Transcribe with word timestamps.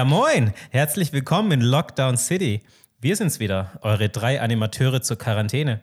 Ja, 0.00 0.06
moin! 0.06 0.54
Herzlich 0.70 1.12
willkommen 1.12 1.52
in 1.52 1.60
Lockdown 1.60 2.16
City. 2.16 2.62
Wir 3.02 3.16
sind's 3.16 3.38
wieder, 3.38 3.78
eure 3.82 4.08
drei 4.08 4.40
Animateure 4.40 5.02
zur 5.02 5.18
Quarantäne. 5.18 5.82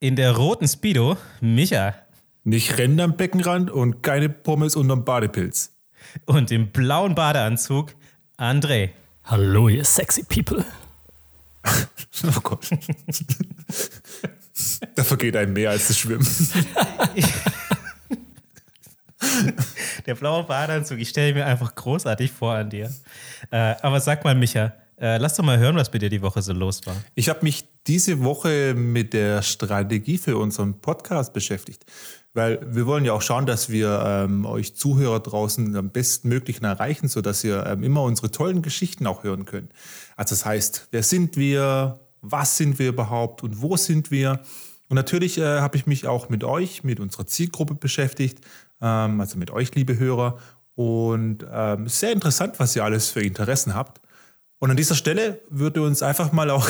In 0.00 0.16
der 0.16 0.32
roten 0.32 0.66
Speedo, 0.66 1.16
Micha. 1.40 1.94
Nicht 2.42 2.76
Rennen 2.76 2.98
am 2.98 3.16
Beckenrand 3.16 3.70
und 3.70 4.02
keine 4.02 4.28
Pommes 4.28 4.74
unterm 4.74 5.04
Badepilz. 5.04 5.76
Und 6.26 6.50
im 6.50 6.72
blauen 6.72 7.14
Badeanzug, 7.14 7.94
André. 8.36 8.90
Hallo, 9.22 9.68
ihr 9.68 9.84
sexy 9.84 10.24
people. 10.24 10.64
oh 12.26 12.40
Gott. 12.42 12.68
da 14.96 15.04
vergeht 15.04 15.36
einem 15.36 15.52
mehr 15.52 15.70
als 15.70 15.86
das 15.86 16.00
Schwimmen. 16.00 16.26
Der 20.06 20.14
blaue 20.14 20.44
Badeanzug, 20.44 20.98
ich 20.98 21.08
stelle 21.08 21.34
mir 21.34 21.46
einfach 21.46 21.74
großartig 21.74 22.32
vor 22.32 22.54
an 22.54 22.70
dir. 22.70 22.92
Äh, 23.50 23.74
aber 23.82 24.00
sag 24.00 24.24
mal, 24.24 24.34
Micha, 24.34 24.72
äh, 24.98 25.18
lass 25.18 25.34
doch 25.34 25.44
mal 25.44 25.58
hören, 25.58 25.76
was 25.76 25.90
bei 25.90 25.98
dir 25.98 26.08
die 26.08 26.22
Woche 26.22 26.40
so 26.42 26.52
los 26.52 26.86
war. 26.86 26.96
Ich 27.14 27.28
habe 27.28 27.40
mich 27.42 27.64
diese 27.86 28.22
Woche 28.22 28.74
mit 28.74 29.12
der 29.12 29.42
Strategie 29.42 30.18
für 30.18 30.36
unseren 30.36 30.80
Podcast 30.80 31.32
beschäftigt. 31.32 31.84
Weil 32.32 32.58
wir 32.66 32.86
wollen 32.86 33.04
ja 33.04 33.12
auch 33.12 33.22
schauen, 33.22 33.46
dass 33.46 33.68
wir 33.68 34.02
ähm, 34.04 34.44
euch 34.44 34.74
Zuhörer 34.74 35.20
draußen 35.20 35.76
am 35.76 35.90
bestmöglichen 35.90 36.64
erreichen, 36.64 37.06
sodass 37.06 37.44
ihr 37.44 37.64
ähm, 37.64 37.84
immer 37.84 38.02
unsere 38.02 38.30
tollen 38.32 38.60
Geschichten 38.60 39.06
auch 39.06 39.22
hören 39.22 39.44
könnt. 39.44 39.72
Also 40.16 40.34
das 40.34 40.44
heißt, 40.44 40.88
wer 40.90 41.04
sind 41.04 41.36
wir, 41.36 42.00
was 42.22 42.56
sind 42.56 42.80
wir 42.80 42.88
überhaupt 42.88 43.44
und 43.44 43.62
wo 43.62 43.76
sind 43.76 44.10
wir? 44.10 44.40
Und 44.88 44.96
natürlich 44.96 45.38
äh, 45.38 45.60
habe 45.60 45.76
ich 45.76 45.86
mich 45.86 46.08
auch 46.08 46.28
mit 46.28 46.42
euch, 46.42 46.82
mit 46.82 46.98
unserer 46.98 47.26
Zielgruppe 47.26 47.74
beschäftigt, 47.74 48.44
ähm, 48.80 49.20
also 49.20 49.38
mit 49.38 49.50
euch, 49.50 49.74
liebe 49.74 49.98
Hörer. 49.98 50.38
Und 50.74 51.46
ähm, 51.50 51.88
sehr 51.88 52.12
interessant, 52.12 52.58
was 52.58 52.74
ihr 52.74 52.84
alles 52.84 53.10
für 53.10 53.22
Interessen 53.22 53.74
habt. 53.74 54.00
Und 54.58 54.70
an 54.70 54.76
dieser 54.76 54.94
Stelle 54.94 55.40
würde 55.50 55.82
uns 55.82 56.02
einfach 56.02 56.32
mal 56.32 56.50
auch 56.50 56.68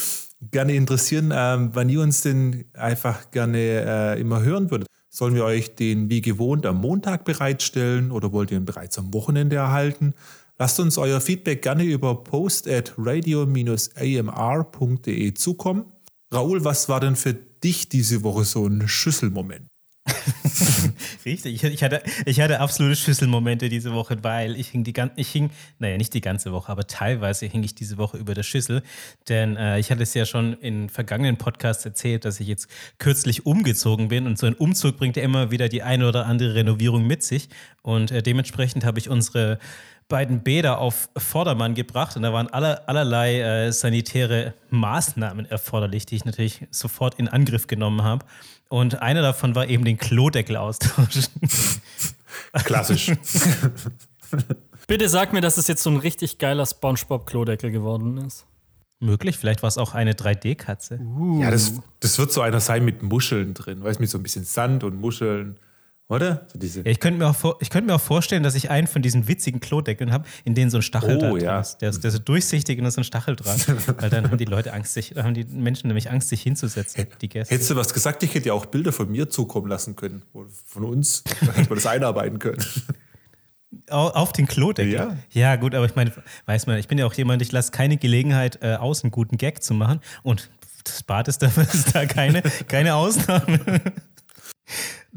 gerne 0.40 0.74
interessieren, 0.74 1.32
ähm, 1.34 1.70
wann 1.72 1.88
ihr 1.88 2.00
uns 2.00 2.22
denn 2.22 2.64
einfach 2.74 3.30
gerne 3.30 3.58
äh, 3.58 4.20
immer 4.20 4.42
hören 4.42 4.70
würdet. 4.70 4.88
Sollen 5.08 5.34
wir 5.34 5.44
euch 5.44 5.74
den 5.76 6.10
wie 6.10 6.20
gewohnt 6.20 6.66
am 6.66 6.78
Montag 6.80 7.24
bereitstellen 7.24 8.10
oder 8.10 8.32
wollt 8.32 8.50
ihr 8.50 8.58
ihn 8.58 8.66
bereits 8.66 8.98
am 8.98 9.14
Wochenende 9.14 9.56
erhalten? 9.56 10.12
Lasst 10.58 10.80
uns 10.80 10.98
euer 10.98 11.20
Feedback 11.20 11.62
gerne 11.62 11.84
über 11.84 12.22
post 12.24 12.68
at 12.68 12.94
radio-amr.de 12.98 13.94
zukommen. 15.34 15.92
Raoul, 16.32 16.64
was 16.64 16.88
war 16.88 17.00
denn 17.00 17.16
für 17.16 17.34
dich 17.34 17.88
diese 17.88 18.22
Woche 18.24 18.44
so 18.44 18.66
ein 18.66 18.88
Schlüsselmoment? 18.88 19.68
Richtig, 21.24 21.64
ich 21.64 21.82
hatte, 21.82 22.02
ich 22.24 22.40
hatte 22.40 22.60
absolute 22.60 22.96
Schlüsselmomente 22.96 23.68
diese 23.68 23.92
Woche, 23.92 24.18
weil 24.22 24.56
ich 24.56 24.68
hing 24.68 24.84
die 24.84 24.92
ganze, 24.92 25.14
ich 25.16 25.28
hing, 25.28 25.50
naja, 25.78 25.96
nicht 25.96 26.14
die 26.14 26.20
ganze 26.20 26.52
Woche, 26.52 26.70
aber 26.70 26.86
teilweise 26.86 27.46
hing 27.46 27.62
ich 27.62 27.74
diese 27.74 27.98
Woche 27.98 28.16
über 28.16 28.34
der 28.34 28.42
Schüssel. 28.42 28.82
Denn 29.28 29.56
äh, 29.56 29.78
ich 29.78 29.90
hatte 29.90 30.02
es 30.02 30.14
ja 30.14 30.24
schon 30.24 30.54
in 30.54 30.88
vergangenen 30.88 31.36
Podcasts 31.36 31.84
erzählt, 31.84 32.24
dass 32.24 32.40
ich 32.40 32.48
jetzt 32.48 32.68
kürzlich 32.98 33.46
umgezogen 33.46 34.08
bin 34.08 34.26
und 34.26 34.38
so 34.38 34.46
ein 34.46 34.54
Umzug 34.54 34.96
bringt 34.96 35.16
ja 35.16 35.22
immer 35.22 35.50
wieder 35.50 35.68
die 35.68 35.82
eine 35.82 36.08
oder 36.08 36.26
andere 36.26 36.54
Renovierung 36.54 37.06
mit 37.06 37.22
sich. 37.22 37.48
Und 37.82 38.10
äh, 38.10 38.22
dementsprechend 38.22 38.84
habe 38.84 38.98
ich 38.98 39.08
unsere 39.08 39.58
beiden 40.08 40.42
Bäder 40.42 40.78
auf 40.78 41.08
Vordermann 41.16 41.74
gebracht 41.74 42.16
und 42.16 42.22
da 42.22 42.32
waren 42.32 42.48
aller, 42.48 42.88
allerlei 42.88 43.40
äh, 43.40 43.72
sanitäre 43.72 44.54
Maßnahmen 44.70 45.46
erforderlich, 45.46 46.06
die 46.06 46.16
ich 46.16 46.24
natürlich 46.24 46.66
sofort 46.70 47.14
in 47.14 47.28
Angriff 47.28 47.66
genommen 47.66 48.02
habe. 48.02 48.24
Und 48.68 49.00
einer 49.02 49.22
davon 49.22 49.54
war 49.54 49.68
eben 49.68 49.84
den 49.84 49.96
Klodeckel 49.96 50.56
austauschen. 50.56 51.24
Klassisch. 52.64 53.12
Bitte 54.88 55.08
sag 55.08 55.32
mir, 55.32 55.40
dass 55.40 55.56
es 55.56 55.66
jetzt 55.66 55.82
so 55.82 55.90
ein 55.90 55.96
richtig 55.96 56.38
geiler 56.38 56.66
SpongeBob-Klodeckel 56.66 57.70
geworden 57.70 58.18
ist. 58.18 58.46
Möglich, 58.98 59.36
vielleicht 59.36 59.62
war 59.62 59.68
es 59.68 59.78
auch 59.78 59.94
eine 59.94 60.14
3D-Katze. 60.14 60.98
Uh. 61.00 61.42
Ja, 61.42 61.50
das, 61.50 61.74
das 62.00 62.18
wird 62.18 62.32
so 62.32 62.40
einer 62.40 62.60
sein 62.60 62.84
mit 62.84 63.02
Muscheln 63.02 63.52
drin, 63.52 63.82
weißt 63.82 63.98
du, 63.98 64.02
mit 64.02 64.10
so 64.10 64.18
ein 64.18 64.22
bisschen 64.22 64.44
Sand 64.44 64.84
und 64.84 65.00
Muscheln. 65.00 65.58
Oder? 66.08 66.46
So 66.52 66.58
diese 66.58 66.80
ja, 66.82 66.86
ich 66.86 67.00
könnte 67.00 67.18
mir, 67.18 67.26
auch 67.26 67.58
könnt 67.68 67.88
mir 67.88 67.94
auch 67.94 68.00
vorstellen, 68.00 68.44
dass 68.44 68.54
ich 68.54 68.70
einen 68.70 68.86
von 68.86 69.02
diesen 69.02 69.26
witzigen 69.26 69.58
Klodeckeln 69.58 70.12
habe, 70.12 70.24
in 70.44 70.54
denen 70.54 70.70
so 70.70 70.78
ein 70.78 70.82
Stachel 70.82 71.18
oh, 71.22 71.36
ja. 71.36 71.60
ist. 71.60 71.78
Der, 71.78 71.90
ist. 71.90 72.04
der 72.04 72.08
ist 72.08 72.14
so 72.14 72.22
durchsichtig 72.22 72.78
und 72.78 72.84
da 72.84 72.88
ist 72.88 72.94
so 72.94 73.00
ein 73.00 73.04
Stachel 73.04 73.34
dran. 73.34 73.58
Weil 73.98 74.10
dann 74.10 74.30
haben 74.30 74.38
die 74.38 74.44
Leute 74.44 74.72
Angst, 74.72 74.94
sich, 74.94 75.16
haben 75.16 75.34
die 75.34 75.44
Menschen 75.44 75.88
nämlich 75.88 76.10
Angst, 76.10 76.28
sich 76.28 76.42
hinzusetzen, 76.42 77.08
die 77.20 77.28
Gäste. 77.28 77.52
Hättest 77.52 77.70
du 77.70 77.76
was 77.76 77.92
gesagt, 77.92 78.22
ich 78.22 78.34
hätte 78.34 78.48
ja 78.48 78.52
auch 78.52 78.66
Bilder 78.66 78.92
von 78.92 79.10
mir 79.10 79.28
zukommen 79.28 79.66
lassen 79.66 79.96
können. 79.96 80.22
Von 80.64 80.84
uns. 80.84 81.24
Da 81.24 81.52
hätte 81.52 81.68
man 81.68 81.76
das 81.76 81.86
einarbeiten 81.86 82.38
können. 82.38 82.64
Auf 83.90 84.32
den 84.32 84.46
Klodeckel? 84.46 84.92
Ja. 84.92 85.16
Ja, 85.32 85.56
gut, 85.56 85.74
aber 85.74 85.86
ich 85.86 85.96
meine, 85.96 86.12
weiß 86.46 86.66
man, 86.66 86.78
ich 86.78 86.88
bin 86.88 86.98
ja 86.98 87.06
auch 87.06 87.14
jemand, 87.14 87.42
ich 87.42 87.52
lasse 87.52 87.72
keine 87.72 87.96
Gelegenheit 87.96 88.60
äh, 88.62 88.76
aus, 88.76 89.02
einen 89.02 89.10
guten 89.10 89.38
Gag 89.38 89.62
zu 89.62 89.74
machen. 89.74 90.00
Und 90.22 90.50
das 90.84 91.02
Bad 91.02 91.26
ist 91.28 91.42
da, 91.42 91.46
ist 91.72 91.94
da 91.94 92.06
keine, 92.06 92.42
keine 92.68 92.94
Ausnahme. 92.94 93.80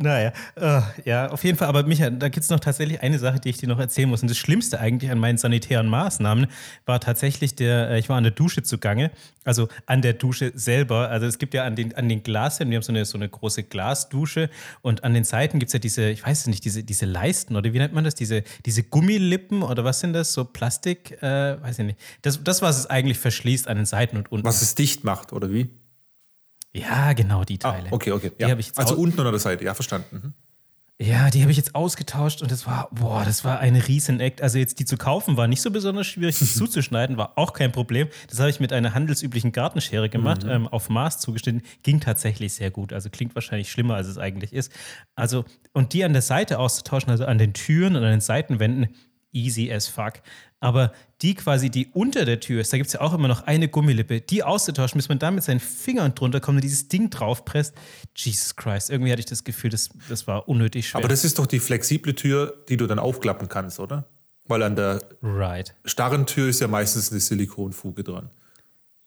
Naja, 0.02 0.32
uh, 0.58 0.82
ja, 1.04 1.30
auf 1.30 1.44
jeden 1.44 1.58
Fall. 1.58 1.68
Aber 1.68 1.84
Micha, 1.84 2.10
da 2.10 2.30
gibt 2.30 2.46
es 2.46 2.50
noch 2.50 2.62
tatsächlich 2.62 3.02
eine 3.02 3.20
Sache, 3.20 3.42
die 3.42 3.50
ich 3.50 3.58
dir 3.58 3.68
noch 3.68 3.80
erzählen 3.80 4.08
muss. 4.08 4.22
Und 4.22 4.32
das 4.32 4.38
Schlimmste 4.38 4.80
eigentlich 4.80 5.12
an 5.12 5.20
meinen 5.20 5.38
sanitären 5.38 5.88
Maßnahmen 5.88 6.48
war 6.86 7.02
tatsächlich 7.02 7.56
der, 7.56 7.90
äh, 7.90 8.00
ich 8.00 8.08
war 8.08 8.16
an 8.16 8.24
der 8.24 8.32
Dusche 8.32 8.64
zugange, 8.64 9.12
also 9.44 9.68
an 9.88 10.02
der 10.02 10.14
Dusche 10.14 10.54
selber. 10.56 11.10
Also 11.10 11.26
es 11.26 11.38
gibt 11.38 11.54
ja 11.54 11.66
an 11.66 11.76
den, 11.76 11.96
an 11.96 12.08
den 12.08 12.24
Glasseiten, 12.24 12.72
wir 12.72 12.78
haben 12.78 12.84
so 12.84 12.94
eine, 12.94 13.04
so 13.04 13.18
eine 13.18 13.28
große 13.28 13.64
Glasdusche 13.64 14.50
und 14.82 15.04
an 15.04 15.14
den 15.14 15.26
Seiten 15.26 15.60
gibt 15.60 15.68
es 15.68 15.74
ja 15.74 15.80
diese, 15.80 16.10
ich 16.10 16.26
weiß 16.26 16.40
es 16.40 16.48
nicht, 16.48 16.64
diese, 16.64 16.82
diese 16.84 17.06
Leisten 17.06 17.58
oder 17.58 17.74
wie 17.74 17.78
nennt 17.78 17.94
man 17.94 18.06
das? 18.06 18.16
Diese, 18.16 18.44
diese 18.66 18.84
Gummilippen 18.84 19.64
oder 19.64 19.84
was 19.84 20.00
sind 20.00 20.14
das? 20.14 20.32
So 20.32 20.46
Plastik? 20.46 21.22
Äh, 21.22 21.62
weiß 21.62 21.80
ich 21.80 21.86
nicht. 21.86 22.00
Das, 22.22 22.42
das, 22.42 22.62
was 22.62 22.80
es 22.80 22.86
eigentlich 22.86 23.18
verschließt 23.18 23.68
an 23.68 23.76
den 23.76 23.86
Seiten 23.86 24.16
und 24.16 24.32
unten. 24.32 24.46
Was 24.46 24.62
es 24.62 24.76
dicht 24.76 25.04
macht, 25.04 25.34
oder 25.34 25.52
wie? 25.52 25.70
Ja, 26.74 27.14
genau, 27.14 27.44
die 27.44 27.60
ah, 27.64 27.72
Teile. 27.72 27.90
Ah, 27.90 27.94
okay, 27.94 28.12
okay. 28.12 28.32
Ja. 28.38 28.56
also 28.76 28.96
unten 28.96 29.20
oder 29.20 29.32
der 29.32 29.40
Seite, 29.40 29.64
ja, 29.64 29.74
verstanden. 29.74 30.22
Mhm. 30.24 30.34
Ja, 31.02 31.30
die 31.30 31.42
habe 31.42 31.50
ich 31.50 31.56
jetzt 31.56 31.76
ausgetauscht 31.76 32.42
und 32.42 32.52
das 32.52 32.68
war, 32.68 32.90
boah, 32.92 33.24
das 33.24 33.46
war 33.46 33.60
ein 33.60 33.78
Riesen-Act. 33.78 34.42
Also 34.42 34.58
jetzt 34.58 34.80
die 34.80 34.86
zu 34.86 34.98
kaufen 34.98 35.38
war 35.38 35.48
nicht 35.48 35.62
so 35.62 35.72
besonders 35.72 36.08
schwierig, 36.08 36.38
die 36.38 36.46
zuzuschneiden 36.54 37.16
war 37.16 37.38
auch 37.38 37.54
kein 37.54 37.72
Problem. 37.72 38.10
Das 38.28 38.40
habe 38.40 38.50
ich 38.50 38.60
mit 38.60 38.74
einer 38.74 38.94
handelsüblichen 38.94 39.54
Gartenschere 39.54 40.10
gemacht, 40.10 40.44
mhm. 40.44 40.50
ähm, 40.50 40.68
auf 40.68 40.90
Maß 40.90 41.20
zugeschnitten. 41.20 41.62
Ging 41.84 42.02
tatsächlich 42.02 42.54
sehr 42.54 42.70
gut. 42.70 42.92
Also 42.92 43.10
klingt 43.10 43.34
wahrscheinlich 43.34 43.72
schlimmer, 43.72 43.96
als 43.96 44.08
es 44.08 44.18
eigentlich 44.18 44.52
ist. 44.52 44.74
Also, 45.16 45.46
und 45.72 45.94
die 45.94 46.04
an 46.04 46.12
der 46.12 46.22
Seite 46.22 46.60
auszutauschen, 46.60 47.10
also 47.10 47.24
an 47.24 47.38
den 47.38 47.54
Türen 47.54 47.96
und 47.96 48.04
an 48.04 48.12
den 48.12 48.22
Seitenwänden, 48.22 48.90
easy 49.32 49.72
as 49.72 49.88
fuck. 49.88 50.14
Aber 50.60 50.92
die 51.22 51.36
quasi, 51.36 51.70
die 51.70 51.88
unter 51.94 52.26
der 52.26 52.40
Tür 52.40 52.62
ist, 52.62 52.74
da 52.74 52.78
gibt 52.78 52.88
es 52.88 52.94
ja 52.94 53.02
auch 53.02 53.14
immer 53.14 53.28
noch 53.28 53.44
eine 53.44 53.70
Gummilippe, 53.70 54.20
die 54.20 54.44
auszutauschen, 54.44 54.98
bis 54.98 55.08
man 55.08 55.20
da 55.20 55.32
mit 55.32 55.44
seinen 55.44 55.60
Fingern 55.60 56.16
drunter 56.16 56.40
kommt 56.40 56.58
und 56.58 56.64
dieses 56.64 56.88
Ding 56.90 57.10
draufpresst. 57.10 57.74
Jesus 58.16 58.56
Christ, 58.56 58.90
irgendwie 58.90 59.12
hatte 59.12 59.22
ich 59.22 59.26
das 59.26 59.44
Gefühl, 59.44 59.70
das, 59.70 59.90
das 60.10 60.28
war 60.28 60.50
unnötig 60.50 60.90
schwer. 60.90 61.00
Aber 61.00 61.08
das 61.08 61.24
ist 61.24 61.40
doch 61.40 61.46
die 61.46 61.60
flexible 61.60 62.14
Tür, 62.14 62.66
die 62.68 62.76
du 62.76 62.88
dann 62.88 63.00
aufklappen 63.00 63.48
kannst, 63.48 63.80
oder? 63.80 64.06
Weil 64.46 64.64
an 64.64 64.76
der 64.76 65.02
right. 65.22 65.76
starren 65.86 66.26
Tür 66.26 66.50
ist 66.50 66.60
ja 66.60 66.68
meistens 66.68 67.12
eine 67.12 67.20
Silikonfuge 67.20 68.04
dran. 68.04 68.30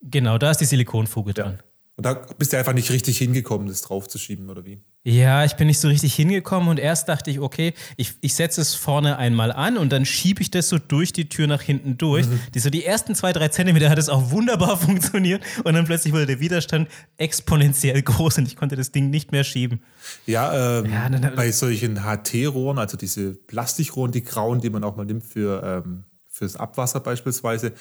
Genau, 0.00 0.38
da 0.38 0.52
ist 0.52 0.58
die 0.58 0.64
Silikonfuge 0.64 1.32
ja. 1.36 1.44
dran. 1.44 1.58
Und 1.96 2.06
da 2.06 2.14
bist 2.38 2.52
du 2.52 2.58
einfach 2.58 2.72
nicht 2.72 2.90
richtig 2.90 3.18
hingekommen, 3.18 3.68
das 3.68 3.82
draufzuschieben, 3.82 4.48
oder 4.48 4.64
wie? 4.64 4.80
Ja, 5.04 5.44
ich 5.44 5.54
bin 5.54 5.66
nicht 5.66 5.80
so 5.80 5.88
richtig 5.88 6.14
hingekommen 6.14 6.68
und 6.68 6.78
erst 6.78 7.08
dachte 7.08 7.28
ich, 7.28 7.40
okay, 7.40 7.74
ich, 7.96 8.14
ich 8.20 8.34
setze 8.34 8.60
es 8.60 8.76
vorne 8.76 9.18
einmal 9.18 9.50
an 9.50 9.76
und 9.76 9.90
dann 9.90 10.06
schiebe 10.06 10.40
ich 10.40 10.50
das 10.52 10.68
so 10.68 10.78
durch 10.78 11.12
die 11.12 11.28
Tür 11.28 11.48
nach 11.48 11.60
hinten 11.60 11.98
durch. 11.98 12.28
Mhm. 12.28 12.38
Die, 12.54 12.60
so 12.60 12.70
die 12.70 12.84
ersten 12.84 13.16
zwei, 13.16 13.32
drei 13.32 13.48
Zentimeter 13.48 13.90
hat 13.90 13.98
es 13.98 14.08
auch 14.08 14.30
wunderbar 14.30 14.76
funktioniert 14.78 15.42
und 15.64 15.74
dann 15.74 15.86
plötzlich 15.86 16.12
wurde 16.12 16.26
der 16.26 16.38
Widerstand 16.38 16.88
exponentiell 17.16 18.00
groß 18.00 18.38
und 18.38 18.46
ich 18.46 18.54
konnte 18.54 18.76
das 18.76 18.92
Ding 18.92 19.10
nicht 19.10 19.32
mehr 19.32 19.42
schieben. 19.42 19.82
Ja, 20.26 20.78
ähm, 20.78 20.92
ja 20.92 21.08
dann, 21.08 21.34
bei 21.34 21.50
solchen 21.50 22.04
HT-Rohren, 22.04 22.78
also 22.78 22.96
diese 22.96 23.34
Plastikrohren, 23.34 24.12
die 24.12 24.22
grauen, 24.22 24.60
die 24.60 24.70
man 24.70 24.84
auch 24.84 24.94
mal 24.94 25.04
nimmt 25.04 25.24
für, 25.24 25.82
ähm, 25.84 26.04
fürs 26.30 26.54
Abwasser 26.54 27.00
beispielsweise, 27.00 27.72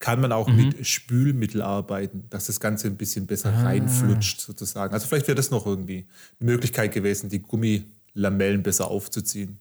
kann 0.00 0.20
man 0.20 0.32
auch 0.32 0.48
mhm. 0.48 0.56
mit 0.56 0.86
Spülmittel 0.86 1.62
arbeiten, 1.62 2.24
dass 2.30 2.46
das 2.46 2.58
Ganze 2.58 2.88
ein 2.88 2.96
bisschen 2.96 3.26
besser 3.26 3.52
ah. 3.52 3.62
reinflutscht 3.62 4.40
sozusagen. 4.40 4.92
Also 4.92 5.06
vielleicht 5.06 5.28
wäre 5.28 5.36
das 5.36 5.50
noch 5.50 5.66
irgendwie 5.66 6.06
eine 6.40 6.50
Möglichkeit 6.50 6.92
gewesen, 6.92 7.28
die 7.28 7.40
Gummilamellen 7.40 8.62
besser 8.62 8.88
aufzuziehen. 8.88 9.60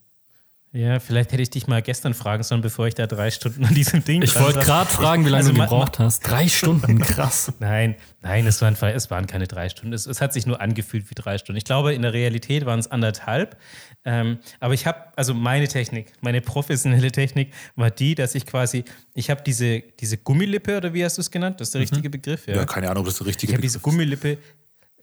Ja, 0.71 0.99
vielleicht 0.99 1.31
hätte 1.31 1.41
ich 1.41 1.49
dich 1.49 1.65
mal 1.65 1.81
gestern 1.81 2.13
fragen 2.13 2.43
sollen, 2.43 2.61
bevor 2.61 2.85
ich 2.85 2.93
da 2.93 3.07
drei 3.07 3.31
Stunden 3.31 3.65
an 3.65 3.73
diesem 3.73 4.05
Ding 4.05 4.21
Ich 4.21 4.39
wollte 4.39 4.59
gerade 4.59 4.87
fragen, 4.87 5.25
wie 5.25 5.29
lange 5.29 5.47
also, 5.47 5.53
du 5.53 5.59
gebraucht 5.59 5.97
hast. 5.97 6.19
Drei 6.19 6.47
Stunden, 6.47 6.99
krass. 6.99 7.51
nein, 7.59 7.95
nein, 8.21 8.45
es 8.45 8.61
waren, 8.61 8.75
es 8.75 9.09
waren 9.09 9.25
keine 9.25 9.47
drei 9.47 9.69
Stunden. 9.69 9.93
Es, 9.93 10.05
es, 10.05 10.21
hat 10.21 10.31
sich 10.31 10.45
nur 10.45 10.61
angefühlt 10.61 11.09
wie 11.09 11.15
drei 11.15 11.39
Stunden. 11.39 11.57
Ich 11.57 11.65
glaube, 11.65 11.95
in 11.95 12.03
der 12.03 12.13
Realität 12.13 12.67
waren 12.67 12.79
es 12.79 12.85
anderthalb. 12.85 13.57
Ähm, 14.05 14.39
aber 14.59 14.73
ich 14.73 14.85
habe, 14.85 14.97
also 15.15 15.33
meine 15.33 15.67
Technik, 15.67 16.13
meine 16.21 16.41
professionelle 16.41 17.11
Technik 17.11 17.53
war 17.75 17.91
die, 17.91 18.15
dass 18.15 18.33
ich 18.33 18.45
quasi, 18.45 18.85
ich 19.13 19.29
habe 19.29 19.41
diese, 19.45 19.81
diese 19.99 20.17
Gummilippe, 20.17 20.77
oder 20.77 20.93
wie 20.93 21.03
hast 21.03 21.17
du 21.17 21.21
es 21.21 21.29
genannt? 21.29 21.59
Das 21.59 21.67
ist 21.67 21.73
der 21.73 21.79
mhm. 21.79 21.87
richtige 21.87 22.09
Begriff? 22.09 22.47
Ja. 22.47 22.55
ja, 22.55 22.65
keine 22.65 22.89
Ahnung, 22.89 23.03
das 23.03 23.15
ist 23.15 23.19
der 23.19 23.27
richtige 23.27 23.51
ich 23.51 23.57
Begriff. 23.57 23.75
Ich 23.75 23.75
habe 23.75 23.79
diese 23.79 23.79
Gummilippe 23.79 24.37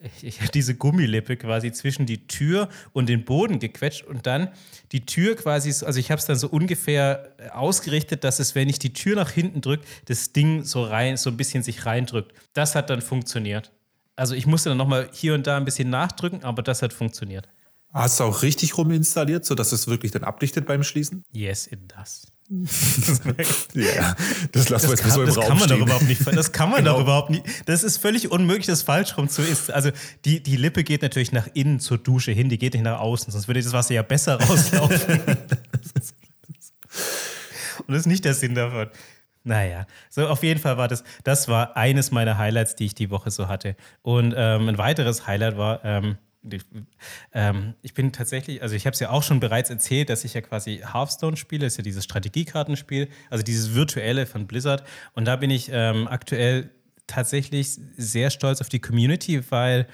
ich, 0.01 0.25
ich 0.25 0.41
habe 0.41 0.51
diese 0.51 0.75
Gummilippe 0.75 1.37
quasi 1.37 1.73
zwischen 1.73 2.07
die 2.07 2.27
Tür 2.27 2.69
und 2.93 3.09
den 3.09 3.25
Boden 3.25 3.59
gequetscht 3.59 4.05
und 4.05 4.27
dann 4.27 4.49
die 4.93 5.07
Tür 5.07 5.37
quasi, 5.37 5.69
also 5.85 5.99
ich 5.99 6.11
habe 6.11 6.19
es 6.19 6.27
dann 6.27 6.37
so 6.37 6.49
ungefähr 6.49 7.35
ausgerichtet, 7.53 8.25
dass 8.25 8.39
es, 8.39 8.55
wenn 8.55 8.69
ich 8.69 8.79
die 8.79 8.93
Tür 8.93 9.17
nach 9.17 9.31
hinten 9.31 9.61
drücke, 9.61 9.85
das 10.07 10.33
Ding 10.33 10.65
so 10.65 10.85
rein, 10.85 11.17
so 11.17 11.31
ein 11.31 11.37
bisschen 11.37 11.63
sich 11.63 11.87
reindrückt. 11.87 12.33
Das 12.53 12.75
hat 12.75 12.91
dann 12.91 13.01
funktioniert. 13.01 13.73
Also 14.17 14.35
ich 14.35 14.47
musste 14.47 14.71
dann 14.71 14.79
nochmal 14.79 15.09
hier 15.13 15.35
und 15.35 15.47
da 15.47 15.57
ein 15.57 15.65
bisschen 15.65 15.91
nachdrücken, 15.91 16.45
aber 16.45 16.63
das 16.63 16.83
hat 16.83 16.93
funktioniert. 16.93 17.49
Hast 17.97 18.21
du 18.21 18.25
auch 18.25 18.43
richtig 18.43 18.77
rum 18.77 18.91
installiert, 18.91 19.45
sodass 19.47 19.73
es 19.73 19.87
wirklich 19.87 20.13
dann 20.13 20.23
abdichtet 20.25 20.67
beim 20.67 20.83
Schließen? 20.83 21.23
Yes, 21.33 21.67
it 21.67 21.81
does. 21.97 22.27
ja, 23.75 24.15
das 24.53 24.69
lassen 24.69 24.87
wir 24.87 24.91
jetzt 24.91 25.03
kann, 25.03 25.11
so 25.11 25.21
im 25.23 25.27
das 25.27 25.37
Raum 25.37 25.47
kann 25.49 25.59
man 25.59 25.67
stehen. 25.69 25.79
doch 25.81 25.87
überhaupt 25.87 26.05
nicht. 26.07 26.25
Das 26.27 26.53
kann 26.53 26.71
man 26.71 26.79
Genau. 26.85 26.93
doch 26.95 27.01
überhaupt 27.01 27.31
nicht. 27.31 27.45
Das 27.65 27.83
ist 27.83 27.97
völlig 27.97 28.31
unmöglich, 28.31 28.67
das 28.67 28.83
falsch 28.83 29.17
rum 29.17 29.29
zu 29.29 29.43
ist. 29.43 29.71
Also 29.73 29.91
die, 30.25 30.41
die 30.43 30.57
Lippe 30.57 30.85
geht 30.85 31.03
natürlich 31.03 31.33
nach 31.33 31.49
innen 31.55 31.81
zur 31.81 31.99
Dusche 31.99 32.31
hin, 32.33 32.49
die 32.49 32.59
geht 32.59 32.75
nicht 32.75 32.85
nach 32.85 33.01
außen, 33.01 33.33
sonst 33.33 33.49
würde 33.49 33.61
das 33.63 33.73
Wasser 33.73 33.95
ja 33.95 34.03
besser 34.03 34.35
rauslaufen. 34.41 35.21
Und 37.87 37.89
das 37.89 38.01
ist 38.01 38.07
nicht 38.07 38.25
der 38.25 38.35
Sinn 38.35 38.55
davon. 38.55 38.89
Naja, 39.43 39.87
so 40.11 40.27
auf 40.27 40.43
jeden 40.43 40.61
Fall 40.61 40.77
war 40.77 40.89
das, 40.89 41.05
das 41.25 41.47
war 41.49 41.77
eines 41.77 42.11
meiner 42.11 42.37
Highlights, 42.37 42.75
die 42.75 42.87
ich 42.87 42.95
die 42.95 43.11
Woche 43.11 43.31
so 43.31 43.49
hatte. 43.49 43.77
Und 44.03 44.35
ähm, 44.37 44.69
ein 44.69 44.77
weiteres 44.79 45.27
Highlight 45.27 45.57
war, 45.57 45.85
ähm, 45.85 46.17
ähm, 47.33 47.75
ich 47.83 47.95
bin 47.95 48.13
tatsächlich, 48.13 48.63
also 48.63 48.75
ich 48.75 48.87
habe 48.87 48.95
es 48.95 49.01
ja 49.01 49.11
auch 49.11 49.23
schon 49.23 49.41
bereits 49.41 49.71
erzählt, 49.71 50.11
dass 50.11 50.25
ich 50.25 50.35
ja 50.35 50.41
quasi 50.41 50.83
Hearthstone 50.93 51.37
spiele, 51.37 51.67
ist 51.67 51.77
ja 51.77 51.83
dieses 51.83 52.05
Strategiekartenspiel, 52.05 53.09
also 53.31 53.43
dieses 53.43 53.75
virtuelle 53.75 54.27
von 54.27 54.47
Blizzard. 54.47 54.85
Und 55.15 55.27
da 55.27 55.37
bin 55.37 55.51
ich 55.51 55.71
ähm, 55.73 56.09
aktuell 56.09 56.71
tatsächlich 57.07 57.79
sehr 57.97 58.31
stolz 58.31 58.61
auf 58.61 58.69
die 58.69 58.81
Community, 58.81 59.51
weil 59.51 59.87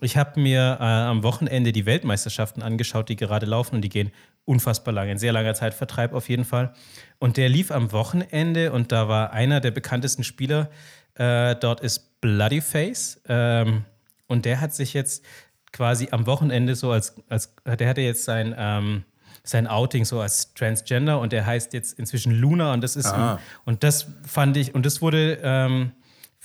ich 0.00 0.16
habe 0.16 0.40
mir 0.40 0.78
äh, 0.80 0.84
am 0.84 1.22
Wochenende 1.22 1.72
die 1.72 1.86
Weltmeisterschaften 1.86 2.62
angeschaut, 2.62 3.08
die 3.08 3.16
gerade 3.16 3.46
laufen 3.46 3.76
und 3.76 3.82
die 3.82 3.88
gehen 3.88 4.12
unfassbar 4.44 4.94
lange, 4.94 5.10
ein 5.10 5.18
sehr 5.18 5.32
langer 5.32 5.54
Zeitvertreib 5.54 6.14
auf 6.14 6.28
jeden 6.28 6.44
Fall. 6.44 6.72
Und 7.18 7.36
der 7.36 7.48
lief 7.48 7.70
am 7.70 7.92
Wochenende 7.92 8.72
und 8.72 8.92
da 8.92 9.08
war 9.08 9.32
einer 9.32 9.60
der 9.60 9.72
bekanntesten 9.72 10.24
Spieler 10.24 10.70
äh, 11.18 11.56
dort 11.56 11.80
ist 11.80 12.20
Bloodyface 12.20 13.20
ähm, 13.28 13.84
und 14.28 14.44
der 14.44 14.60
hat 14.60 14.74
sich 14.74 14.94
jetzt 14.94 15.24
quasi 15.72 16.08
am 16.10 16.26
Wochenende 16.26 16.74
so 16.74 16.90
als, 16.92 17.14
als 17.28 17.54
der 17.66 17.88
hatte 17.88 18.00
jetzt 18.00 18.24
sein 18.24 18.54
ähm, 18.56 19.04
sein 19.44 19.66
Outing 19.66 20.04
so 20.04 20.20
als 20.20 20.52
Transgender 20.54 21.20
und 21.20 21.32
der 21.32 21.46
heißt 21.46 21.72
jetzt 21.72 21.98
inzwischen 21.98 22.32
Luna 22.32 22.72
und 22.74 22.82
das 22.82 22.96
ist 22.96 23.06
Ah. 23.06 23.38
und 23.64 23.82
das 23.82 24.06
fand 24.26 24.56
ich 24.56 24.74
und 24.74 24.84
das 24.84 25.00
wurde 25.00 25.38
ähm, 25.42 25.92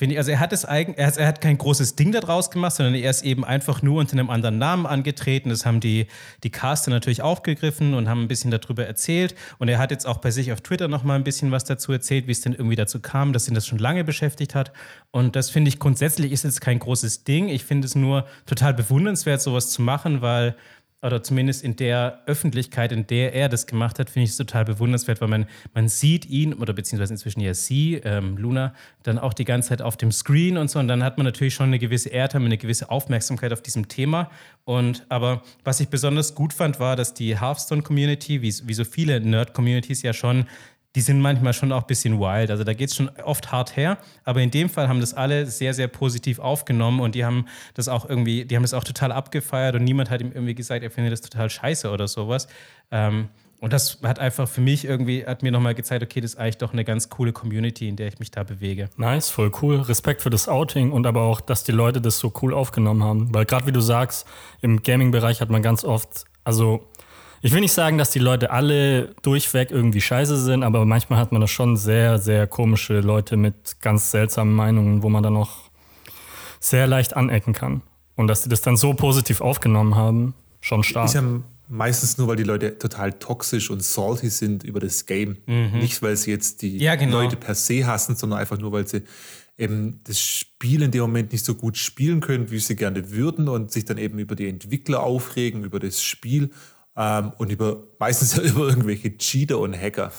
finde 0.03 0.15
ich 0.15 0.19
also 0.19 0.31
er 0.31 0.41
hat 0.41 0.51
es 0.51 0.65
eigen 0.65 0.95
er 0.95 1.17
er 1.17 1.27
hat 1.27 1.39
kein 1.39 1.57
großes 1.57 1.95
Ding 1.95 2.11
daraus 2.11 2.51
gemacht 2.51 2.75
sondern 2.75 2.93
er 2.93 3.09
ist 3.09 3.23
eben 3.23 3.45
einfach 3.45 3.81
nur 3.81 4.01
unter 4.01 4.11
einem 4.13 4.29
anderen 4.29 4.57
Namen 4.57 4.85
angetreten. 4.85 5.47
Das 5.47 5.65
haben 5.65 5.79
die 5.79 6.07
die 6.43 6.49
Caster 6.49 6.91
natürlich 6.91 7.21
aufgegriffen 7.21 7.93
und 7.93 8.09
haben 8.09 8.21
ein 8.21 8.27
bisschen 8.27 8.51
darüber 8.51 8.85
erzählt. 8.85 9.33
Und 9.59 9.69
er 9.69 9.77
hat 9.77 9.91
jetzt 9.91 10.05
auch 10.05 10.17
bei 10.17 10.29
sich 10.29 10.51
auf 10.51 10.59
Twitter 10.59 10.89
noch 10.89 11.03
mal 11.03 11.15
ein 11.15 11.23
bisschen 11.23 11.51
was 11.51 11.63
dazu 11.63 11.93
erzählt 11.93 12.27
wie 12.27 12.33
es 12.33 12.41
denn 12.41 12.51
irgendwie 12.51 12.75
dazu 12.75 12.99
kam 12.99 13.31
dass 13.31 13.47
ihn 13.47 13.53
das 13.53 13.65
schon 13.65 13.79
lange 13.79 14.03
beschäftigt 14.03 14.55
hat. 14.55 14.73
Und 15.11 15.37
das 15.37 15.49
finde 15.49 15.69
ich 15.69 15.79
grundsätzlich 15.79 16.33
ist 16.33 16.43
jetzt 16.43 16.59
kein 16.59 16.79
großes 16.79 17.23
Ding. 17.23 17.47
Ich 17.47 17.63
finde 17.63 17.85
es 17.85 17.95
nur 17.95 18.27
total 18.45 18.73
bewundernswert 18.73 19.41
sowas 19.41 19.69
zu 19.69 19.81
machen 19.81 20.21
weil 20.21 20.57
oder 21.03 21.21
zumindest 21.21 21.63
in 21.63 21.75
der 21.75 22.21
Öffentlichkeit, 22.25 22.91
in 22.91 23.05
der 23.07 23.33
er 23.33 23.49
das 23.49 23.67
gemacht 23.67 23.99
hat, 23.99 24.09
finde 24.09 24.25
ich 24.25 24.31
es 24.31 24.37
total 24.37 24.65
bewundernswert, 24.65 25.19
weil 25.21 25.27
man, 25.27 25.45
man 25.73 25.89
sieht 25.89 26.25
ihn, 26.25 26.53
oder 26.53 26.73
beziehungsweise 26.73 27.13
inzwischen 27.13 27.41
ja 27.41 27.53
sie, 27.53 27.95
ähm, 28.03 28.37
Luna, 28.37 28.73
dann 29.03 29.19
auch 29.19 29.33
die 29.33 29.45
ganze 29.45 29.69
Zeit 29.69 29.81
auf 29.81 29.97
dem 29.97 30.11
Screen 30.11 30.57
und 30.57 30.71
so. 30.71 30.79
Und 30.79 30.87
dann 30.87 31.03
hat 31.03 31.17
man 31.17 31.25
natürlich 31.25 31.53
schon 31.53 31.67
eine 31.67 31.79
gewisse 31.79 32.09
Airtime, 32.09 32.45
eine 32.45 32.57
gewisse 32.57 32.89
Aufmerksamkeit 32.89 33.51
auf 33.51 33.61
diesem 33.61 33.87
Thema. 33.89 34.31
Und 34.63 35.05
aber 35.09 35.43
was 35.63 35.79
ich 35.81 35.89
besonders 35.89 36.35
gut 36.35 36.53
fand, 36.53 36.79
war, 36.79 36.95
dass 36.95 37.13
die 37.13 37.39
Hearthstone-Community, 37.39 38.41
wie, 38.41 38.53
wie 38.63 38.73
so 38.73 38.85
viele 38.85 39.19
Nerd-Communities 39.19 40.03
ja 40.03 40.13
schon, 40.13 40.45
die 40.95 41.01
sind 41.01 41.19
manchmal 41.19 41.53
schon 41.53 41.71
auch 41.71 41.81
ein 41.81 41.87
bisschen 41.87 42.19
wild. 42.19 42.51
Also 42.51 42.63
da 42.63 42.73
geht 42.73 42.89
es 42.89 42.95
schon 42.95 43.09
oft 43.23 43.51
hart 43.51 43.75
her. 43.75 43.97
Aber 44.23 44.41
in 44.41 44.51
dem 44.51 44.69
Fall 44.69 44.87
haben 44.87 44.99
das 44.99 45.13
alle 45.13 45.47
sehr, 45.47 45.73
sehr 45.73 45.87
positiv 45.87 46.39
aufgenommen 46.39 46.99
und 46.99 47.15
die 47.15 47.25
haben 47.25 47.47
das 47.73 47.87
auch 47.87 48.07
irgendwie, 48.07 48.45
die 48.45 48.55
haben 48.55 48.63
das 48.63 48.73
auch 48.73 48.83
total 48.83 49.11
abgefeiert 49.11 49.75
und 49.75 49.83
niemand 49.83 50.09
hat 50.09 50.21
ihm 50.21 50.31
irgendwie 50.31 50.55
gesagt, 50.55 50.83
er 50.83 50.91
findet 50.91 51.13
das 51.13 51.21
total 51.21 51.49
scheiße 51.49 51.89
oder 51.89 52.07
sowas. 52.07 52.47
Ähm, 52.91 53.29
und 53.59 53.71
das 53.71 53.99
hat 54.03 54.19
einfach 54.19 54.47
für 54.49 54.59
mich 54.59 54.83
irgendwie, 54.83 55.25
hat 55.25 55.41
mir 55.41 55.49
nochmal 55.49 55.73
gezeigt, 55.73 56.03
okay, 56.03 56.19
das 56.19 56.33
ist 56.33 56.37
eigentlich 56.37 56.57
doch 56.57 56.73
eine 56.73 56.83
ganz 56.83 57.07
coole 57.07 57.31
Community, 57.31 57.87
in 57.87 57.95
der 57.95 58.09
ich 58.09 58.19
mich 58.19 58.29
da 58.29 58.43
bewege. 58.43 58.89
Nice, 58.97 59.29
voll 59.29 59.53
cool. 59.61 59.77
Respekt 59.77 60.21
für 60.21 60.29
das 60.29 60.49
Outing 60.49 60.91
und 60.91 61.07
aber 61.07 61.21
auch, 61.21 61.39
dass 61.39 61.63
die 61.63 61.71
Leute 61.71 62.01
das 62.01 62.19
so 62.19 62.33
cool 62.41 62.53
aufgenommen 62.53 63.03
haben. 63.03 63.33
Weil 63.33 63.45
gerade 63.45 63.65
wie 63.65 63.71
du 63.71 63.79
sagst, 63.79 64.27
im 64.61 64.83
Gaming-Bereich 64.83 65.39
hat 65.39 65.49
man 65.49 65.61
ganz 65.61 65.85
oft, 65.85 66.25
also 66.43 66.89
ich 67.45 67.51
will 67.51 67.59
nicht 67.59 67.73
sagen, 67.73 67.97
dass 67.97 68.09
die 68.09 68.19
Leute 68.19 68.51
alle 68.51 69.13
durchweg 69.21 69.69
irgendwie 69.69 69.99
scheiße 69.99 70.37
sind, 70.37 70.63
aber 70.63 70.85
manchmal 70.85 71.19
hat 71.19 71.33
man 71.33 71.41
da 71.41 71.47
schon 71.47 71.75
sehr, 71.75 72.17
sehr 72.17 72.47
komische 72.47 73.01
Leute 73.01 73.35
mit 73.35 73.81
ganz 73.81 74.11
seltsamen 74.11 74.53
Meinungen, 74.53 75.03
wo 75.03 75.09
man 75.09 75.23
dann 75.23 75.35
auch 75.35 75.69
sehr 76.61 76.87
leicht 76.87 77.17
anecken 77.17 77.51
kann. 77.51 77.81
Und 78.15 78.27
dass 78.27 78.43
die 78.43 78.49
das 78.49 78.61
dann 78.61 78.77
so 78.77 78.93
positiv 78.93 79.41
aufgenommen 79.41 79.95
haben, 79.95 80.35
schon 80.61 80.83
stark. 80.83 81.07
Ist 81.07 81.15
ja 81.15 81.23
meistens 81.67 82.17
nur, 82.17 82.29
weil 82.29 82.37
die 82.37 82.43
Leute 82.43 82.77
total 82.77 83.11
toxisch 83.11 83.69
und 83.69 83.83
salty 83.83 84.29
sind 84.29 84.63
über 84.63 84.79
das 84.79 85.05
Game. 85.05 85.35
Nicht, 85.45 86.01
weil 86.01 86.15
sie 86.15 86.31
jetzt 86.31 86.61
die 86.61 86.77
Ja, 86.77 86.95
genau. 86.95 87.19
Leute 87.19 87.35
per 87.35 87.55
se 87.55 87.85
hassen, 87.85 88.15
sondern 88.15 88.39
einfach 88.39 88.57
nur, 88.57 88.71
weil 88.71 88.87
sie 88.87 89.01
eben 89.57 89.99
das 90.05 90.19
Spiel 90.19 90.81
in 90.81 90.91
dem 90.91 91.01
Moment 91.01 91.33
nicht 91.33 91.43
so 91.43 91.55
gut 91.55 91.77
spielen 91.77 92.21
können, 92.21 92.49
wie 92.51 92.59
sie 92.59 92.77
gerne 92.77 93.11
würden 93.11 93.49
und 93.49 93.71
sich 93.71 93.83
dann 93.83 93.97
eben 93.97 94.17
über 94.17 94.35
die 94.35 94.47
Entwickler 94.47 95.03
aufregen, 95.03 95.63
über 95.63 95.79
das 95.79 96.01
Spiel 96.01 96.51
ähm, 96.95 97.31
und 97.37 97.51
über 97.51 97.83
meistens 97.99 98.35
ja 98.35 98.43
über 98.49 98.67
irgendwelche 98.67 99.17
Cheater 99.17 99.59
und 99.59 99.75
Hacker. 99.79 100.11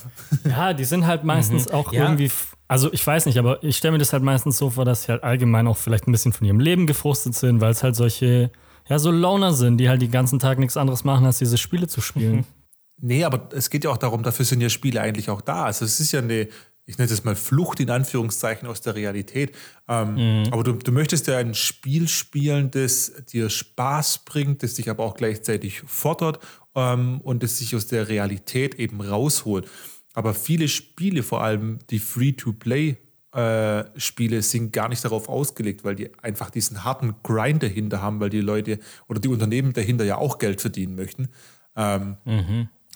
Ja, 0.45 0.73
die 0.75 0.85
sind 0.85 1.07
halt 1.07 1.25
meistens 1.25 1.69
auch 1.69 1.93
Ja. 1.93 2.03
irgendwie, 2.03 2.31
also 2.69 2.93
ich 2.93 3.07
weiß 3.07 3.27
nicht, 3.27 3.39
aber 3.39 3.63
ich 3.63 3.77
stelle 3.77 3.93
mir 3.93 3.99
das 3.99 4.13
halt 4.13 4.23
meistens 4.23 4.59
so 4.59 4.71
vor, 4.71 4.85
dass 4.85 5.05
sie 5.05 5.13
halt 5.13 5.23
allgemein 5.23 5.67
auch 5.69 5.77
vielleicht 5.77 6.07
ein 6.09 6.13
bisschen 6.13 6.33
von 6.33 6.47
ihrem 6.47 6.61
Leben 6.61 6.87
gefrustet 6.87 7.35
sind, 7.35 7.61
weil 7.61 7.71
es 7.71 7.83
halt 7.83 7.95
solche, 7.97 8.51
ja, 8.89 8.99
so 8.99 9.11
Loner 9.11 9.53
sind, 9.53 9.79
die 9.79 9.89
halt 9.89 10.03
den 10.03 10.11
ganzen 10.11 10.39
Tag 10.39 10.59
nichts 10.59 10.77
anderes 10.77 11.05
machen, 11.05 11.25
als 11.27 11.39
diese 11.39 11.59
Spiele 11.59 11.87
zu 11.87 12.01
spielen. 12.01 12.45
Nee, 13.01 13.25
aber 13.25 13.49
es 13.53 13.71
geht 13.71 13.83
ja 13.85 13.91
auch 13.91 13.97
darum, 13.97 14.23
dafür 14.23 14.45
sind 14.45 14.61
ja 14.61 14.69
Spiele 14.69 15.01
eigentlich 15.01 15.29
auch 15.29 15.41
da. 15.41 15.65
Also 15.65 15.85
es 15.85 15.99
ist 15.99 16.13
ja 16.13 16.21
eine, 16.21 16.47
ich 16.87 16.97
nenne 16.97 17.11
das 17.11 17.25
mal 17.25 17.35
Flucht 17.35 17.81
in 17.81 17.91
Anführungszeichen 17.91 18.69
aus 18.69 18.83
der 18.83 18.95
Realität. 18.95 19.53
Ähm, 19.89 20.45
Aber 20.53 20.63
du, 20.63 20.75
du 20.75 20.93
möchtest 20.93 21.27
ja 21.27 21.39
ein 21.39 21.55
Spiel 21.55 22.07
spielen, 22.07 22.71
das 22.71 23.13
dir 23.31 23.51
Spaß 23.51 24.21
bringt, 24.25 24.63
das 24.63 24.75
dich 24.75 24.89
aber 24.89 25.03
auch 25.05 25.15
gleichzeitig 25.17 25.83
fordert 25.85 26.39
ähm, 26.75 27.21
und 27.23 27.43
das 27.43 27.59
sich 27.59 27.75
aus 27.77 27.87
der 27.87 28.09
Realität 28.09 28.75
eben 28.77 29.01
rausholt. 29.01 29.69
Aber 30.15 30.35
viele 30.35 30.69
Spiele, 30.69 31.23
vor 31.23 31.43
allem 31.43 31.79
die 31.91 31.99
Free-to-Play, 31.99 32.97
äh, 33.33 33.85
Spiele 33.99 34.43
sind 34.43 34.73
gar 34.73 34.89
nicht 34.89 35.05
darauf 35.05 35.29
ausgelegt, 35.29 35.83
weil 35.85 35.97
die 35.97 36.17
einfach 36.23 36.51
diesen 36.51 36.85
harten 36.85 37.17
Grind 37.25 37.63
dahinter 37.65 38.01
haben, 38.01 38.21
weil 38.21 38.31
die 38.31 38.41
Leute 38.41 38.79
oder 39.09 39.19
die 39.19 39.29
Unternehmen 39.29 39.73
dahinter 39.73 40.05
ja 40.05 40.19
auch 40.19 40.39
Geld 40.39 40.61
verdienen 40.61 40.95
möchten. 40.95 41.29
Ähm, 41.77 42.17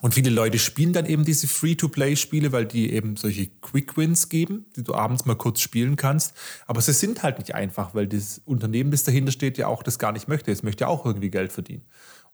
und 0.01 0.15
viele 0.15 0.31
Leute 0.31 0.61
spielen 0.61 0.93
dann 0.93 1.07
eben 1.07 1.25
diese 1.25 1.49
Free-to-Play-Spiele, 1.49 2.53
weil 2.53 2.67
die 2.67 2.93
eben 2.93 3.17
solche 3.17 3.49
Quick-Wins 3.49 4.29
geben, 4.29 4.67
die 4.77 4.85
du 4.85 4.95
abends 4.95 5.25
mal 5.25 5.35
kurz 5.35 5.61
spielen 5.61 5.97
kannst. 5.97 6.35
Aber 6.69 6.81
sie 6.81 6.93
sind 6.93 7.25
halt 7.25 7.39
nicht 7.41 7.57
einfach, 7.57 7.97
weil 7.97 8.07
das 8.07 8.41
Unternehmen, 8.45 8.93
das 8.93 9.03
dahinter 9.03 9.33
steht, 9.33 9.59
ja 9.59 9.67
auch 9.67 9.83
das 9.83 9.99
gar 9.99 10.13
nicht 10.13 10.29
möchte. 10.29 10.53
Es 10.53 10.63
möchte 10.63 10.85
ja 10.85 10.89
auch 10.89 11.05
irgendwie 11.05 11.31
Geld 11.31 11.53
verdienen. 11.53 11.83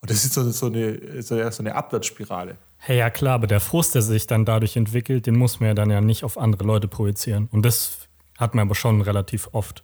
Und 0.04 0.10
das 0.10 0.22
ist 0.22 0.34
so, 0.34 0.50
so, 0.50 0.66
eine, 0.66 1.22
so, 1.22 1.34
ja, 1.34 1.50
so 1.50 1.62
eine 1.62 1.74
Abwärtsspirale. 1.74 2.58
Hey, 2.76 2.98
ja 2.98 3.08
klar, 3.08 3.36
aber 3.36 3.46
der 3.46 3.60
Frust, 3.60 3.94
der 3.94 4.02
sich 4.02 4.26
dann 4.26 4.44
dadurch 4.44 4.76
entwickelt, 4.76 5.26
den 5.26 5.34
muss 5.34 5.60
man 5.60 5.68
ja 5.68 5.74
dann 5.74 5.88
ja 5.88 6.02
nicht 6.02 6.24
auf 6.24 6.36
andere 6.36 6.62
Leute 6.62 6.88
projizieren. 6.88 7.48
Und 7.50 7.64
das 7.64 8.00
hat 8.36 8.54
man 8.54 8.66
aber 8.66 8.74
schon 8.74 9.00
relativ 9.00 9.48
oft. 9.52 9.82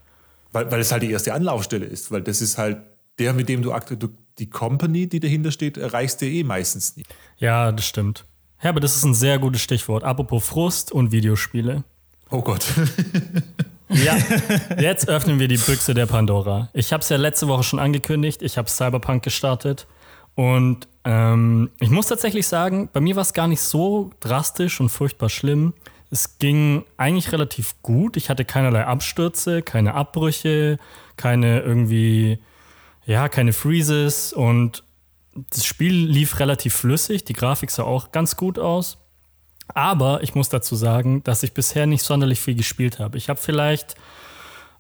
Weil, 0.52 0.70
weil 0.70 0.78
es 0.78 0.92
halt 0.92 1.04
die 1.04 1.10
erste 1.10 1.32
Anlaufstelle 1.32 1.86
ist. 1.86 2.12
Weil 2.12 2.20
das 2.20 2.42
ist 2.42 2.58
halt 2.58 2.82
der, 3.18 3.32
mit 3.32 3.48
dem 3.48 3.62
du 3.62 3.72
aktuell, 3.72 4.10
die 4.38 4.50
Company, 4.50 5.08
die 5.08 5.20
dahinter 5.20 5.52
steht, 5.52 5.78
erreichst 5.78 6.20
du 6.20 6.26
eh 6.26 6.44
meistens 6.44 6.98
nie. 6.98 7.04
Ja, 7.38 7.72
das 7.72 7.86
stimmt. 7.86 8.26
Ja, 8.62 8.68
aber 8.68 8.80
das 8.80 8.96
ist 8.96 9.04
ein 9.04 9.14
sehr 9.14 9.38
gutes 9.38 9.62
Stichwort. 9.62 10.04
Apropos 10.04 10.44
Frust 10.44 10.92
und 10.92 11.12
Videospiele. 11.12 11.82
Oh 12.28 12.42
Gott. 12.42 12.66
Ja, 13.92 14.16
jetzt 14.78 15.08
öffnen 15.08 15.40
wir 15.40 15.48
die 15.48 15.56
Büchse 15.56 15.94
der 15.94 16.06
Pandora. 16.06 16.68
Ich 16.72 16.92
habe 16.92 17.02
es 17.02 17.08
ja 17.08 17.16
letzte 17.16 17.48
Woche 17.48 17.64
schon 17.64 17.80
angekündigt. 17.80 18.40
Ich 18.40 18.56
habe 18.56 18.68
Cyberpunk 18.68 19.24
gestartet. 19.24 19.88
Und 20.34 20.88
ähm, 21.04 21.70
ich 21.80 21.90
muss 21.90 22.06
tatsächlich 22.06 22.46
sagen, 22.46 22.88
bei 22.92 23.00
mir 23.00 23.16
war 23.16 23.22
es 23.22 23.32
gar 23.32 23.49
nicht 23.49 23.60
so 23.60 24.10
drastisch 24.20 24.80
und 24.80 24.88
furchtbar 24.88 25.28
schlimm. 25.28 25.75
Es 26.10 26.38
ging 26.38 26.84
eigentlich 26.96 27.32
relativ 27.32 27.80
gut. 27.82 28.16
Ich 28.16 28.30
hatte 28.30 28.44
keinerlei 28.44 28.84
Abstürze, 28.84 29.62
keine 29.62 29.94
Abbrüche, 29.94 30.78
keine 31.16 31.60
irgendwie, 31.60 32.38
ja, 33.06 33.28
keine 33.28 33.52
Freezes. 33.52 34.32
Und 34.32 34.82
das 35.34 35.64
Spiel 35.64 35.94
lief 35.94 36.40
relativ 36.40 36.75
flüssig. 36.75 37.25
Die 37.25 37.32
Grafik 37.32 37.70
sah 37.70 37.84
auch 37.84 38.12
ganz 38.12 38.37
gut 38.37 38.58
aus. 38.58 38.99
Aber 39.68 40.22
ich 40.22 40.34
muss 40.34 40.49
dazu 40.49 40.75
sagen, 40.75 41.22
dass 41.22 41.44
ich 41.44 41.52
bisher 41.54 41.87
nicht 41.87 42.02
sonderlich 42.02 42.40
viel 42.40 42.56
gespielt 42.56 42.99
habe. 42.99 43.16
Ich 43.18 43.28
habe 43.28 43.38
vielleicht 43.38 43.94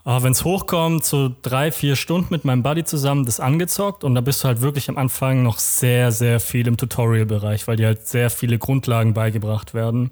oh, 0.04 0.22
wenn 0.22 0.32
es 0.32 0.44
hochkommt, 0.44 1.04
so 1.04 1.34
drei, 1.42 1.70
vier 1.70 1.96
Stunden 1.96 2.28
mit 2.30 2.44
meinem 2.44 2.62
Buddy 2.62 2.84
zusammen 2.84 3.24
das 3.24 3.40
angezockt 3.40 4.04
und 4.04 4.14
da 4.14 4.20
bist 4.20 4.42
du 4.42 4.48
halt 4.48 4.60
wirklich 4.60 4.88
am 4.88 4.96
Anfang 4.96 5.42
noch 5.42 5.58
sehr, 5.58 6.12
sehr 6.12 6.40
viel 6.40 6.66
im 6.66 6.76
Tutorial-Bereich, 6.76 7.68
weil 7.68 7.76
dir 7.76 7.86
halt 7.86 8.06
sehr 8.06 8.30
viele 8.30 8.58
Grundlagen 8.58 9.14
beigebracht 9.14 9.74
werden. 9.74 10.10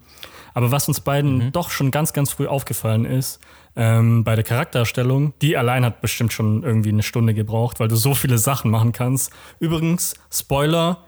Aber 0.54 0.70
was 0.70 0.88
uns 0.88 1.00
beiden 1.00 1.38
mhm. 1.38 1.52
doch 1.52 1.70
schon 1.70 1.90
ganz, 1.90 2.12
ganz 2.12 2.32
früh 2.32 2.46
aufgefallen 2.46 3.04
ist, 3.04 3.40
ähm, 3.76 4.24
bei 4.24 4.34
der 4.34 4.44
Charaktererstellung, 4.44 5.32
die 5.40 5.56
allein 5.56 5.84
hat 5.84 6.00
bestimmt 6.00 6.32
schon 6.32 6.64
irgendwie 6.64 6.88
eine 6.88 7.04
Stunde 7.04 7.32
gebraucht, 7.32 7.78
weil 7.78 7.88
du 7.88 7.96
so 7.96 8.14
viele 8.14 8.38
Sachen 8.38 8.70
machen 8.70 8.92
kannst. 8.92 9.30
Übrigens, 9.60 10.14
Spoiler, 10.32 11.04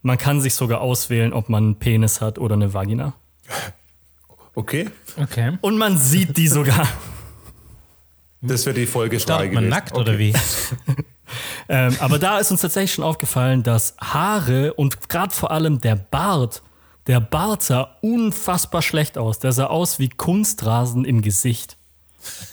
man 0.00 0.16
kann 0.16 0.40
sich 0.40 0.54
sogar 0.54 0.80
auswählen, 0.80 1.32
ob 1.34 1.50
man 1.50 1.64
einen 1.64 1.78
Penis 1.78 2.20
hat 2.20 2.38
oder 2.38 2.54
eine 2.54 2.72
Vagina. 2.72 3.12
Okay. 4.54 4.88
Okay. 5.20 5.58
Und 5.60 5.76
man 5.76 5.98
sieht 5.98 6.36
die 6.36 6.48
sogar. 6.48 6.88
Das 8.40 8.66
wäre 8.66 8.74
die 8.74 8.86
Folge 8.86 9.18
Startet 9.18 9.52
man 9.52 9.68
nackt 9.68 9.92
okay. 9.92 10.00
oder 10.00 10.18
wie? 10.18 10.32
ähm, 11.68 11.96
aber 11.98 12.18
da 12.18 12.38
ist 12.38 12.50
uns 12.50 12.60
tatsächlich 12.60 12.92
schon 12.92 13.04
aufgefallen, 13.04 13.62
dass 13.62 13.96
Haare 14.00 14.74
und 14.74 15.08
gerade 15.08 15.34
vor 15.34 15.50
allem 15.50 15.80
der 15.80 15.96
Bart, 15.96 16.62
der 17.06 17.20
Bart 17.20 17.62
sah 17.62 17.96
unfassbar 18.00 18.82
schlecht 18.82 19.18
aus. 19.18 19.38
Der 19.38 19.52
sah 19.52 19.66
aus 19.66 19.98
wie 19.98 20.08
Kunstrasen 20.08 21.04
im 21.04 21.22
Gesicht. 21.22 21.76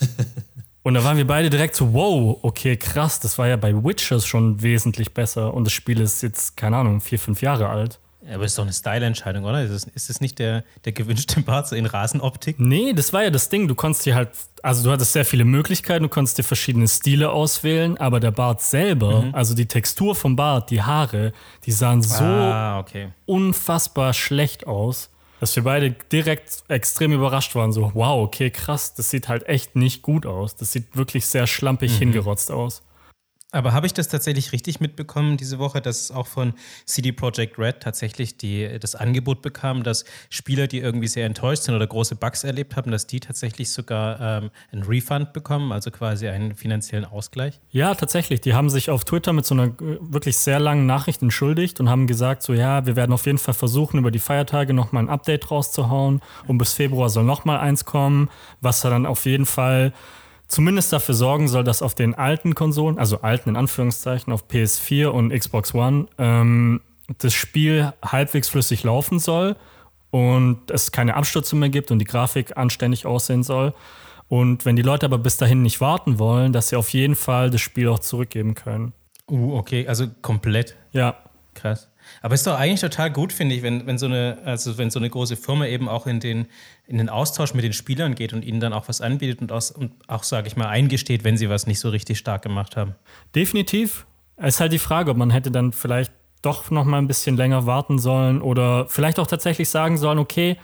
Und 0.86 0.94
da 0.94 1.04
waren 1.04 1.18
wir 1.18 1.26
beide 1.26 1.50
direkt 1.50 1.76
so, 1.76 1.94
wow, 1.94 2.38
okay, 2.44 2.78
krass, 2.78 3.20
das 3.20 3.40
war 3.40 3.48
ja 3.48 3.56
bei 3.56 3.74
Witchers 3.74 4.28
schon 4.28 4.62
wesentlich 4.62 5.16
besser. 5.16 5.52
Und 5.52 5.64
das 5.64 5.74
Spiel 5.74 6.00
ist 6.00 6.22
jetzt, 6.22 6.56
keine 6.56 6.78
Ahnung, 6.78 7.02
vier, 7.02 7.18
fünf 7.18 7.42
Jahre 7.42 7.70
alt. 7.70 8.00
Aber 8.32 8.46
ist 8.46 8.58
doch 8.58 8.64
eine 8.64 8.74
Style-Entscheidung, 8.74 9.44
oder? 9.44 9.62
Ist 9.64 10.10
es 10.10 10.22
nicht 10.22 10.40
der, 10.40 10.64
der 10.84 10.94
gewünschte 10.94 11.42
Bart 11.42 11.68
so 11.68 11.76
in 11.76 11.86
Rasenoptik? 11.86 12.60
Nee, 12.60 12.94
das 12.94 13.14
war 13.14 13.24
ja 13.24 13.30
das 13.30 13.50
Ding. 13.50 13.68
Du 13.68 13.76
konntest 13.76 14.06
dir 14.06 14.16
halt, 14.16 14.30
also 14.64 14.84
du 14.84 14.92
hattest 14.92 15.14
sehr 15.14 15.26
viele 15.26 15.46
Möglichkeiten, 15.46 16.04
du 16.04 16.10
konntest 16.10 16.38
dir 16.38 16.44
verschiedene 16.44 16.88
Stile 16.88 17.32
auswählen, 17.32 17.98
aber 17.98 18.20
der 18.20 18.32
Bart 18.32 18.62
selber, 18.62 19.24
mhm. 19.24 19.36
also 19.36 19.54
die 19.54 19.68
Textur 19.68 20.16
vom 20.16 20.36
Bart, 20.36 20.72
die 20.72 20.82
Haare, 20.82 21.34
die 21.66 21.72
sahen 21.72 22.02
so 22.02 22.24
ah, 22.24 22.80
okay. 22.80 23.10
unfassbar 23.26 24.14
schlecht 24.14 24.66
aus, 24.66 25.10
dass 25.40 25.56
wir 25.56 25.64
beide 25.64 25.92
direkt 25.92 26.64
extrem 26.68 27.12
überrascht 27.12 27.54
waren. 27.56 27.72
So, 27.72 27.92
wow, 27.94 28.24
okay, 28.24 28.50
krass, 28.50 28.96
das 28.96 29.10
sieht 29.10 29.28
halt 29.28 29.48
echt 29.48 29.76
nicht 29.76 30.02
gut 30.02 30.26
aus. 30.26 30.56
Das 30.56 30.72
sieht 30.72 30.96
wirklich 30.96 31.28
sehr 31.28 31.46
schlampig 31.46 31.94
mhm. 31.94 31.98
hingerotzt 31.98 32.52
aus. 32.52 32.82
Aber 33.56 33.72
habe 33.72 33.88
ich 33.88 33.94
das 33.94 34.10
tatsächlich 34.10 34.52
richtig 34.52 34.82
mitbekommen 34.82 35.38
diese 35.38 35.60
Woche, 35.60 35.80
dass 35.80 36.12
auch 36.12 36.28
von 36.28 36.54
CD 36.86 37.14
Projekt 37.14 37.58
Red 37.58 37.80
tatsächlich 37.80 38.36
die, 38.36 38.80
das 38.80 38.96
Angebot 38.96 39.42
bekam, 39.42 39.84
dass 39.84 40.04
Spieler, 40.30 40.68
die 40.68 40.80
irgendwie 40.80 41.08
sehr 41.08 41.26
enttäuscht 41.26 41.64
sind 41.64 41.74
oder 41.74 41.88
große 41.88 42.18
Bugs 42.18 42.44
erlebt 42.44 42.76
haben, 42.76 42.92
dass 42.92 43.08
die 43.08 43.22
tatsächlich 43.22 43.72
sogar 43.72 44.20
ähm, 44.20 44.52
einen 44.74 44.84
Refund 44.84 45.32
bekommen, 45.32 45.72
also 45.72 45.90
quasi 45.90 46.28
einen 46.28 46.54
finanziellen 46.54 47.06
Ausgleich? 47.06 47.62
Ja, 47.72 47.96
tatsächlich. 47.96 48.42
Die 48.42 48.54
haben 48.54 48.70
sich 48.70 48.90
auf 48.90 49.06
Twitter 49.06 49.32
mit 49.32 49.46
so 49.46 49.56
einer 49.56 49.68
äh, 49.68 50.00
wirklich 50.02 50.38
sehr 50.38 50.60
langen 50.60 50.86
Nachricht 50.86 51.22
entschuldigt 51.22 51.80
und 51.80 51.90
haben 51.90 52.08
gesagt, 52.08 52.44
so 52.44 52.54
ja, 52.54 52.86
wir 52.86 52.98
werden 52.98 53.14
auf 53.14 53.26
jeden 53.26 53.38
Fall 53.38 53.54
versuchen, 53.54 54.00
über 54.00 54.12
die 54.12 54.20
Feiertage 54.20 54.74
nochmal 54.74 55.04
ein 55.04 55.10
Update 55.10 55.50
rauszuhauen 55.50 56.20
und 56.48 56.58
bis 56.58 56.74
Februar 56.74 57.08
soll 57.08 57.24
nochmal 57.24 57.60
eins 57.60 57.86
kommen, 57.86 58.30
was 58.60 58.82
dann 58.82 59.06
auf 59.06 59.26
jeden 59.26 59.46
Fall 59.46 59.94
zumindest 60.48 60.94
dafür 60.94 61.16
sorgen 61.16 61.48
soll, 61.48 61.64
dass 61.64 61.82
auf 61.82 61.96
den 61.96 62.16
alten 62.16 62.56
Konsolen, 62.56 62.98
also 63.00 63.22
alten 63.22 63.50
in 63.50 63.56
Anführungszeichen, 63.56 64.32
auf 64.32 64.46
PS4 64.48 65.08
und 65.08 65.32
Xbox 65.32 65.74
One, 65.74 66.08
ähm, 66.18 66.82
das 67.18 67.34
Spiel 67.34 67.94
halbwegs 68.04 68.50
flüssig 68.50 68.84
laufen 68.84 69.20
soll 69.20 69.56
und 70.12 70.72
es 70.72 70.92
keine 70.92 71.16
Abstürze 71.16 71.56
mehr 71.56 71.70
gibt 71.70 71.92
und 71.92 72.00
die 72.00 72.06
Grafik 72.06 72.58
anständig 72.58 73.06
aussehen 73.06 73.44
soll. 73.44 73.74
Und 74.28 74.66
wenn 74.66 74.76
die 74.76 74.82
Leute 74.82 75.06
aber 75.06 75.20
bis 75.20 75.38
dahin 75.38 75.62
nicht 75.62 75.82
warten 75.82 76.18
wollen, 76.18 76.52
dass 76.52 76.70
sie 76.70 76.76
auf 76.76 76.90
jeden 76.90 77.16
Fall 77.16 77.52
das 77.52 77.62
Spiel 77.62 77.88
auch 77.88 78.00
zurückgeben 78.00 78.56
können. 78.56 78.94
Uh, 79.30 79.56
okay, 79.56 79.88
also 79.88 80.08
komplett. 80.22 80.76
Ja. 80.94 81.18
Krass. 81.54 81.90
Aber 82.22 82.36
ist 82.36 82.46
doch 82.46 82.58
eigentlich 82.58 82.82
total 82.82 83.12
gut, 83.12 83.34
finde 83.34 83.56
ich, 83.56 83.64
wenn, 83.64 83.88
wenn, 83.88 83.98
so 83.98 84.06
eine, 84.06 84.40
also 84.46 84.78
wenn 84.78 84.90
so 84.90 85.00
eine 85.00 85.10
große 85.10 85.36
Firma 85.36 85.66
eben 85.66 85.90
auch 85.90 86.06
in 86.06 86.20
den, 86.20 86.48
in 86.88 86.98
den 86.98 87.10
Austausch 87.10 87.54
mit 87.54 87.64
den 87.64 87.74
Spielern 87.74 88.16
geht 88.16 88.34
und 88.34 88.46
ihnen 88.46 88.60
dann 88.60 88.74
auch 88.74 88.88
was 88.88 89.02
anbietet 89.02 89.42
und, 89.42 89.52
aus, 89.52 89.72
und 89.72 89.92
auch, 90.08 90.24
sage 90.24 90.48
ich 90.48 90.56
mal, 90.56 90.68
eingesteht, 90.68 91.24
wenn 91.24 91.38
sie 91.38 91.50
was 91.50 91.68
nicht 91.68 91.80
so 91.80 91.90
richtig 91.90 92.18
stark 92.18 92.44
gemacht 92.44 92.78
haben. 92.78 92.96
Definitiv. 93.34 94.06
Es 94.38 94.56
ist 94.56 94.60
halt 94.60 94.74
die 94.74 94.80
Frage, 94.80 95.12
ob 95.12 95.18
man 95.18 95.32
hätte 95.32 95.50
dann 95.50 95.72
vielleicht 95.72 96.12
doch 96.42 96.70
noch 96.70 96.86
mal 96.86 97.00
ein 97.00 97.08
bisschen 97.08 97.38
länger 97.38 97.66
warten 97.66 97.98
sollen 97.98 98.42
oder 98.42 98.88
vielleicht 98.88 99.20
auch 99.20 99.28
tatsächlich 99.28 99.70
sagen 99.70 99.98
sollen, 99.98 100.20
okay, 100.20 100.58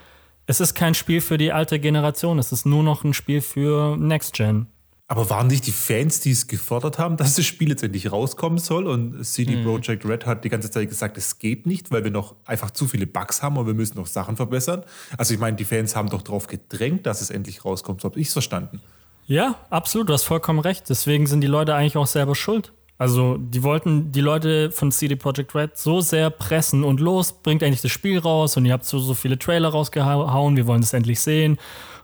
es 0.45 0.59
ist 0.59 0.75
kein 0.75 0.93
Spiel 0.93 1.21
für 1.21 1.37
die 1.37 1.51
alte 1.51 1.79
Generation, 1.79 2.37
es 2.37 2.51
ist 2.51 2.65
nur 2.65 2.83
noch 2.83 3.03
ein 3.03 3.13
Spiel 3.13 3.41
für 3.41 3.97
Next 3.97 4.33
Gen. 4.33 4.67
Aber 5.11 5.29
waren 5.29 5.47
nicht 5.47 5.67
die 5.67 5.73
Fans, 5.73 6.21
die 6.21 6.31
es 6.31 6.47
gefordert 6.47 6.97
haben, 6.97 7.17
dass 7.17 7.35
das 7.35 7.43
Spiel 7.43 7.67
jetzt 7.67 7.83
endlich 7.83 8.13
rauskommen 8.13 8.59
soll? 8.59 8.87
Und 8.87 9.25
CD 9.25 9.57
mhm. 9.57 9.65
Projekt 9.65 10.05
Red 10.05 10.25
hat 10.25 10.45
die 10.45 10.47
ganze 10.47 10.71
Zeit 10.71 10.87
gesagt, 10.87 11.17
es 11.17 11.37
geht 11.37 11.65
nicht, 11.65 11.91
weil 11.91 12.05
wir 12.05 12.11
noch 12.11 12.35
einfach 12.45 12.71
zu 12.71 12.87
viele 12.87 13.05
Bugs 13.07 13.43
haben 13.43 13.57
und 13.57 13.67
wir 13.67 13.73
müssen 13.73 13.97
noch 13.97 14.07
Sachen 14.07 14.37
verbessern. 14.37 14.85
Also 15.17 15.33
ich 15.33 15.39
meine, 15.41 15.57
die 15.57 15.65
Fans 15.65 15.97
haben 15.97 16.09
doch 16.09 16.21
darauf 16.21 16.47
gedrängt, 16.47 17.05
dass 17.05 17.19
es 17.19 17.29
endlich 17.29 17.65
rauskommt. 17.65 17.99
So 17.99 18.07
habe 18.07 18.21
ich 18.21 18.27
es 18.27 18.33
verstanden. 18.33 18.79
Ja, 19.25 19.55
absolut, 19.69 20.07
du 20.07 20.13
hast 20.13 20.23
vollkommen 20.23 20.59
recht. 20.59 20.85
Deswegen 20.87 21.27
sind 21.27 21.41
die 21.41 21.47
Leute 21.47 21.75
eigentlich 21.75 21.97
auch 21.97 22.07
selber 22.07 22.33
schuld. 22.33 22.71
Also 22.97 23.35
die 23.35 23.63
wollten 23.63 24.13
die 24.13 24.21
Leute 24.21 24.71
von 24.71 24.93
CD 24.93 25.17
Projekt 25.17 25.53
Red 25.53 25.77
so 25.77 25.99
sehr 25.99 26.29
pressen 26.29 26.85
und 26.85 27.01
los, 27.01 27.33
bringt 27.33 27.63
endlich 27.63 27.81
das 27.81 27.91
Spiel 27.91 28.17
raus 28.17 28.55
und 28.55 28.63
ihr 28.63 28.71
habt 28.71 28.85
so, 28.85 28.97
so 28.97 29.13
viele 29.13 29.37
Trailer 29.37 29.67
rausgehauen, 29.67 30.55
wir 30.55 30.67
wollen 30.67 30.83
es 30.83 30.93
endlich 30.93 31.19
sehen. 31.19 31.57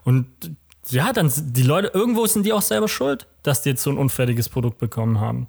Und 0.04 0.26
ja, 0.90 1.12
dann 1.12 1.32
die 1.36 1.62
Leute, 1.62 1.90
irgendwo 1.94 2.26
sind 2.26 2.44
die 2.46 2.52
auch 2.52 2.62
selber 2.62 2.88
schuld, 2.88 3.26
dass 3.42 3.62
die 3.62 3.70
jetzt 3.70 3.82
so 3.82 3.90
ein 3.90 3.98
unfertiges 3.98 4.48
Produkt 4.48 4.78
bekommen 4.78 5.20
haben. 5.20 5.48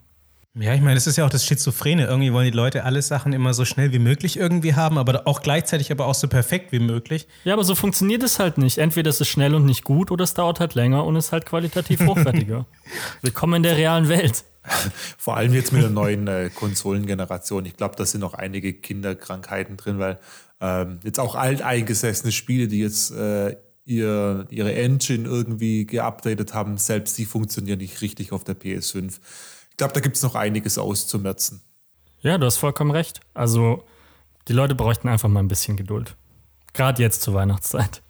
Ja, 0.56 0.74
ich 0.74 0.82
meine, 0.82 0.96
das 0.96 1.06
ist 1.06 1.16
ja 1.16 1.26
auch 1.26 1.30
das 1.30 1.46
Schizophrene. 1.46 2.08
Irgendwie 2.08 2.34
wollen 2.34 2.46
die 2.46 2.58
Leute 2.58 2.84
alle 2.84 3.02
Sachen 3.02 3.34
immer 3.34 3.54
so 3.54 3.66
schnell 3.66 3.94
wie 3.94 4.00
möglich 4.00 4.36
irgendwie 4.36 4.74
haben, 4.74 4.98
aber 4.98 5.28
auch 5.28 5.42
gleichzeitig 5.42 5.92
aber 5.92 6.08
auch 6.08 6.16
so 6.16 6.28
perfekt 6.28 6.72
wie 6.72 6.80
möglich. 6.80 7.28
Ja, 7.44 7.54
aber 7.54 7.64
so 7.64 7.76
funktioniert 7.76 8.24
es 8.24 8.40
halt 8.40 8.58
nicht. 8.58 8.80
Entweder 8.80 9.10
ist 9.12 9.22
es 9.22 9.28
schnell 9.28 9.54
und 9.54 9.66
nicht 9.66 9.84
gut 9.84 10.10
oder 10.10 10.24
es 10.24 10.34
dauert 10.34 10.60
halt 10.60 10.74
länger 10.74 11.06
und 11.06 11.16
ist 11.16 11.32
halt 11.32 11.46
qualitativ 11.46 12.02
hochwertiger. 12.02 12.66
Willkommen 13.22 13.56
in 13.56 13.64
der 13.64 13.78
realen 13.78 14.10
Welt. 14.10 14.44
Vor 15.18 15.38
allem 15.38 15.54
jetzt 15.54 15.72
mit 15.72 15.84
der 15.84 15.92
neuen 15.92 16.28
äh, 16.28 16.50
Konsolengeneration. 16.54 17.66
Ich 17.66 17.78
glaube, 17.78 17.96
da 17.96 18.06
sind 18.06 18.22
noch 18.22 18.34
einige 18.34 18.74
Kinderkrankheiten 18.74 19.78
drin, 19.78 20.00
weil 20.00 20.20
ähm, 20.60 21.00
jetzt 21.04 21.20
auch 21.20 21.36
alteingesessene 21.36 22.32
Spiele, 22.32 22.68
die 22.68 22.80
jetzt 22.80 23.12
äh, 23.12 23.56
ihr, 23.90 24.46
ihre 24.50 24.74
Engine 24.74 25.28
irgendwie 25.28 25.86
geupdatet 25.86 26.54
haben, 26.54 26.78
selbst 26.78 27.18
die 27.18 27.26
funktionieren 27.26 27.80
nicht 27.80 28.02
richtig 28.02 28.32
auf 28.32 28.44
der 28.44 28.56
PS5. 28.56 29.20
Ich 29.72 29.78
glaube, 29.78 29.94
da 29.94 30.00
gibt 30.00 30.16
es 30.16 30.24
noch 30.24 30.36
einiges 30.36 30.78
auszumerzen. 30.78 31.62
Ja, 32.22 32.38
du 32.38 32.46
hast 32.46 32.58
vollkommen 32.58 32.92
recht. 32.92 33.22
Also, 33.34 33.84
die 34.48 34.54
Leute 34.54 34.76
bräuchten 34.76 35.08
einfach 35.08 35.30
mal 35.30 35.40
ein 35.40 35.48
bisschen 35.48 35.76
Geduld. 35.76 36.16
Gerade 36.74 37.02
jetzt 37.02 37.24
zur 37.24 37.34
Weihnachtszeit. 37.34 38.04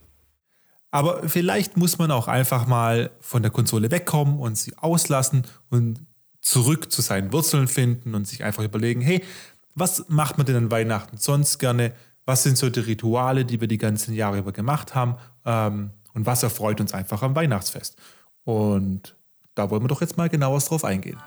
Aber 0.91 1.29
vielleicht 1.29 1.77
muss 1.77 1.98
man 1.98 2.12
auch 2.12 2.27
einfach 2.27 2.67
mal 2.67 3.12
von 3.19 3.41
der 3.41 3.51
Konsole 3.51 3.91
wegkommen 3.91 4.39
und 4.39 4.57
sie 4.57 4.75
auslassen 4.75 5.43
und 5.69 6.01
zurück 6.41 6.91
zu 6.91 7.01
seinen 7.01 7.31
Wurzeln 7.31 7.67
finden 7.67 8.15
und 8.15 8.27
sich 8.27 8.43
einfach 8.43 8.63
überlegen, 8.63 9.01
hey, 9.01 9.24
was 9.75 10.05
macht 10.09 10.38
man 10.38 10.48
denn 10.48 10.55
an 10.55 10.71
Weihnachten 10.71 11.17
sonst 11.17 11.59
gerne? 11.59 11.93
Was 12.25 12.43
sind 12.43 12.57
so 12.57 12.69
die 12.69 12.79
Rituale, 12.79 13.45
die 13.45 13.62
wir 13.62 13.67
die 13.67 13.77
ganzen 13.77 14.13
Jahre 14.13 14.39
über 14.39 14.51
gemacht 14.51 14.95
haben? 14.95 15.15
Ähm, 15.50 15.89
und 16.13 16.25
was 16.27 16.44
erfreut 16.44 16.79
uns 16.79 16.94
einfach 16.94 17.24
am 17.24 17.36
Weihnachtsfest? 17.36 17.98
Und 18.44 19.15
da 19.56 19.70
wollen 19.70 19.84
wir 19.84 19.88
doch 19.88 20.01
jetzt 20.01 20.15
mal 20.15 20.29
genauer 20.29 20.60
drauf 20.60 20.86
eingehen. 20.86 21.18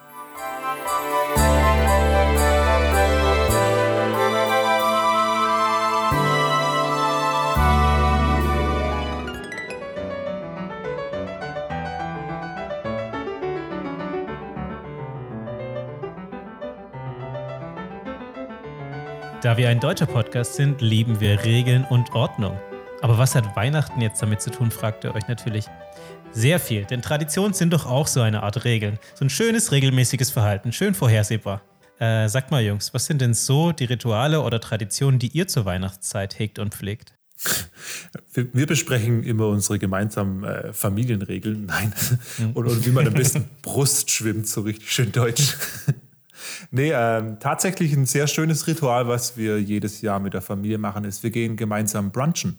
Da 19.42 19.56
wir 19.56 19.68
ein 19.68 19.80
deutscher 19.80 20.06
Podcast 20.06 20.54
sind, 20.54 20.80
lieben 20.80 21.18
wir 21.18 21.42
Regeln 21.44 21.84
und 21.90 22.14
Ordnung. 22.14 22.56
Aber 23.02 23.18
was 23.18 23.34
hat 23.34 23.56
Weihnachten 23.56 24.00
jetzt 24.00 24.22
damit 24.22 24.40
zu 24.40 24.50
tun, 24.50 24.70
fragt 24.70 25.02
ihr 25.02 25.12
euch 25.12 25.26
natürlich. 25.26 25.66
Sehr 26.30 26.60
viel, 26.60 26.84
denn 26.84 27.02
Traditionen 27.02 27.52
sind 27.52 27.72
doch 27.72 27.84
auch 27.84 28.06
so 28.06 28.20
eine 28.20 28.44
Art 28.44 28.64
Regeln. 28.64 28.98
So 29.16 29.24
ein 29.24 29.28
schönes, 29.28 29.72
regelmäßiges 29.72 30.30
Verhalten, 30.30 30.72
schön 30.72 30.94
vorhersehbar. 30.94 31.62
Äh, 31.98 32.28
sagt 32.28 32.52
mal, 32.52 32.62
Jungs, 32.62 32.94
was 32.94 33.04
sind 33.06 33.20
denn 33.20 33.34
so 33.34 33.72
die 33.72 33.86
Rituale 33.86 34.40
oder 34.40 34.60
Traditionen, 34.60 35.18
die 35.18 35.28
ihr 35.28 35.48
zur 35.48 35.64
Weihnachtszeit 35.64 36.38
hegt 36.38 36.60
und 36.60 36.74
pflegt? 36.74 37.14
Wir 38.34 38.66
besprechen 38.66 39.24
immer 39.24 39.48
unsere 39.48 39.80
gemeinsamen 39.80 40.44
äh, 40.44 40.72
Familienregeln. 40.72 41.66
Nein. 41.66 41.92
Mhm. 42.38 42.52
Und, 42.52 42.66
und, 42.68 42.86
wie 42.86 42.90
man 42.90 43.06
am 43.06 43.14
besten 43.14 43.48
Brust 43.62 44.12
schwimmt, 44.12 44.46
so 44.46 44.60
richtig 44.60 44.92
schön 44.92 45.10
deutsch. 45.10 45.56
Nee, 46.70 46.92
ähm, 46.94 47.38
tatsächlich 47.38 47.92
ein 47.92 48.06
sehr 48.06 48.26
schönes 48.26 48.66
Ritual, 48.66 49.06
was 49.06 49.36
wir 49.36 49.60
jedes 49.60 50.00
Jahr 50.00 50.20
mit 50.20 50.34
der 50.34 50.42
Familie 50.42 50.78
machen, 50.78 51.04
ist, 51.04 51.22
wir 51.22 51.30
gehen 51.30 51.56
gemeinsam 51.56 52.10
brunchen. 52.10 52.58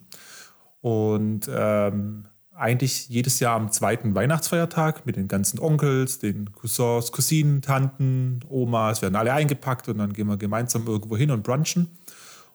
Und 0.83 1.49
ähm, 1.49 2.25
eigentlich 2.53 3.07
jedes 3.07 3.39
Jahr 3.39 3.55
am 3.55 3.71
zweiten 3.71 4.15
Weihnachtsfeiertag 4.15 5.05
mit 5.05 5.15
den 5.15 5.29
ganzen 5.29 5.57
Onkels, 5.59 6.19
den 6.19 6.51
Cousins, 6.51 7.13
Cousinen, 7.13 7.61
Tanten, 7.61 8.41
Omas, 8.49 9.01
werden 9.01 9.15
alle 9.15 9.31
eingepackt 9.31 9.87
und 9.87 9.99
dann 9.99 10.11
gehen 10.11 10.27
wir 10.27 10.35
gemeinsam 10.35 10.85
irgendwo 10.85 11.15
hin 11.15 11.31
und 11.31 11.43
brunchen. 11.43 11.87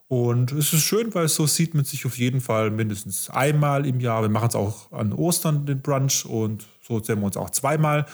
Und 0.08 0.52
es 0.52 0.74
ist 0.74 0.82
schön, 0.82 1.14
weil 1.14 1.28
so 1.28 1.46
sieht 1.46 1.72
man 1.74 1.86
sich 1.86 2.04
auf 2.04 2.18
jeden 2.18 2.42
Fall 2.42 2.70
mindestens 2.70 3.30
einmal 3.30 3.86
im 3.86 3.98
Jahr. 3.98 4.20
Wir 4.20 4.28
machen 4.28 4.48
es 4.48 4.54
auch 4.54 4.92
an 4.92 5.14
Ostern, 5.14 5.64
den 5.64 5.80
Brunch, 5.80 6.26
und 6.26 6.66
so 6.82 7.02
sehen 7.02 7.20
wir 7.20 7.26
uns 7.26 7.38
auch 7.38 7.50
zweimal. 7.50 8.04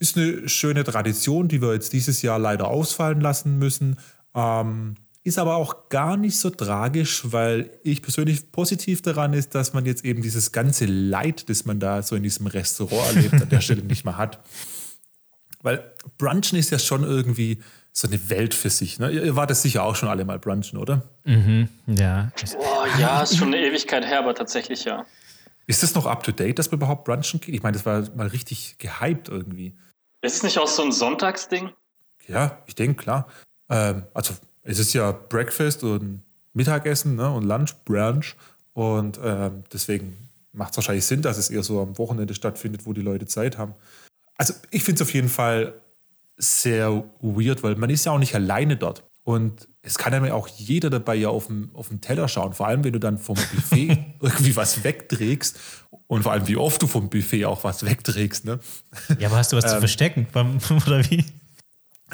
Ist 0.00 0.16
eine 0.16 0.48
schöne 0.48 0.82
Tradition, 0.82 1.46
die 1.46 1.62
wir 1.62 1.72
jetzt 1.72 1.92
dieses 1.92 2.22
Jahr 2.22 2.40
leider 2.40 2.66
ausfallen 2.66 3.20
lassen 3.20 3.60
müssen. 3.60 3.96
Ähm, 4.34 4.96
ist 5.24 5.38
aber 5.38 5.56
auch 5.56 5.88
gar 5.88 6.16
nicht 6.16 6.38
so 6.38 6.50
tragisch, 6.50 7.22
weil 7.24 7.70
ich 7.84 8.02
persönlich 8.02 8.50
positiv 8.50 9.02
daran 9.02 9.34
ist, 9.34 9.54
dass 9.54 9.72
man 9.72 9.86
jetzt 9.86 10.04
eben 10.04 10.22
dieses 10.22 10.50
ganze 10.50 10.86
Leid, 10.86 11.48
das 11.48 11.64
man 11.64 11.78
da 11.78 12.02
so 12.02 12.16
in 12.16 12.24
diesem 12.24 12.48
Restaurant 12.48 13.16
erlebt, 13.16 13.34
an 13.34 13.48
der 13.48 13.60
Stelle 13.62 13.82
nicht 13.82 14.04
mehr 14.04 14.16
hat. 14.16 14.40
Weil 15.62 15.92
Brunchen 16.18 16.58
ist 16.58 16.70
ja 16.70 16.78
schon 16.78 17.04
irgendwie 17.04 17.62
so 17.92 18.08
eine 18.08 18.30
Welt 18.30 18.54
für 18.54 18.70
sich. 18.70 18.98
Ne? 18.98 19.10
Ihr 19.10 19.36
wart 19.36 19.50
das 19.50 19.62
sicher 19.62 19.84
auch 19.84 19.94
schon 19.94 20.08
alle 20.08 20.24
mal 20.24 20.38
brunchen, 20.38 20.78
oder? 20.78 21.02
Mhm, 21.24 21.68
ja. 21.86 22.32
Boah, 22.54 22.86
ja, 22.98 23.22
ist 23.22 23.36
schon 23.36 23.48
eine 23.48 23.58
Ewigkeit 23.58 24.04
her, 24.04 24.18
aber 24.18 24.34
tatsächlich 24.34 24.84
ja. 24.84 25.04
Ist 25.66 25.82
das 25.82 25.94
noch 25.94 26.06
up 26.06 26.24
to 26.24 26.32
date, 26.32 26.58
dass 26.58 26.70
man 26.70 26.80
überhaupt 26.80 27.04
brunchen 27.04 27.38
geht? 27.40 27.54
Ich 27.54 27.62
meine, 27.62 27.76
das 27.76 27.86
war 27.86 28.02
mal 28.16 28.26
richtig 28.26 28.76
gehypt 28.78 29.28
irgendwie. 29.28 29.76
Ist 30.22 30.36
es 30.36 30.42
nicht 30.42 30.58
auch 30.58 30.66
so 30.66 30.82
ein 30.82 30.90
Sonntagsding? 30.90 31.70
Ja, 32.26 32.62
ich 32.66 32.74
denke, 32.74 33.02
klar. 33.02 33.28
Ähm, 33.68 34.04
also 34.14 34.34
es 34.62 34.78
ist 34.78 34.92
ja 34.92 35.12
Breakfast 35.12 35.84
und 35.84 36.22
Mittagessen 36.52 37.16
ne, 37.16 37.30
und 37.30 37.44
Lunch, 37.44 37.74
Brunch. 37.84 38.36
Und 38.72 39.18
ähm, 39.22 39.64
deswegen 39.72 40.28
macht 40.52 40.72
es 40.72 40.76
wahrscheinlich 40.76 41.04
Sinn, 41.04 41.22
dass 41.22 41.38
es 41.38 41.50
eher 41.50 41.62
so 41.62 41.80
am 41.80 41.98
Wochenende 41.98 42.34
stattfindet, 42.34 42.86
wo 42.86 42.92
die 42.92 43.02
Leute 43.02 43.26
Zeit 43.26 43.58
haben. 43.58 43.74
Also 44.36 44.54
ich 44.70 44.84
finde 44.84 45.02
es 45.02 45.08
auf 45.08 45.14
jeden 45.14 45.28
Fall 45.28 45.74
sehr 46.36 47.04
weird, 47.20 47.62
weil 47.62 47.76
man 47.76 47.90
ist 47.90 48.06
ja 48.06 48.12
auch 48.12 48.18
nicht 48.18 48.34
alleine 48.34 48.76
dort. 48.76 49.04
Und 49.24 49.68
es 49.82 49.98
kann 49.98 50.12
ja 50.12 50.34
auch 50.34 50.48
jeder 50.48 50.90
dabei 50.90 51.14
ja 51.14 51.28
auf 51.28 51.46
dem, 51.46 51.70
auf 51.74 51.88
dem 51.88 52.00
Teller 52.00 52.26
schauen. 52.26 52.52
Vor 52.54 52.66
allem, 52.66 52.82
wenn 52.82 52.92
du 52.92 52.98
dann 52.98 53.18
vom 53.18 53.36
Buffet 53.36 54.04
irgendwie 54.20 54.56
was 54.56 54.82
wegträgst. 54.82 55.58
Und 56.08 56.24
vor 56.24 56.32
allem, 56.32 56.48
wie 56.48 56.56
oft 56.56 56.82
du 56.82 56.86
vom 56.86 57.08
Buffet 57.08 57.44
auch 57.44 57.62
was 57.62 57.84
wegträgst. 57.84 58.44
Ne? 58.44 58.58
Ja, 59.18 59.28
aber 59.28 59.36
hast 59.36 59.52
du 59.52 59.56
was 59.56 59.64
ähm, 59.64 59.70
zu 59.70 59.78
verstecken? 59.78 60.26
Oder 60.86 61.08
wie? 61.08 61.24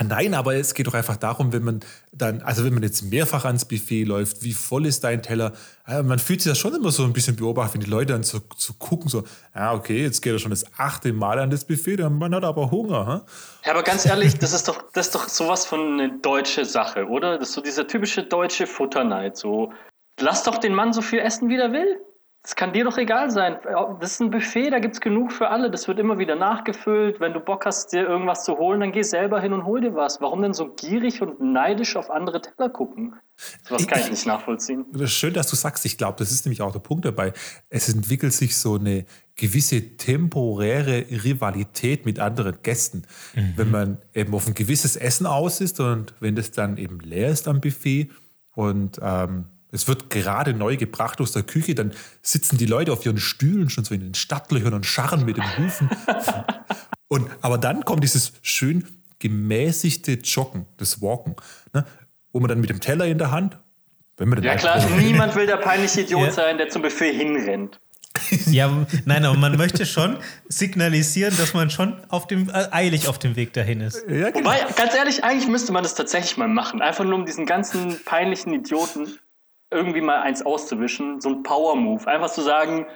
Nein, 0.05 0.35
aber 0.35 0.55
es 0.55 0.75
geht 0.75 0.87
doch 0.87 0.95
einfach 0.95 1.17
darum, 1.17 1.53
wenn 1.53 1.65
man 1.65 1.81
dann, 2.13 2.43
also 2.43 2.65
wenn 2.65 2.75
man 2.75 2.83
jetzt 2.83 3.03
mehrfach 3.03 3.45
ans 3.45 3.65
Buffet 3.65 4.05
läuft, 4.05 4.43
wie 4.43 4.53
voll 4.53 4.87
ist 4.87 5.03
dein 5.05 5.23
Teller? 5.23 5.53
Man 5.87 6.19
fühlt 6.19 6.43
sich 6.43 6.51
das 6.51 6.59
schon 6.59 6.75
immer 6.75 6.91
so 6.91 7.05
ein 7.05 7.13
bisschen 7.13 7.37
beobachtet, 7.37 7.75
wenn 7.75 7.81
die 7.81 7.91
Leute 7.91 8.13
dann 8.13 8.23
so, 8.23 8.41
so 8.57 8.75
gucken, 8.75 9.09
so, 9.09 9.25
ja, 9.55 9.73
okay, 9.75 10.03
jetzt 10.03 10.21
geht 10.21 10.33
er 10.33 10.39
schon 10.39 10.51
das 10.51 10.65
achte 10.77 11.13
Mal 11.13 11.39
an 11.39 11.51
das 11.51 11.65
Buffet, 11.65 11.97
dann 11.97 12.19
man 12.19 12.35
hat 12.35 12.45
aber 12.45 12.71
Hunger. 12.71 13.07
Hm? 13.07 13.21
Ja, 13.65 13.73
aber 13.73 13.83
ganz 13.83 14.07
ehrlich, 14.07 14.39
das 14.39 14.53
ist 14.53 14.69
doch, 14.69 14.85
das 14.93 15.07
ist 15.07 15.15
doch 15.15 15.29
sowas 15.29 15.67
von 15.67 16.01
eine 16.01 16.19
deutsche 16.19 16.65
Sache, 16.65 17.07
oder? 17.07 17.39
Das 17.39 17.49
ist 17.49 17.55
so 17.55 17.61
dieser 17.61 17.87
typische 17.87 18.23
deutsche 18.23 18.67
Futterneid. 18.67 19.37
So, 19.37 19.73
lass 20.21 20.43
doch 20.45 20.59
den 20.59 20.75
Mann 20.75 20.93
so 20.93 21.03
viel 21.03 21.19
essen, 21.19 21.49
wie 21.49 21.57
er 21.57 21.73
will. 21.73 22.01
Es 22.45 22.55
kann 22.55 22.73
dir 22.73 22.85
doch 22.85 22.97
egal 22.97 23.31
sein. 23.31 23.59
Das 24.01 24.13
ist 24.13 24.21
ein 24.21 24.31
Buffet, 24.31 24.71
da 24.71 24.79
gibt 24.79 24.95
es 24.95 25.01
genug 25.01 25.33
für 25.33 25.49
alle. 25.49 25.71
Das 25.71 25.89
wird 25.89 25.99
immer 25.99 26.19
wieder 26.19 26.37
nachgefüllt. 26.37 27.21
Wenn 27.21 27.33
du 27.33 27.41
Bock 27.41 27.67
hast, 27.67 27.93
dir 27.93 28.09
irgendwas 28.09 28.45
zu 28.45 28.57
holen, 28.57 28.81
dann 28.81 28.93
geh 28.93 29.03
selber 29.03 29.41
hin 29.41 29.53
und 29.53 29.65
hol 29.67 29.81
dir 29.81 29.95
was. 29.95 30.21
Warum 30.21 30.41
denn 30.41 30.55
so 30.55 30.69
gierig 30.69 31.21
und 31.21 31.41
neidisch 31.41 31.97
auf 31.97 32.11
andere 32.11 32.41
Teller 32.41 32.71
gucken? 32.71 33.17
Das 33.69 33.87
kann 33.87 34.01
ich 34.01 34.11
nicht 34.11 34.27
nachvollziehen. 34.27 34.87
Das 34.93 35.03
ist 35.03 35.13
schön, 35.13 35.35
dass 35.35 35.49
du 35.49 35.57
sagst. 35.57 35.85
Ich 35.85 35.99
glaube, 35.99 36.17
das 36.19 36.31
ist 36.31 36.47
nämlich 36.47 36.63
auch 36.63 36.73
der 36.73 36.79
Punkt 36.79 37.05
dabei. 37.05 37.33
Es 37.69 37.93
entwickelt 37.93 38.33
sich 38.33 38.57
so 38.57 38.77
eine 38.77 39.05
gewisse 39.35 39.97
temporäre 39.97 41.07
Rivalität 41.25 42.07
mit 42.07 42.19
anderen 42.19 42.59
Gästen. 42.63 43.03
Mhm. 43.35 43.53
Wenn 43.57 43.71
man 43.71 43.99
eben 44.15 44.35
auf 44.35 44.47
ein 44.47 44.55
gewisses 44.55 44.97
Essen 44.97 45.27
aus 45.27 45.61
ist 45.61 45.81
und 45.81 46.15
wenn 46.21 46.35
das 46.35 46.53
dann 46.53 46.77
eben 46.79 47.01
leer 47.01 47.31
ist 47.31 47.47
am 47.47 47.61
Buffet 47.61 48.11
und 48.55 48.99
ähm, 49.03 49.47
es 49.71 49.89
wird 49.89 50.11
gerade 50.11 50.55
neu 50.55 50.77
gebracht 50.77 51.21
aus 51.21 51.33
der 51.33 51.43
Küche, 51.43 51.75
dann 51.75 51.93
sitzen 52.23 52.57
die 52.59 52.67
Leute 52.67 52.93
auf 52.93 53.05
ihren 53.05 53.19
Stühlen 53.19 53.69
schon 53.71 53.85
so 53.85 53.95
in 53.95 54.01
den 54.01 54.15
Stadtlöchern 54.15 54.75
und 54.75 54.87
scharren 54.87 55.25
mit 55.25 55.37
den 55.37 55.59
Hufen. 55.59 55.91
und, 57.09 57.31
aber 57.43 57.59
dann 57.59 57.85
kommt 57.85 58.03
dieses 58.03 58.33
schön 58.43 58.87
gemäßigte 59.19 60.13
Joggen, 60.13 60.67
das 60.77 61.03
Walken, 61.03 61.37
ne? 61.75 61.85
wo 62.33 62.41
man 62.41 62.49
dann 62.49 62.61
mit 62.61 62.71
dem 62.71 62.81
Teller 62.81 63.07
in 63.07 63.19
der 63.19 63.31
Hand, 63.31 63.59
wenn 64.17 64.29
man 64.29 64.43
Ja 64.43 64.57
klar, 64.57 64.85
niemand 64.91 65.35
will 65.35 65.47
der 65.47 65.57
peinliche 65.57 66.03
Idiot 66.03 66.27
ja. 66.27 66.33
sein, 66.33 66.59
der 66.59 66.69
zum 66.69 66.83
Buffet 66.83 67.13
hinrennt. 67.13 67.81
Ja, 68.47 68.87
nein, 69.05 69.25
aber 69.25 69.37
man 69.37 69.57
möchte 69.57 69.87
schon 69.87 70.19
signalisieren, 70.49 71.37
dass 71.37 71.55
man 71.55 71.71
schon 71.71 71.97
auf 72.09 72.27
dem, 72.27 72.49
äh, 72.49 72.67
eilig 72.71 73.07
auf 73.07 73.19
dem 73.19 73.37
Weg 73.37 73.53
dahin 73.53 73.81
ist. 73.81 74.03
Ja, 74.09 74.31
genau. 74.31 74.51
Wobei, 74.51 74.59
ganz 74.77 74.95
ehrlich, 74.95 75.23
eigentlich 75.23 75.49
müsste 75.49 75.73
man 75.73 75.83
das 75.83 75.95
tatsächlich 75.95 76.37
mal 76.37 76.49
machen. 76.49 76.83
Einfach 76.83 77.05
nur 77.05 77.15
um 77.15 77.27
diesen 77.27 77.47
ganzen 77.47 78.03
peinlichen 78.05 78.53
Idioten 78.53 79.19
irgendwie 79.71 80.01
mal 80.01 80.23
eins 80.23 80.45
auszuwischen, 80.45 81.21
so 81.21 81.31
ein 81.31 81.43
Power-Move. 81.43 82.07
Einfach 82.07 82.31
zu 82.31 82.43
sagen, 82.43 82.87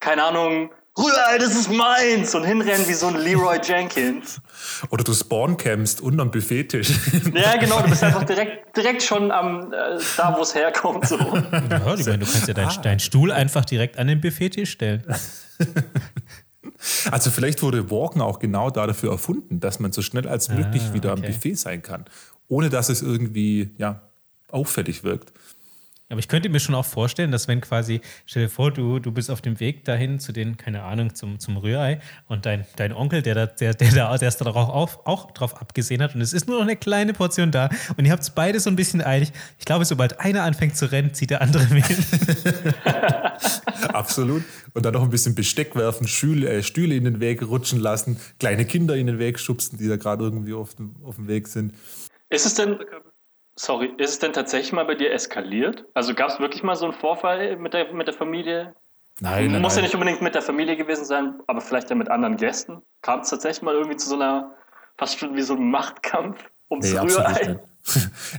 keine 0.00 0.24
Ahnung, 0.24 0.70
Rührei, 0.98 1.36
das 1.38 1.54
ist 1.54 1.70
meins! 1.70 2.34
Und 2.34 2.44
hinrennen 2.44 2.88
wie 2.88 2.94
so 2.94 3.08
ein 3.08 3.16
Leroy 3.16 3.58
Jenkins. 3.62 4.40
Oder 4.90 5.04
du 5.04 5.12
spawncampst 5.12 6.00
unterm 6.00 6.30
Buffettisch. 6.30 6.90
Ja, 7.34 7.56
genau, 7.58 7.82
du 7.82 7.90
bist 7.90 8.02
einfach 8.02 8.24
direkt, 8.24 8.74
direkt 8.74 9.02
schon 9.02 9.30
am, 9.30 9.72
äh, 9.72 9.98
da, 10.16 10.34
wo 10.36 10.42
es 10.42 10.54
herkommt. 10.54 11.06
So. 11.06 11.18
Ja, 11.18 11.94
ich 11.94 12.06
meine, 12.06 12.18
du 12.18 12.26
kannst 12.26 12.48
ja 12.48 12.54
deinen 12.54 12.68
ah. 12.68 12.80
dein 12.82 12.98
Stuhl 12.98 13.30
einfach 13.30 13.66
direkt 13.66 13.98
an 13.98 14.06
den 14.06 14.20
Buffettisch 14.20 14.70
stellen. 14.70 15.04
Also 17.10 17.30
vielleicht 17.30 17.62
wurde 17.62 17.90
Walken 17.90 18.20
auch 18.20 18.38
genau 18.38 18.70
dafür 18.70 19.12
erfunden, 19.12 19.60
dass 19.60 19.80
man 19.80 19.92
so 19.92 20.02
schnell 20.02 20.28
als 20.28 20.50
möglich 20.50 20.82
ah, 20.90 20.94
wieder 20.94 21.12
okay. 21.12 21.26
am 21.26 21.32
Buffet 21.32 21.54
sein 21.54 21.82
kann, 21.82 22.04
ohne 22.48 22.68
dass 22.68 22.90
es 22.90 23.02
irgendwie 23.02 23.70
ja, 23.78 24.02
auffällig 24.50 25.02
wirkt. 25.02 25.32
Aber 26.08 26.20
ich 26.20 26.28
könnte 26.28 26.48
mir 26.48 26.60
schon 26.60 26.76
auch 26.76 26.84
vorstellen, 26.84 27.32
dass 27.32 27.48
wenn 27.48 27.60
quasi, 27.60 28.00
stell 28.26 28.44
dir 28.44 28.48
vor, 28.48 28.70
du, 28.70 29.00
du 29.00 29.10
bist 29.10 29.28
auf 29.28 29.40
dem 29.40 29.58
Weg 29.58 29.84
dahin 29.84 30.20
zu 30.20 30.32
den, 30.32 30.56
keine 30.56 30.84
Ahnung, 30.84 31.16
zum, 31.16 31.40
zum 31.40 31.56
Rührei 31.56 32.00
und 32.28 32.46
dein, 32.46 32.64
dein 32.76 32.92
Onkel, 32.92 33.22
der 33.22 33.34
da, 33.34 33.46
der, 33.46 33.74
der 33.74 33.90
da 33.90 34.16
der 34.16 34.30
darauf 34.30 34.68
auch, 34.68 35.04
auch 35.04 35.32
drauf 35.32 35.60
abgesehen 35.60 36.00
hat 36.00 36.14
und 36.14 36.20
es 36.20 36.32
ist 36.32 36.46
nur 36.46 36.58
noch 36.58 36.62
eine 36.62 36.76
kleine 36.76 37.12
Portion 37.12 37.50
da 37.50 37.70
und 37.96 38.04
ihr 38.04 38.12
habt 38.12 38.22
es 38.22 38.30
beide 38.30 38.60
so 38.60 38.70
ein 38.70 38.76
bisschen 38.76 39.02
eilig. 39.02 39.32
Ich 39.58 39.64
glaube, 39.64 39.84
sobald 39.84 40.20
einer 40.20 40.44
anfängt 40.44 40.76
zu 40.76 40.92
rennen, 40.92 41.12
zieht 41.12 41.30
der 41.30 41.42
andere 41.42 41.66
mit. 41.74 41.84
Absolut. 43.92 44.44
Und 44.74 44.84
dann 44.84 44.94
noch 44.94 45.02
ein 45.02 45.10
bisschen 45.10 45.34
Besteck 45.34 45.74
werfen, 45.74 46.06
Stühle, 46.06 46.48
äh, 46.48 46.62
Stühle 46.62 46.94
in 46.94 47.02
den 47.02 47.18
Weg 47.18 47.42
rutschen 47.42 47.80
lassen, 47.80 48.20
kleine 48.38 48.64
Kinder 48.64 48.94
in 48.94 49.08
den 49.08 49.18
Weg 49.18 49.40
schubsen, 49.40 49.76
die 49.78 49.88
da 49.88 49.96
gerade 49.96 50.22
irgendwie 50.22 50.54
auf 50.54 50.76
dem, 50.76 50.94
auf 51.02 51.16
dem 51.16 51.26
Weg 51.26 51.48
sind. 51.48 51.74
Ist 52.28 52.46
es 52.46 52.54
denn, 52.54 52.76
Sorry, 53.58 53.92
ist 53.96 54.10
es 54.10 54.18
denn 54.18 54.34
tatsächlich 54.34 54.72
mal 54.72 54.84
bei 54.84 54.94
dir 54.94 55.12
eskaliert? 55.12 55.84
Also 55.94 56.14
gab 56.14 56.28
es 56.28 56.38
wirklich 56.38 56.62
mal 56.62 56.76
so 56.76 56.84
einen 56.84 56.94
Vorfall 56.94 57.56
mit 57.56 57.72
der, 57.72 57.92
mit 57.92 58.06
der 58.06 58.14
Familie? 58.14 58.74
Nein, 59.20 59.50
nein. 59.50 59.62
Muss 59.62 59.74
nein. 59.74 59.84
ja 59.84 59.88
nicht 59.88 59.94
unbedingt 59.94 60.20
mit 60.20 60.34
der 60.34 60.42
Familie 60.42 60.76
gewesen 60.76 61.06
sein, 61.06 61.40
aber 61.46 61.62
vielleicht 61.62 61.88
ja 61.88 61.96
mit 61.96 62.10
anderen 62.10 62.36
Gästen. 62.36 62.82
Kam 63.00 63.20
es 63.20 63.30
tatsächlich 63.30 63.62
mal 63.62 63.74
irgendwie 63.74 63.96
zu 63.96 64.10
so 64.10 64.16
einer, 64.16 64.54
fast 64.98 65.18
schon 65.18 65.34
wie 65.36 65.42
so 65.42 65.54
einem 65.54 65.70
Machtkampf 65.70 66.44
ums 66.70 66.92
nee, 66.92 66.98
Rührei? 66.98 67.58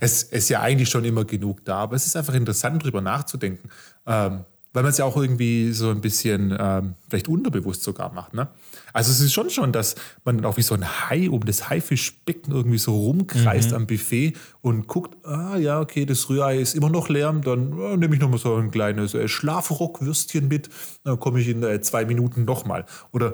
Es 0.02 0.24
ist 0.24 0.50
ja 0.50 0.60
eigentlich 0.60 0.90
schon 0.90 1.06
immer 1.06 1.24
genug 1.24 1.64
da, 1.64 1.78
aber 1.78 1.96
es 1.96 2.06
ist 2.06 2.18
einfach 2.18 2.34
interessant, 2.34 2.84
darüber 2.84 3.00
nachzudenken. 3.00 3.70
Ähm, 4.06 4.44
weil 4.78 4.84
man 4.84 4.92
es 4.92 5.00
ja 5.00 5.06
auch 5.06 5.18
irgendwie 5.18 5.72
so 5.72 5.90
ein 5.90 6.02
bisschen 6.02 6.56
ähm, 6.60 6.94
vielleicht 7.10 7.28
unterbewusst 7.28 7.82
sogar 7.82 8.14
macht. 8.14 8.36
Ne? 8.36 8.48
Also 8.94 9.12
es 9.12 9.20
ist 9.22 9.34
schon 9.34 9.50
schon, 9.50 9.72
dass 9.72 9.96
man 10.24 10.38
dann 10.38 10.46
auch 10.46 10.58
wie 10.58 10.62
so 10.62 10.76
ein 10.76 10.86
Hai 10.86 11.32
um 11.32 11.44
das 11.44 11.68
Haifischbecken 11.68 12.54
irgendwie 12.54 12.78
so 12.78 12.96
rumkreist 12.96 13.72
mhm. 13.72 13.76
am 13.76 13.88
Buffet 13.88 14.34
und 14.62 14.86
guckt, 14.86 15.18
ah 15.26 15.58
ja, 15.58 15.80
okay, 15.80 16.06
das 16.06 16.30
Rührei 16.30 16.60
ist 16.60 16.76
immer 16.76 16.92
noch 16.92 17.10
leer, 17.10 17.34
dann 17.34 17.76
äh, 17.76 17.98
nehme 17.98 18.14
ich 18.14 18.22
nochmal 18.22 18.38
so 18.38 18.56
ein 18.56 18.70
kleines 18.70 19.16
äh, 19.16 19.28
Schlafrockwürstchen 19.28 20.48
mit, 20.48 20.70
dann 21.04 21.20
komme 21.20 21.40
ich 21.40 21.48
in 21.48 21.64
äh, 21.64 21.82
zwei 21.82 22.06
Minuten 22.06 22.46
nochmal. 22.46 22.86
Oder 23.12 23.34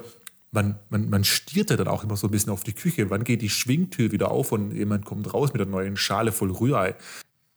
man, 0.51 0.79
man, 0.89 1.09
man 1.09 1.25
stiert 1.25 1.71
ja 1.71 1.75
dann 1.75 1.89
auch 1.89 2.05
immer 2.05 2.15
so 2.15 2.29
ein 2.29 2.31
bisschen 2.31 2.53
auf 2.53 2.63
die 2.63 2.71
Küche. 2.71 3.09
Wann 3.09 3.25
geht 3.25 3.41
die 3.41 3.49
Schwingtür 3.49 4.13
wieder 4.13 4.31
auf 4.31 4.53
und 4.53 4.71
jemand 4.71 5.03
kommt 5.03 5.33
raus 5.33 5.51
mit 5.51 5.61
einer 5.61 5.69
neuen 5.69 5.97
Schale 5.97 6.31
voll 6.31 6.51
Rührei? 6.51 6.95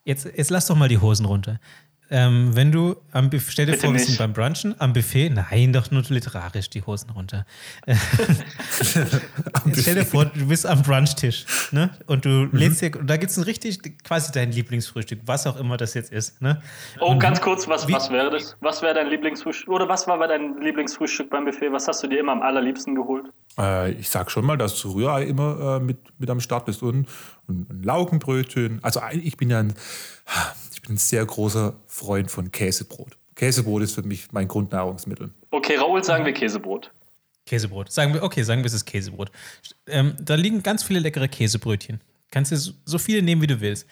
Jetzt, 0.04 0.24
jetzt 0.24 0.50
lass 0.50 0.66
doch 0.66 0.76
mal 0.76 0.88
die 0.88 0.98
Hosen 0.98 1.26
runter. 1.26 1.60
Ähm, 2.08 2.54
wenn 2.54 2.70
du 2.70 2.96
am 3.10 3.30
Buffet, 3.30 3.50
stell 3.50 3.66
dir 3.66 3.72
Bitte 3.72 3.86
vor, 3.86 3.94
wir 3.94 4.00
sind 4.00 4.18
beim 4.18 4.32
Brunchen, 4.32 4.76
am 4.78 4.92
Buffet, 4.92 5.30
nein, 5.30 5.72
doch 5.72 5.90
nur 5.90 6.02
literarisch 6.08 6.70
die 6.70 6.82
Hosen 6.82 7.10
runter. 7.10 7.44
stell 9.76 9.96
dir 9.96 10.04
vor, 10.04 10.26
du 10.26 10.46
bist 10.46 10.66
am 10.66 10.82
Brunchtisch, 10.82 11.46
ne? 11.72 11.90
Und 12.06 12.24
du 12.24 12.28
mhm. 12.28 12.50
lädst 12.52 12.80
dir, 12.80 12.90
da 12.90 13.16
gibt 13.16 13.32
es 13.32 13.36
ein 13.38 13.42
richtig, 13.42 14.04
quasi 14.04 14.30
dein 14.30 14.52
Lieblingsfrühstück, 14.52 15.20
was 15.26 15.48
auch 15.48 15.56
immer 15.56 15.76
das 15.76 15.94
jetzt 15.94 16.12
ist, 16.12 16.40
ne? 16.40 16.62
Oh, 17.00 17.10
Und 17.10 17.18
ganz 17.18 17.40
kurz, 17.40 17.66
was, 17.66 17.90
was 17.90 18.10
wäre 18.10 18.30
das? 18.30 18.56
Was 18.60 18.82
wäre 18.82 18.94
dein 18.94 19.08
Lieblingsfrühstück? 19.08 19.68
Oder 19.68 19.88
was 19.88 20.06
war 20.06 20.16
dein 20.28 20.60
Lieblingsfrühstück 20.60 21.28
beim 21.28 21.44
Buffet? 21.44 21.72
Was 21.72 21.88
hast 21.88 22.04
du 22.04 22.06
dir 22.06 22.20
immer 22.20 22.32
am 22.32 22.42
allerliebsten 22.42 22.94
geholt? 22.94 23.26
Äh, 23.58 23.92
ich 23.92 24.10
sag 24.10 24.30
schon 24.30 24.46
mal, 24.46 24.56
dass 24.56 24.84
Rührei 24.84 25.24
immer 25.24 25.78
äh, 25.78 25.80
mit, 25.80 25.98
mit 26.18 26.30
am 26.30 26.38
Start 26.38 26.68
ist 26.68 26.82
und, 26.82 27.08
und 27.48 27.68
ein 27.68 27.82
Laugenbrötchen. 27.82 28.78
Also 28.82 29.00
ich 29.12 29.36
bin 29.36 29.50
ja 29.50 29.58
ein 29.58 29.74
ein 30.88 30.96
sehr 30.96 31.24
großer 31.24 31.74
Freund 31.86 32.30
von 32.30 32.50
Käsebrot. 32.50 33.16
Käsebrot 33.34 33.82
ist 33.82 33.94
für 33.94 34.02
mich 34.02 34.32
mein 34.32 34.48
Grundnahrungsmittel. 34.48 35.30
Okay, 35.50 35.76
Raoul, 35.76 36.02
sagen 36.02 36.24
wir 36.24 36.32
Käsebrot. 36.32 36.90
Käsebrot. 37.44 37.92
Sagen 37.92 38.14
wir, 38.14 38.22
okay, 38.22 38.42
sagen 38.42 38.62
wir, 38.62 38.66
es 38.66 38.72
ist 38.72 38.84
Käsebrot. 38.84 39.30
Ähm, 39.86 40.14
da 40.20 40.34
liegen 40.34 40.62
ganz 40.62 40.82
viele 40.82 40.98
leckere 40.98 41.28
Käsebrötchen. 41.28 42.00
Kannst 42.30 42.50
du 42.50 42.56
so 42.56 42.98
viele 42.98 43.22
nehmen, 43.22 43.40
wie 43.40 43.46
du 43.46 43.60
willst. 43.60 43.86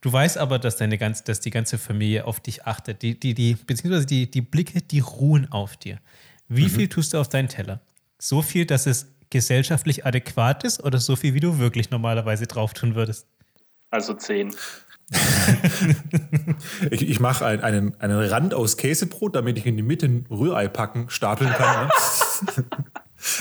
Du 0.00 0.12
weißt 0.12 0.38
aber, 0.38 0.58
dass 0.58 0.76
deine 0.76 0.98
ganze, 0.98 1.24
dass 1.24 1.40
die 1.40 1.50
ganze 1.50 1.78
Familie 1.78 2.26
auf 2.26 2.40
dich 2.40 2.64
achtet. 2.64 3.02
Die, 3.02 3.18
die, 3.18 3.34
die, 3.34 3.54
beziehungsweise 3.54 4.06
die, 4.06 4.30
die 4.30 4.40
Blicke, 4.40 4.80
die 4.82 5.00
ruhen 5.00 5.50
auf 5.50 5.76
dir. 5.76 5.98
Wie 6.48 6.64
mhm. 6.64 6.70
viel 6.70 6.88
tust 6.88 7.12
du 7.12 7.18
auf 7.18 7.28
deinen 7.28 7.48
Teller? 7.48 7.80
So 8.18 8.42
viel, 8.42 8.66
dass 8.66 8.86
es 8.86 9.06
gesellschaftlich 9.30 10.04
adäquat 10.04 10.64
ist 10.64 10.82
oder 10.82 10.98
so 10.98 11.16
viel, 11.16 11.34
wie 11.34 11.40
du 11.40 11.58
wirklich 11.58 11.90
normalerweise 11.90 12.46
drauf 12.46 12.74
tun 12.74 12.94
würdest? 12.94 13.26
Also 13.90 14.14
zehn. 14.14 14.54
ich 16.90 17.08
ich 17.08 17.20
mache 17.20 17.44
ein, 17.44 17.60
einen, 17.60 18.00
einen 18.00 18.18
Rand 18.18 18.54
aus 18.54 18.76
Käsebrot, 18.76 19.36
damit 19.36 19.58
ich 19.58 19.66
in 19.66 19.76
die 19.76 19.82
Mitte 19.82 20.06
ein 20.06 20.26
Rührei 20.30 20.68
packen, 20.68 21.10
stapeln 21.10 21.50
kann. 21.50 21.86
Ne? 21.86 22.64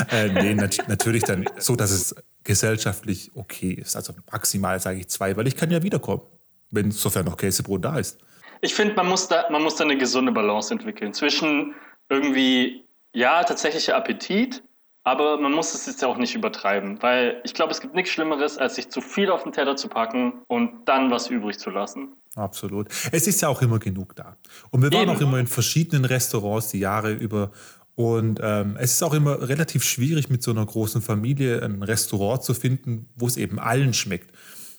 äh, 0.12 0.28
nee, 0.30 0.54
nat 0.54 0.78
natürlich 0.88 1.24
dann 1.24 1.46
so, 1.58 1.76
dass 1.76 1.92
es 1.92 2.16
gesellschaftlich 2.44 3.32
okay 3.36 3.74
ist. 3.74 3.96
Also 3.96 4.14
maximal 4.32 4.80
sage 4.80 5.00
ich 5.00 5.08
zwei, 5.08 5.38
weil 5.38 5.48
ich 5.48 5.56
kann 5.56 5.72
ja 5.72 5.84
wiederkommen, 5.84 6.24
wenn 6.72 6.92
sofern 6.92 7.26
noch 7.26 7.38
Käsebrot 7.38 7.86
da 7.86 7.98
ist. 7.98 8.20
Ich 8.62 8.76
finde, 8.76 8.94
man, 8.94 9.08
man 9.08 9.64
muss 9.64 9.76
da 9.76 9.84
eine 9.84 9.98
gesunde 9.98 10.32
Balance 10.32 10.74
entwickeln 10.74 11.14
zwischen 11.14 11.74
irgendwie, 12.10 12.86
ja, 13.14 13.44
tatsächlicher 13.44 13.96
Appetit, 13.96 14.64
aber 15.04 15.40
man 15.40 15.52
muss 15.52 15.74
es 15.74 15.88
jetzt 15.88 16.04
auch 16.04 16.18
nicht 16.18 16.36
übertreiben, 16.36 17.02
weil 17.02 17.42
ich 17.44 17.54
glaube, 17.54 17.72
es 17.72 17.82
gibt 17.82 17.96
nichts 17.96 18.12
Schlimmeres, 18.12 18.58
als 18.58 18.76
sich 18.76 18.90
zu 18.90 19.02
viel 19.02 19.32
auf 19.32 19.44
den 19.44 19.52
Teller 19.52 19.76
zu 19.76 19.88
packen 19.88 20.42
und 20.48 20.86
dann 20.86 21.10
was 21.10 21.30
übrig 21.30 21.58
zu 21.58 21.72
lassen. 21.72 22.10
Absolut. 22.36 22.88
Es 23.12 23.28
ist 23.28 23.42
ja 23.42 23.50
auch 23.50 23.62
immer 23.62 23.80
genug 23.80 24.16
da. 24.16 24.38
Und 24.70 24.84
wir 24.84 24.92
waren 24.92 25.10
Eben. 25.10 25.18
auch 25.18 25.22
immer 25.22 25.40
in 25.40 25.48
verschiedenen 25.48 26.06
Restaurants 26.06 26.70
die 26.70 26.80
Jahre 26.80 27.14
über. 27.14 27.52
Und 27.96 28.40
ähm, 28.42 28.78
es 28.80 28.94
ist 28.94 29.04
auch 29.04 29.14
immer 29.14 29.50
relativ 29.50 29.84
schwierig, 29.84 30.30
mit 30.30 30.42
so 30.44 30.52
einer 30.52 30.66
großen 30.66 31.02
Familie 31.02 31.62
ein 31.62 31.84
Restaurant 31.84 32.44
zu 32.44 32.54
finden, 32.54 33.10
wo 33.16 33.28
es 33.28 33.38
eben 33.38 33.60
allen 33.60 33.94
schmeckt. 33.94 34.32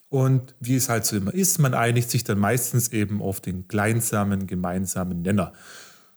Und 0.08 0.54
wie 0.60 0.76
es 0.76 0.88
halt 0.88 1.04
so 1.04 1.16
immer 1.16 1.34
ist, 1.34 1.58
man 1.58 1.74
einigt 1.74 2.10
sich 2.10 2.22
dann 2.22 2.38
meistens 2.38 2.92
eben 2.92 3.20
auf 3.20 3.40
den 3.40 3.66
kleinsamen 3.66 4.46
gemeinsamen 4.46 5.22
Nenner. 5.22 5.52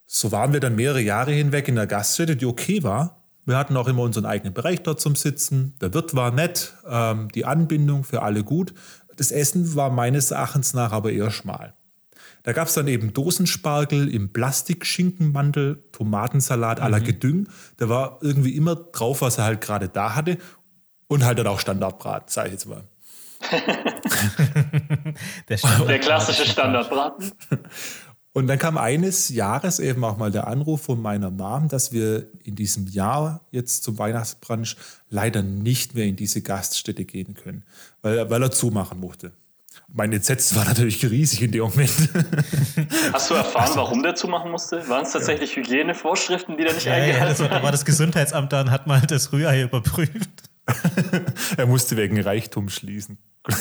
So 0.05 0.31
waren 0.31 0.53
wir 0.53 0.59
dann 0.59 0.75
mehrere 0.75 1.01
Jahre 1.01 1.31
hinweg 1.31 1.67
in 1.67 1.75
der 1.75 1.87
Gaststätte, 1.87 2.35
die 2.35 2.45
okay 2.45 2.83
war, 2.83 3.24
wir 3.45 3.58
hatten 3.58 3.77
auch 3.77 3.88
immer 3.88 4.01
unseren 4.01 4.25
eigenen 4.25 4.53
Bereich 4.53 4.81
dort 4.81 4.99
zum 4.99 5.15
Sitzen. 5.15 5.75
Der 5.81 5.93
Wirt 5.93 6.15
war 6.15 6.31
nett, 6.31 6.73
ähm, 6.88 7.29
die 7.34 7.45
Anbindung 7.45 8.03
für 8.03 8.21
alle 8.21 8.43
gut. 8.43 8.73
Das 9.17 9.31
Essen 9.31 9.75
war 9.75 9.89
meines 9.89 10.31
Erachtens 10.31 10.73
nach 10.73 10.91
aber 10.91 11.12
eher 11.12 11.31
schmal. 11.31 11.73
Da 12.43 12.53
gab 12.53 12.67
es 12.67 12.75
dann 12.75 12.88
eben 12.88 13.12
Dosenspargel 13.12 14.08
im 14.13 14.31
Plastikschinkenmantel, 14.31 15.84
Tomatensalat 15.91 16.79
à 16.79 16.89
la 16.89 16.99
mhm. 16.99 17.03
Gedüng. 17.03 17.49
Da 17.77 17.89
war 17.89 18.19
irgendwie 18.21 18.55
immer 18.55 18.75
drauf, 18.75 19.21
was 19.21 19.39
er 19.39 19.45
halt 19.45 19.62
gerade 19.62 19.89
da 19.89 20.15
hatte. 20.15 20.38
Und 21.08 21.23
halt 21.23 21.39
dann 21.39 21.47
auch 21.47 21.60
Standardbraten, 21.60 22.29
sage 22.29 22.47
ich 22.47 22.53
jetzt 22.53 22.67
mal. 22.67 22.84
der, 25.49 25.58
Standard 25.58 25.89
der 25.89 25.99
klassische 25.99 26.45
Standardbraten. 26.45 27.31
Und 28.36 28.48
dann 28.48 28.60
kam 28.60 28.78
eines 28.78 29.30
Jahres 29.30 29.80
eben 29.80 30.04
auch 30.04 30.17
mal 30.17 30.30
der 30.30 30.48
Anruf 30.48 30.82
von 30.82 31.02
meiner 31.02 31.32
Mom, 31.32 31.69
dass 31.69 31.93
wir 31.93 32.28
in 32.43 32.56
diesem 32.56 32.86
Jahr 32.86 33.39
jetzt 33.52 33.86
zum 33.86 33.98
Weihnachtsbrunch 33.98 34.76
leider 35.10 35.41
nicht 35.41 35.95
mehr 35.95 36.04
in 36.04 36.17
diese 36.17 36.41
Gaststätte 36.41 37.06
gehen 37.06 37.34
können, 37.34 37.63
weil, 38.02 38.30
weil 38.30 38.43
er 38.43 38.52
zumachen 38.52 39.00
musste. 39.00 39.32
Mein 39.88 40.12
Entsetzen 40.12 40.58
war 40.58 40.65
natürlich 40.65 41.10
riesig 41.10 41.43
in 41.43 41.54
dem 41.54 41.62
Moment. 41.62 41.89
Hast 43.13 43.30
du 43.30 43.36
erfahren, 43.36 43.71
warum 43.76 44.04
der 44.04 44.15
zumachen 44.15 44.52
musste? 44.52 44.86
Waren 44.89 45.06
es 45.06 45.13
tatsächlich 45.13 45.52
ja. 45.52 45.63
Hygienevorschriften, 45.63 46.58
die 46.58 46.65
da 46.65 46.74
nicht 46.74 46.88
ja, 46.88 46.91
eingehalten 46.91 47.41
ja, 47.43 47.48
Da 47.48 47.63
war 47.63 47.71
das 47.71 47.86
Gesundheitsamt 47.86 48.52
da 48.52 48.60
und 48.60 48.69
hat 48.69 48.86
mal 48.86 49.00
das 49.00 49.32
Rührei 49.32 49.62
überprüft. 49.62 50.50
er 51.56 51.67
musste 51.67 51.95
wegen 51.95 52.19
Reichtum 52.19 52.67
schließen. 52.67 53.17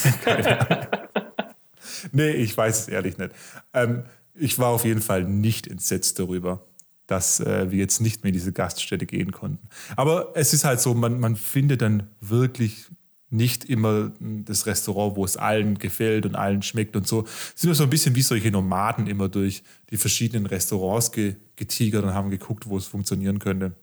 nee, 2.10 2.30
ich 2.30 2.56
weiß 2.56 2.80
es 2.80 2.88
ehrlich 2.88 3.18
nicht. 3.18 3.30
Ähm, 3.72 4.02
ich 4.34 4.58
war 4.58 4.68
auf 4.68 4.84
jeden 4.84 5.02
Fall 5.02 5.24
nicht 5.24 5.66
entsetzt 5.66 6.18
darüber, 6.18 6.66
dass 7.06 7.40
äh, 7.40 7.70
wir 7.70 7.78
jetzt 7.78 8.00
nicht 8.00 8.22
mehr 8.22 8.28
in 8.28 8.34
diese 8.34 8.52
Gaststätte 8.52 9.06
gehen 9.06 9.32
konnten. 9.32 9.68
Aber 9.96 10.32
es 10.34 10.52
ist 10.52 10.64
halt 10.64 10.80
so, 10.80 10.94
man, 10.94 11.20
man 11.20 11.36
findet 11.36 11.82
dann 11.82 12.08
wirklich 12.20 12.86
nicht 13.30 13.64
immer 13.64 14.12
das 14.20 14.66
Restaurant, 14.66 15.16
wo 15.16 15.24
es 15.24 15.36
allen 15.36 15.78
gefällt 15.78 16.24
und 16.24 16.36
allen 16.36 16.62
schmeckt 16.62 16.94
und 16.96 17.06
so. 17.06 17.24
Es 17.24 17.60
sind 17.60 17.74
so 17.74 17.82
ein 17.82 17.90
bisschen 17.90 18.14
wie 18.14 18.22
solche 18.22 18.50
Nomaden 18.50 19.06
immer 19.06 19.28
durch 19.28 19.64
die 19.90 19.96
verschiedenen 19.96 20.46
Restaurants 20.46 21.12
ge 21.12 21.36
getigert 21.56 22.02
und 22.02 22.14
haben 22.14 22.30
geguckt, 22.30 22.68
wo 22.68 22.76
es 22.76 22.86
funktionieren 22.86 23.38
könnte. 23.38 23.74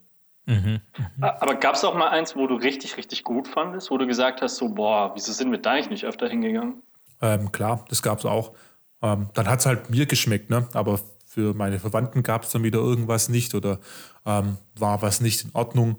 Mhm. 0.46 0.82
Mhm. 0.98 1.24
Aber 1.24 1.56
gab 1.56 1.76
es 1.76 1.86
auch 1.86 1.96
mal 1.96 2.10
eins, 2.10 2.36
wo 2.36 2.48
du 2.48 2.56
richtig, 2.56 2.98
richtig 2.98 3.24
gut 3.24 3.48
fandest, 3.48 3.92
wo 3.92 3.98
du 3.98 4.08
gesagt 4.08 4.42
hast, 4.42 4.58
so, 4.58 4.70
boah, 4.70 5.12
wieso 5.16 5.32
sind 5.32 5.52
wir 5.52 5.60
da 5.60 5.72
eigentlich 5.72 5.90
nicht 5.90 6.06
öfter 6.06 6.28
hingegangen? 6.28 6.82
Ähm, 7.22 7.52
klar, 7.52 7.86
das 7.88 8.02
gab 8.02 8.20
es 8.20 8.26
auch. 8.26 8.54
Ähm, 9.02 9.30
dann 9.34 9.48
hat 9.48 9.60
es 9.60 9.66
halt 9.66 9.90
mir 9.90 10.06
geschmeckt, 10.06 10.50
ne? 10.50 10.68
aber 10.74 11.00
für 11.26 11.54
meine 11.54 11.80
Verwandten 11.80 12.24
gab 12.24 12.44
es 12.44 12.52
dann 12.52 12.64
wieder 12.64 12.80
irgendwas 12.80 13.30
nicht 13.30 13.56
oder 13.56 13.80
ähm, 14.26 14.58
war 14.78 15.02
was 15.02 15.22
nicht 15.22 15.46
in 15.46 15.52
Ordnung, 15.54 15.96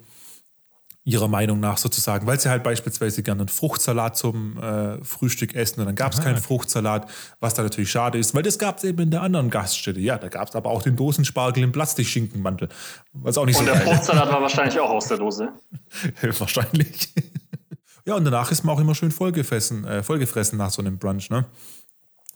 ihrer 1.05 1.27
Meinung 1.27 1.59
nach 1.59 1.79
sozusagen, 1.79 2.27
weil 2.27 2.38
sie 2.38 2.49
halt 2.49 2.62
beispielsweise 2.62 3.23
gerne 3.25 3.41
einen 3.41 3.49
Fruchtsalat 3.49 4.17
zum 4.17 4.57
äh, 4.62 5.03
Frühstück 5.05 5.55
essen 5.55 5.81
und 5.81 5.87
dann 5.87 5.97
gab 5.97 6.12
es 6.12 6.21
keinen 6.21 6.37
Fruchtsalat, 6.37 7.11
was 7.41 7.55
da 7.55 7.65
natürlich 7.65 7.91
schade 7.91 8.19
ist, 8.19 8.35
weil 8.35 8.45
das 8.45 8.59
gab 8.59 8.79
es 8.79 8.85
eben 8.85 9.01
in 9.01 9.11
der 9.11 9.23
anderen 9.23 9.51
Gaststätte. 9.51 9.99
Ja, 9.99 10.19
da 10.19 10.29
gab 10.29 10.49
es 10.49 10.55
aber 10.55 10.71
auch 10.71 10.83
den 10.83 10.95
Dosenspargel 10.95 11.65
im 11.65 11.73
Plastikschinkenmantel. 11.73 12.69
Was 13.15 13.37
auch 13.37 13.47
nicht 13.47 13.59
und 13.59 13.67
so 13.67 13.73
der 13.73 13.81
Fruchtsalat 13.81 14.29
war 14.31 14.43
wahrscheinlich 14.43 14.79
auch 14.79 14.91
aus 14.91 15.09
der 15.09 15.19
Dose. 15.19 15.49
wahrscheinlich. 16.38 17.12
ja, 18.05 18.15
und 18.15 18.25
danach 18.25 18.53
ist 18.53 18.62
man 18.62 18.77
auch 18.77 18.81
immer 18.81 18.95
schön 18.95 19.11
vollgefressen, 19.11 19.85
äh, 19.85 20.03
vollgefressen 20.05 20.57
nach 20.57 20.71
so 20.71 20.83
einem 20.83 20.99
Brunch, 20.99 21.31
ne? 21.31 21.47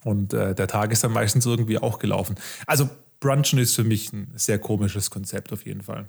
Und 0.06 0.32
äh, 0.34 0.54
der 0.54 0.68
Tag 0.68 0.92
ist 0.92 1.02
dann 1.02 1.12
meistens 1.12 1.46
irgendwie 1.46 1.78
auch 1.78 1.98
gelaufen. 1.98 2.36
Also 2.64 2.88
Brunchen 3.18 3.58
ist 3.58 3.74
für 3.74 3.82
mich 3.82 4.12
ein 4.12 4.30
sehr 4.36 4.60
komisches 4.60 5.10
Konzept 5.10 5.52
auf 5.52 5.66
jeden 5.66 5.82
Fall. 5.82 6.06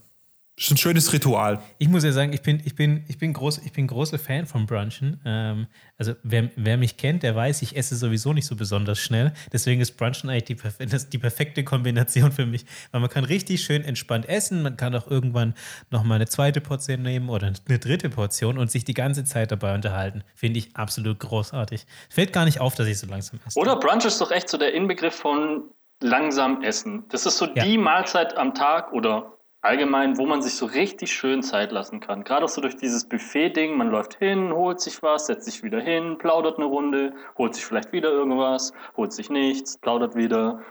Das 0.58 0.66
ist 0.66 0.72
ein 0.72 0.78
schönes 0.78 1.14
Ritual. 1.14 1.62
Ich 1.78 1.88
muss 1.88 2.04
ja 2.04 2.12
sagen, 2.12 2.34
ich 2.34 2.42
bin, 2.42 2.64
ich 2.66 2.74
bin, 2.74 3.06
ich 3.08 3.20
bin, 3.20 3.32
groß, 3.32 3.60
ich 3.60 3.74
bin 3.74 3.86
großer 3.86 4.18
Fan 4.18 4.48
von 4.48 4.66
Brunchen. 4.66 5.22
Ähm, 5.24 5.68
also 6.00 6.16
wer, 6.24 6.50
wer 6.56 6.78
mich 6.78 6.98
kennt, 6.98 7.22
der 7.22 7.36
weiß, 7.36 7.62
ich 7.62 7.78
esse 7.78 7.96
sowieso 7.96 8.34
nicht 8.34 8.48
so 8.48 8.56
besonders 8.56 8.98
schnell. 8.98 9.34
Deswegen 9.54 9.82
ist 9.82 9.98
Brunchen 9.98 10.32
eigentlich 10.32 10.46
die, 10.46 10.88
das 10.88 11.10
die 11.10 11.20
perfekte 11.20 11.64
Kombination 11.64 12.32
für 12.32 12.48
mich. 12.48 12.66
Weil 12.92 13.02
man 13.02 13.10
kann 13.12 13.24
richtig 13.24 13.62
schön 13.62 13.84
entspannt 13.84 14.28
essen. 14.28 14.64
Man 14.64 14.78
kann 14.78 14.96
auch 14.96 15.06
irgendwann 15.06 15.54
nochmal 15.92 16.16
eine 16.16 16.26
zweite 16.26 16.60
Portion 16.60 17.04
nehmen 17.04 17.30
oder 17.30 17.54
eine 17.68 17.78
dritte 17.78 18.10
Portion 18.10 18.58
und 18.58 18.72
sich 18.72 18.84
die 18.84 18.96
ganze 18.96 19.26
Zeit 19.26 19.52
dabei 19.52 19.76
unterhalten. 19.76 20.24
Finde 20.34 20.58
ich 20.58 20.76
absolut 20.76 21.20
großartig. 21.20 21.86
Fällt 22.10 22.34
gar 22.34 22.46
nicht 22.46 22.62
auf, 22.62 22.74
dass 22.74 22.88
ich 22.88 22.98
so 22.98 23.06
langsam 23.06 23.40
esse. 23.46 23.60
Oder 23.60 23.76
Brunch 23.76 24.06
ist 24.06 24.20
doch 24.20 24.32
echt 24.32 24.50
so 24.50 24.58
der 24.58 24.74
Inbegriff 24.74 25.14
von 25.14 25.66
langsam 26.02 26.64
essen. 26.64 27.04
Das 27.10 27.28
ist 27.28 27.38
so 27.38 27.46
ja. 27.46 27.64
die 27.64 27.78
Mahlzeit 27.78 28.36
am 28.38 28.56
Tag 28.56 28.92
oder 28.92 29.37
allgemein, 29.62 30.18
wo 30.18 30.26
man 30.26 30.42
sich 30.42 30.54
so 30.54 30.66
richtig 30.66 31.12
schön 31.12 31.42
Zeit 31.44 31.72
lassen 31.72 32.00
kann. 32.00 32.24
Gerade 32.24 32.46
auch 32.46 32.50
so 32.50 32.62
durch 32.62 32.78
dieses 32.78 33.08
Buffet-Ding, 33.08 33.76
man 33.76 33.90
läuft 33.90 34.18
hin, 34.20 34.52
holt 34.54 34.80
sich 34.80 35.02
was, 35.02 35.28
setzt 35.28 35.46
sich 35.46 35.64
wieder 35.64 35.80
hin, 35.80 36.18
plaudert 36.18 36.58
eine 36.58 36.66
Runde, 36.66 37.14
holt 37.38 37.56
sich 37.56 37.66
vielleicht 37.66 37.92
wieder 37.92 38.10
irgendwas, 38.10 38.72
holt 38.96 39.14
sich 39.14 39.30
nichts, 39.30 39.78
plaudert 39.78 40.16
wieder. 40.16 40.62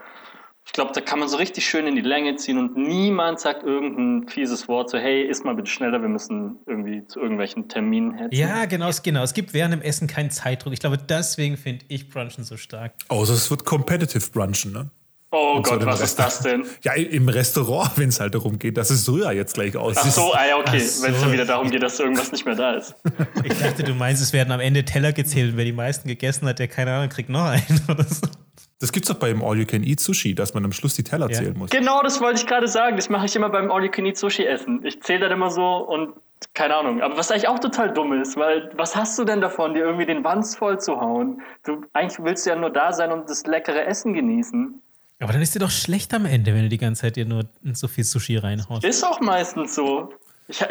Ich 0.65 0.73
glaube, 0.73 0.91
da 0.93 0.99
kann 0.99 1.19
man 1.19 1.29
so 1.29 1.37
richtig 1.37 1.65
schön 1.65 1.87
in 1.87 1.95
die 1.95 2.01
Länge 2.01 2.35
ziehen 2.35 2.57
und 2.57 2.75
niemand 2.75 3.39
sagt 3.39 3.63
irgendein 3.63 4.27
fieses 4.27 4.67
Wort, 4.67 4.89
so 4.89 4.97
hey, 4.97 5.23
iss 5.23 5.43
mal 5.45 5.55
bitte 5.55 5.71
schneller, 5.71 6.01
wir 6.01 6.09
müssen 6.09 6.59
irgendwie 6.65 7.05
zu 7.05 7.21
irgendwelchen 7.21 7.69
Terminen 7.69 8.13
hetzen. 8.13 8.35
Ja, 8.37 8.65
genau, 8.65 8.89
genau. 9.01 9.23
Es 9.23 9.33
gibt 9.33 9.53
während 9.53 9.73
dem 9.73 9.81
Essen 9.81 10.07
keinen 10.07 10.29
Zeitdruck. 10.29 10.73
Ich 10.73 10.81
glaube, 10.81 10.97
deswegen 10.97 11.55
finde 11.55 11.85
ich 11.87 12.09
Brunchen 12.09 12.43
so 12.43 12.57
stark. 12.57 12.93
Außer 13.07 13.33
es 13.33 13.49
wird 13.49 13.63
competitive 13.63 14.29
Brunchen, 14.29 14.73
ne? 14.73 14.89
Oh 15.39 15.61
Gott, 15.61 15.85
was 15.85 16.01
ist 16.01 16.17
das 16.17 16.39
denn? 16.39 16.65
Ja, 16.81 16.93
im 16.93 17.29
Restaurant, 17.29 17.91
wenn 17.97 18.09
es 18.09 18.19
halt 18.19 18.33
darum 18.33 18.57
geht, 18.57 18.77
dass 18.77 18.89
es 18.89 19.07
Rühr 19.09 19.31
jetzt 19.31 19.53
gleich 19.53 19.75
aussieht. 19.75 20.03
Ach 20.05 20.11
so, 20.11 20.33
ah, 20.33 20.47
ja, 20.47 20.57
okay. 20.57 20.79
So. 20.79 21.03
Wenn 21.03 21.13
es 21.13 21.21
dann 21.21 21.31
wieder 21.31 21.45
darum 21.45 21.69
geht, 21.69 21.83
dass 21.83 21.99
irgendwas 21.99 22.31
nicht 22.31 22.45
mehr 22.45 22.55
da 22.55 22.73
ist. 22.73 22.95
Ich 23.43 23.57
dachte, 23.59 23.83
du 23.83 23.93
meinst, 23.93 24.21
es 24.21 24.33
werden 24.33 24.51
am 24.51 24.59
Ende 24.59 24.83
Teller 24.83 25.13
gezählt 25.13 25.51
und 25.51 25.57
wer 25.57 25.65
die 25.65 25.71
meisten 25.71 26.07
gegessen 26.07 26.47
hat, 26.47 26.59
der 26.59 26.67
keine 26.67 26.93
Ahnung, 26.93 27.09
kriegt 27.09 27.29
noch 27.29 27.45
einen 27.45 27.81
oder 27.89 28.03
so. 28.03 28.27
Das 28.79 28.91
gibt's 28.91 29.09
doch 29.09 29.17
beim 29.17 29.43
All-You-Can-Eat-Sushi, 29.43 30.35
dass 30.35 30.53
man 30.53 30.63
am 30.65 30.71
Schluss 30.71 30.95
die 30.95 31.03
Teller 31.03 31.29
ja. 31.29 31.37
zählen 31.37 31.57
muss. 31.57 31.69
Genau, 31.69 32.01
das 32.03 32.21
wollte 32.21 32.41
ich 32.41 32.47
gerade 32.47 32.67
sagen. 32.67 32.95
Das 32.95 33.09
mache 33.09 33.25
ich 33.25 33.35
immer 33.35 33.49
beim 33.49 33.71
All-You-Can-Eat-Sushi-Essen. 33.71 34.85
Ich 34.85 35.01
zähle 35.01 35.21
dann 35.21 35.31
immer 35.31 35.49
so 35.49 35.77
und 35.77 36.13
keine 36.53 36.75
Ahnung. 36.75 37.01
Aber 37.01 37.17
was 37.17 37.31
eigentlich 37.31 37.47
auch 37.47 37.59
total 37.59 37.93
dumm 37.93 38.13
ist, 38.21 38.37
weil 38.37 38.69
was 38.75 38.95
hast 38.95 39.17
du 39.17 39.23
denn 39.23 39.41
davon, 39.41 39.73
dir 39.73 39.83
irgendwie 39.83 40.05
den 40.05 40.23
Wanz 40.23 40.55
voll 40.55 40.79
zu 40.79 40.99
hauen? 40.99 41.41
Du, 41.63 41.81
eigentlich 41.93 42.23
willst 42.23 42.45
du 42.45 42.51
ja 42.51 42.55
nur 42.55 42.69
da 42.69 42.93
sein 42.93 43.11
und 43.11 43.29
das 43.29 43.45
leckere 43.47 43.85
Essen 43.85 44.13
genießen. 44.13 44.81
Aber 45.19 45.33
dann 45.33 45.41
ist 45.41 45.55
dir 45.55 45.59
doch 45.59 45.71
schlecht 45.71 46.13
am 46.13 46.25
Ende, 46.25 46.53
wenn 46.53 46.63
du 46.63 46.69
die 46.69 46.77
ganze 46.77 47.01
Zeit 47.01 47.15
dir 47.15 47.25
nur 47.25 47.45
so 47.73 47.87
viel 47.87 48.03
Sushi 48.03 48.37
reinhaust. 48.37 48.83
Ist 48.83 49.03
auch 49.03 49.19
meistens 49.19 49.73
so. 49.73 50.13
Ich, 50.47 50.63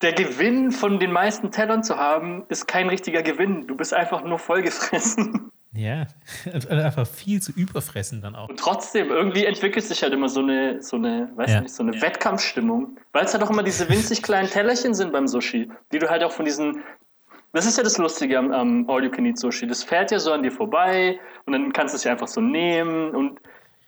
der 0.00 0.12
Gewinn 0.12 0.72
von 0.72 0.98
den 0.98 1.12
meisten 1.12 1.50
Tellern 1.52 1.84
zu 1.84 1.96
haben, 1.96 2.44
ist 2.48 2.66
kein 2.66 2.88
richtiger 2.88 3.22
Gewinn. 3.22 3.66
Du 3.66 3.76
bist 3.76 3.94
einfach 3.94 4.24
nur 4.24 4.38
vollgefressen. 4.38 5.52
Ja, 5.74 6.06
einfach 6.68 7.06
viel 7.06 7.40
zu 7.40 7.52
überfressen 7.52 8.20
dann 8.20 8.34
auch. 8.34 8.48
Und 8.48 8.58
trotzdem, 8.58 9.10
irgendwie 9.10 9.46
entwickelt 9.46 9.84
sich 9.84 10.02
halt 10.02 10.12
immer 10.12 10.28
so 10.28 10.40
eine, 10.40 10.82
so 10.82 10.96
eine, 10.96 11.30
weiß 11.34 11.50
ja. 11.50 11.60
nicht, 11.60 11.74
so 11.74 11.82
eine 11.82 12.00
Wettkampfstimmung. 12.00 12.98
Weil 13.12 13.24
es 13.24 13.32
halt 13.32 13.42
auch 13.42 13.50
immer 13.50 13.62
diese 13.62 13.88
winzig 13.88 14.22
kleinen 14.22 14.50
Tellerchen 14.50 14.94
sind 14.94 15.12
beim 15.12 15.26
Sushi, 15.26 15.70
die 15.92 15.98
du 15.98 16.10
halt 16.10 16.24
auch 16.24 16.32
von 16.32 16.44
diesen. 16.44 16.82
Das 17.54 17.66
ist 17.66 17.76
ja 17.76 17.84
das 17.84 17.98
Lustige 17.98 18.38
am, 18.38 18.50
am 18.50 18.88
All-You-Can-Eat-Sushi. 18.88 19.66
Das 19.66 19.84
fährt 19.84 20.10
ja 20.10 20.18
so 20.18 20.32
an 20.32 20.42
dir 20.42 20.52
vorbei 20.52 21.20
und 21.44 21.52
dann 21.52 21.72
kannst 21.72 21.94
du 21.94 21.96
es 21.96 22.04
ja 22.04 22.12
einfach 22.12 22.28
so 22.28 22.40
nehmen 22.40 23.14
und 23.14 23.40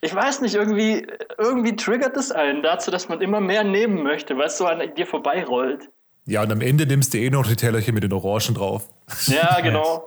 ich 0.04 0.14
weiß 0.14 0.42
nicht, 0.42 0.54
irgendwie, 0.54 1.06
irgendwie 1.38 1.76
triggert 1.76 2.16
es 2.16 2.30
einen 2.30 2.62
dazu, 2.62 2.90
dass 2.90 3.08
man 3.08 3.20
immer 3.22 3.40
mehr 3.40 3.64
nehmen 3.64 4.02
möchte, 4.02 4.36
weil 4.36 4.46
es 4.46 4.58
so 4.58 4.66
an 4.66 4.94
dir 4.94 5.06
vorbeirollt. 5.06 5.88
Ja, 6.26 6.42
und 6.42 6.52
am 6.52 6.60
Ende 6.60 6.86
nimmst 6.86 7.14
du 7.14 7.18
eh 7.18 7.30
noch 7.30 7.46
die 7.46 7.56
Tellerchen 7.56 7.94
mit 7.94 8.02
den 8.02 8.12
Orangen 8.12 8.54
drauf. 8.54 8.90
Ja, 9.26 9.60
genau. 9.62 10.04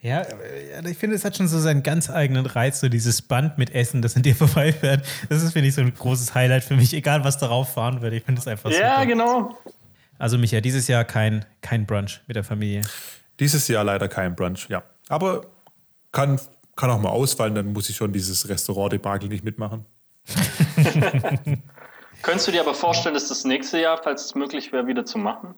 Ja, 0.00 0.22
ich 0.88 0.96
finde, 0.96 1.14
es 1.14 1.24
hat 1.24 1.36
schon 1.36 1.46
so 1.46 1.58
seinen 1.60 1.82
ganz 1.82 2.08
eigenen 2.08 2.46
Reiz, 2.46 2.80
so 2.80 2.88
dieses 2.88 3.20
Band 3.22 3.58
mit 3.58 3.74
Essen, 3.74 4.02
das 4.02 4.16
an 4.16 4.22
dir 4.22 4.34
vorbeifährt. 4.36 5.06
Das 5.28 5.42
ist, 5.42 5.52
finde 5.52 5.68
ich, 5.68 5.74
so 5.74 5.82
ein 5.82 5.94
großes 5.94 6.34
Highlight 6.34 6.64
für 6.64 6.74
mich, 6.74 6.92
egal 6.94 7.22
was 7.22 7.38
darauf 7.38 7.74
fahren 7.74 8.00
würde. 8.02 8.16
Ich 8.16 8.24
finde 8.24 8.40
es 8.40 8.48
einfach 8.48 8.72
so. 8.72 8.78
Ja, 8.78 8.96
super. 8.96 9.06
genau. 9.06 9.58
Also, 10.18 10.38
Micha, 10.38 10.60
dieses 10.60 10.88
Jahr 10.88 11.04
kein, 11.04 11.44
kein 11.60 11.86
Brunch 11.86 12.20
mit 12.26 12.36
der 12.36 12.44
Familie. 12.44 12.82
Dieses 13.38 13.68
Jahr 13.68 13.84
leider 13.84 14.08
kein 14.08 14.34
Brunch, 14.34 14.68
ja. 14.68 14.82
Aber 15.08 15.46
kann, 16.12 16.40
kann 16.76 16.90
auch 16.90 17.00
mal 17.00 17.10
ausfallen, 17.10 17.54
dann 17.54 17.72
muss 17.72 17.88
ich 17.88 17.96
schon 17.96 18.12
dieses 18.12 18.48
Restaurant-Debakel 18.48 19.28
nicht 19.28 19.44
mitmachen. 19.44 19.84
Könntest 22.22 22.48
du 22.48 22.52
dir 22.52 22.60
aber 22.60 22.74
vorstellen, 22.74 23.14
dass 23.14 23.28
das 23.28 23.44
nächste 23.44 23.80
Jahr, 23.80 24.00
falls 24.02 24.26
es 24.26 24.34
möglich 24.34 24.72
wäre, 24.72 24.86
wieder 24.86 25.04
zu 25.04 25.18
machen? 25.18 25.54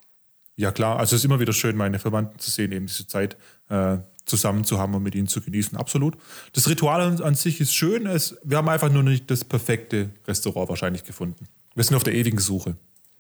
Ja, 0.56 0.70
klar. 0.70 0.98
Also 0.98 1.16
es 1.16 1.22
ist 1.22 1.24
immer 1.24 1.40
wieder 1.40 1.52
schön, 1.52 1.76
meine 1.76 1.98
Verwandten 1.98 2.38
zu 2.38 2.50
sehen, 2.50 2.72
eben 2.72 2.86
diese 2.86 3.06
Zeit 3.06 3.36
äh, 3.68 3.98
zusammen 4.24 4.64
zu 4.64 4.78
haben 4.78 4.94
und 4.94 5.02
mit 5.02 5.14
ihnen 5.14 5.26
zu 5.26 5.40
genießen. 5.40 5.76
Absolut. 5.78 6.16
Das 6.52 6.68
Ritual 6.68 7.00
an, 7.00 7.22
an 7.22 7.34
sich 7.34 7.60
ist 7.60 7.74
schön. 7.74 8.06
Es, 8.06 8.36
wir 8.44 8.58
haben 8.58 8.68
einfach 8.68 8.90
nur 8.90 9.02
nicht 9.02 9.30
das 9.30 9.44
perfekte 9.44 10.10
Restaurant 10.26 10.68
wahrscheinlich 10.68 11.04
gefunden. 11.04 11.46
Wir 11.74 11.84
sind 11.84 11.96
auf 11.96 12.04
der 12.04 12.14
ewigen 12.14 12.38
Suche. 12.38 12.76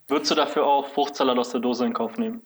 Würdest 0.08 0.30
du 0.30 0.34
dafür 0.34 0.66
auch 0.66 0.88
Fruchtsalat 0.88 1.38
aus 1.38 1.50
der 1.50 1.60
Dose 1.60 1.86
in 1.86 1.94
Kauf 1.94 2.18
nehmen? 2.18 2.42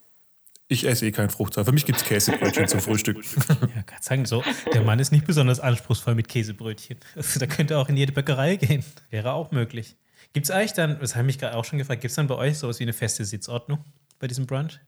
Ich 0.68 0.84
esse 0.84 1.06
eh 1.06 1.12
kein 1.12 1.30
Fruchtsalat. 1.30 1.66
Für 1.66 1.72
mich 1.72 1.86
gibt 1.86 1.98
es 1.98 2.04
Käsebrötchen 2.04 2.66
zum 2.66 2.80
Frühstück. 2.80 3.24
Ja, 3.48 3.82
kann 3.82 4.02
sagen, 4.02 4.24
so, 4.26 4.42
der 4.72 4.82
Mann 4.82 4.98
ist 4.98 5.12
nicht 5.12 5.24
besonders 5.24 5.60
anspruchsvoll 5.60 6.16
mit 6.16 6.28
Käsebrötchen. 6.28 6.98
Also, 7.14 7.38
da 7.38 7.46
könnte 7.46 7.78
auch 7.78 7.88
in 7.88 7.96
jede 7.96 8.12
Bäckerei 8.12 8.56
gehen. 8.56 8.84
Wäre 9.10 9.32
auch 9.32 9.52
möglich. 9.52 9.96
Gibt 10.32 10.46
es 10.46 10.50
eigentlich 10.50 10.72
dann, 10.72 10.98
das 10.98 11.14
habe 11.14 11.22
ich 11.22 11.26
mich 11.26 11.38
gerade 11.38 11.56
auch 11.56 11.64
schon 11.64 11.78
gefragt, 11.78 12.00
gibt 12.00 12.10
es 12.10 12.16
dann 12.16 12.26
bei 12.26 12.34
euch 12.34 12.58
sowas 12.58 12.80
wie 12.80 12.84
eine 12.84 12.92
feste 12.92 13.24
Sitzordnung 13.24 13.78
bei 14.18 14.26
diesem 14.26 14.46
Brunch? 14.46 14.80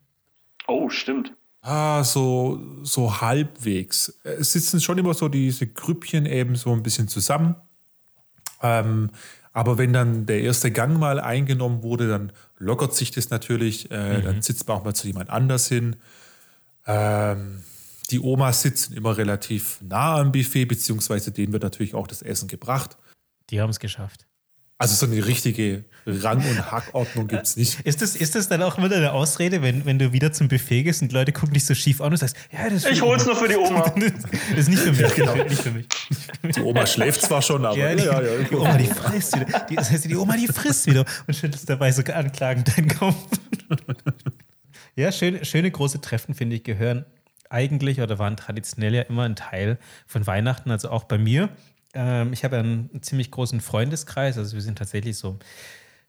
Oh, 0.67 0.91
stimmt. 0.91 1.33
Ah, 1.61 2.03
so, 2.03 2.61
so 2.83 3.21
halbwegs. 3.21 4.19
Es 4.25 4.53
sitzen 4.53 4.81
schon 4.81 4.99
immer 4.99 5.15
so 5.15 5.29
diese 5.29 5.67
Grüppchen 5.67 6.27
eben 6.27 6.57
so 6.57 6.73
ein 6.73 6.83
bisschen 6.83 7.09
zusammen. 7.09 7.57
Ähm, 8.63 9.11
aber 9.53 9.79
wenn 9.79 9.93
dann 9.93 10.27
der 10.27 10.41
erste 10.41 10.71
Gang 10.71 10.99
mal 10.99 11.19
eingenommen 11.21 11.83
wurde, 11.83 12.09
dann 12.09 12.33
lockert 12.59 12.95
sich 12.95 13.11
das 13.11 13.31
natürlich. 13.31 13.91
Äh, 13.91 14.19
mhm. 14.19 14.25
Dann 14.25 14.43
sitzt 14.43 14.69
man 14.69 14.79
auch 14.79 14.85
mal 14.85 14.95
zu 14.95 15.07
jemand 15.07 15.31
anders 15.31 15.69
hin. 15.69 15.97
Ähm, 16.87 17.63
die 18.11 18.21
Omas 18.21 18.63
sitzen 18.63 18.95
immer 18.95 19.17
relativ 19.17 19.81
nah 19.83 20.19
am 20.19 20.33
Buffet, 20.33 20.65
beziehungsweise 20.65 21.31
denen 21.31 21.53
wird 21.53 21.63
natürlich 21.63 21.95
auch 21.95 22.07
das 22.07 22.23
Essen 22.23 22.49
gebracht. 22.49 22.97
Die 23.51 23.61
haben 23.61 23.71
es 23.71 23.81
geschafft. 23.81 24.27
Also 24.81 24.95
so 24.95 25.13
eine 25.13 25.27
richtige 25.27 25.85
Rang- 26.07 26.49
und 26.49 26.71
Hackordnung 26.71 27.27
gibt 27.27 27.43
es 27.43 27.57
nicht. 27.57 27.81
Ist 27.85 28.01
das, 28.01 28.15
ist 28.15 28.37
das 28.37 28.49
dann 28.49 28.63
auch 28.63 28.79
immer 28.79 28.91
eine 28.91 29.13
Ausrede, 29.13 29.61
wenn, 29.61 29.85
wenn 29.85 29.99
du 29.99 30.13
wieder 30.13 30.33
zum 30.33 30.47
Buffet 30.47 30.85
gehst 30.85 31.03
und 31.03 31.13
Leute 31.13 31.33
gucken 31.33 31.53
dich 31.53 31.67
so 31.67 31.75
schief 31.75 32.01
an 32.01 32.13
und 32.13 32.17
sagst, 32.17 32.37
ja, 32.53 32.71
das 32.71 32.85
ist 32.85 32.93
Ich 32.93 33.03
hol's 33.03 33.27
nur 33.27 33.35
für 33.35 33.49
die 33.49 33.57
Oma. 33.57 33.83
das 34.51 34.59
ist 34.59 34.69
nicht 34.69 34.81
für 34.81 34.93
mich, 34.93 35.15
genau. 35.17 35.35
Nicht 35.35 35.61
für 35.61 35.73
mich. 35.73 35.87
Die 36.55 36.61
Oma 36.61 36.87
schläft 36.87 37.23
zwar 37.23 37.43
schon, 37.43 37.67
aber 37.67 37.77
ja, 37.77 37.95
die, 37.95 38.05
ja, 38.05 38.23
ja, 38.23 38.43
die 38.43 38.55
Oma, 38.55 38.77
die 38.77 38.87
frisst 38.87 39.39
wieder. 39.39 39.67
Die, 39.69 39.75
das 39.75 39.91
heißt, 39.91 40.05
die 40.05 40.17
Oma, 40.17 40.37
die 40.37 40.47
frisst 40.47 40.87
wieder 40.87 41.05
und 41.27 41.35
schüttelt 41.35 41.69
dabei 41.69 41.91
so 41.91 42.03
anklagend 42.13 42.77
deinen 42.77 42.89
Kopf. 42.89 43.17
ja, 44.95 45.11
schöne, 45.11 45.45
schöne 45.45 45.73
große 45.73 46.01
Treffen, 46.01 46.35
finde 46.35 46.55
ich, 46.55 46.63
gehören 46.63 47.05
eigentlich 47.51 48.01
oder 48.01 48.19
waren 48.19 48.37
traditionell 48.37 48.95
ja 48.95 49.03
immer 49.03 49.25
ein 49.25 49.37
Teil 49.37 49.79
von 50.07 50.27
Weihnachten, 50.27 50.71
also 50.71 50.91
auch 50.91 51.05
bei 51.05 51.19
mir. 51.19 51.49
Ähm, 51.95 52.33
ich 52.33 52.45
habe 52.45 52.59
einen, 52.59 53.03
ziemlich 53.03 53.31
großen 53.31 53.61
Freundeskreis, 53.61 54.39
also 54.39 54.55
wir 54.55 54.63
sind 54.63 54.79
tatsächlich 54.79 55.17
so 55.17 55.39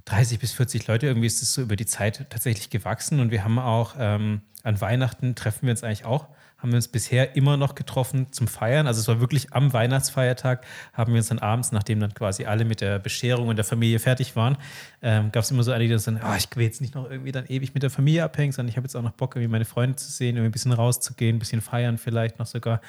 30 0.05 0.39
bis 0.39 0.53
40 0.53 0.87
Leute. 0.87 1.07
Irgendwie 1.07 1.27
ist 1.27 1.41
es 1.41 1.53
so 1.53 1.61
über 1.61 1.75
die 1.75 1.85
Zeit 1.85 2.25
tatsächlich 2.29 2.69
gewachsen. 2.69 3.19
Und 3.19 3.31
wir 3.31 3.43
haben 3.43 3.59
auch 3.59 3.95
ähm, 3.97 4.41
an 4.63 4.81
Weihnachten 4.81 5.35
treffen 5.35 5.67
wir 5.67 5.71
uns 5.71 5.83
eigentlich 5.83 6.05
auch 6.05 6.27
haben 6.61 6.71
wir 6.71 6.75
uns 6.75 6.89
bisher 6.89 7.35
immer 7.35 7.57
noch 7.57 7.73
getroffen 7.73 8.31
zum 8.31 8.47
Feiern. 8.47 8.85
Also 8.85 8.99
es 8.99 9.07
war 9.07 9.19
wirklich 9.19 9.53
am 9.53 9.71
Weihnachtsfeiertag, 9.71 10.65
haben 10.93 11.13
wir 11.13 11.17
uns 11.17 11.27
dann 11.27 11.39
abends, 11.39 11.71
nachdem 11.71 11.99
dann 11.99 12.13
quasi 12.13 12.45
alle 12.45 12.65
mit 12.65 12.81
der 12.81 12.99
Bescherung 12.99 13.47
und 13.47 13.55
der 13.55 13.65
Familie 13.65 13.99
fertig 13.99 14.35
waren, 14.35 14.57
ähm, 15.01 15.31
gab 15.31 15.43
es 15.43 15.51
immer 15.51 15.63
so 15.63 15.71
einige, 15.71 15.95
die 15.95 16.03
dann, 16.03 16.19
oh, 16.21 16.35
ich 16.37 16.47
will 16.55 16.65
jetzt 16.65 16.81
nicht 16.81 16.95
noch 16.95 17.09
irgendwie 17.09 17.31
dann 17.31 17.45
ewig 17.47 17.73
mit 17.73 17.83
der 17.83 17.89
Familie 17.89 18.25
abhängen, 18.25 18.51
sondern 18.51 18.69
ich 18.69 18.77
habe 18.77 18.85
jetzt 18.85 18.95
auch 18.95 19.01
noch 19.01 19.11
Bock, 19.11 19.35
irgendwie 19.35 19.51
meine 19.51 19.65
Freunde 19.65 19.95
zu 19.95 20.11
sehen, 20.11 20.35
irgendwie 20.35 20.49
ein 20.49 20.51
bisschen 20.51 20.73
rauszugehen, 20.73 21.37
ein 21.37 21.39
bisschen 21.39 21.61
feiern 21.61 21.97
vielleicht 21.97 22.39
noch 22.39 22.45
sogar. 22.45 22.81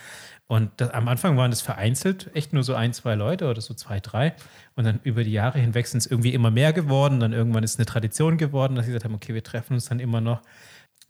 Und 0.48 0.72
das, 0.78 0.90
am 0.90 1.06
Anfang 1.06 1.37
waren 1.37 1.52
das 1.52 1.61
vereinzelt, 1.61 2.28
echt 2.35 2.52
nur 2.52 2.64
so 2.64 2.74
ein, 2.74 2.92
zwei 2.92 3.14
Leute 3.14 3.48
oder 3.48 3.61
so 3.61 3.72
zwei, 3.72 4.00
drei. 4.00 4.35
Und 4.74 4.83
dann 4.83 4.98
über 5.04 5.22
die 5.22 5.30
Jahre 5.30 5.61
hinweg 5.61 5.87
sind 5.87 5.98
es 5.98 6.06
irgendwie 6.06 6.35
immer 6.35 6.50
mehr 6.50 6.72
geworden. 6.72 7.20
Dann 7.20 7.33
irgendwann 7.33 7.62
ist 7.62 7.74
es 7.74 7.78
eine 7.78 7.87
Tradition 7.87 8.37
geworden, 8.37 8.74
dass 8.74 8.87
sie 8.87 8.90
gesagt 8.90 9.04
haben, 9.04 9.14
okay, 9.14 9.33
wir 9.33 9.44
treffen 9.44 9.74
uns 9.74 9.85
dann 9.85 10.00
immer 10.00 10.20
noch 10.20 10.42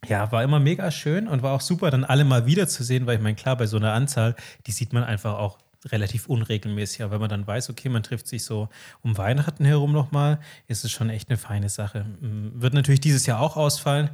ja, 0.07 0.33
war 0.33 0.43
immer 0.43 0.61
mega 0.61 0.91
schön 0.91 1.29
und 1.29 1.43
war 1.43 1.53
auch 1.53 1.61
super, 1.61 1.91
dann 1.91 2.05
alle 2.05 2.25
mal 2.25 2.47
wiederzusehen, 2.47 3.07
weil 3.07 3.17
ich 3.17 3.23
meine, 3.23 3.37
klar, 3.37 3.57
bei 3.57 3.67
so 3.67 3.77
einer 3.77 3.93
Anzahl, 3.93 4.35
die 4.67 4.73
sieht 4.73 4.93
man 4.93 5.05
einfach 5.05 5.35
auch 5.35 5.59
relativ 5.87 6.27
unregelmäßig. 6.27 7.03
Aber 7.03 7.13
wenn 7.13 7.21
man 7.21 7.31
dann 7.31 7.47
weiß, 7.47 7.71
okay, 7.71 7.89
man 7.89 8.03
trifft 8.03 8.27
sich 8.27 8.45
so 8.45 8.69
um 9.03 9.17
Weihnachten 9.17 9.65
herum 9.65 9.93
nochmal, 9.93 10.41
ist 10.67 10.85
es 10.85 10.93
schon 10.93 11.11
echt 11.11 11.29
eine 11.29 11.39
feine 11.39 11.69
Sache. 11.69 12.07
Wird 12.21 12.75
natürlich 12.75 13.01
dieses 13.01 13.27
Jahr 13.27 13.41
auch 13.41 13.57
ausfallen. 13.57 14.11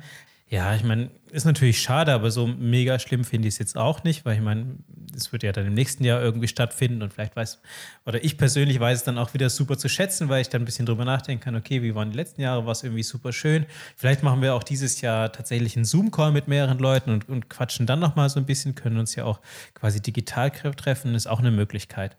Ja, 0.49 0.77
ich 0.77 0.85
meine, 0.85 1.11
ist 1.33 1.45
natürlich 1.45 1.83
schade, 1.83 2.13
aber 2.13 2.31
so 2.31 2.47
mega 2.47 3.01
schlimm 3.01 3.25
finde 3.25 3.49
ich 3.49 3.55
es 3.55 3.59
jetzt 3.59 3.77
auch 3.77 4.05
nicht, 4.05 4.25
weil 4.25 4.37
ich 4.37 4.41
meine, 4.41 4.77
es 5.13 5.33
wird 5.33 5.43
ja 5.43 5.51
dann 5.51 5.67
im 5.67 5.75
nächsten 5.75 6.05
Jahr 6.05 6.23
irgendwie 6.23 6.47
stattfinden 6.47 7.03
und 7.03 7.13
vielleicht 7.13 7.35
weiß, 7.35 7.61
oder 8.05 8.23
ich 8.23 8.39
persönlich 8.39 8.79
weiß 8.79 8.99
es 8.99 9.05
dann 9.05 9.19
auch 9.19 9.35
wieder 9.35 9.51
super 9.51 9.77
zu 9.77 9.89
schätzen, 9.89 10.29
weil 10.29 10.43
ich 10.43 10.49
dann 10.49 10.63
ein 10.63 10.65
bisschen 10.65 10.87
drüber 10.87 11.05
nachdenken 11.05 11.43
kann, 11.43 11.57
okay, 11.57 11.83
wie 11.83 11.97
waren 11.97 12.13
die 12.13 12.17
letzten 12.17 12.43
Jahre, 12.43 12.65
war 12.65 12.71
es 12.71 12.85
irgendwie 12.85 13.03
super 13.03 13.33
schön. 13.33 13.67
Vielleicht 13.97 14.23
machen 14.23 14.41
wir 14.41 14.55
auch 14.55 14.63
dieses 14.63 15.01
Jahr 15.01 15.33
tatsächlich 15.33 15.75
einen 15.75 15.85
Zoom-Call 15.85 16.31
mit 16.31 16.47
mehreren 16.47 16.79
Leuten 16.79 17.11
und, 17.11 17.29
und 17.29 17.51
quatschen 17.51 17.87
dann 17.87 17.99
nochmal 17.99 18.31
so 18.31 18.39
ein 18.39 18.47
bisschen, 18.47 18.77
können 18.77 18.99
uns 18.99 19.17
ja 19.17 19.25
auch 19.25 19.41
quasi 19.75 20.01
digital 20.01 20.53
treffen, 20.53 21.17
ist 21.17 21.27
auch 21.27 21.41
eine 21.41 21.51
Möglichkeit. 21.51 22.17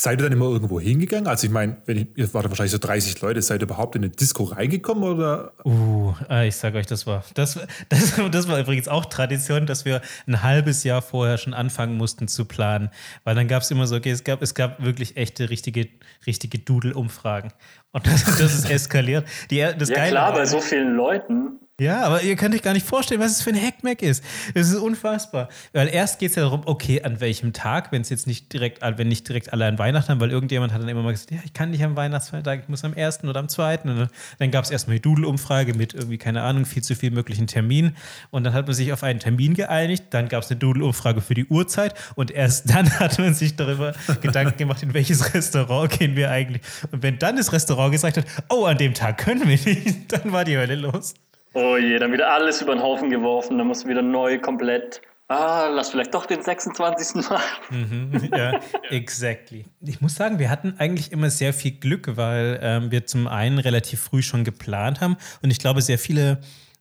Seid 0.00 0.18
ihr 0.18 0.22
dann 0.22 0.32
immer 0.32 0.46
irgendwo 0.46 0.80
hingegangen? 0.80 1.26
Also 1.26 1.46
ich 1.46 1.52
meine, 1.52 1.76
ihr 1.86 2.32
wart 2.32 2.48
wahrscheinlich 2.48 2.72
so 2.72 2.78
30 2.78 3.20
Leute, 3.20 3.42
seid 3.42 3.60
ihr 3.60 3.64
überhaupt 3.64 3.96
in 3.96 4.02
eine 4.02 4.10
Disco 4.10 4.44
reingekommen 4.44 5.04
oder? 5.04 5.52
Uh, 5.62 6.14
äh, 6.30 6.48
ich 6.48 6.56
sage 6.56 6.78
euch, 6.78 6.86
das 6.86 7.06
war 7.06 7.22
das, 7.34 7.60
das, 7.90 8.14
das 8.30 8.48
war 8.48 8.58
übrigens 8.58 8.88
auch 8.88 9.04
Tradition, 9.04 9.66
dass 9.66 9.84
wir 9.84 10.00
ein 10.26 10.42
halbes 10.42 10.84
Jahr 10.84 11.02
vorher 11.02 11.36
schon 11.36 11.52
anfangen 11.52 11.98
mussten 11.98 12.28
zu 12.28 12.46
planen, 12.46 12.88
weil 13.24 13.34
dann 13.34 13.46
gab 13.46 13.60
es 13.60 13.70
immer 13.70 13.86
so, 13.86 13.96
okay, 13.96 14.12
es 14.12 14.24
gab 14.24 14.40
es 14.40 14.54
gab 14.54 14.82
wirklich 14.82 15.18
echte 15.18 15.50
richtige 15.50 15.88
richtige 16.26 16.58
Doodle-Umfragen 16.58 17.52
und 17.92 18.06
das, 18.06 18.24
das 18.24 18.54
ist 18.54 18.70
eskaliert. 18.70 19.26
Die, 19.50 19.58
das 19.58 19.90
ja 19.90 19.96
Geile 19.96 20.12
klar, 20.12 20.28
war, 20.28 20.38
bei 20.38 20.46
so 20.46 20.62
vielen 20.62 20.94
Leuten. 20.94 21.58
Ja, 21.80 22.02
aber 22.02 22.20
ihr 22.20 22.36
könnt 22.36 22.54
euch 22.54 22.60
gar 22.60 22.74
nicht 22.74 22.84
vorstellen, 22.84 23.22
was 23.22 23.30
es 23.32 23.40
für 23.40 23.48
ein 23.48 23.56
Hackmack 23.56 24.02
ist. 24.02 24.22
Es 24.52 24.68
ist 24.68 24.76
unfassbar. 24.76 25.48
Weil 25.72 25.88
erst 25.88 26.18
geht 26.18 26.28
es 26.28 26.36
ja 26.36 26.42
darum, 26.42 26.60
okay, 26.66 27.00
an 27.00 27.22
welchem 27.22 27.54
Tag, 27.54 27.90
wenn 27.90 28.02
es 28.02 28.10
jetzt 28.10 28.26
nicht 28.26 28.52
direkt, 28.52 28.82
wenn 28.82 29.08
nicht 29.08 29.26
direkt 29.26 29.54
alle 29.54 29.64
an 29.64 29.78
Weihnachten 29.78 30.10
haben, 30.10 30.20
weil 30.20 30.30
irgendjemand 30.30 30.74
hat 30.74 30.82
dann 30.82 30.90
immer 30.90 31.02
mal 31.02 31.12
gesagt, 31.12 31.30
ja, 31.30 31.38
ich 31.42 31.54
kann 31.54 31.70
nicht 31.70 31.82
am 31.82 31.96
Weihnachtsfeiertag, 31.96 32.60
ich 32.64 32.68
muss 32.68 32.84
am 32.84 32.92
ersten 32.92 33.30
oder 33.30 33.40
am 33.40 33.48
zweiten. 33.48 33.88
Und 33.88 33.96
dann, 33.96 34.08
dann 34.38 34.50
gab 34.50 34.66
es 34.66 34.70
erstmal 34.70 34.96
die 34.96 35.00
Doodle-Umfrage 35.00 35.72
mit 35.72 35.94
irgendwie, 35.94 36.18
keine 36.18 36.42
Ahnung, 36.42 36.66
viel 36.66 36.82
zu 36.82 36.94
viel 36.94 37.12
möglichen 37.12 37.46
Terminen. 37.46 37.96
Und 38.30 38.44
dann 38.44 38.52
hat 38.52 38.66
man 38.66 38.74
sich 38.74 38.92
auf 38.92 39.02
einen 39.02 39.18
Termin 39.18 39.54
geeinigt, 39.54 40.04
dann 40.10 40.28
gab 40.28 40.42
es 40.42 40.50
eine 40.50 40.60
Doodle-Umfrage 40.60 41.22
für 41.22 41.32
die 41.32 41.46
Uhrzeit 41.46 41.94
und 42.14 42.30
erst 42.30 42.68
dann 42.68 42.90
hat 43.00 43.18
man 43.18 43.32
sich 43.32 43.56
darüber 43.56 43.94
Gedanken 44.20 44.58
gemacht, 44.58 44.82
in 44.82 44.92
welches 44.92 45.32
Restaurant 45.32 45.98
gehen 45.98 46.14
wir 46.14 46.30
eigentlich. 46.30 46.60
Und 46.92 47.02
wenn 47.02 47.18
dann 47.18 47.36
das 47.36 47.54
Restaurant 47.54 47.90
gesagt 47.90 48.18
hat, 48.18 48.26
oh, 48.50 48.66
an 48.66 48.76
dem 48.76 48.92
Tag 48.92 49.16
können 49.16 49.48
wir 49.48 49.58
nicht, 49.58 49.96
dann 50.12 50.30
war 50.30 50.44
die 50.44 50.58
Hölle 50.58 50.74
los. 50.74 51.14
Oh 51.54 51.76
je, 51.76 51.98
dann 51.98 52.12
wieder 52.12 52.32
alles 52.32 52.62
über 52.62 52.74
den 52.74 52.82
Haufen 52.82 53.10
geworfen, 53.10 53.58
dann 53.58 53.66
musst 53.66 53.84
du 53.84 53.88
wieder 53.88 54.02
neu 54.02 54.38
komplett. 54.38 55.00
Ah, 55.28 55.68
lass 55.68 55.90
vielleicht 55.90 56.12
doch 56.12 56.26
den 56.26 56.42
26. 56.42 57.28
machen. 57.30 57.40
Mhm, 57.70 58.30
ja, 58.36 58.58
exactly. 58.90 59.64
Ich 59.80 60.00
muss 60.00 60.16
sagen, 60.16 60.40
wir 60.40 60.50
hatten 60.50 60.74
eigentlich 60.78 61.12
immer 61.12 61.30
sehr 61.30 61.52
viel 61.52 61.70
Glück, 61.70 62.16
weil 62.16 62.58
ähm, 62.62 62.90
wir 62.90 63.06
zum 63.06 63.28
einen 63.28 63.60
relativ 63.60 64.00
früh 64.00 64.22
schon 64.22 64.42
geplant 64.42 65.00
haben 65.00 65.16
und 65.42 65.50
ich 65.50 65.60
glaube, 65.60 65.82
sehr 65.82 65.98
viele 65.98 66.40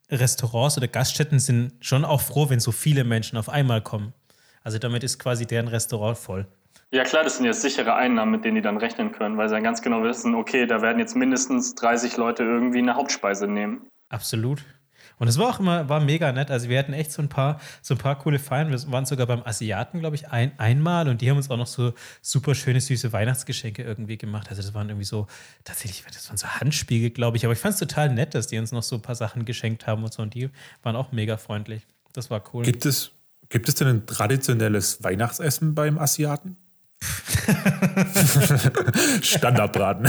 Restaurants 0.09 0.77
oder 0.77 0.87
Gaststätten 0.87 1.39
sind 1.39 1.73
schon 1.79 2.03
auch 2.05 2.21
froh, 2.21 2.49
wenn 2.49 2.59
so 2.59 2.71
viele 2.71 3.03
Menschen 3.03 3.37
auf 3.37 3.49
einmal 3.49 3.81
kommen. 3.81 4.13
Also 4.63 4.79
damit 4.79 5.03
ist 5.03 5.19
quasi 5.19 5.45
deren 5.45 5.67
Restaurant 5.67 6.17
voll. 6.17 6.47
Ja 6.91 7.03
klar, 7.03 7.23
das 7.23 7.37
sind 7.37 7.45
ja 7.45 7.53
sichere 7.53 7.93
Einnahmen, 7.93 8.31
mit 8.31 8.45
denen 8.45 8.55
die 8.55 8.61
dann 8.61 8.77
rechnen 8.77 9.11
können, 9.11 9.37
weil 9.37 9.47
sie 9.47 9.53
dann 9.53 9.63
ganz 9.63 9.83
genau 9.83 10.01
wissen, 10.03 10.33
okay, 10.33 10.65
da 10.65 10.81
werden 10.81 10.97
jetzt 10.97 11.15
mindestens 11.15 11.75
30 11.75 12.17
Leute 12.17 12.43
irgendwie 12.43 12.79
eine 12.79 12.95
Hauptspeise 12.95 13.47
nehmen. 13.47 13.81
Absolut. 14.09 14.63
Und 15.19 15.27
es 15.27 15.37
war 15.37 15.49
auch 15.49 15.59
immer, 15.59 15.89
war 15.89 15.99
mega 15.99 16.31
nett. 16.31 16.49
Also 16.49 16.69
wir 16.69 16.79
hatten 16.79 16.93
echt 16.93 17.11
so 17.11 17.21
ein 17.21 17.27
paar, 17.29 17.59
so 17.81 17.93
ein 17.93 17.97
paar 17.97 18.17
coole 18.17 18.39
Feiern. 18.39 18.71
Wir 18.71 18.91
waren 18.91 19.05
sogar 19.05 19.27
beim 19.27 19.43
Asiaten, 19.43 19.99
glaube 19.99 20.15
ich, 20.15 20.29
ein, 20.29 20.57
einmal 20.57 21.09
und 21.09 21.21
die 21.21 21.29
haben 21.29 21.37
uns 21.37 21.49
auch 21.49 21.57
noch 21.57 21.67
so 21.67 21.93
super 22.21 22.55
schöne, 22.55 22.79
süße 22.79 23.11
Weihnachtsgeschenke 23.11 23.83
irgendwie 23.83 24.17
gemacht. 24.17 24.47
Also 24.49 24.61
das 24.61 24.73
waren 24.73 24.87
irgendwie 24.87 25.05
so, 25.05 25.27
tatsächlich, 25.65 26.03
das 26.07 26.29
waren 26.29 26.37
so 26.37 26.47
Handspiegel, 26.47 27.09
glaube 27.09 27.35
ich. 27.35 27.43
Aber 27.43 27.53
ich 27.53 27.59
fand 27.59 27.73
es 27.73 27.79
total 27.79 28.13
nett, 28.13 28.33
dass 28.33 28.47
die 28.47 28.57
uns 28.57 28.71
noch 28.71 28.83
so 28.83 28.95
ein 28.95 29.01
paar 29.01 29.15
Sachen 29.15 29.43
geschenkt 29.43 29.87
haben 29.87 30.03
und 30.03 30.13
so. 30.13 30.23
Und 30.23 30.33
die 30.33 30.49
waren 30.83 30.95
auch 30.95 31.11
mega 31.11 31.35
freundlich. 31.35 31.85
Das 32.13 32.29
war 32.31 32.41
cool. 32.53 32.63
Gibt 32.63 32.85
es, 32.85 33.11
gibt 33.49 33.67
es 33.67 33.75
denn 33.75 33.87
ein 33.87 34.07
traditionelles 34.07 35.03
Weihnachtsessen 35.03 35.75
beim 35.75 35.99
Asiaten? 35.99 36.55
Standardbraten. 39.21 40.07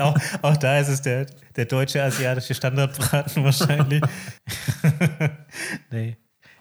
auch, 0.00 0.16
auch, 0.42 0.56
da 0.56 0.78
ist 0.78 0.88
es 0.88 1.02
der, 1.02 1.26
der 1.56 1.64
deutsche 1.64 2.02
asiatische 2.02 2.54
Standardbraten 2.54 3.44
wahrscheinlich. 3.44 4.02
nee. 5.90 6.16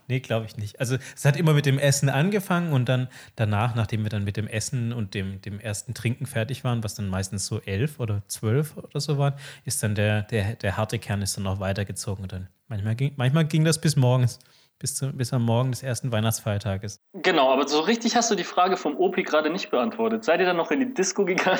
Nee, 0.09 0.21
glaube 0.21 0.45
ich 0.45 0.55
nicht. 0.55 0.79
Also 0.79 0.95
es 1.15 1.25
hat 1.25 1.35
immer 1.35 1.53
mit 1.53 1.65
dem 1.65 1.77
Essen 1.77 2.07
angefangen 2.07 2.71
und 2.71 2.87
dann 2.87 3.09
danach, 3.35 3.75
nachdem 3.75 4.03
wir 4.03 4.09
dann 4.09 4.23
mit 4.23 4.37
dem 4.37 4.47
Essen 4.47 4.93
und 4.93 5.13
dem, 5.13 5.41
dem 5.41 5.59
ersten 5.59 5.93
Trinken 5.93 6.25
fertig 6.25 6.63
waren, 6.63 6.81
was 6.81 6.95
dann 6.95 7.09
meistens 7.09 7.45
so 7.45 7.59
elf 7.61 7.99
oder 7.99 8.23
zwölf 8.29 8.77
oder 8.77 9.01
so 9.01 9.17
waren, 9.17 9.33
ist 9.65 9.83
dann 9.83 9.95
der, 9.95 10.21
der, 10.23 10.55
der 10.55 10.77
harte 10.77 10.97
Kern 10.97 11.21
ist 11.21 11.35
dann 11.35 11.43
noch 11.43 11.59
weitergezogen. 11.59 12.23
Und 12.23 12.31
dann 12.31 12.47
manchmal 12.69 12.95
ging, 12.95 13.13
manchmal 13.17 13.45
ging 13.45 13.65
das 13.65 13.81
bis 13.81 13.97
morgens 13.97 14.39
bis, 14.79 14.95
zu, 14.95 15.11
bis 15.11 15.33
am 15.33 15.43
Morgen 15.43 15.71
des 15.71 15.83
ersten 15.83 16.11
Weihnachtsfeiertages. 16.11 17.01
Genau, 17.13 17.51
aber 17.51 17.67
so 17.67 17.79
richtig 17.79 18.15
hast 18.15 18.29
du 18.31 18.35
die 18.35 18.43
Frage 18.43 18.77
vom 18.77 18.97
Opi 18.97 19.23
gerade 19.23 19.49
nicht 19.49 19.69
beantwortet. 19.71 20.23
Seid 20.23 20.39
ihr 20.39 20.45
dann 20.45 20.57
noch 20.57 20.71
in 20.71 20.79
die 20.79 20.93
Disco 20.93 21.25
gegangen? 21.25 21.59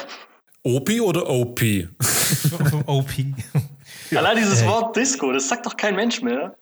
Opi 0.63 1.01
oder 1.01 1.29
OP? 1.29 1.61
OP. 2.85 3.11
Allein 4.15 4.37
dieses 4.37 4.61
äh, 4.61 4.67
Wort 4.67 4.95
Disco, 4.95 5.31
das 5.31 5.47
sagt 5.47 5.65
doch 5.65 5.77
kein 5.77 5.95
Mensch 5.95 6.21
mehr. 6.21 6.55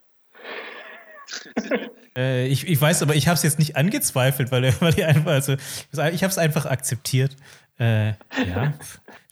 äh, 2.18 2.48
ich, 2.48 2.68
ich 2.68 2.80
weiß, 2.80 3.02
aber 3.02 3.15
ich 3.15 3.28
habe 3.28 3.36
es 3.36 3.44
jetzt 3.44 3.60
nicht 3.60 3.76
angezweifelt, 3.76 4.52
weil, 4.52 4.74
weil 4.80 4.94
ich 4.94 5.06
einfach, 5.06 5.32
also 5.32 5.54
ich 5.54 6.24
habe 6.24 6.32
es 6.32 6.38
einfach 6.38 6.65
akzeptiert. 6.65 7.36
Äh, 7.78 8.10
ja, 8.10 8.74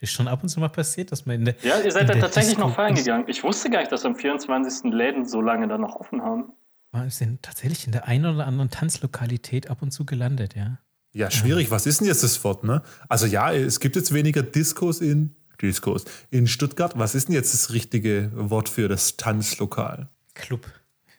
ist 0.02 0.12
schon 0.12 0.28
ab 0.28 0.44
und 0.44 0.50
zu 0.50 0.60
mal 0.60 0.68
passiert, 0.68 1.14
dass 1.14 1.26
man 1.26 1.38
in 1.38 1.46
der. 1.46 1.56
Ja, 1.62 1.80
ihr 1.80 1.92
seid 1.92 2.10
da 2.10 2.16
tatsächlich 2.16 2.56
Disco 2.56 2.68
noch 2.68 2.76
feiern 2.76 2.94
gegangen. 2.94 3.24
Ich 3.28 3.42
wusste 3.42 3.70
gar 3.70 3.80
nicht, 3.80 3.92
dass 3.92 4.04
am 4.04 4.18
24. 4.18 4.92
Läden 4.92 5.26
so 5.26 5.40
lange 5.40 5.70
da 5.70 5.78
noch 5.78 5.96
offen 5.96 6.22
haben. 6.22 6.52
Wir 6.94 7.10
sind 7.10 7.42
tatsächlich 7.42 7.86
in 7.88 7.92
der 7.92 8.08
einen 8.08 8.26
oder 8.36 8.46
anderen 8.46 8.70
Tanzlokalität 8.70 9.70
ab 9.70 9.82
und 9.82 9.92
zu 9.92 10.06
gelandet, 10.06 10.56
ja. 10.56 10.78
Ja, 11.12 11.30
schwierig. 11.30 11.70
Was 11.72 11.86
ist 11.86 12.00
denn 12.00 12.08
jetzt 12.08 12.24
das 12.24 12.44
Wort, 12.44 12.64
ne? 12.64 12.82
Also 13.10 13.26
ja, 13.26 13.52
es 13.52 13.80
gibt 13.80 13.96
jetzt 13.96 14.14
weniger 14.14 14.42
Diskos 14.42 15.02
in 15.02 15.36
Diskos 15.62 16.06
in 16.30 16.48
Stuttgart. 16.48 16.94
Was 16.98 17.16
ist 17.16 17.28
denn 17.28 17.36
jetzt 17.36 17.54
das 17.54 17.72
richtige 17.74 18.32
Wort 18.34 18.70
für 18.70 18.88
das 18.88 19.18
Tanzlokal? 19.18 20.10
Club. 20.34 20.66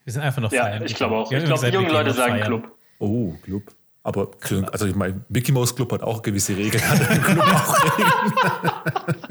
Wir 0.04 0.12
sind 0.12 0.22
einfach 0.22 0.42
noch 0.42 0.52
ja, 0.52 0.64
feiern. 0.64 0.84
Ich 0.84 0.94
glaube 0.94 1.16
auch. 1.16 1.32
Ich 1.32 1.44
glaube, 1.44 1.66
die 1.66 1.74
jungen 1.74 1.90
Leute 1.90 2.12
sagen 2.12 2.34
feiern. 2.34 2.46
Club. 2.46 2.76
Oh, 2.98 3.32
Club. 3.42 3.74
Aber 4.02 4.30
also 4.70 4.86
ich 4.86 4.94
meine, 4.94 5.24
Mickey 5.28 5.50
Mouse 5.50 5.74
Club 5.74 5.92
hat 5.92 6.02
auch 6.02 6.22
gewisse 6.22 6.56
Regeln. 6.56 6.82
Hat 6.88 7.24
Club 7.24 7.38
auch 7.38 7.98
Regeln. 7.98 9.22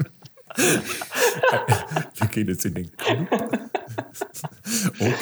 Wir 2.16 2.26
gehen 2.28 2.48
jetzt 2.48 2.64
in 2.64 2.74
den 2.74 2.96
Club. 2.96 3.28
Okay. 4.98 5.14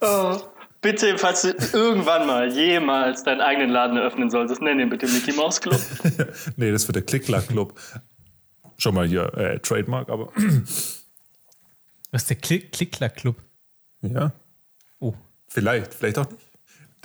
Oh. 0.00 0.38
Bitte, 0.84 1.16
falls 1.16 1.40
du 1.40 1.48
irgendwann 1.72 2.26
mal 2.26 2.52
jemals 2.52 3.22
deinen 3.22 3.40
eigenen 3.40 3.70
Laden 3.70 3.96
eröffnen 3.96 4.28
solltest, 4.28 4.60
nenn 4.60 4.78
ihn 4.78 4.90
bitte 4.90 5.08
Mickey 5.08 5.32
Mouse 5.32 5.58
Club. 5.58 5.80
nee, 6.56 6.70
das 6.70 6.86
wird 6.86 6.96
der 6.96 7.02
Klick-Klack 7.04 7.48
Club. 7.48 7.80
Schon 8.76 8.94
mal 8.94 9.06
hier 9.06 9.32
äh, 9.32 9.58
Trademark, 9.60 10.10
aber. 10.10 10.30
Was 12.12 12.22
ist 12.22 12.28
der 12.28 12.36
Klick-Klack 12.36 13.16
Club? 13.16 13.36
Ja. 14.02 14.32
Oh. 15.00 15.14
Vielleicht, 15.48 15.94
vielleicht 15.94 16.18
auch 16.18 16.30
nicht. 16.30 16.43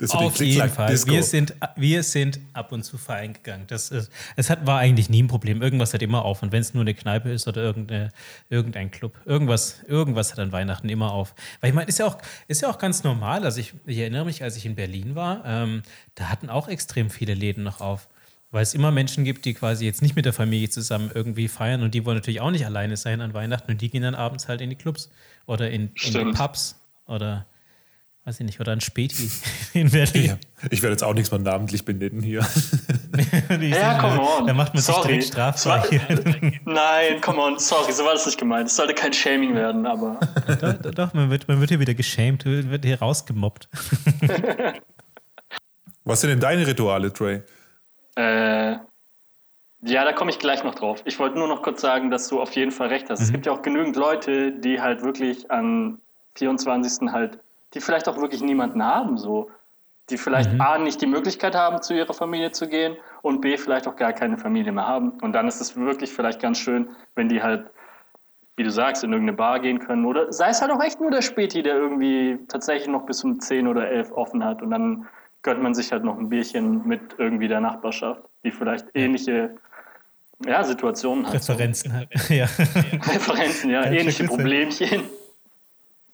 Das 0.00 0.12
Auf 0.12 0.40
jeden 0.40 0.70
Fall. 0.70 0.88
Wir 1.04 1.22
sind, 1.22 1.54
wir 1.76 2.02
sind 2.02 2.40
ab 2.54 2.72
und 2.72 2.84
zu 2.84 2.96
feiern 2.96 3.34
gegangen. 3.34 3.64
Das 3.66 3.90
ist, 3.90 4.10
es 4.34 4.48
hat, 4.48 4.66
war 4.66 4.78
eigentlich 4.78 5.10
nie 5.10 5.22
ein 5.22 5.26
Problem. 5.26 5.60
Irgendwas 5.60 5.92
hat 5.92 6.00
immer 6.00 6.24
auf. 6.24 6.42
Und 6.42 6.52
wenn 6.52 6.62
es 6.62 6.72
nur 6.72 6.80
eine 6.80 6.94
Kneipe 6.94 7.30
ist 7.30 7.46
oder 7.46 7.60
irgendeine, 7.60 8.08
irgendein 8.48 8.90
Club, 8.90 9.18
irgendwas, 9.26 9.82
irgendwas 9.86 10.32
hat 10.32 10.38
an 10.38 10.52
Weihnachten 10.52 10.88
immer 10.88 11.12
auf. 11.12 11.34
Weil 11.60 11.68
ich 11.68 11.74
meine, 11.74 11.86
ist 11.86 11.98
ja 11.98 12.06
auch, 12.06 12.16
ist 12.48 12.62
ja 12.62 12.70
auch 12.70 12.78
ganz 12.78 13.04
normal. 13.04 13.44
Also 13.44 13.60
ich, 13.60 13.74
ich 13.84 13.98
erinnere 13.98 14.24
mich, 14.24 14.42
als 14.42 14.56
ich 14.56 14.64
in 14.64 14.74
Berlin 14.74 15.16
war, 15.16 15.42
ähm, 15.44 15.82
da 16.14 16.30
hatten 16.30 16.48
auch 16.48 16.68
extrem 16.68 17.10
viele 17.10 17.34
Läden 17.34 17.62
noch 17.62 17.82
auf. 17.82 18.08
Weil 18.52 18.62
es 18.62 18.72
immer 18.72 18.90
Menschen 18.90 19.24
gibt, 19.24 19.44
die 19.44 19.52
quasi 19.52 19.84
jetzt 19.84 20.00
nicht 20.00 20.16
mit 20.16 20.24
der 20.24 20.32
Familie 20.32 20.70
zusammen 20.70 21.10
irgendwie 21.14 21.46
feiern 21.46 21.82
und 21.82 21.92
die 21.92 22.06
wollen 22.06 22.16
natürlich 22.16 22.40
auch 22.40 22.50
nicht 22.50 22.64
alleine 22.64 22.96
sein 22.96 23.20
an 23.20 23.34
Weihnachten 23.34 23.70
und 23.70 23.82
die 23.82 23.90
gehen 23.90 24.02
dann 24.02 24.14
abends 24.14 24.48
halt 24.48 24.62
in 24.62 24.70
die 24.70 24.76
Clubs 24.76 25.10
oder 25.44 25.70
in, 25.70 25.92
in 26.02 26.12
die 26.12 26.32
Pubs 26.32 26.80
oder 27.06 27.46
weiß 28.30 28.38
ich 28.38 28.46
nicht, 28.46 28.60
oder 28.60 28.70
ein 28.70 28.80
Späti 28.80 29.28
in 29.74 29.90
Berlin. 29.90 30.24
Ja, 30.24 30.38
ich 30.70 30.82
werde 30.82 30.92
jetzt 30.92 31.02
auch 31.02 31.14
nichts 31.14 31.32
mehr 31.32 31.40
namentlich 31.40 31.84
benennen 31.84 32.22
hier. 32.22 32.40
ja, 33.60 33.98
come 33.98 34.20
on. 34.20 34.46
Da 34.46 34.54
macht 34.54 34.72
man 34.72 34.82
sich 34.84 34.94
direkt 34.94 35.24
strafreich. 35.24 36.00
Nein, 36.64 37.20
come 37.20 37.40
on, 37.40 37.58
sorry, 37.58 37.90
so 37.92 38.04
war 38.04 38.12
das 38.12 38.26
nicht 38.26 38.38
gemeint. 38.38 38.68
Es 38.68 38.76
sollte 38.76 38.94
kein 38.94 39.12
Shaming 39.12 39.56
werden, 39.56 39.84
aber. 39.84 40.20
doch, 40.60 40.92
doch, 40.92 41.14
man, 41.14 41.28
wird, 41.30 41.48
man 41.48 41.58
wird 41.58 41.70
hier 41.70 41.80
wieder 41.80 41.94
geschämt, 41.94 42.44
wird 42.44 42.84
hier 42.84 43.00
rausgemobbt. 43.00 43.68
Was 46.04 46.20
sind 46.20 46.30
denn 46.30 46.40
deine 46.40 46.64
Rituale, 46.64 47.12
Trey? 47.12 47.42
Äh, 48.14 48.76
ja, 49.82 50.04
da 50.04 50.12
komme 50.12 50.30
ich 50.30 50.38
gleich 50.38 50.62
noch 50.62 50.76
drauf. 50.76 51.02
Ich 51.04 51.18
wollte 51.18 51.36
nur 51.36 51.48
noch 51.48 51.62
kurz 51.62 51.80
sagen, 51.80 52.12
dass 52.12 52.28
du 52.28 52.40
auf 52.40 52.54
jeden 52.54 52.70
Fall 52.70 52.88
recht 52.88 53.10
hast. 53.10 53.18
Mhm. 53.18 53.24
Es 53.24 53.32
gibt 53.32 53.46
ja 53.46 53.52
auch 53.52 53.62
genügend 53.62 53.96
Leute, 53.96 54.52
die 54.52 54.80
halt 54.80 55.02
wirklich 55.02 55.50
am 55.50 55.98
24. 56.36 57.10
halt 57.10 57.40
die 57.74 57.80
vielleicht 57.80 58.08
auch 58.08 58.16
wirklich 58.16 58.42
niemanden 58.42 58.84
haben, 58.84 59.18
so. 59.18 59.50
Die 60.08 60.18
vielleicht 60.18 60.52
mhm. 60.52 60.60
A, 60.60 60.78
nicht 60.78 61.00
die 61.00 61.06
Möglichkeit 61.06 61.54
haben, 61.54 61.82
zu 61.82 61.94
ihrer 61.94 62.12
Familie 62.14 62.50
zu 62.50 62.68
gehen 62.68 62.96
und 63.22 63.40
B, 63.40 63.56
vielleicht 63.56 63.86
auch 63.86 63.94
gar 63.94 64.12
keine 64.12 64.38
Familie 64.38 64.72
mehr 64.72 64.86
haben. 64.86 65.12
Und 65.22 65.32
dann 65.32 65.46
ist 65.46 65.60
es 65.60 65.76
wirklich 65.76 66.12
vielleicht 66.12 66.40
ganz 66.40 66.58
schön, 66.58 66.88
wenn 67.14 67.28
die 67.28 67.42
halt, 67.42 67.70
wie 68.56 68.64
du 68.64 68.72
sagst, 68.72 69.04
in 69.04 69.12
irgendeine 69.12 69.36
Bar 69.36 69.60
gehen 69.60 69.78
können. 69.78 70.04
Oder 70.04 70.32
sei 70.32 70.48
es 70.48 70.60
halt 70.60 70.72
auch 70.72 70.82
echt 70.82 71.00
nur 71.00 71.12
der 71.12 71.22
Späti, 71.22 71.62
der 71.62 71.76
irgendwie 71.76 72.40
tatsächlich 72.48 72.88
noch 72.88 73.06
bis 73.06 73.22
um 73.22 73.38
10 73.38 73.68
oder 73.68 73.88
11 73.88 74.10
offen 74.10 74.44
hat. 74.44 74.62
Und 74.62 74.70
dann 74.70 75.06
gönnt 75.42 75.62
man 75.62 75.74
sich 75.74 75.92
halt 75.92 76.02
noch 76.02 76.18
ein 76.18 76.28
Bierchen 76.28 76.86
mit 76.88 77.00
irgendwie 77.18 77.46
der 77.46 77.60
Nachbarschaft, 77.60 78.22
die 78.42 78.50
vielleicht 78.50 78.88
ähnliche 78.94 79.54
ja, 80.44 80.64
Situationen 80.64 81.26
hat. 81.26 81.34
Referenzen 81.34 81.92
halt. 81.92 82.08
Ja. 82.30 82.46
Referenzen, 82.46 83.70
ja, 83.70 83.84
ähnliche 83.84 84.24
Problemchen. 84.24 85.02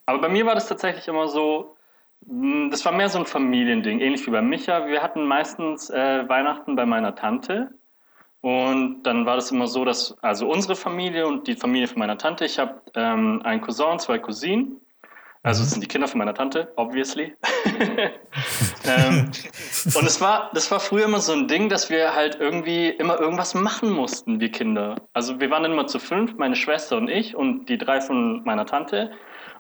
Aber 0.07 0.21
bei 0.21 0.29
mir 0.29 0.47
war 0.47 0.55
das 0.55 0.69
tatsächlich 0.69 1.09
immer 1.09 1.27
so, 1.27 1.77
hm, 2.27 2.71
das 2.71 2.85
war 2.85 2.93
mehr 2.93 3.09
so 3.09 3.19
ein 3.19 3.27
Familiending, 3.27 4.01
ähnlich 4.01 4.25
wie 4.27 4.31
bei 4.31 4.41
Micha. 4.41 4.87
Wir 4.87 5.03
hatten 5.03 5.27
meistens 5.27 5.91
äh, 5.91 6.29
Weihnachten 6.29 6.77
bei 6.77 6.87
meiner 6.87 7.15
Tante. 7.17 7.71
Und 8.41 9.03
dann 9.03 9.27
war 9.27 9.35
das 9.35 9.51
immer 9.51 9.67
so, 9.67 9.85
dass 9.85 10.17
also 10.23 10.49
unsere 10.49 10.77
Familie 10.77 11.27
und 11.27 11.49
die 11.49 11.57
Familie 11.57 11.89
von 11.89 11.99
meiner 11.99 12.17
Tante, 12.17 12.45
ich 12.45 12.61
habe 12.61 12.81
ähm, 12.95 13.43
einen 13.45 13.61
Cousin 13.61 13.99
zwei 13.99 14.21
Cousinen. 14.21 14.81
Also 15.43 15.63
das 15.63 15.73
sind 15.73 15.81
die 15.81 15.89
Kinder 15.89 16.07
von 16.07 16.19
meiner 16.19 16.35
Tante, 16.35 16.73
obviously. 16.77 17.35
ähm, 18.85 19.31
und 19.95 20.07
es 20.07 20.21
war, 20.21 20.51
das 20.55 20.71
war 20.71 20.79
früher 20.79 21.05
immer 21.05 21.21
so 21.21 21.33
ein 21.33 21.49
Ding, 21.49 21.69
dass 21.69 21.91
wir 21.91 22.15
halt 22.15 22.37
irgendwie 22.39 22.91
immer 22.91 23.19
irgendwas 23.21 23.55
machen 23.55 23.91
mussten, 23.91 24.39
wir 24.39 24.51
Kinder. 24.51 24.97
Also 25.13 25.41
wir 25.41 25.51
waren 25.51 25.65
dann 25.65 25.73
immer 25.73 25.87
zu 25.89 25.99
fünf, 25.99 26.35
meine 26.37 26.57
Schwester 26.57 26.97
und 26.97 27.09
ich 27.09 27.35
und 27.35 27.67
die 27.69 27.79
drei 27.79 28.01
von 28.01 28.45
meiner 28.45 28.67
Tante. 28.67 29.11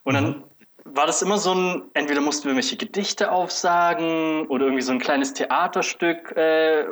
Und 0.06 0.14
dann 0.14 0.24
mhm. 0.24 0.44
war 0.84 1.06
das 1.06 1.20
immer 1.20 1.36
so 1.36 1.52
ein, 1.52 1.82
entweder 1.94 2.20
mussten 2.20 2.44
wir 2.44 2.52
irgendwelche 2.52 2.76
Gedichte 2.76 3.32
aufsagen 3.32 4.46
oder 4.46 4.66
irgendwie 4.66 4.82
so 4.82 4.92
ein 4.92 5.00
kleines 5.00 5.34
Theaterstück 5.34 6.30
äh, 6.36 6.84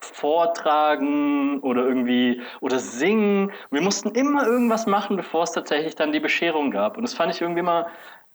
vortragen 0.00 1.60
oder 1.60 1.82
irgendwie 1.86 2.40
oder 2.62 2.78
singen. 2.78 3.52
Wir 3.70 3.82
mussten 3.82 4.12
immer 4.12 4.46
irgendwas 4.46 4.86
machen, 4.86 5.16
bevor 5.16 5.42
es 5.42 5.52
tatsächlich 5.52 5.94
dann 5.94 6.12
die 6.12 6.20
Bescherung 6.20 6.70
gab. 6.70 6.96
Und 6.96 7.02
das 7.02 7.12
fand 7.12 7.34
ich 7.34 7.42
irgendwie 7.42 7.60
immer 7.60 7.86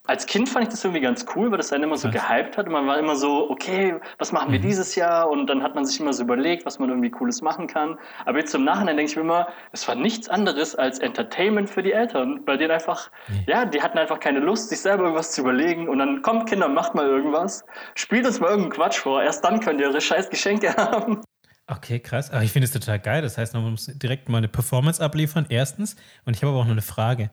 als 0.10 0.26
Kind 0.26 0.50
fand 0.50 0.64
ich 0.64 0.70
das 0.70 0.84
irgendwie 0.84 1.02
ganz 1.02 1.24
cool, 1.36 1.52
weil 1.52 1.60
das 1.60 1.68
dann 1.68 1.84
immer 1.84 1.96
so 1.96 2.10
gehypt 2.10 2.58
hat 2.58 2.66
und 2.66 2.72
man 2.72 2.88
war 2.88 2.98
immer 2.98 3.16
so, 3.16 3.48
okay, 3.52 3.94
was 4.18 4.32
machen 4.32 4.52
wir 4.52 4.58
mhm. 4.58 4.64
dieses 4.64 4.96
Jahr? 4.96 5.30
Und 5.30 5.46
dann 5.48 5.62
hat 5.62 5.76
man 5.76 5.86
sich 5.86 6.00
immer 6.00 6.14
so 6.14 6.24
überlegt, 6.24 6.66
was 6.66 6.80
man 6.80 6.90
irgendwie 6.90 7.12
Cooles 7.12 7.44
machen 7.44 7.68
kann. 7.68 8.00
Aber 8.26 8.40
jetzt 8.40 8.56
im 8.56 8.64
Nachhinein 8.64 8.98
denke 8.98 9.12
ich 9.12 9.16
mir 9.16 9.22
immer, 9.22 9.50
es 9.72 9.88
war 9.88 9.94
nichts 9.94 10.28
anderes 10.28 10.76
als 10.76 10.98
Entertainment 10.98 11.70
für 11.70 11.84
die 11.84 11.92
Eltern, 11.92 12.42
weil 12.48 12.58
denen 12.58 12.72
einfach, 12.72 13.12
ja, 13.46 13.66
die 13.66 13.84
hatten 13.84 14.00
einfach 14.00 14.20
keine 14.20 14.40
Lust, 14.40 14.70
sich 14.70 14.80
selber 14.82 15.04
irgendwas 15.04 15.32
zu 15.32 15.42
überlegen 15.42 15.88
und 15.88 16.00
dann 16.00 16.24
kommt 16.24 16.50
Kinder, 16.50 16.68
macht 16.68 16.96
mal 16.96 17.06
irgendwas, 17.06 17.64
spielt 17.94 18.26
uns 18.26 18.40
mal 18.40 18.48
irgendeinen 18.48 18.74
Quatsch 18.74 18.98
vor, 18.98 19.22
erst 19.22 19.46
dann 19.46 19.60
könnt 19.60 19.80
ihr 19.80 19.88
eure 19.88 20.02
scheiß 20.02 20.32
Geschenke 20.32 20.76
haben. 20.76 21.22
Okay, 21.68 22.00
krass. 22.00 22.32
Aber 22.32 22.42
ich 22.42 22.52
finde 22.52 22.66
es 22.66 22.72
total 22.72 22.98
geil. 22.98 23.22
Das 23.22 23.38
heißt, 23.38 23.54
man 23.54 23.70
muss 23.70 23.86
direkt 23.86 24.28
mal 24.28 24.40
eine 24.40 24.48
Performance 24.48 25.04
abliefern, 25.04 25.46
erstens. 25.50 25.96
Und 26.26 26.36
ich 26.36 26.42
habe 26.42 26.52
aber 26.52 26.62
auch 26.62 26.66
noch 26.66 26.72
eine 26.72 26.82
Frage. 26.82 27.30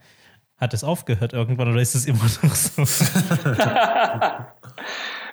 Hat 0.58 0.72
es 0.74 0.84
aufgehört 0.84 1.32
irgendwann 1.32 1.68
oder 1.70 1.80
ist 1.80 1.94
es 1.94 2.06
immer 2.06 2.24
noch 2.42 2.54
so? 2.54 2.82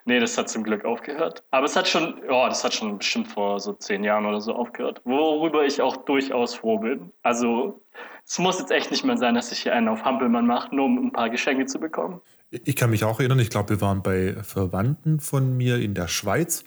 Nee, 0.06 0.20
das 0.20 0.38
hat 0.38 0.50
zum 0.50 0.64
Glück 0.64 0.84
aufgehört. 0.84 1.44
Aber 1.52 1.66
es 1.66 1.76
hat 1.76 1.88
schon, 1.88 2.16
oh, 2.30 2.46
das 2.48 2.64
hat 2.64 2.74
schon 2.74 2.98
bestimmt 2.98 3.30
vor 3.30 3.60
so 3.60 3.74
zehn 3.74 4.04
Jahren 4.04 4.26
oder 4.26 4.42
so 4.42 4.54
aufgehört. 4.54 5.02
Worüber 5.06 5.66
ich 5.66 5.82
auch 5.82 5.96
durchaus 5.98 6.56
froh 6.56 6.78
bin. 6.80 7.12
Also, 7.22 7.82
es 8.26 8.38
muss 8.38 8.60
jetzt 8.60 8.72
echt 8.72 8.92
nicht 8.92 9.06
mehr 9.06 9.18
sein, 9.18 9.36
dass 9.36 9.52
ich 9.52 9.60
hier 9.60 9.74
einen 9.74 9.88
auf 9.88 10.04
Hampelmann 10.04 10.46
mache, 10.46 10.76
nur 10.76 10.86
um 10.86 11.08
ein 11.08 11.14
paar 11.14 11.30
Geschenke 11.30 11.68
zu 11.68 11.80
bekommen. 11.80 12.20
Ich 12.52 12.76
kann 12.76 12.90
mich 12.90 13.06
auch 13.06 13.20
erinnern, 13.20 13.40
ich 13.40 13.50
glaube, 13.50 13.70
wir 13.70 13.82
waren 13.82 14.04
bei 14.04 14.36
Verwandten 14.44 15.20
von 15.22 15.56
mir 15.56 15.78
in 15.78 15.94
der 15.94 16.10
Schweiz, 16.10 16.66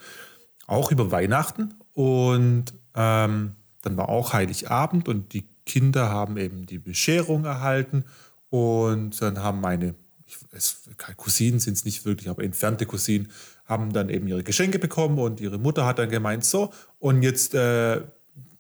auch 0.67 0.91
über 0.91 1.11
Weihnachten. 1.11 1.75
Und 1.93 2.73
ähm, 2.95 3.55
dann 3.83 3.97
war 3.97 4.09
auch 4.09 4.33
Heiligabend 4.33 5.09
und 5.09 5.35
die 5.35 5.47
Kinder 5.67 6.09
haben 6.09 6.39
eben 6.39 6.65
die 6.65 6.79
Bescherung 6.79 7.45
erhalten. 7.45 8.05
Und 8.51 9.21
dann 9.21 9.43
haben 9.43 9.61
meine 9.61 9.95
ich, 10.27 10.39
es, 10.51 10.89
Cousinen 11.17 11.61
sind 11.61 11.75
es 11.75 11.85
nicht 11.85 12.05
wirklich, 12.05 12.29
aber 12.29 12.43
entfernte 12.43 12.85
Cousinen 12.87 13.29
haben 13.65 13.93
dann 13.93 14.09
eben 14.09 14.27
ihre 14.27 14.43
Geschenke 14.43 14.79
bekommen 14.79 15.19
und 15.19 15.41
ihre 15.41 15.59
Mutter 15.59 15.87
hat 15.87 15.99
dann 15.99 16.09
gemeint, 16.09 16.45
so, 16.45 16.73
und 16.99 17.23
jetzt 17.23 17.55
äh, 17.55 18.01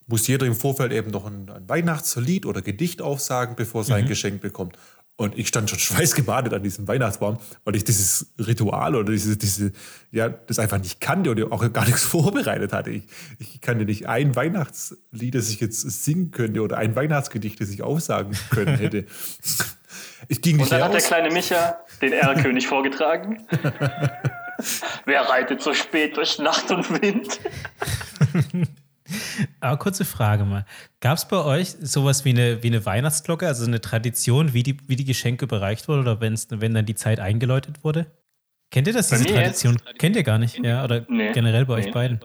muss 0.07 0.27
jeder 0.27 0.47
im 0.47 0.55
Vorfeld 0.55 0.93
eben 0.93 1.11
noch 1.11 1.27
ein, 1.27 1.51
ein, 1.51 1.69
Weihnachtslied 1.69 2.47
oder 2.47 2.63
Gedicht 2.63 3.03
aufsagen, 3.03 3.57
bevor 3.57 3.83
er 3.83 3.85
sein 3.85 4.05
mhm. 4.05 4.09
Geschenk 4.09 4.41
bekommt. 4.41 4.79
Und 5.19 5.39
ich 5.39 5.49
stand 5.49 5.71
schon 5.71 5.79
schweißgebadet 5.79 6.53
an 6.53 6.63
diesem 6.63 6.87
Weihnachtsbaum, 6.87 7.39
weil 7.65 7.75
ich 7.75 7.85
dieses 7.85 8.35
Ritual 8.39 8.95
oder 8.95 9.13
diese, 9.13 9.39
diese, 9.39 9.73
ja, 10.11 10.29
das 10.29 10.59
einfach 10.59 10.79
nicht 10.79 11.01
kannte 11.01 11.31
und 11.31 11.53
auch 11.53 11.73
gar 11.73 11.87
nichts 11.87 12.05
vorbereitet 12.05 12.75
hatte. 12.75 12.91
Ich, 12.91 13.05
ich 13.39 13.61
kannte 13.63 13.87
nicht 13.87 14.09
ein 14.09 14.37
Weihnachtslied, 14.37 15.35
das 15.35 15.49
ich 15.49 15.61
jetzt 15.61 15.81
singen 15.81 16.33
könnte 16.33 16.61
oder 16.61 16.77
ein 16.77 16.95
Weihnachtsgedicht, 16.97 17.59
das 17.61 17.71
ich 17.71 17.83
aufsagen 17.83 18.37
können 18.51 18.77
hätte. 18.79 19.07
Ich 20.29 20.43
ging 20.43 20.57
nicht 20.57 20.65
Und 20.65 20.73
dann 20.73 20.85
hat 20.85 20.93
der 20.93 21.01
kleine 21.01 21.31
Micha 21.31 21.79
den 22.03 22.13
Erlkönig 22.13 22.67
vorgetragen. 22.69 23.47
Wer 25.07 25.23
reitet 25.23 25.63
so 25.63 25.73
spät 25.73 26.19
durch 26.19 26.39
Nacht 26.39 26.71
und 26.71 27.03
Wind? 27.03 27.41
Aber 29.67 29.79
kurze 29.79 30.05
Frage 30.05 30.45
mal. 30.45 30.65
Gab 31.01 31.19
es 31.19 31.27
bei 31.27 31.43
euch 31.43 31.71
sowas 31.81 32.25
wie 32.25 32.31
eine, 32.31 32.63
wie 32.63 32.69
eine 32.69 32.87
Weihnachtsglocke, 32.87 33.47
also 33.47 33.65
eine 33.67 33.81
Tradition, 33.81 34.53
wie 34.53 34.63
die, 34.63 34.77
wie 34.89 34.97
die 34.97 35.05
Geschenke 35.05 35.45
überreicht 35.45 35.89
wurden 35.89 36.01
oder 36.01 36.21
wenn's, 36.21 36.49
wenn 36.51 36.75
dann 36.75 36.87
die 36.87 36.95
Zeit 36.95 37.21
eingeläutet 37.21 37.83
wurde? 37.83 38.07
Kennt 38.71 38.87
ihr 38.87 38.93
das, 38.93 39.09
diese 39.09 39.25
Tradition? 39.25 39.77
Jetzt? 39.85 39.99
Kennt 39.99 40.17
ihr 40.17 40.23
gar 40.23 40.39
nicht, 40.39 40.59
ja? 40.59 40.85
Oder 40.85 41.07
nee. 41.09 41.33
generell 41.33 41.67
bei 41.67 41.81
nee. 41.81 41.87
euch 41.87 41.93
beiden? 41.93 42.21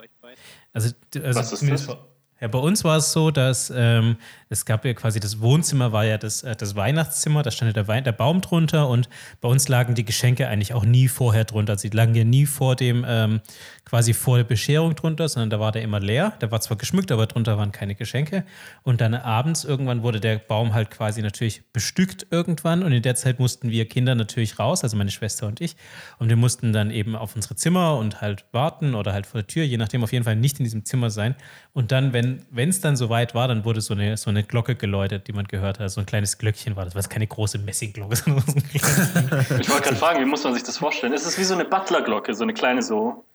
Also, 0.74 0.94
also 1.16 1.40
Was 1.40 1.52
ist 1.52 1.70
das? 1.70 1.98
Ja, 2.42 2.48
bei 2.48 2.58
uns 2.58 2.84
war 2.84 2.98
es 2.98 3.12
so, 3.12 3.30
dass 3.30 3.72
ähm, 3.76 4.16
es 4.50 4.66
gab 4.66 4.84
ja 4.84 4.96
quasi 4.96 5.20
das 5.20 5.42
Wohnzimmer 5.42 5.92
war 5.92 6.06
ja 6.06 6.18
das, 6.18 6.42
äh, 6.42 6.56
das 6.56 6.76
Weihnachtszimmer, 6.76 7.44
da 7.44 7.52
stand 7.52 7.70
ja 7.70 7.74
der, 7.74 7.88
Wein, 7.88 8.04
der 8.04 8.14
Baum 8.14 8.42
drunter 8.42 8.90
und 8.90 9.10
bei 9.42 9.48
uns 9.48 9.68
lagen 9.68 9.94
die 9.94 10.04
Geschenke 10.04 10.48
eigentlich 10.48 10.74
auch 10.74 10.84
nie 10.84 11.08
vorher 11.08 11.46
drunter. 11.46 11.78
Sie 11.78 11.90
lagen 11.90 12.16
ja 12.16 12.24
nie 12.24 12.48
vor 12.48 12.76
dem, 12.76 13.06
ähm, 13.08 13.42
quasi 13.86 14.14
vor 14.16 14.38
der 14.38 14.44
Bescherung 14.44 14.96
drunter, 14.96 15.30
sondern 15.30 15.52
da 15.52 15.60
war 15.60 15.72
der 15.72 15.84
immer 15.84 16.00
leer. 16.00 16.34
Der 16.42 16.50
war 16.50 16.62
zwar 16.62 16.78
geschmückt, 16.78 17.12
aber 17.12 17.28
drunter 17.28 17.60
waren 17.60 17.72
keine 17.72 17.94
Geschenke. 17.94 18.44
Und 18.82 19.02
dann 19.02 19.14
abends 19.14 19.64
irgendwann 19.64 20.02
wurde 20.02 20.20
der 20.20 20.40
Baum 20.40 20.74
halt 20.74 20.90
quasi 20.90 21.22
natürlich 21.22 21.62
bestückt 21.74 22.26
irgendwann 22.32 22.82
und 22.82 22.92
in 22.92 23.04
der 23.04 23.14
Zeit 23.16 23.40
mussten 23.40 23.70
wir 23.70 23.88
Kinder 23.88 24.16
natürlich 24.16 24.58
raus, 24.58 24.84
also 24.84 24.98
meine 24.98 25.12
Schwester 25.12 25.46
und 25.46 25.62
ich. 25.62 25.76
Und 26.18 26.30
wir 26.30 26.38
mussten 26.38 26.74
dann 26.74 26.90
eben 26.90 27.16
auf 27.16 27.36
unsere 27.36 27.56
Zimmer 27.56 27.98
und 27.98 28.22
halt 28.22 28.46
warten 28.52 28.96
oder 28.96 29.14
halt 29.14 29.28
vor 29.28 29.42
der 29.42 29.48
Tür, 29.48 29.64
je 29.64 29.78
nachdem 29.78 30.04
auf 30.04 30.12
jeden 30.12 30.26
Fall 30.26 30.36
nicht 30.36 30.60
in 30.60 30.64
diesem 30.64 30.86
Zimmer 30.86 31.12
sein. 31.12 31.36
Und 31.74 31.92
dann, 31.92 32.14
wenn 32.14 32.31
wenn 32.50 32.70
es 32.70 32.82
dann 32.82 32.96
soweit 32.96 33.36
war, 33.36 33.48
dann 33.48 33.66
wurde 33.66 33.82
so 33.82 33.94
eine, 33.94 34.18
so 34.18 34.30
eine 34.30 34.44
Glocke 34.44 34.76
geläutet, 34.76 35.28
die 35.28 35.34
man 35.34 35.46
gehört 35.46 35.80
hat. 35.80 35.90
So 35.90 36.00
ein 36.00 36.06
kleines 36.06 36.38
Glöckchen 36.38 36.76
war 36.76 36.86
das, 36.86 36.96
was 36.96 37.10
keine 37.10 37.28
große 37.28 37.58
Messingglocke, 37.60 38.16
sondern 38.18 38.44
so 38.46 38.54
ein 38.54 38.64
Ich 38.74 39.70
wollte 39.70 39.84
gerade 39.84 39.96
fragen, 39.96 40.20
wie 40.22 40.26
muss 40.26 40.44
man 40.44 40.54
sich 40.54 40.64
das 40.64 40.78
vorstellen? 40.78 41.14
Ist 41.14 41.26
es 41.26 41.38
wie 41.38 41.44
so 41.44 41.54
eine 41.54 41.66
Butlerglocke, 41.66 42.34
so 42.34 42.44
eine 42.44 42.54
kleine 42.54 42.82
so, 42.82 43.26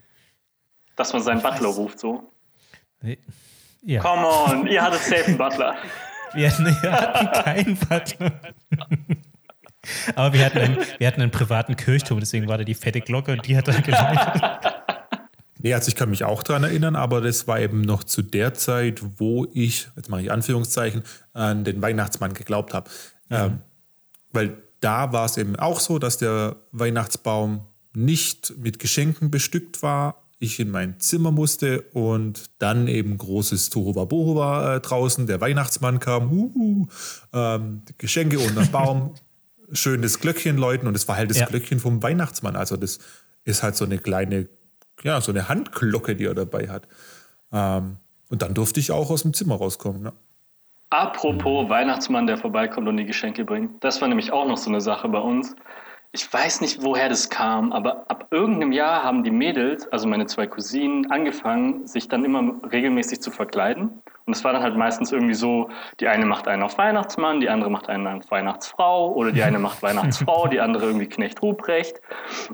dass 0.96 1.12
man 1.12 1.22
seinen 1.22 1.42
Butler 1.42 1.68
ruft 1.68 1.98
so? 1.98 2.32
Nee. 3.02 3.18
Ja. 3.82 4.00
Come 4.00 4.26
on, 4.26 4.66
ihr 4.66 4.82
hattet 4.82 5.02
safe 5.02 5.26
einen 5.26 5.38
Butler. 5.38 5.76
Wir 6.34 6.50
hatten, 6.50 6.66
wir 6.66 6.92
hatten 6.92 7.42
keinen 7.44 7.76
Butler. 7.76 8.40
Aber 10.14 10.32
wir 10.32 10.44
hatten, 10.44 10.58
einen, 10.58 10.78
wir 10.98 11.06
hatten 11.06 11.22
einen 11.22 11.30
privaten 11.30 11.76
Kirchturm, 11.76 12.20
deswegen 12.20 12.48
war 12.48 12.58
da 12.58 12.64
die 12.64 12.74
fette 12.74 13.00
Glocke 13.00 13.32
und 13.32 13.46
die 13.46 13.56
hat 13.56 13.68
dann 13.68 13.82
geläutet. 13.82 14.42
Nee, 15.58 15.74
also 15.74 15.88
ich 15.88 15.94
kann 15.94 16.10
mich 16.10 16.24
auch 16.24 16.42
daran 16.42 16.64
erinnern, 16.64 16.96
aber 16.96 17.20
das 17.20 17.46
war 17.46 17.60
eben 17.60 17.80
noch 17.80 18.04
zu 18.04 18.22
der 18.22 18.54
Zeit, 18.54 19.00
wo 19.18 19.46
ich, 19.52 19.88
jetzt 19.96 20.08
mache 20.08 20.22
ich 20.22 20.30
Anführungszeichen, 20.30 21.02
an 21.32 21.64
den 21.64 21.80
Weihnachtsmann 21.80 22.34
geglaubt 22.34 22.74
habe. 22.74 22.90
Mhm. 23.28 23.36
Ähm, 23.36 23.58
weil 24.32 24.62
da 24.80 25.12
war 25.12 25.24
es 25.24 25.36
eben 25.36 25.56
auch 25.56 25.80
so, 25.80 25.98
dass 25.98 26.18
der 26.18 26.56
Weihnachtsbaum 26.72 27.66
nicht 27.94 28.54
mit 28.58 28.78
Geschenken 28.78 29.30
bestückt 29.30 29.82
war. 29.82 30.22
Ich 30.38 30.60
in 30.60 30.70
mein 30.70 31.00
Zimmer 31.00 31.30
musste 31.32 31.80
und 31.92 32.50
dann 32.58 32.88
eben 32.88 33.16
großes 33.16 33.70
Tohuwabohu 33.70 34.36
war 34.36 34.76
äh, 34.76 34.80
draußen. 34.80 35.26
Der 35.26 35.40
Weihnachtsmann 35.40 35.98
kam, 35.98 36.30
uh, 36.30 36.86
ähm, 37.32 37.82
Geschenke 37.96 38.38
unter 38.38 38.66
Baum, 38.70 39.14
schönes 39.72 40.20
Glöckchen 40.20 40.58
läuten 40.58 40.86
und 40.86 40.94
es 40.94 41.08
war 41.08 41.16
halt 41.16 41.30
das 41.30 41.38
ja. 41.38 41.46
Glöckchen 41.46 41.80
vom 41.80 42.02
Weihnachtsmann. 42.02 42.54
Also 42.54 42.76
das 42.76 42.98
ist 43.44 43.62
halt 43.62 43.76
so 43.76 43.86
eine 43.86 43.98
kleine 43.98 44.46
ja, 45.02 45.20
so 45.20 45.32
eine 45.32 45.48
Handglocke, 45.48 46.16
die 46.16 46.24
er 46.24 46.34
dabei 46.34 46.68
hat. 46.68 46.88
Ähm, 47.52 47.96
und 48.30 48.42
dann 48.42 48.54
durfte 48.54 48.80
ich 48.80 48.90
auch 48.90 49.10
aus 49.10 49.22
dem 49.22 49.34
Zimmer 49.34 49.56
rauskommen. 49.56 50.04
Ja. 50.04 50.12
Apropos 50.90 51.68
Weihnachtsmann, 51.68 52.26
der 52.26 52.38
vorbeikommt 52.38 52.88
und 52.88 52.96
die 52.96 53.04
Geschenke 53.04 53.44
bringt. 53.44 53.82
Das 53.82 54.00
war 54.00 54.08
nämlich 54.08 54.32
auch 54.32 54.46
noch 54.46 54.56
so 54.56 54.70
eine 54.70 54.80
Sache 54.80 55.08
bei 55.08 55.18
uns. 55.18 55.54
Ich 56.12 56.32
weiß 56.32 56.60
nicht, 56.60 56.82
woher 56.82 57.08
das 57.08 57.28
kam, 57.28 57.72
aber 57.72 58.10
ab 58.10 58.28
irgendeinem 58.30 58.72
Jahr 58.72 59.02
haben 59.02 59.22
die 59.22 59.30
Mädels, 59.30 59.86
also 59.88 60.08
meine 60.08 60.26
zwei 60.26 60.46
Cousinen, 60.46 61.10
angefangen, 61.10 61.86
sich 61.86 62.08
dann 62.08 62.24
immer 62.24 62.54
regelmäßig 62.70 63.20
zu 63.20 63.30
verkleiden. 63.30 64.02
Und 64.26 64.34
es 64.34 64.42
war 64.42 64.52
dann 64.52 64.62
halt 64.62 64.76
meistens 64.76 65.12
irgendwie 65.12 65.34
so, 65.34 65.70
die 66.00 66.08
eine 66.08 66.26
macht 66.26 66.48
einen 66.48 66.64
auf 66.64 66.76
Weihnachtsmann, 66.78 67.38
die 67.38 67.48
andere 67.48 67.70
macht 67.70 67.88
einen 67.88 68.06
auf 68.08 68.28
Weihnachtsfrau 68.28 69.12
oder 69.12 69.30
die 69.30 69.44
eine 69.44 69.60
macht 69.60 69.82
Weihnachtsfrau, 69.82 70.48
die 70.48 70.60
andere 70.60 70.86
irgendwie 70.86 71.06
Knecht 71.06 71.40
Ruprecht. 71.42 72.00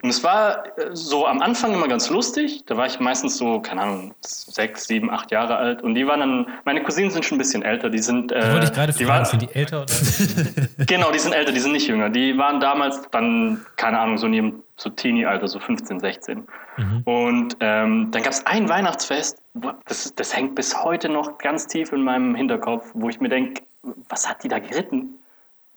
Und 0.02 0.10
es 0.10 0.22
war 0.22 0.66
äh, 0.78 0.90
so 0.92 1.26
am 1.26 1.40
Anfang 1.40 1.72
immer 1.72 1.88
ganz 1.88 2.10
lustig. 2.10 2.64
Da 2.66 2.76
war 2.76 2.84
ich 2.84 3.00
meistens 3.00 3.38
so, 3.38 3.60
keine 3.60 3.80
Ahnung, 3.80 4.14
sechs, 4.20 4.86
sieben, 4.86 5.10
acht 5.10 5.30
Jahre 5.30 5.56
alt. 5.56 5.82
Und 5.82 5.94
die 5.94 6.06
waren 6.06 6.20
dann, 6.20 6.46
meine 6.66 6.82
Cousinen 6.82 7.10
sind 7.10 7.24
schon 7.24 7.36
ein 7.36 7.38
bisschen 7.38 7.62
älter. 7.62 7.88
Die 7.88 8.00
sind. 8.00 8.32
Äh, 8.32 8.52
wollte 8.52 8.66
ich 8.66 8.72
gerade 8.74 8.92
fragen, 8.92 9.08
waren, 9.08 9.24
sind 9.24 9.40
die 9.42 9.54
älter 9.54 9.82
oder? 9.82 9.94
genau, 10.86 11.10
die 11.10 11.18
sind 11.18 11.32
älter, 11.32 11.52
die 11.52 11.60
sind 11.60 11.72
nicht 11.72 11.86
jünger. 11.86 12.10
Die 12.10 12.36
waren 12.36 12.60
damals 12.60 13.08
dann, 13.10 13.64
keine 13.76 13.98
Ahnung, 13.98 14.18
so 14.18 14.26
in 14.26 14.34
ihrem 14.34 14.62
so 14.76 14.90
Teenie-Alter, 14.90 15.48
so 15.48 15.58
15, 15.58 16.00
16. 16.00 16.46
Mhm. 16.76 17.02
Und 17.04 17.56
ähm, 17.60 18.10
dann 18.10 18.22
gab 18.22 18.32
es 18.32 18.46
ein 18.46 18.68
Weihnachtsfest, 18.68 19.38
das, 19.86 20.14
das 20.14 20.36
hängt 20.36 20.54
bis 20.54 20.82
heute 20.82 21.08
noch 21.08 21.38
ganz 21.38 21.66
tief 21.66 21.92
in 21.92 22.02
meinem 22.02 22.34
Hinterkopf, 22.34 22.90
wo 22.94 23.08
ich 23.08 23.20
mir 23.20 23.28
denke, 23.28 23.62
was 24.08 24.28
hat 24.28 24.42
die 24.44 24.48
da 24.48 24.58
geritten? 24.58 25.18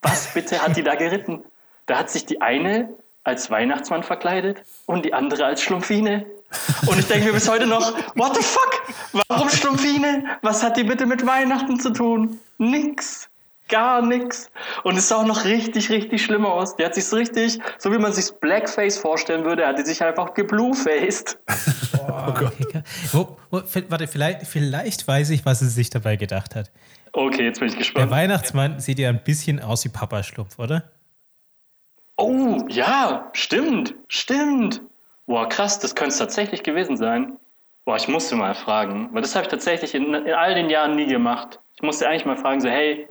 Was 0.01 0.33
bitte 0.33 0.61
hat 0.61 0.77
die 0.77 0.83
da 0.83 0.95
geritten? 0.95 1.43
Da 1.87 1.99
hat 1.99 2.09
sich 2.09 2.25
die 2.25 2.41
eine 2.41 2.89
als 3.23 3.49
Weihnachtsmann 3.49 4.03
verkleidet 4.03 4.63
und 4.85 5.03
die 5.03 5.13
andere 5.13 5.45
als 5.45 5.61
Schlumpfine. 5.61 6.25
Und 6.85 6.99
ich 6.99 7.07
denke 7.07 7.25
mir 7.25 7.33
bis 7.33 7.49
heute 7.49 7.65
noch, 7.65 7.93
what 8.15 8.35
the 8.35 8.43
fuck? 8.43 9.23
Warum 9.27 9.49
Schlumpfine? 9.49 10.37
Was 10.41 10.63
hat 10.63 10.77
die 10.77 10.83
bitte 10.83 11.05
mit 11.05 11.25
Weihnachten 11.25 11.79
zu 11.79 11.91
tun? 11.91 12.39
Nix 12.57 13.29
gar 13.67 14.01
nichts. 14.01 14.51
Und 14.83 14.97
es 14.97 15.07
sah 15.07 15.17
auch 15.17 15.25
noch 15.25 15.45
richtig, 15.45 15.89
richtig 15.89 16.23
schlimm 16.23 16.45
aus. 16.45 16.75
Die 16.75 16.85
hat 16.85 16.95
sich 16.95 17.05
so 17.05 17.15
richtig, 17.15 17.59
so 17.77 17.91
wie 17.91 17.97
man 17.97 18.13
sich 18.13 18.31
Blackface 18.39 18.97
vorstellen 18.97 19.45
würde, 19.45 19.65
hat 19.65 19.79
die 19.79 19.83
sich 19.83 20.03
einfach 20.03 20.33
gebluefaced. 20.33 21.39
Oh, 22.07 22.33
oh 23.13 23.27
wo, 23.51 23.61
warte, 23.89 24.07
vielleicht, 24.07 24.45
vielleicht 24.45 25.07
weiß 25.07 25.31
ich, 25.31 25.43
was 25.43 25.59
sie 25.59 25.69
sich 25.69 25.89
dabei 25.89 26.17
gedacht 26.17 26.55
hat. 26.55 26.69
Okay, 27.13 27.45
jetzt 27.45 27.59
bin 27.59 27.69
ich 27.69 27.77
gespannt. 27.77 28.11
Der 28.11 28.15
Weihnachtsmann 28.15 28.79
sieht 28.79 28.99
ja 28.99 29.09
ein 29.09 29.23
bisschen 29.23 29.59
aus 29.59 29.83
wie 29.85 29.89
Papa 29.89 30.21
Schlumpf, 30.21 30.59
oder? 30.59 30.83
Oh, 32.17 32.63
ja, 32.69 33.29
stimmt, 33.33 33.95
stimmt. 34.07 34.81
Boah, 35.25 35.49
krass, 35.49 35.79
das 35.79 35.95
könnte 35.95 36.11
es 36.11 36.17
tatsächlich 36.17 36.63
gewesen 36.63 36.97
sein. 36.97 37.37
Boah, 37.85 37.95
ich 37.95 38.07
musste 38.07 38.35
mal 38.35 38.53
fragen, 38.53 39.09
weil 39.13 39.21
das 39.21 39.35
habe 39.35 39.43
ich 39.43 39.49
tatsächlich 39.49 39.95
in, 39.95 40.13
in 40.13 40.33
all 40.33 40.55
den 40.55 40.69
Jahren 40.69 40.95
nie 40.95 41.07
gemacht. 41.07 41.59
Ich 41.75 41.81
musste 41.81 42.07
eigentlich 42.07 42.25
mal 42.25 42.37
fragen, 42.37 42.61
so, 42.61 42.69
hey, 42.69 43.07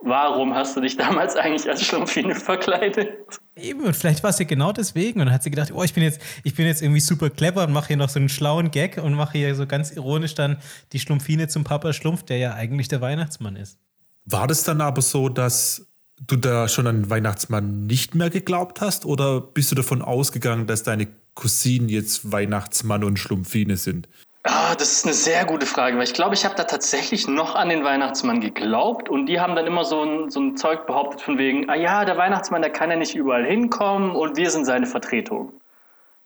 warum 0.00 0.54
hast 0.54 0.76
du 0.76 0.80
dich 0.80 0.96
damals 0.96 1.36
eigentlich 1.36 1.68
als 1.68 1.84
Schlumpfine 1.84 2.34
verkleidet? 2.34 3.10
Eben, 3.56 3.80
und 3.80 3.94
vielleicht 3.94 4.22
war 4.22 4.30
es 4.30 4.38
ja 4.38 4.44
genau 4.44 4.72
deswegen. 4.72 5.20
Und 5.20 5.26
dann 5.26 5.34
hat 5.34 5.42
sie 5.42 5.50
gedacht, 5.50 5.72
oh, 5.72 5.82
ich 5.82 5.94
bin 5.94 6.02
jetzt, 6.02 6.20
ich 6.44 6.54
bin 6.54 6.66
jetzt 6.66 6.82
irgendwie 6.82 7.00
super 7.00 7.30
clever 7.30 7.64
und 7.64 7.72
mache 7.72 7.88
hier 7.88 7.96
noch 7.96 8.08
so 8.08 8.18
einen 8.18 8.28
schlauen 8.28 8.70
Gag 8.70 8.98
und 8.98 9.14
mache 9.14 9.38
hier 9.38 9.54
so 9.54 9.66
ganz 9.66 9.90
ironisch 9.90 10.34
dann 10.34 10.58
die 10.92 11.00
Schlumpfine 11.00 11.48
zum 11.48 11.64
Papa 11.64 11.92
Schlumpf, 11.92 12.22
der 12.22 12.38
ja 12.38 12.54
eigentlich 12.54 12.88
der 12.88 13.00
Weihnachtsmann 13.00 13.56
ist. 13.56 13.78
War 14.24 14.46
das 14.46 14.64
dann 14.64 14.80
aber 14.80 15.02
so, 15.02 15.28
dass 15.28 15.86
du 16.26 16.36
da 16.36 16.68
schon 16.68 16.86
an 16.86 17.10
Weihnachtsmann 17.10 17.86
nicht 17.86 18.14
mehr 18.14 18.30
geglaubt 18.30 18.80
hast? 18.80 19.06
Oder 19.06 19.40
bist 19.40 19.70
du 19.70 19.74
davon 19.74 20.02
ausgegangen, 20.02 20.66
dass 20.66 20.82
deine 20.82 21.08
Cousinen 21.34 21.88
jetzt 21.88 22.32
Weihnachtsmann 22.32 23.04
und 23.04 23.18
Schlumpfine 23.18 23.76
sind? 23.76 24.08
Ah, 24.50 24.74
das 24.74 24.92
ist 24.92 25.04
eine 25.04 25.12
sehr 25.12 25.44
gute 25.44 25.66
Frage, 25.66 25.98
weil 25.98 26.04
ich 26.04 26.14
glaube, 26.14 26.34
ich 26.34 26.46
habe 26.46 26.54
da 26.54 26.64
tatsächlich 26.64 27.28
noch 27.28 27.54
an 27.54 27.68
den 27.68 27.84
Weihnachtsmann 27.84 28.40
geglaubt 28.40 29.10
und 29.10 29.26
die 29.26 29.40
haben 29.40 29.54
dann 29.54 29.66
immer 29.66 29.84
so 29.84 30.02
ein, 30.02 30.30
so 30.30 30.40
ein 30.40 30.56
Zeug 30.56 30.86
behauptet 30.86 31.20
von 31.20 31.36
wegen, 31.36 31.68
ah 31.68 31.74
ja, 31.74 32.06
der 32.06 32.16
Weihnachtsmann, 32.16 32.62
der 32.62 32.72
kann 32.72 32.90
ja 32.90 32.96
nicht 32.96 33.14
überall 33.14 33.44
hinkommen 33.44 34.12
und 34.16 34.38
wir 34.38 34.50
sind 34.50 34.64
seine 34.64 34.86
Vertretung. 34.86 35.52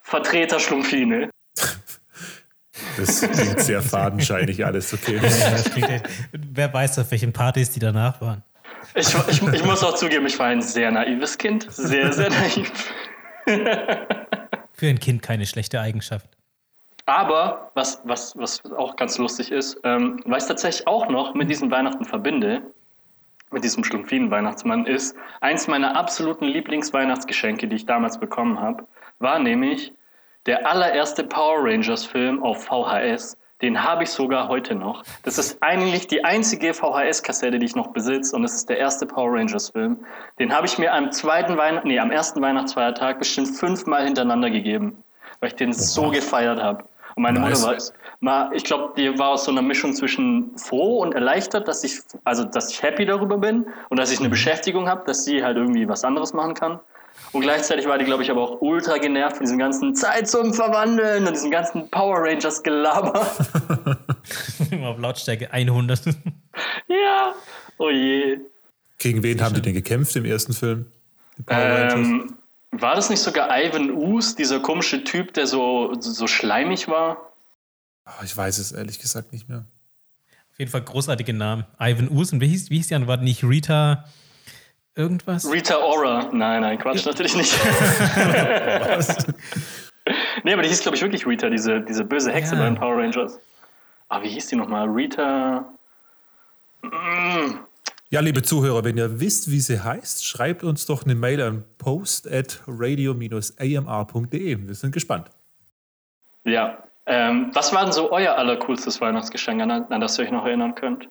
Vertreter 0.03 0.61
Schlumpfine. 0.61 1.31
Das 2.97 3.23
klingt 3.23 3.59
sehr 3.59 3.83
fadenscheinig 3.83 4.65
alles, 4.65 4.95
okay. 4.95 5.21
Wer 6.33 6.73
weiß, 6.73 7.01
auf 7.01 7.11
welchen 7.11 7.33
Partys 7.33 7.71
die 7.71 7.81
danach 7.81 8.21
waren. 8.21 8.45
Ich, 8.95 9.13
ich, 9.29 9.43
ich 9.43 9.65
muss 9.65 9.83
auch 9.83 9.97
zugeben, 9.97 10.27
ich 10.27 10.39
war 10.39 10.47
ein 10.47 10.63
sehr 10.63 10.93
naives 10.93 11.39
Kind. 11.39 11.67
Sehr, 11.73 12.13
sehr 12.13 12.31
naiv. 12.31 12.71
Für 14.75 14.87
ein 14.87 15.01
Kind 15.01 15.23
keine 15.23 15.45
schlechte 15.47 15.81
Eigenschaft. 15.81 16.29
Aber 17.07 17.71
was, 17.75 18.01
was, 18.05 18.37
was 18.37 18.63
auch 18.73 18.97
ganz 18.97 19.19
lustig 19.19 19.51
ist, 19.51 19.81
ähm, 19.85 20.21
was 20.25 20.45
ich 20.45 20.49
tatsächlich 20.49 20.87
auch 20.87 21.09
noch 21.09 21.35
mit 21.35 21.51
diesem 21.51 21.71
Weihnachten 21.71 22.05
verbinde, 22.05 22.63
mit 23.51 23.65
diesem 23.65 23.85
Schlumpfinen-Weihnachtsmann, 23.85 24.87
ist 24.87 25.17
eins 25.41 25.69
meiner 25.69 25.97
absoluten 25.97 26.47
Lieblingsweihnachtsgeschenke, 26.47 27.69
die 27.69 27.77
ich 27.77 27.87
damals 27.87 28.19
bekommen 28.19 28.61
habe, 28.61 28.87
war 29.19 29.39
nämlich 29.39 29.93
der 30.47 30.69
allererste 30.69 31.25
Power 31.25 31.65
Rangers-Film 31.65 32.43
auf 32.43 32.65
VHS. 32.65 33.37
Den 33.61 33.85
habe 33.85 34.03
ich 34.03 34.11
sogar 34.11 34.49
heute 34.49 34.75
noch. 34.75 35.05
Das 35.23 35.39
ist 35.39 35.63
eigentlich 35.63 36.09
die 36.09 36.25
einzige 36.25 36.75
VHS-Kassette, 36.75 37.61
die 37.61 37.67
ich 37.67 37.77
noch 37.77 37.93
besitze, 37.93 38.35
und 38.35 38.43
es 38.43 38.55
ist 38.55 38.69
der 38.69 38.79
erste 38.79 39.07
Power 39.07 39.39
Rangers-Film. 39.39 40.05
Den 40.41 40.53
habe 40.53 40.67
ich 40.67 40.79
mir 40.79 40.93
am 40.93 41.13
zweiten 41.13 41.57
Weihnacht, 41.57 41.85
nee, 41.85 41.99
am 42.01 42.11
ersten 42.11 42.41
Weihnachtsfeiertag 42.43 43.21
bestimmt 43.21 43.57
fünfmal 43.57 44.05
hintereinander 44.05 44.51
gegeben, 44.51 45.05
weil 45.39 45.51
ich 45.51 45.55
den 45.55 45.73
so 45.73 46.11
gefeiert 46.11 46.61
habe. 46.61 46.85
Und 47.15 47.23
meine 47.23 47.41
nice. 47.41 47.65
Mutter 47.65 47.79
war, 48.21 48.53
ich 48.53 48.65
glaube, 48.65 48.95
die 48.97 49.19
war 49.19 49.31
aus 49.31 49.45
so 49.45 49.51
einer 49.51 49.63
Mischung 49.63 49.95
zwischen 49.95 50.57
froh 50.57 50.99
und 50.99 51.15
erleichtert, 51.15 51.69
dass 51.69 51.85
ich, 51.85 52.01
also 52.25 52.45
dass 52.45 52.71
ich 52.71 52.83
happy 52.83 53.07
darüber 53.07 53.39
bin 53.39 53.67
und 53.89 53.99
dass 53.99 54.13
ich 54.13 54.19
eine 54.19 54.29
mhm. 54.29 54.33
Beschäftigung 54.33 54.89
habe, 54.89 55.05
dass 55.07 55.25
sie 55.25 55.45
halt 55.45 55.57
irgendwie 55.57 55.89
was 55.89 56.05
anderes 56.05 56.33
machen 56.33 56.55
kann. 56.55 56.81
Und 57.33 57.43
gleichzeitig 57.43 57.87
war 57.87 57.99
die, 57.99 58.05
glaube 58.05 58.23
ich, 58.23 58.31
aber 58.31 58.43
auch 58.43 58.61
ultra 58.61 58.99
genervt 58.99 59.37
von 59.37 59.45
diesem 59.45 59.59
ganzen 59.59 59.95
Zeit 59.95 60.29
zum 60.29 60.53
Verwandeln 60.55 61.27
und 61.27 61.35
diesem 61.35 61.51
ganzen 61.51 61.89
Power 61.91 62.19
Rangers 62.19 62.63
Gelaber. 62.63 63.21
Auf 64.85 64.99
Lautstärke 64.99 65.53
100. 65.53 66.07
ja, 66.89 67.35
oh 67.79 67.91
je. 67.91 68.39
Gegen 68.99 69.23
wen 69.23 69.43
haben 69.43 69.55
die 69.55 69.63
denn 69.63 69.75
gekämpft 69.75 70.17
im 70.17 70.25
ersten 70.25 70.53
Film? 70.53 70.87
Die 71.39 71.43
Power 71.43 71.59
Rangers? 71.59 72.33
War 72.73 72.95
das 72.95 73.11
nicht 73.11 73.21
sogar 73.21 73.51
Ivan 73.51 73.91
Oos, 73.91 74.35
dieser 74.35 74.59
komische 74.61 75.05
Typ, 75.05 75.35
der 75.35 75.47
so, 75.47 75.93
so 76.01 76.27
schleimig 76.27 76.89
war? 76.89 77.33
Oh, 78.07 78.25
ich 78.25 78.35
weiß 78.35 78.59
es 78.59 78.73
ehrlich 78.73 78.99
gesagt 78.99 79.33
nicht 79.33 79.49
mehr. 79.49 79.67
Auf 80.51 80.59
jeden 80.59 80.71
Fall 80.71 80.83
großartige 80.83 81.35
Namen. 81.35 81.67
Ivan 81.79 82.09
Oos 82.09 82.33
und 82.33 82.41
wie 82.41 82.49
hieß, 82.49 82.71
wie 82.71 82.79
hieß 82.79 82.89
die 82.89 82.95
andere? 82.95 83.09
War 83.09 83.19
nicht 83.19 83.45
Rita 83.45 84.05
irgendwas? 84.95 85.51
Rita 85.51 85.77
Ora. 85.79 86.31
Nein, 86.33 86.63
nein, 86.63 86.79
Quatsch, 86.79 87.05
natürlich 87.05 87.37
nicht. 87.37 87.53
nee, 90.45 90.53
aber 90.53 90.63
die 90.63 90.69
hieß, 90.69 90.81
glaube 90.81 90.97
ich, 90.97 91.03
wirklich 91.03 91.27
Rita, 91.27 91.51
diese, 91.51 91.83
diese 91.83 92.05
böse 92.05 92.33
Hexe 92.33 92.55
ja. 92.55 92.61
bei 92.61 92.67
den 92.67 92.77
Power 92.77 92.97
Rangers. 92.97 93.39
Ah, 94.09 94.23
wie 94.23 94.29
hieß 94.29 94.47
die 94.47 94.57
nochmal? 94.57 94.89
Rita. 94.89 95.67
Mm. 96.83 97.59
Ja, 98.13 98.21
liebe 98.21 98.43
Zuhörer, 98.43 98.85
wenn 98.85 98.99
ihr 98.99 99.21
wisst, 99.21 99.51
wie 99.51 99.61
sie 99.61 99.83
heißt, 99.83 100.27
schreibt 100.27 100.65
uns 100.65 100.85
doch 100.85 101.07
eine 101.07 101.15
Mail 101.15 101.41
an 101.41 101.65
post 101.79 102.31
at 102.31 102.61
radio-amr.de. 102.67 104.59
Wir 104.69 104.75
sind 104.75 104.93
gespannt. 104.93 105.31
Ja. 106.45 106.77
Ähm, 107.07 107.53
was 107.55 107.73
war 107.73 107.85
denn 107.85 107.95
so 107.95 108.13
euer 108.13 108.35
allercoolstes 108.35 109.01
Weihnachtsgeschenk, 109.01 109.63
an, 109.63 109.71
an 109.71 110.01
das 110.03 110.19
ihr 110.19 110.27
euch 110.27 110.31
noch 110.31 110.45
erinnern 110.45 110.75
könnt? 110.75 111.09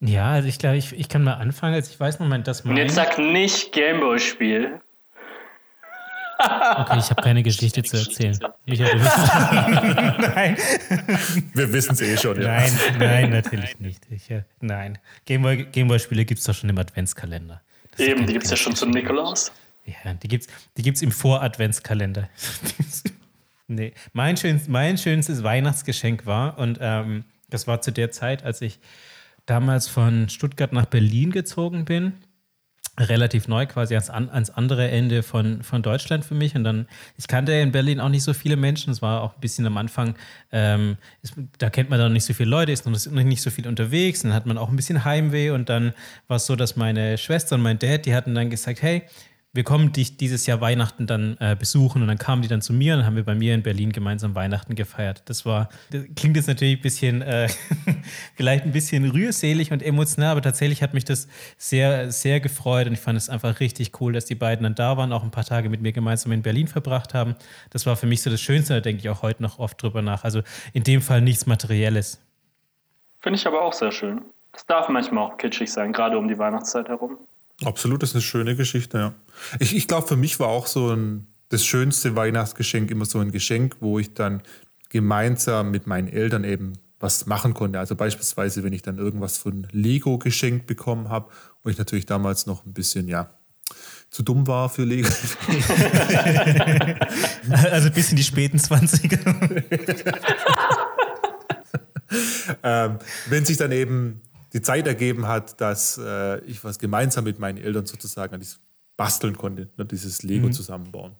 Ja, 0.00 0.30
also 0.30 0.48
ich 0.48 0.58
glaube, 0.58 0.78
ich, 0.78 0.98
ich 0.98 1.10
kann 1.10 1.24
mal 1.24 1.34
anfangen. 1.34 1.74
Also 1.74 1.90
ich 1.92 2.00
weiß, 2.00 2.20
Moment, 2.20 2.48
das 2.48 2.64
mein... 2.64 2.72
Und 2.72 2.78
jetzt 2.78 2.94
sag 2.94 3.18
nicht 3.18 3.72
Gameboy-Spiel. 3.72 4.80
Okay, 6.38 6.98
ich 6.98 7.10
habe 7.10 7.22
keine 7.22 7.42
Geschichte 7.42 7.82
zu 7.82 7.96
erzählen. 7.96 8.38
Michael, 8.66 8.98
nein. 10.34 10.56
Wir 11.52 11.72
wissen 11.72 11.92
es 11.92 12.00
eh 12.00 12.16
schon, 12.16 12.40
ja. 12.40 12.48
Nein, 12.48 12.72
nein, 12.98 13.30
natürlich 13.30 13.78
nicht. 13.78 14.06
Ich, 14.10 14.30
äh, 14.30 14.42
nein. 14.60 14.98
Gameboy-Spiele 15.26 15.70
Gameboy 15.70 16.24
gibt 16.24 16.40
es 16.40 16.44
doch 16.44 16.54
schon 16.54 16.70
im 16.70 16.78
Adventskalender. 16.78 17.62
Das 17.92 18.00
Eben, 18.00 18.26
die 18.26 18.32
gibt 18.32 18.44
es 18.44 18.50
ja 18.50 18.56
schon 18.56 18.74
zum 18.74 18.90
Nikolaus. 18.90 19.52
Ja, 19.86 20.14
die 20.14 20.28
gibt 20.28 20.44
es 20.44 20.50
die 20.76 20.82
gibt's 20.82 21.02
im 21.02 21.12
Vor-Adventskalender. 21.12 22.28
nee, 23.68 23.92
mein, 24.12 24.36
schönst, 24.36 24.68
mein 24.68 24.98
schönstes 24.98 25.42
Weihnachtsgeschenk 25.42 26.26
war, 26.26 26.58
und 26.58 26.78
ähm, 26.80 27.24
das 27.50 27.66
war 27.66 27.80
zu 27.80 27.92
der 27.92 28.10
Zeit, 28.10 28.44
als 28.44 28.60
ich 28.62 28.80
damals 29.46 29.88
von 29.88 30.28
Stuttgart 30.28 30.72
nach 30.72 30.86
Berlin 30.86 31.30
gezogen 31.30 31.84
bin 31.84 32.14
relativ 32.98 33.48
neu 33.48 33.66
quasi 33.66 33.94
ans, 33.94 34.10
ans 34.10 34.50
andere 34.50 34.88
Ende 34.88 35.22
von, 35.22 35.62
von 35.62 35.82
Deutschland 35.82 36.24
für 36.24 36.34
mich. 36.34 36.54
Und 36.54 36.64
dann, 36.64 36.86
ich 37.16 37.26
kannte 37.26 37.52
in 37.52 37.72
Berlin 37.72 38.00
auch 38.00 38.08
nicht 38.08 38.22
so 38.22 38.32
viele 38.32 38.56
Menschen. 38.56 38.92
Es 38.92 39.02
war 39.02 39.22
auch 39.22 39.34
ein 39.34 39.40
bisschen 39.40 39.66
am 39.66 39.76
Anfang, 39.76 40.14
ähm, 40.52 40.96
ist, 41.22 41.34
da 41.58 41.70
kennt 41.70 41.90
man 41.90 41.98
dann 41.98 42.12
nicht 42.12 42.24
so 42.24 42.34
viele 42.34 42.50
Leute, 42.50 42.72
ist 42.72 42.86
noch 42.86 43.24
nicht 43.24 43.42
so 43.42 43.50
viel 43.50 43.66
unterwegs. 43.66 44.22
Dann 44.22 44.32
hat 44.32 44.46
man 44.46 44.58
auch 44.58 44.68
ein 44.68 44.76
bisschen 44.76 45.04
Heimweh. 45.04 45.50
Und 45.50 45.68
dann 45.68 45.92
war 46.28 46.36
es 46.36 46.46
so, 46.46 46.56
dass 46.56 46.76
meine 46.76 47.18
Schwester 47.18 47.56
und 47.56 47.62
mein 47.62 47.78
Dad, 47.78 48.06
die 48.06 48.14
hatten 48.14 48.34
dann 48.34 48.50
gesagt, 48.50 48.82
hey, 48.82 49.02
wir 49.54 49.62
kommen 49.62 49.92
dich 49.92 50.16
dieses 50.16 50.46
Jahr 50.46 50.60
Weihnachten 50.60 51.06
dann 51.06 51.36
äh, 51.38 51.56
besuchen 51.56 52.02
und 52.02 52.08
dann 52.08 52.18
kamen 52.18 52.42
die 52.42 52.48
dann 52.48 52.60
zu 52.60 52.72
mir 52.72 52.94
und 52.94 52.98
dann 52.98 53.06
haben 53.06 53.16
wir 53.16 53.24
bei 53.24 53.36
mir 53.36 53.54
in 53.54 53.62
Berlin 53.62 53.92
gemeinsam 53.92 54.34
Weihnachten 54.34 54.74
gefeiert. 54.74 55.22
Das 55.26 55.46
war, 55.46 55.68
das 55.90 56.02
klingt 56.16 56.36
jetzt 56.36 56.48
natürlich 56.48 56.78
ein 56.78 56.82
bisschen, 56.82 57.22
äh, 57.22 57.48
vielleicht 58.34 58.64
ein 58.64 58.72
bisschen 58.72 59.08
rührselig 59.08 59.70
und 59.70 59.80
emotional, 59.80 60.32
aber 60.32 60.42
tatsächlich 60.42 60.82
hat 60.82 60.92
mich 60.92 61.04
das 61.04 61.28
sehr, 61.56 62.10
sehr 62.10 62.40
gefreut 62.40 62.88
und 62.88 62.94
ich 62.94 63.00
fand 63.00 63.16
es 63.16 63.30
einfach 63.30 63.60
richtig 63.60 64.00
cool, 64.00 64.12
dass 64.12 64.24
die 64.24 64.34
beiden 64.34 64.64
dann 64.64 64.74
da 64.74 64.96
waren, 64.96 65.12
auch 65.12 65.22
ein 65.22 65.30
paar 65.30 65.44
Tage 65.44 65.68
mit 65.68 65.80
mir 65.80 65.92
gemeinsam 65.92 66.32
in 66.32 66.42
Berlin 66.42 66.66
verbracht 66.66 67.14
haben. 67.14 67.36
Das 67.70 67.86
war 67.86 67.96
für 67.96 68.06
mich 68.06 68.22
so 68.22 68.30
das 68.30 68.40
Schönste, 68.40 68.74
da 68.74 68.80
denke 68.80 69.02
ich 69.02 69.08
auch 69.08 69.22
heute 69.22 69.40
noch 69.40 69.60
oft 69.60 69.80
drüber 69.80 70.02
nach. 70.02 70.24
Also 70.24 70.42
in 70.72 70.82
dem 70.82 71.00
Fall 71.00 71.20
nichts 71.20 71.46
Materielles. 71.46 72.20
Finde 73.20 73.38
ich 73.38 73.46
aber 73.46 73.62
auch 73.62 73.72
sehr 73.72 73.92
schön. 73.92 74.22
Das 74.50 74.66
darf 74.66 74.88
manchmal 74.88 75.24
auch 75.24 75.36
kitschig 75.36 75.72
sein, 75.72 75.92
gerade 75.92 76.18
um 76.18 76.26
die 76.26 76.38
Weihnachtszeit 76.38 76.88
herum. 76.88 77.18
Absolut, 77.62 78.02
das 78.02 78.10
ist 78.10 78.16
eine 78.16 78.22
schöne 78.22 78.56
Geschichte, 78.56 78.98
ja. 78.98 79.14
Ich, 79.60 79.76
ich 79.76 79.86
glaube, 79.86 80.08
für 80.08 80.16
mich 80.16 80.40
war 80.40 80.48
auch 80.48 80.66
so 80.66 80.90
ein, 80.92 81.26
das 81.50 81.64
schönste 81.64 82.16
Weihnachtsgeschenk 82.16 82.90
immer 82.90 83.04
so 83.04 83.20
ein 83.20 83.30
Geschenk, 83.30 83.76
wo 83.80 83.98
ich 83.98 84.14
dann 84.14 84.42
gemeinsam 84.88 85.70
mit 85.70 85.86
meinen 85.86 86.08
Eltern 86.08 86.44
eben 86.44 86.74
was 87.00 87.26
machen 87.26 87.54
konnte. 87.54 87.78
Also 87.78 87.94
beispielsweise, 87.96 88.64
wenn 88.64 88.72
ich 88.72 88.82
dann 88.82 88.98
irgendwas 88.98 89.36
von 89.38 89.66
Lego 89.70 90.18
geschenkt 90.18 90.66
bekommen 90.66 91.08
habe 91.10 91.30
und 91.62 91.70
ich 91.70 91.78
natürlich 91.78 92.06
damals 92.06 92.46
noch 92.46 92.64
ein 92.64 92.72
bisschen, 92.72 93.08
ja, 93.08 93.30
zu 94.10 94.22
dumm 94.22 94.46
war 94.46 94.68
für 94.68 94.84
Lego. 94.84 95.08
also 97.50 97.90
bis 97.90 98.10
in 98.10 98.16
die 98.16 98.22
späten 98.22 98.58
20er. 98.58 99.64
ähm, 102.62 102.98
wenn 103.28 103.44
sich 103.44 103.56
dann 103.56 103.72
eben 103.72 104.22
die 104.54 104.62
Zeit 104.62 104.86
ergeben 104.86 105.26
hat, 105.26 105.60
dass 105.60 105.98
äh, 105.98 106.38
ich 106.44 106.62
was 106.64 106.78
gemeinsam 106.78 107.24
mit 107.24 107.38
meinen 107.38 107.58
Eltern 107.58 107.86
sozusagen 107.86 108.34
an 108.34 108.40
dieses 108.40 108.60
basteln 108.96 109.36
konnte, 109.36 109.68
ne, 109.76 109.84
dieses 109.84 110.22
Lego 110.22 110.46
mhm. 110.46 110.52
zusammenbauen. 110.52 111.12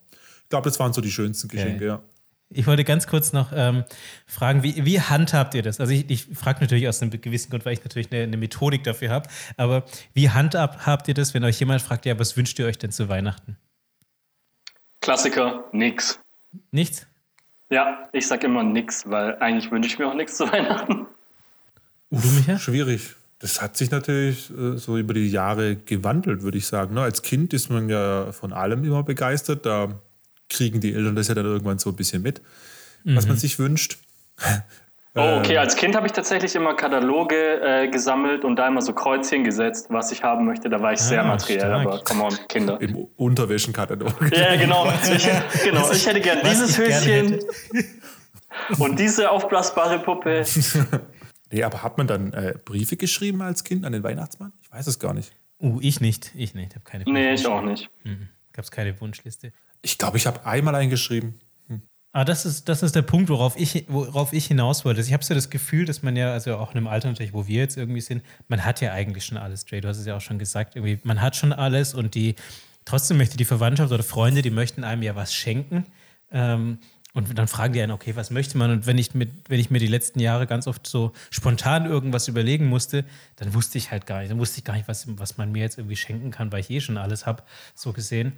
Ich 0.43 0.49
glaube, 0.49 0.69
das 0.69 0.79
waren 0.79 0.93
so 0.93 1.01
die 1.01 1.11
schönsten 1.11 1.49
Geschenke, 1.49 1.75
okay. 1.75 1.85
ja. 1.85 2.01
Ich 2.49 2.67
wollte 2.67 2.83
ganz 2.83 3.07
kurz 3.07 3.33
noch 3.33 3.51
ähm, 3.53 3.83
fragen, 4.27 4.61
wie, 4.61 4.85
wie, 4.85 5.01
handhabt 5.01 5.55
ihr 5.55 5.63
das? 5.63 5.79
Also 5.79 5.91
ich, 5.91 6.09
ich 6.09 6.27
frage 6.33 6.61
natürlich 6.61 6.87
aus 6.87 7.01
einem 7.01 7.09
gewissen 7.09 7.49
Grund, 7.49 7.65
weil 7.65 7.73
ich 7.73 7.83
natürlich 7.83 8.11
eine, 8.11 8.21
eine 8.21 8.37
Methodik 8.37 8.83
dafür 8.83 9.09
habe, 9.09 9.27
aber 9.57 9.83
wie 10.13 10.29
handhabt 10.29 11.07
ihr 11.07 11.15
das, 11.15 11.33
wenn 11.33 11.43
euch 11.43 11.59
jemand 11.59 11.81
fragt, 11.81 12.05
ja, 12.05 12.17
was 12.19 12.37
wünscht 12.37 12.57
ihr 12.59 12.67
euch 12.67 12.77
denn 12.77 12.91
zu 12.91 13.09
Weihnachten? 13.09 13.57
Klassiker, 15.01 15.65
nix. 15.71 16.19
Nichts? 16.71 17.07
Ja, 17.71 18.07
ich 18.13 18.27
sage 18.27 18.45
immer 18.45 18.63
nix, 18.63 19.09
weil 19.09 19.37
eigentlich 19.39 19.71
wünsche 19.71 19.89
ich 19.89 19.97
mir 19.97 20.07
auch 20.07 20.13
nichts 20.13 20.37
zu 20.37 20.49
Weihnachten. 20.49 21.07
Uh, 22.11 22.19
du, 22.19 22.27
Micha? 22.29 22.59
Schwierig. 22.59 23.15
Das 23.45 23.61
hat 23.61 23.77
sich 23.77 23.91
natürlich 23.91 24.49
äh, 24.49 24.75
so 24.75 24.97
über 24.97 25.13
die 25.13 25.29
Jahre 25.29 25.75
gewandelt, 25.75 26.41
würde 26.41 26.57
ich 26.57 26.65
sagen. 26.65 26.95
Ne? 26.95 27.01
Als 27.01 27.21
Kind 27.21 27.53
ist 27.53 27.69
man 27.69 27.89
ja 27.89 28.31
von 28.31 28.51
allem 28.51 28.83
immer 28.83 29.03
begeistert. 29.03 29.67
Da 29.67 29.99
kriegen 30.49 30.81
die 30.81 30.95
Eltern 30.95 31.15
das 31.15 31.27
ja 31.27 31.35
dann 31.35 31.45
irgendwann 31.45 31.77
so 31.77 31.91
ein 31.91 31.95
bisschen 31.95 32.23
mit, 32.23 32.41
mhm. 33.03 33.15
was 33.15 33.27
man 33.27 33.37
sich 33.37 33.59
wünscht. 33.59 33.99
Oh, 35.13 35.37
okay. 35.37 35.57
Als 35.59 35.75
Kind 35.75 35.95
habe 35.95 36.07
ich 36.07 36.13
tatsächlich 36.13 36.55
immer 36.55 36.73
Kataloge 36.73 37.61
äh, 37.61 37.87
gesammelt 37.87 38.45
und 38.45 38.55
da 38.55 38.67
immer 38.67 38.81
so 38.81 38.93
Kreuzchen 38.93 39.43
gesetzt, 39.43 39.89
was 39.91 40.11
ich 40.11 40.23
haben 40.23 40.47
möchte. 40.47 40.67
Da 40.67 40.81
war 40.81 40.93
ich 40.93 40.99
sehr 40.99 41.21
ah, 41.21 41.27
materiell, 41.27 41.59
stark. 41.59 41.85
aber 41.85 42.03
come 42.03 42.23
on, 42.23 42.35
Kinder. 42.47 42.77
Im 42.81 42.95
Unterwäschenkatalog. 43.15 44.35
Ja, 44.35 44.55
genau. 44.55 44.91
Ich, 45.15 45.29
genau. 45.63 45.91
ich 45.91 46.07
hätte 46.07 46.21
gern 46.21 46.39
dieses 46.43 46.79
Höschen 46.79 47.41
und 48.79 48.97
diese 48.97 49.29
aufblasbare 49.29 49.99
Puppe. 49.99 50.45
Nee, 51.55 51.63
aber 51.63 51.83
hat 51.83 51.97
man 51.97 52.05
dann 52.05 52.33
äh, 52.33 52.55
Briefe 52.65 52.97
geschrieben 52.97 53.41
als 53.41 53.63
Kind 53.63 53.85
an 53.85 53.93
den 53.93 54.03
Weihnachtsmann? 54.03 54.51
Ich 54.61 54.69
weiß 54.69 54.87
es 54.87 54.99
gar 54.99 55.13
nicht. 55.13 55.31
Uh, 55.61 55.79
ich 55.81 56.01
nicht. 56.01 56.33
Ich 56.35 56.53
nicht. 56.53 56.71
Ich 56.71 56.75
habe 56.75 56.83
keine 56.83 57.05
Nee, 57.05 57.33
ich 57.33 57.47
auch 57.47 57.61
nicht. 57.61 57.89
Mhm. 58.03 58.27
Gab 58.51 58.65
es 58.65 58.71
keine 58.71 58.99
Wunschliste? 58.99 59.53
Ich 59.81 59.97
glaube, 59.97 60.17
ich 60.17 60.27
habe 60.27 60.45
einmal 60.45 60.75
eingeschrieben. 60.75 61.39
Hm. 61.69 61.81
Ah, 62.11 62.25
das 62.25 62.45
ist, 62.45 62.67
das 62.67 62.83
ist 62.83 62.93
der 62.93 63.03
Punkt, 63.03 63.29
worauf 63.29 63.57
ich, 63.57 63.85
worauf 63.87 64.33
ich 64.33 64.47
hinaus 64.47 64.83
wollte. 64.83 64.99
Ich 64.99 65.13
habe 65.13 65.23
so 65.23 65.33
das 65.33 65.49
Gefühl, 65.49 65.85
dass 65.85 66.03
man 66.03 66.17
ja, 66.17 66.33
also 66.33 66.57
auch 66.57 66.71
in 66.71 66.77
einem 66.77 66.87
Alter 66.87 67.07
natürlich, 67.07 67.31
wo 67.31 67.47
wir 67.47 67.61
jetzt 67.61 67.77
irgendwie 67.77 68.01
sind, 68.01 68.21
man 68.49 68.65
hat 68.65 68.81
ja 68.81 68.91
eigentlich 68.91 69.23
schon 69.23 69.37
alles, 69.37 69.65
Jay. 69.69 69.79
Du 69.79 69.87
hast 69.87 69.97
es 69.97 70.05
ja 70.05 70.17
auch 70.17 70.21
schon 70.21 70.37
gesagt, 70.37 70.75
irgendwie, 70.75 70.99
man 71.05 71.21
hat 71.21 71.37
schon 71.37 71.53
alles 71.53 71.93
und 71.93 72.15
die, 72.15 72.35
trotzdem 72.83 73.15
möchte 73.15 73.37
die 73.37 73.45
Verwandtschaft 73.45 73.93
oder 73.93 74.03
Freunde, 74.03 74.41
die 74.41 74.49
möchten 74.49 74.83
einem 74.83 75.03
ja 75.03 75.15
was 75.15 75.33
schenken. 75.33 75.85
Ähm, 76.33 76.79
und 77.15 77.37
dann 77.37 77.47
fragen 77.47 77.73
die 77.73 77.81
einen, 77.81 77.93
okay, 77.93 78.15
was 78.15 78.29
möchte 78.29 78.57
man? 78.57 78.69
Und 78.71 78.85
wenn 78.85 78.97
ich, 78.97 79.13
mit, 79.13 79.29
wenn 79.49 79.59
ich 79.59 79.71
mir 79.71 79.79
die 79.79 79.87
letzten 79.87 80.19
Jahre 80.19 80.47
ganz 80.47 80.67
oft 80.67 80.85
so 80.85 81.13
spontan 81.31 81.85
irgendwas 81.85 82.27
überlegen 82.27 82.67
musste, 82.67 83.05
dann 83.37 83.53
wusste 83.53 83.77
ich 83.77 83.89
halt 83.89 84.05
gar 84.05 84.19
nicht, 84.19 84.31
dann 84.31 84.37
wusste 84.37 84.57
ich 84.59 84.65
gar 84.65 84.73
nicht, 84.73 84.89
was, 84.89 85.07
was 85.17 85.37
man 85.37 85.51
mir 85.53 85.61
jetzt 85.61 85.77
irgendwie 85.77 85.95
schenken 85.95 86.29
kann, 86.29 86.51
weil 86.51 86.59
ich 86.59 86.69
eh 86.69 86.81
schon 86.81 86.97
alles 86.97 87.25
habe, 87.25 87.43
so 87.73 87.93
gesehen. 87.93 88.33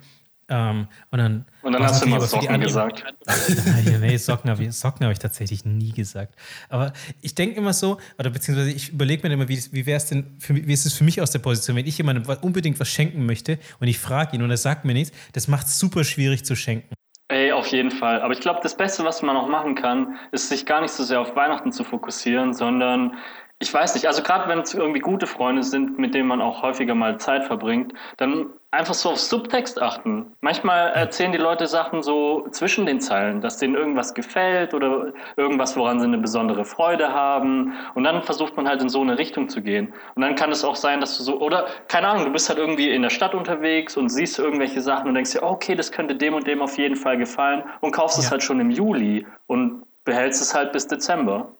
Ähm, 0.49 0.87
und 1.11 1.17
dann, 1.17 1.45
und 1.63 1.73
dann 1.73 1.83
hast 1.83 2.03
du 2.03 2.07
immer 2.07 2.21
Socken 2.21 2.61
gesagt. 2.61 3.03
nee, 3.99 4.15
Socken 4.17 4.49
habe 4.49 4.63
ich, 4.63 4.83
hab 4.83 5.11
ich 5.11 5.19
tatsächlich 5.19 5.65
nie 5.65 5.91
gesagt. 5.91 6.35
Aber 6.69 6.93
ich 7.21 7.35
denke 7.35 7.57
immer 7.57 7.73
so, 7.73 7.97
oder 8.17 8.29
beziehungsweise 8.29 8.71
ich 8.71 8.89
überlege 8.89 9.27
mir 9.27 9.33
immer, 9.33 9.49
wie, 9.49 9.61
wie 9.71 9.85
wäre 9.85 9.97
es 9.97 10.05
denn, 10.05 10.37
für, 10.39 10.55
wie 10.55 10.71
ist 10.71 10.85
es 10.85 10.93
für 10.93 11.03
mich 11.03 11.19
aus 11.19 11.31
der 11.31 11.39
Position, 11.39 11.75
wenn 11.75 11.87
ich 11.87 11.97
jemandem 11.97 12.31
unbedingt 12.41 12.79
was 12.79 12.87
schenken 12.87 13.25
möchte 13.25 13.57
und 13.79 13.87
ich 13.87 13.99
frage 13.99 14.37
ihn 14.37 14.43
und 14.43 14.51
er 14.51 14.57
sagt 14.57 14.85
mir 14.85 14.93
nichts, 14.93 15.17
das 15.33 15.47
macht 15.47 15.67
es 15.67 15.79
super 15.79 16.03
schwierig 16.03 16.45
zu 16.45 16.55
schenken. 16.55 16.93
Ey, 17.29 17.51
auf 17.51 17.67
jeden 17.67 17.91
Fall. 17.91 18.21
Aber 18.21 18.33
ich 18.33 18.39
glaube, 18.39 18.61
das 18.63 18.77
Beste, 18.77 19.03
was 19.03 19.21
man 19.21 19.35
auch 19.35 19.49
machen 19.49 19.75
kann, 19.75 20.17
ist 20.31 20.47
sich 20.47 20.65
gar 20.65 20.79
nicht 20.81 20.91
so 20.91 21.03
sehr 21.03 21.19
auf 21.19 21.35
Weihnachten 21.35 21.73
zu 21.73 21.83
fokussieren, 21.83 22.53
sondern 22.53 23.17
ich 23.59 23.73
weiß 23.73 23.95
nicht, 23.95 24.05
also 24.07 24.21
gerade 24.21 24.47
wenn 24.49 24.59
es 24.59 24.75
irgendwie 24.75 24.99
gute 24.99 25.25
Freunde 25.25 25.63
sind, 25.63 25.97
mit 25.97 26.13
denen 26.13 26.27
man 26.27 26.41
auch 26.41 26.61
häufiger 26.61 26.93
mal 26.93 27.17
Zeit 27.19 27.43
verbringt, 27.43 27.91
dann 28.17 28.51
einfach 28.69 28.93
so 28.93 29.09
auf 29.09 29.19
Subtext 29.19 29.81
achten. 29.81 30.35
Manchmal 30.41 30.91
erzählen 30.91 31.31
die 31.31 31.39
Leute 31.39 31.65
Sachen 31.65 32.03
so 32.03 32.47
zwischen 32.51 32.85
den 32.85 32.99
Zeilen, 32.99 33.41
dass 33.41 33.57
denen 33.57 33.73
irgendwas 33.73 34.13
gefällt 34.13 34.75
oder 34.75 35.13
irgendwas, 35.37 35.75
woran 35.75 35.99
sie 35.99 36.05
eine 36.05 36.19
besondere 36.19 36.65
Freude 36.65 37.13
haben. 37.13 37.73
Und 37.95 38.03
dann 38.03 38.21
versucht 38.21 38.55
man 38.57 38.67
halt 38.67 38.81
in 38.83 38.89
so 38.89 39.01
eine 39.01 39.17
Richtung 39.17 39.49
zu 39.49 39.63
gehen. 39.63 39.91
Und 40.13 40.21
dann 40.21 40.35
kann 40.35 40.51
es 40.51 40.63
auch 40.63 40.75
sein, 40.75 40.99
dass 40.99 41.17
du 41.17 41.23
so, 41.23 41.39
oder 41.39 41.65
keine 41.87 42.09
Ahnung, 42.09 42.25
du 42.25 42.31
bist 42.31 42.49
halt 42.49 42.59
irgendwie 42.59 42.91
in 42.91 43.01
der 43.01 43.09
Stadt 43.09 43.33
unterwegs 43.33 43.97
und 43.97 44.09
siehst 44.09 44.37
irgendwelche 44.37 44.81
Sachen 44.81 45.07
und 45.07 45.15
denkst 45.15 45.31
dir, 45.31 45.41
okay, 45.41 45.73
das 45.73 45.91
könnte 45.91 46.15
dem 46.15 46.35
und 46.35 46.45
dem 46.45 46.61
auf 46.61 46.77
jeden 46.77 46.95
Fall 46.95 47.17
gefallen 47.17 47.63
und 47.81 47.91
kaufst 47.91 48.17
ja. 48.17 48.25
es 48.25 48.31
halt 48.31 48.43
schon 48.43 48.59
im 48.59 48.69
Juli 48.69 49.25
und 49.47 49.83
behältst 50.03 50.41
es 50.41 50.53
halt 50.53 50.71
bis 50.73 50.87
Dezember. 50.87 51.56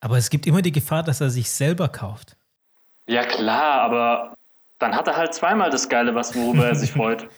Aber 0.00 0.18
es 0.18 0.30
gibt 0.30 0.46
immer 0.46 0.62
die 0.62 0.72
Gefahr, 0.72 1.02
dass 1.02 1.20
er 1.20 1.30
sich 1.30 1.50
selber 1.50 1.88
kauft. 1.88 2.36
Ja, 3.06 3.24
klar, 3.24 3.80
aber 3.80 4.34
dann 4.78 4.94
hat 4.94 5.06
er 5.06 5.16
halt 5.16 5.34
zweimal 5.34 5.70
das 5.70 5.88
Geile, 5.88 6.14
was 6.14 6.34
worüber 6.34 6.66
er 6.66 6.74
sich 6.74 6.92
freut. 6.92 7.28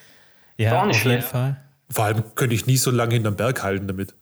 ja, 0.57 0.83
auf 0.83 1.05
jeden 1.05 1.23
Fall. 1.23 1.63
Vor 1.91 2.05
allem 2.05 2.23
könnte 2.35 2.55
ich 2.55 2.67
nie 2.67 2.77
so 2.77 2.91
lange 2.91 3.15
hinterm 3.15 3.37
Berg 3.37 3.63
halten 3.63 3.87
damit. 3.87 4.15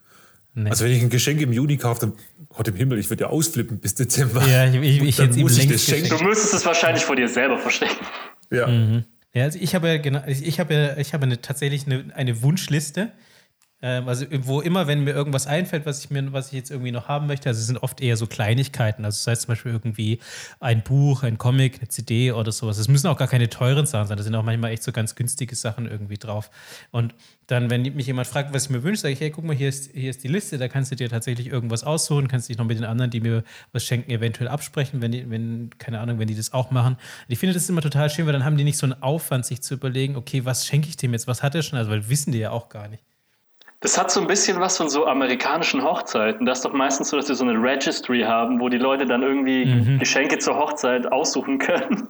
Nee. 0.55 0.71
Also 0.71 0.85
wenn 0.85 0.93
ich 0.93 1.03
ein 1.03 1.11
Geschenk 1.11 1.41
im 1.43 1.53
Juni 1.53 1.77
kaufe, 1.77 2.01
dann 2.01 2.13
Gott 2.49 2.69
im 2.69 2.77
Himmel, 2.77 2.99
ich 2.99 3.11
würde 3.11 3.25
ja 3.25 3.31
ausflippen 3.31 3.79
bis 3.79 3.95
Dezember. 3.95 4.47
Ja, 4.47 4.65
ich, 4.67 4.75
ich, 4.77 5.03
ich 5.03 5.19
jetzt 5.19 5.37
muss 5.37 5.59
ich 5.59 5.71
das 5.71 5.83
schenken. 5.83 6.09
Du 6.09 6.25
müsstest 6.25 6.55
es 6.55 6.65
wahrscheinlich 6.65 7.05
vor 7.05 7.17
dir 7.17 7.29
selber 7.29 7.59
verstecken. 7.59 8.07
Ja. 8.51 8.67
Mhm. 8.67 9.05
Ja, 9.35 9.45
also 9.45 9.59
ich 9.61 9.75
habe 9.75 9.89
ja 9.89 9.99
genau, 9.99 10.23
ich 10.27 10.59
habe 10.59 10.73
ja, 10.73 10.97
ich 10.97 11.13
habe 11.13 11.27
eine, 11.27 11.43
tatsächlich 11.43 11.85
eine, 11.85 12.07
eine 12.15 12.43
Wunschliste 12.43 13.13
also 13.87 14.27
wo 14.41 14.61
immer, 14.61 14.87
wenn 14.87 15.05
mir 15.05 15.13
irgendwas 15.13 15.47
einfällt, 15.47 15.87
was 15.87 16.05
ich 16.05 16.11
mir, 16.11 16.33
was 16.33 16.49
ich 16.49 16.55
jetzt 16.55 16.71
irgendwie 16.71 16.93
noch 16.93 17.09
haben 17.09 17.27
möchte, 17.27 17.49
also 17.49 17.61
es 17.61 17.67
sind 17.67 17.79
oft 17.79 18.01
eher 18.01 18.17
so 18.17 18.27
Kleinigkeiten. 18.27 19.05
Also 19.05 19.19
sei 19.23 19.33
es 19.33 19.41
zum 19.43 19.49
Beispiel 19.49 19.73
irgendwie 19.73 20.21
ein 20.61 20.83
Buch, 20.83 21.23
ein 21.23 21.39
Comic, 21.39 21.79
eine 21.79 21.89
CD 21.89 22.33
oder 22.33 22.53
sowas. 22.53 22.79
Es 22.79 22.89
müssen 22.89 23.07
auch 23.07 23.17
gar 23.17 23.29
keine 23.29 23.49
teuren 23.49 23.87
Sachen 23.87 24.09
sein. 24.09 24.17
Da 24.17 24.23
sind 24.23 24.35
auch 24.35 24.43
manchmal 24.43 24.73
echt 24.73 24.83
so 24.83 24.93
ganz 24.93 25.15
günstige 25.15 25.55
Sachen 25.55 25.87
irgendwie 25.87 26.17
drauf. 26.17 26.51
Und 26.91 27.15
dann, 27.47 27.71
wenn 27.71 27.83
mich 27.83 28.07
jemand 28.07 28.27
fragt, 28.27 28.53
was 28.53 28.65
ich 28.65 28.71
mir 28.71 28.83
wünsche, 28.83 29.03
sage 29.03 29.15
ich, 29.15 29.21
hey, 29.21 29.31
guck 29.31 29.45
mal, 29.45 29.55
hier 29.55 29.69
ist, 29.69 29.93
hier 29.93 30.11
ist 30.11 30.25
die 30.25 30.29
Liste, 30.29 30.59
da 30.59 30.67
kannst 30.67 30.91
du 30.91 30.97
dir 30.97 31.09
tatsächlich 31.09 31.47
irgendwas 31.47 31.85
aussuchen, 31.85 32.27
kannst 32.27 32.49
dich 32.49 32.59
noch 32.59 32.65
mit 32.65 32.79
den 32.79 32.85
anderen, 32.85 33.11
die 33.11 33.21
mir 33.21 33.45
was 33.73 33.85
schenken, 33.85 34.11
eventuell 34.11 34.49
absprechen, 34.49 35.01
wenn 35.01 35.13
die, 35.13 35.31
wenn, 35.31 35.71
keine 35.79 36.01
Ahnung, 36.01 36.19
wenn 36.19 36.27
die 36.27 36.35
das 36.35 36.53
auch 36.53 36.71
machen. 36.71 36.95
Und 36.95 37.01
ich 37.29 37.39
finde 37.39 37.55
das 37.55 37.69
immer 37.69 37.83
total 37.83 38.11
schön, 38.11 38.27
weil 38.27 38.33
dann 38.33 38.45
haben 38.45 38.57
die 38.57 38.65
nicht 38.65 38.79
so 38.79 38.87
einen 38.87 39.01
Aufwand, 39.01 39.47
sich 39.47 39.63
zu 39.63 39.75
überlegen, 39.75 40.17
okay, 40.17 40.45
was 40.45 40.67
schenke 40.67 40.89
ich 40.89 40.97
dem 40.97 41.13
jetzt, 41.13 41.29
was 41.29 41.43
hat 41.43 41.55
er 41.55 41.63
schon, 41.63 41.79
also 41.79 41.91
weil 41.91 42.09
wissen 42.09 42.33
die 42.33 42.39
ja 42.39 42.51
auch 42.51 42.69
gar 42.69 42.89
nicht. 42.89 43.05
Das 43.81 43.99
hat 43.99 44.11
so 44.11 44.21
ein 44.21 44.27
bisschen 44.27 44.59
was 44.59 44.77
von 44.77 44.89
so 44.89 45.07
amerikanischen 45.07 45.83
Hochzeiten. 45.83 46.47
Das 46.47 46.59
ist 46.59 46.65
doch 46.65 46.73
meistens 46.73 47.11
so, 47.11 47.17
dass 47.17 47.29
wir 47.29 47.35
so 47.35 47.45
eine 47.45 47.61
Registry 47.61 48.23
haben, 48.23 48.59
wo 48.61 48.69
die 48.69 48.79
Leute 48.79 49.05
dann 49.05 49.23
irgendwie 49.23 49.67
mhm. 49.67 49.99
Geschenke 49.99 50.39
zur 50.39 50.57
Hochzeit 50.57 51.11
aussuchen 51.13 51.59
können. 51.59 52.09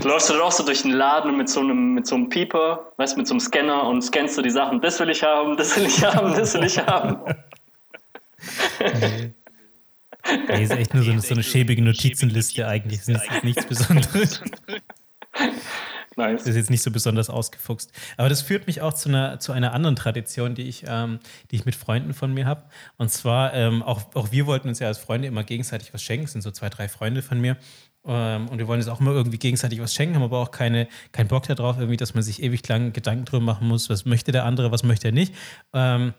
du 0.00 0.08
läufst 0.08 0.30
du 0.30 0.40
auch 0.42 0.52
so 0.52 0.64
durch 0.64 0.82
den 0.82 0.92
Laden 0.92 1.36
mit 1.36 1.48
so 1.48 1.60
einem, 1.60 1.94
mit 1.94 2.06
so 2.06 2.14
einem 2.14 2.28
Pieper, 2.28 2.92
weißt 2.96 3.16
mit 3.16 3.26
so 3.26 3.34
einem 3.34 3.40
Scanner 3.40 3.84
und 3.88 4.02
scannst 4.02 4.38
du 4.38 4.42
die 4.42 4.50
Sachen. 4.50 4.80
Das 4.80 5.00
will 5.00 5.10
ich 5.10 5.22
haben, 5.24 5.56
das 5.56 5.76
will 5.76 5.86
ich 5.86 6.04
haben, 6.04 6.34
das 6.34 6.54
will 6.54 6.64
ich 6.64 6.78
haben. 6.78 7.18
Nee. 8.80 9.32
Nee, 10.48 10.62
ist 10.62 10.70
echt 10.70 10.94
nur 10.94 11.02
so 11.02 11.10
eine, 11.10 11.20
so 11.20 11.34
eine 11.34 11.42
schäbige 11.42 11.82
Notizenliste 11.82 12.66
eigentlich. 12.66 13.00
Das 13.00 13.08
ist 13.08 13.44
nichts 13.44 13.66
Besonderes. 13.66 14.40
Nice. 16.16 16.40
Das 16.40 16.48
ist 16.48 16.56
jetzt 16.56 16.70
nicht 16.70 16.82
so 16.82 16.90
besonders 16.90 17.30
ausgefuchst. 17.30 17.92
Aber 18.16 18.28
das 18.28 18.42
führt 18.42 18.66
mich 18.66 18.82
auch 18.82 18.92
zu 18.92 19.08
einer, 19.08 19.38
zu 19.38 19.52
einer 19.52 19.72
anderen 19.72 19.96
Tradition, 19.96 20.54
die 20.54 20.62
ich, 20.62 20.84
ähm, 20.86 21.20
die 21.50 21.56
ich 21.56 21.64
mit 21.64 21.74
Freunden 21.74 22.14
von 22.14 22.32
mir 22.34 22.46
habe. 22.46 22.64
Und 22.98 23.10
zwar, 23.10 23.54
ähm, 23.54 23.82
auch, 23.82 24.14
auch 24.14 24.32
wir 24.32 24.46
wollten 24.46 24.68
uns 24.68 24.78
ja 24.78 24.88
als 24.88 24.98
Freunde 24.98 25.28
immer 25.28 25.44
gegenseitig 25.44 25.92
was 25.94 26.02
schenken. 26.02 26.24
Das 26.24 26.32
sind 26.32 26.42
so 26.42 26.50
zwei, 26.50 26.68
drei 26.68 26.88
Freunde 26.88 27.22
von 27.22 27.40
mir. 27.40 27.56
Ähm, 28.04 28.48
und 28.48 28.58
wir 28.58 28.66
wollen 28.66 28.80
jetzt 28.80 28.88
auch 28.88 29.00
immer 29.00 29.12
irgendwie 29.12 29.38
gegenseitig 29.38 29.80
was 29.80 29.94
schenken, 29.94 30.16
haben 30.16 30.22
aber 30.24 30.38
auch 30.38 30.50
keine, 30.50 30.88
keinen 31.12 31.28
Bock 31.28 31.44
darauf, 31.44 31.78
irgendwie, 31.78 31.96
dass 31.96 32.14
man 32.14 32.22
sich 32.22 32.42
ewig 32.42 32.66
lang 32.68 32.92
Gedanken 32.92 33.24
drüber 33.24 33.44
machen 33.44 33.68
muss, 33.68 33.88
was 33.90 34.04
möchte 34.04 34.32
der 34.32 34.44
andere, 34.44 34.72
was 34.72 34.82
möchte 34.82 35.08
er 35.08 35.12
nicht. 35.12 35.34
Ähm, 35.72 36.12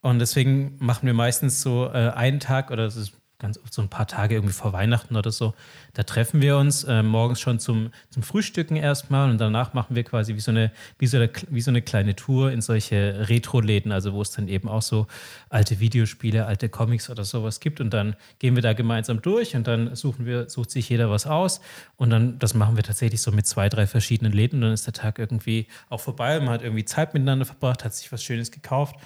und 0.00 0.18
deswegen 0.18 0.76
machen 0.78 1.06
wir 1.06 1.14
meistens 1.14 1.60
so 1.60 1.86
äh, 1.86 2.10
einen 2.10 2.40
Tag 2.40 2.70
oder 2.70 2.84
das 2.84 2.96
ist 2.96 3.12
ganz 3.38 3.58
oft 3.58 3.72
so 3.72 3.82
ein 3.82 3.88
paar 3.88 4.06
Tage 4.06 4.34
irgendwie 4.34 4.54
vor 4.54 4.72
Weihnachten 4.72 5.16
oder 5.16 5.30
so. 5.30 5.54
Da 5.92 6.04
treffen 6.04 6.40
wir 6.40 6.56
uns 6.56 6.84
äh, 6.84 7.02
morgens 7.02 7.40
schon 7.40 7.58
zum, 7.58 7.90
zum 8.10 8.22
Frühstücken 8.22 8.76
erstmal 8.76 9.30
und 9.30 9.38
danach 9.38 9.74
machen 9.74 9.94
wir 9.94 10.04
quasi 10.04 10.34
wie 10.34 10.40
so, 10.40 10.50
eine, 10.50 10.72
wie, 10.98 11.06
so 11.06 11.18
eine, 11.18 11.30
wie 11.50 11.60
so 11.60 11.70
eine 11.70 11.82
kleine 11.82 12.16
Tour 12.16 12.50
in 12.50 12.62
solche 12.62 13.28
Retro-Läden, 13.28 13.92
also 13.92 14.14
wo 14.14 14.22
es 14.22 14.30
dann 14.30 14.48
eben 14.48 14.68
auch 14.68 14.82
so 14.82 15.06
alte 15.50 15.80
Videospiele, 15.80 16.46
alte 16.46 16.68
Comics 16.68 17.10
oder 17.10 17.24
sowas 17.24 17.60
gibt. 17.60 17.80
Und 17.80 17.92
dann 17.92 18.16
gehen 18.38 18.54
wir 18.54 18.62
da 18.62 18.72
gemeinsam 18.72 19.20
durch 19.20 19.54
und 19.54 19.66
dann 19.66 19.94
suchen 19.94 20.24
wir, 20.24 20.48
sucht 20.48 20.70
sich 20.70 20.88
jeder 20.88 21.10
was 21.10 21.26
aus. 21.26 21.60
Und 21.96 22.10
dann, 22.10 22.38
das 22.38 22.54
machen 22.54 22.76
wir 22.76 22.84
tatsächlich 22.84 23.20
so 23.20 23.32
mit 23.32 23.46
zwei, 23.46 23.68
drei 23.68 23.86
verschiedenen 23.86 24.32
Läden. 24.32 24.56
Und 24.56 24.62
dann 24.62 24.72
ist 24.72 24.86
der 24.86 24.94
Tag 24.94 25.18
irgendwie 25.18 25.66
auch 25.90 26.00
vorbei. 26.00 26.40
Man 26.40 26.50
hat 26.50 26.62
irgendwie 26.62 26.84
Zeit 26.86 27.12
miteinander 27.12 27.44
verbracht, 27.44 27.84
hat 27.84 27.94
sich 27.94 28.10
was 28.12 28.22
Schönes 28.22 28.50
gekauft. 28.50 28.96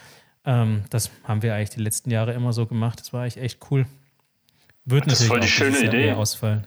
Ähm, 0.44 0.84
das 0.90 1.10
haben 1.24 1.42
wir 1.42 1.54
eigentlich 1.54 1.70
die 1.70 1.82
letzten 1.82 2.10
Jahre 2.10 2.32
immer 2.32 2.52
so 2.52 2.66
gemacht. 2.66 3.00
Das 3.00 3.12
war 3.12 3.22
eigentlich 3.22 3.38
echt 3.38 3.58
cool. 3.70 3.86
Wird 4.84 5.06
das 5.06 5.20
natürlich 5.20 5.20
ist 5.20 5.28
voll 5.28 5.40
die 5.40 5.48
schöne 5.48 5.78
Idee. 5.86 6.12
ausfallen. 6.12 6.66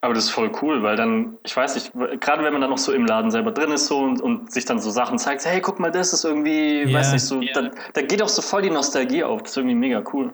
Aber 0.00 0.14
das 0.14 0.24
ist 0.24 0.30
voll 0.30 0.52
cool, 0.62 0.82
weil 0.84 0.94
dann, 0.94 1.38
ich 1.44 1.56
weiß 1.56 1.74
nicht, 1.74 1.92
gerade 2.20 2.44
wenn 2.44 2.52
man 2.52 2.60
dann 2.60 2.70
noch 2.70 2.78
so 2.78 2.92
im 2.92 3.04
Laden 3.04 3.32
selber 3.32 3.50
drin 3.50 3.72
ist 3.72 3.88
so 3.88 3.98
und, 3.98 4.20
und 4.20 4.52
sich 4.52 4.64
dann 4.64 4.78
so 4.78 4.90
Sachen 4.90 5.18
zeigt, 5.18 5.44
hey, 5.44 5.60
guck 5.60 5.80
mal, 5.80 5.90
das 5.90 6.12
ist 6.12 6.24
irgendwie, 6.24 6.84
ja. 6.84 6.98
weiß 6.98 7.12
nicht, 7.12 7.24
so, 7.24 7.40
ja. 7.40 7.52
da, 7.52 7.70
da, 7.94 8.02
geht 8.02 8.22
auch 8.22 8.28
so 8.28 8.40
voll 8.40 8.62
die 8.62 8.70
Nostalgie 8.70 9.24
auf. 9.24 9.42
Das 9.42 9.50
ist 9.50 9.56
irgendwie 9.56 9.74
mega 9.74 10.04
cool. 10.12 10.32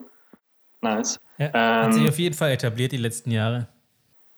Nice. 0.83 1.19
Ja, 1.39 1.47
ähm, 1.47 1.87
hat 1.87 1.95
sich 1.95 2.09
auf 2.09 2.19
jeden 2.19 2.35
Fall 2.35 2.51
etabliert 2.51 2.93
die 2.93 2.99
letzten 2.99 3.31
Jahre. 3.31 3.69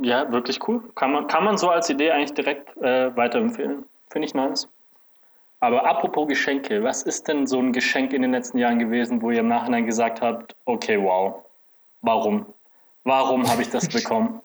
Ja, 0.01 0.31
wirklich 0.31 0.61
cool. 0.69 0.83
Kann 0.95 1.11
man, 1.11 1.27
kann 1.27 1.43
man 1.43 1.59
so 1.59 1.71
als 1.71 1.91
Idee 1.91 2.13
eigentlich 2.13 2.35
direkt 2.35 2.77
äh, 2.77 3.15
weiterempfehlen. 3.17 3.85
Finde 4.11 4.27
ich 4.29 4.35
nice. 4.35 4.69
Aber 5.59 5.89
apropos 5.89 6.29
Geschenke, 6.29 6.85
was 6.85 7.03
ist 7.03 7.27
denn 7.27 7.47
so 7.49 7.59
ein 7.59 7.73
Geschenk 7.73 8.13
in 8.13 8.23
den 8.23 8.31
letzten 8.31 8.59
Jahren 8.59 8.79
gewesen, 8.79 9.23
wo 9.23 9.33
ihr 9.33 9.41
im 9.41 9.49
Nachhinein 9.49 9.87
gesagt 9.87 10.21
habt, 10.21 10.55
okay, 10.67 11.03
wow, 11.03 11.45
warum? 12.03 12.47
Warum 13.07 13.49
habe 13.49 13.63
ich 13.63 13.71
das 13.71 13.87
bekommen? 13.87 14.41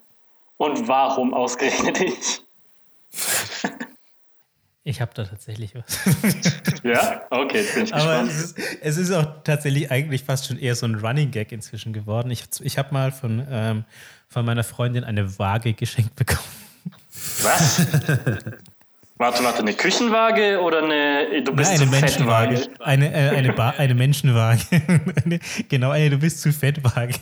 Und 0.57 0.87
warum 0.87 1.33
ausgerechnet 1.33 1.99
ich? 1.99 2.41
Ich 4.83 5.01
habe 5.01 5.11
da 5.15 5.23
tatsächlich 5.23 5.73
was. 5.73 5.99
ja? 6.83 7.21
Okay, 7.31 7.61
jetzt 7.61 7.73
bin 7.73 7.85
ich 7.85 7.93
Aber 7.93 8.21
es 8.21 8.43
ist, 8.43 8.59
es 8.81 8.97
ist, 8.97 9.11
auch 9.11 9.25
tatsächlich 9.43 9.89
eigentlich 9.89 10.23
fast 10.23 10.45
schon 10.45 10.59
eher 10.59 10.75
so 10.75 10.85
ein 10.85 10.93
Running 10.93 11.31
Gag 11.31 11.51
inzwischen 11.51 11.91
geworden. 11.91 12.29
Ich, 12.29 12.43
ich 12.61 12.77
habe 12.77 12.93
mal 12.93 13.11
von, 13.11 13.45
ähm, 13.49 13.83
von 14.29 14.45
meiner 14.45 14.63
Freundin 14.63 15.03
eine 15.03 15.39
Waage 15.39 15.73
geschenkt 15.73 16.15
bekommen. 16.15 16.39
Was? 17.41 17.79
warte, 19.17 19.43
warte, 19.43 19.59
eine 19.59 19.73
Küchenwaage 19.73 20.61
oder 20.61 20.83
eine. 20.83 21.43
Du 21.43 21.55
bist 21.55 21.71
Nein, 21.71 21.81
eine 21.81 21.89
Menschenwaage. 21.89 22.67
Eine, 22.79 23.11
äh, 23.11 23.29
eine, 23.29 23.79
eine 23.79 23.95
Menschenwaage. 23.95 24.61
genau, 25.69 25.89
eine 25.89 26.11
Du 26.11 26.19
bist 26.19 26.41
zu 26.41 26.53
Fettwaage. 26.53 27.15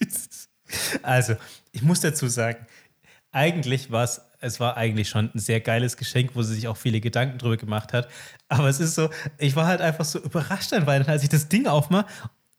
Also, 1.02 1.34
ich 1.72 1.82
muss 1.82 1.98
dazu 2.00 2.28
sagen, 2.28 2.64
eigentlich 3.32 3.90
war 3.90 4.04
es, 4.04 4.20
es 4.40 4.60
war 4.60 4.76
eigentlich 4.76 5.08
schon 5.08 5.30
ein 5.34 5.38
sehr 5.38 5.60
geiles 5.60 5.96
Geschenk, 5.96 6.30
wo 6.34 6.42
sie 6.42 6.54
sich 6.54 6.68
auch 6.68 6.76
viele 6.76 7.00
Gedanken 7.00 7.38
drüber 7.38 7.56
gemacht 7.56 7.92
hat. 7.92 8.08
Aber 8.48 8.68
es 8.68 8.80
ist 8.80 8.94
so, 8.94 9.10
ich 9.38 9.56
war 9.56 9.66
halt 9.66 9.80
einfach 9.80 10.04
so 10.04 10.20
überrascht 10.20 10.72
an 10.72 10.86
Weihnachten, 10.86 11.10
als 11.10 11.22
ich 11.22 11.28
das 11.28 11.48
Ding 11.48 11.66
aufmache 11.66 12.06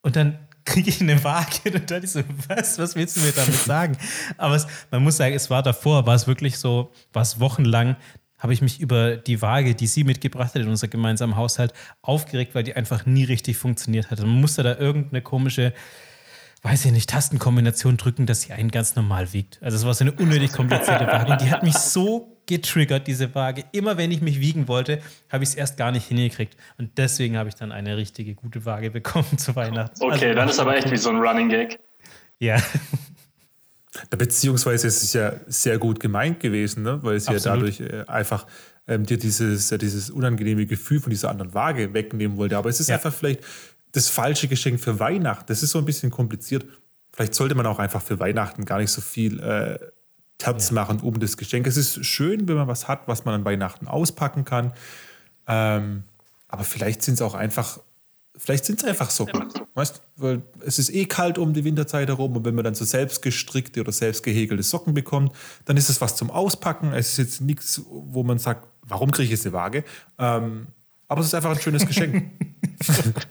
und 0.01 0.15
dann 0.15 0.39
kriege 0.65 0.89
ich 0.89 1.01
eine 1.01 1.23
Waage 1.23 1.71
und 1.73 1.89
dann 1.89 2.03
ich 2.03 2.11
so, 2.11 2.21
was, 2.47 2.77
was 2.77 2.95
willst 2.95 3.17
du 3.17 3.21
mir 3.21 3.31
damit 3.31 3.55
sagen? 3.55 3.97
Aber 4.37 4.55
es, 4.55 4.67
man 4.91 5.03
muss 5.03 5.17
sagen, 5.17 5.33
es 5.33 5.49
war 5.49 5.63
davor, 5.63 6.05
war 6.05 6.15
es 6.15 6.27
wirklich 6.27 6.57
so, 6.57 6.91
war 7.13 7.23
es 7.23 7.39
wochenlang, 7.39 7.95
habe 8.37 8.53
ich 8.53 8.61
mich 8.61 8.79
über 8.79 9.17
die 9.17 9.41
Waage, 9.41 9.75
die 9.75 9.87
sie 9.87 10.03
mitgebracht 10.03 10.55
hat 10.55 10.61
in 10.61 10.67
unser 10.67 10.87
gemeinsamen 10.87 11.35
Haushalt, 11.35 11.73
aufgeregt, 12.01 12.55
weil 12.55 12.63
die 12.63 12.75
einfach 12.75 13.05
nie 13.05 13.23
richtig 13.23 13.57
funktioniert 13.57 14.09
hat. 14.09 14.19
Man 14.19 14.41
musste 14.41 14.63
da 14.63 14.75
irgendeine 14.77 15.21
komische 15.21 15.73
weiß 16.63 16.85
ich 16.85 16.91
nicht, 16.91 17.09
Tastenkombination 17.09 17.97
drücken, 17.97 18.25
dass 18.25 18.41
sie 18.41 18.53
einen 18.53 18.69
ganz 18.69 18.95
normal 18.95 19.33
wiegt. 19.33 19.61
Also 19.61 19.77
es 19.77 19.85
war 19.85 19.93
so 19.93 20.03
eine 20.03 20.11
unnötig 20.11 20.51
komplizierte 20.51 21.07
Waage. 21.07 21.31
Und 21.31 21.41
die 21.41 21.49
hat 21.49 21.63
mich 21.63 21.73
so 21.73 22.37
getriggert, 22.45 23.07
diese 23.07 23.33
Waage. 23.33 23.63
Immer 23.71 23.97
wenn 23.97 24.11
ich 24.11 24.21
mich 24.21 24.39
wiegen 24.39 24.67
wollte, 24.67 25.01
habe 25.29 25.43
ich 25.43 25.51
es 25.51 25.55
erst 25.55 25.77
gar 25.77 25.91
nicht 25.91 26.07
hingekriegt. 26.07 26.55
Und 26.77 26.97
deswegen 26.97 27.37
habe 27.37 27.49
ich 27.49 27.55
dann 27.55 27.71
eine 27.71 27.97
richtige 27.97 28.35
gute 28.35 28.65
Waage 28.65 28.91
bekommen 28.91 29.37
zu 29.37 29.55
Weihnachten. 29.55 30.03
Okay, 30.03 30.25
also, 30.25 30.35
dann 30.35 30.49
ist 30.49 30.59
aber 30.59 30.75
echt 30.75 30.91
wie 30.91 30.97
so 30.97 31.09
ein 31.09 31.17
Running 31.17 31.49
Gag. 31.49 31.79
Ja. 32.39 32.61
Beziehungsweise 34.09 34.87
es 34.87 35.03
ist 35.03 35.13
ja 35.13 35.33
sehr 35.47 35.77
gut 35.77 35.99
gemeint 35.99 36.39
gewesen, 36.39 36.83
ne? 36.83 36.99
weil 37.01 37.15
es 37.15 37.27
Absolut. 37.27 37.45
ja 37.45 37.51
dadurch 37.51 38.07
äh, 38.07 38.09
einfach 38.09 38.45
ähm, 38.87 39.05
dir 39.05 39.17
dieses, 39.17 39.69
ja, 39.69 39.77
dieses 39.77 40.09
unangenehme 40.09 40.65
Gefühl 40.65 40.99
von 40.99 41.09
dieser 41.09 41.29
anderen 41.29 41.53
Waage 41.53 41.93
wegnehmen 41.93 42.37
wollte. 42.37 42.57
Aber 42.57 42.69
es 42.69 42.79
ist 42.79 42.89
ja. 42.89 42.95
einfach 42.95 43.13
vielleicht 43.13 43.41
das 43.91 44.09
falsche 44.09 44.47
Geschenk 44.47 44.79
für 44.79 44.99
Weihnachten. 44.99 45.45
Das 45.47 45.63
ist 45.63 45.71
so 45.71 45.79
ein 45.79 45.85
bisschen 45.85 46.11
kompliziert. 46.11 46.65
Vielleicht 47.13 47.35
sollte 47.35 47.55
man 47.55 47.65
auch 47.65 47.79
einfach 47.79 48.01
für 48.01 48.19
Weihnachten 48.19 48.65
gar 48.65 48.79
nicht 48.79 48.91
so 48.91 49.01
viel 49.01 49.39
äh, 49.39 49.79
Terz 50.37 50.69
ja. 50.69 50.75
machen 50.75 50.99
um 51.01 51.19
das 51.19 51.37
Geschenk. 51.37 51.67
Es 51.67 51.77
ist 51.77 52.05
schön, 52.05 52.47
wenn 52.47 52.55
man 52.55 52.67
was 52.67 52.87
hat, 52.87 53.07
was 53.07 53.25
man 53.25 53.35
an 53.35 53.45
Weihnachten 53.45 53.87
auspacken 53.87 54.45
kann. 54.45 54.73
Ähm, 55.47 56.03
aber 56.47 56.63
vielleicht 56.63 57.03
sind 57.03 57.15
es 57.15 57.21
auch 57.21 57.33
einfach, 57.33 57.79
vielleicht 58.35 58.65
sind 58.65 58.79
es 58.81 58.87
einfach 58.87 59.09
Socken. 59.09 59.47
Weißt 59.73 60.01
weil 60.17 60.41
es 60.65 60.79
ist 60.79 60.93
eh 60.93 61.05
kalt 61.05 61.37
um 61.37 61.53
die 61.53 61.63
Winterzeit 61.63 62.07
herum 62.07 62.35
und 62.35 62.45
wenn 62.45 62.55
man 62.55 62.63
dann 62.63 62.75
so 62.75 62.85
selbst 62.85 63.21
gestrickte 63.21 63.81
oder 63.81 63.91
selbst 63.91 64.23
gehäkelte 64.23 64.63
Socken 64.63 64.93
bekommt, 64.93 65.33
dann 65.65 65.77
ist 65.77 65.89
es 65.89 66.01
was 66.01 66.15
zum 66.15 66.29
Auspacken. 66.29 66.93
Es 66.93 67.13
ist 67.13 67.17
jetzt 67.17 67.41
nichts, 67.41 67.81
wo 67.87 68.23
man 68.23 68.37
sagt, 68.37 68.67
warum 68.81 69.11
kriege 69.11 69.25
ich 69.25 69.31
jetzt 69.31 69.45
eine 69.45 69.53
Waage? 69.53 69.83
Ähm, 70.17 70.67
aber 71.11 71.19
es 71.19 71.27
ist 71.27 71.35
einfach 71.35 71.51
ein 71.51 71.59
schönes 71.59 71.85
Geschenk. 71.85 72.23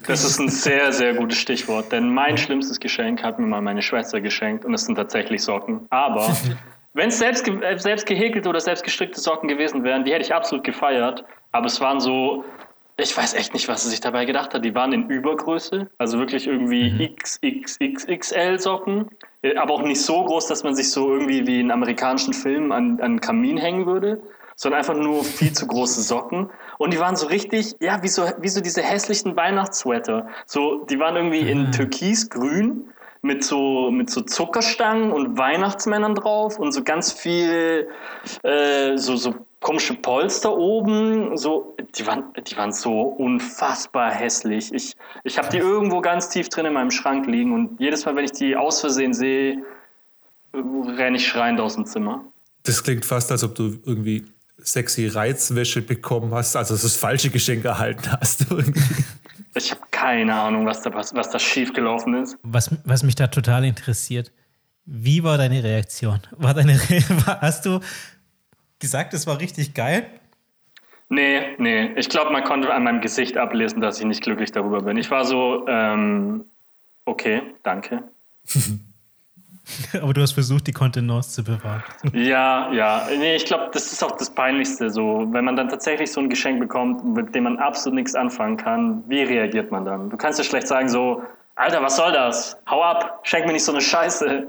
Das 0.06 0.22
ist 0.22 0.38
ein 0.38 0.48
sehr, 0.48 0.92
sehr 0.92 1.12
gutes 1.14 1.38
Stichwort, 1.38 1.90
denn 1.90 2.14
mein 2.14 2.38
schlimmstes 2.38 2.78
Geschenk 2.78 3.24
hat 3.24 3.40
mir 3.40 3.46
mal 3.46 3.60
meine 3.60 3.82
Schwester 3.82 4.20
geschenkt 4.20 4.64
und 4.64 4.74
es 4.74 4.84
sind 4.84 4.94
tatsächlich 4.94 5.42
Socken. 5.42 5.86
Aber 5.90 6.36
wenn 6.94 7.08
es 7.08 7.18
selbst, 7.18 7.48
äh, 7.48 7.76
selbst 7.76 8.06
gehäkelte 8.06 8.48
oder 8.48 8.60
selbst 8.60 8.84
gestrickte 8.84 9.18
Socken 9.18 9.48
gewesen 9.48 9.82
wären, 9.82 10.04
die 10.04 10.12
hätte 10.12 10.22
ich 10.22 10.32
absolut 10.32 10.64
gefeiert. 10.64 11.24
Aber 11.50 11.66
es 11.66 11.80
waren 11.80 11.98
so, 11.98 12.44
ich 12.96 13.16
weiß 13.16 13.34
echt 13.34 13.52
nicht, 13.52 13.66
was 13.66 13.82
sie 13.82 13.90
sich 13.90 14.00
dabei 14.00 14.24
gedacht 14.24 14.54
hat. 14.54 14.64
Die 14.64 14.74
waren 14.76 14.92
in 14.92 15.10
Übergröße, 15.10 15.90
also 15.98 16.18
wirklich 16.20 16.46
irgendwie 16.46 16.90
mhm. 16.90 17.16
XXXXL 17.16 18.60
Socken, 18.60 19.08
äh, 19.42 19.56
aber 19.56 19.74
auch 19.74 19.82
nicht 19.82 20.00
so 20.00 20.22
groß, 20.22 20.46
dass 20.46 20.62
man 20.62 20.76
sich 20.76 20.92
so 20.92 21.12
irgendwie 21.12 21.44
wie 21.48 21.58
in 21.58 21.72
amerikanischen 21.72 22.34
Filmen 22.34 22.70
an, 22.70 23.00
an 23.00 23.00
einen 23.00 23.20
Kamin 23.20 23.56
hängen 23.56 23.86
würde, 23.86 24.22
sondern 24.60 24.80
einfach 24.80 24.94
nur 24.94 25.24
viel 25.24 25.52
zu 25.52 25.66
große 25.66 26.02
Socken. 26.02 26.50
Und 26.76 26.92
die 26.92 27.00
waren 27.00 27.16
so 27.16 27.28
richtig, 27.28 27.76
ja, 27.80 28.02
wie 28.02 28.08
so, 28.08 28.30
wie 28.40 28.50
so 28.50 28.60
diese 28.60 28.82
hässlichen 28.82 29.34
Weihnachtssweater. 29.34 30.28
So, 30.44 30.84
die 30.84 30.98
waren 30.98 31.16
irgendwie 31.16 31.38
in 31.38 31.68
mhm. 31.68 31.72
türkisgrün 31.72 32.92
mit 33.22 33.42
so, 33.42 33.90
mit 33.90 34.10
so 34.10 34.20
Zuckerstangen 34.20 35.12
und 35.12 35.38
Weihnachtsmännern 35.38 36.14
drauf 36.14 36.58
und 36.58 36.72
so 36.72 36.84
ganz 36.84 37.10
viel, 37.10 37.88
äh, 38.42 38.98
so, 38.98 39.16
so 39.16 39.34
komische 39.60 39.94
Polster 39.94 40.54
oben. 40.54 41.38
So, 41.38 41.74
die, 41.96 42.06
waren, 42.06 42.24
die 42.46 42.54
waren 42.58 42.72
so 42.74 43.00
unfassbar 43.00 44.10
hässlich. 44.10 44.74
Ich, 44.74 44.94
ich 45.24 45.38
habe 45.38 45.48
die 45.48 45.56
irgendwo 45.56 46.02
ganz 46.02 46.28
tief 46.28 46.50
drin 46.50 46.66
in 46.66 46.74
meinem 46.74 46.90
Schrank 46.90 47.26
liegen 47.26 47.54
und 47.54 47.80
jedes 47.80 48.04
Mal, 48.04 48.14
wenn 48.14 48.26
ich 48.26 48.32
die 48.32 48.56
aus 48.56 48.80
Versehen 48.80 49.14
sehe, 49.14 49.64
renne 50.52 51.16
ich 51.16 51.26
schreiend 51.26 51.60
aus 51.60 51.76
dem 51.76 51.86
Zimmer. 51.86 52.26
Das 52.64 52.84
klingt 52.84 53.06
fast, 53.06 53.32
als 53.32 53.42
ob 53.42 53.54
du 53.54 53.78
irgendwie 53.86 54.26
sexy 54.62 55.06
Reizwäsche 55.08 55.82
bekommen 55.82 56.32
hast, 56.34 56.56
also 56.56 56.74
das 56.74 56.96
falsche 56.96 57.30
Geschenk 57.30 57.64
erhalten 57.64 58.10
hast. 58.12 58.46
Ich 59.54 59.72
habe 59.72 59.80
keine 59.90 60.32
Ahnung, 60.32 60.64
was 60.64 60.82
da, 60.82 60.94
was, 60.94 61.12
was 61.12 61.28
da 61.30 61.40
schiefgelaufen 61.40 62.14
ist. 62.22 62.38
Was, 62.44 62.70
was 62.84 63.02
mich 63.02 63.16
da 63.16 63.26
total 63.26 63.64
interessiert, 63.64 64.30
wie 64.86 65.24
war 65.24 65.38
deine 65.38 65.64
Reaktion? 65.64 66.20
War 66.38 66.54
deine 66.54 66.74
Re 66.74 67.02
hast 67.40 67.66
du 67.66 67.80
gesagt, 68.78 69.12
es 69.12 69.26
war 69.26 69.40
richtig 69.40 69.74
geil? 69.74 70.06
Nee, 71.08 71.56
nee. 71.58 71.92
Ich 71.96 72.08
glaube, 72.08 72.30
man 72.30 72.44
konnte 72.44 72.72
an 72.72 72.84
meinem 72.84 73.00
Gesicht 73.00 73.36
ablesen, 73.36 73.80
dass 73.80 73.98
ich 73.98 74.06
nicht 74.06 74.22
glücklich 74.22 74.52
darüber 74.52 74.82
bin. 74.82 74.96
Ich 74.96 75.10
war 75.10 75.24
so, 75.24 75.66
ähm, 75.66 76.44
okay, 77.04 77.42
danke. 77.62 78.04
Aber 80.00 80.12
du 80.14 80.20
hast 80.20 80.32
versucht, 80.32 80.66
die 80.66 80.72
Kontenance 80.72 81.30
zu 81.30 81.44
bewahren. 81.44 81.82
Ja, 82.12 82.72
ja. 82.72 83.06
Nee, 83.18 83.36
ich 83.36 83.44
glaube, 83.44 83.70
das 83.72 83.92
ist 83.92 84.02
auch 84.02 84.16
das 84.16 84.30
Peinlichste. 84.30 84.90
So, 84.90 85.26
wenn 85.30 85.44
man 85.44 85.56
dann 85.56 85.68
tatsächlich 85.68 86.10
so 86.12 86.20
ein 86.20 86.28
Geschenk 86.28 86.60
bekommt, 86.60 87.04
mit 87.04 87.34
dem 87.34 87.44
man 87.44 87.58
absolut 87.58 87.96
nichts 87.96 88.14
anfangen 88.14 88.56
kann, 88.56 89.04
wie 89.08 89.22
reagiert 89.22 89.70
man 89.70 89.84
dann? 89.84 90.10
Du 90.10 90.16
kannst 90.16 90.38
ja 90.38 90.44
schlecht 90.44 90.68
sagen 90.68 90.88
so, 90.88 91.22
Alter, 91.56 91.82
was 91.82 91.96
soll 91.96 92.12
das? 92.12 92.56
Hau 92.68 92.82
ab, 92.82 93.20
schenk 93.22 93.46
mir 93.46 93.52
nicht 93.52 93.64
so 93.64 93.72
eine 93.72 93.80
Scheiße. 93.80 94.48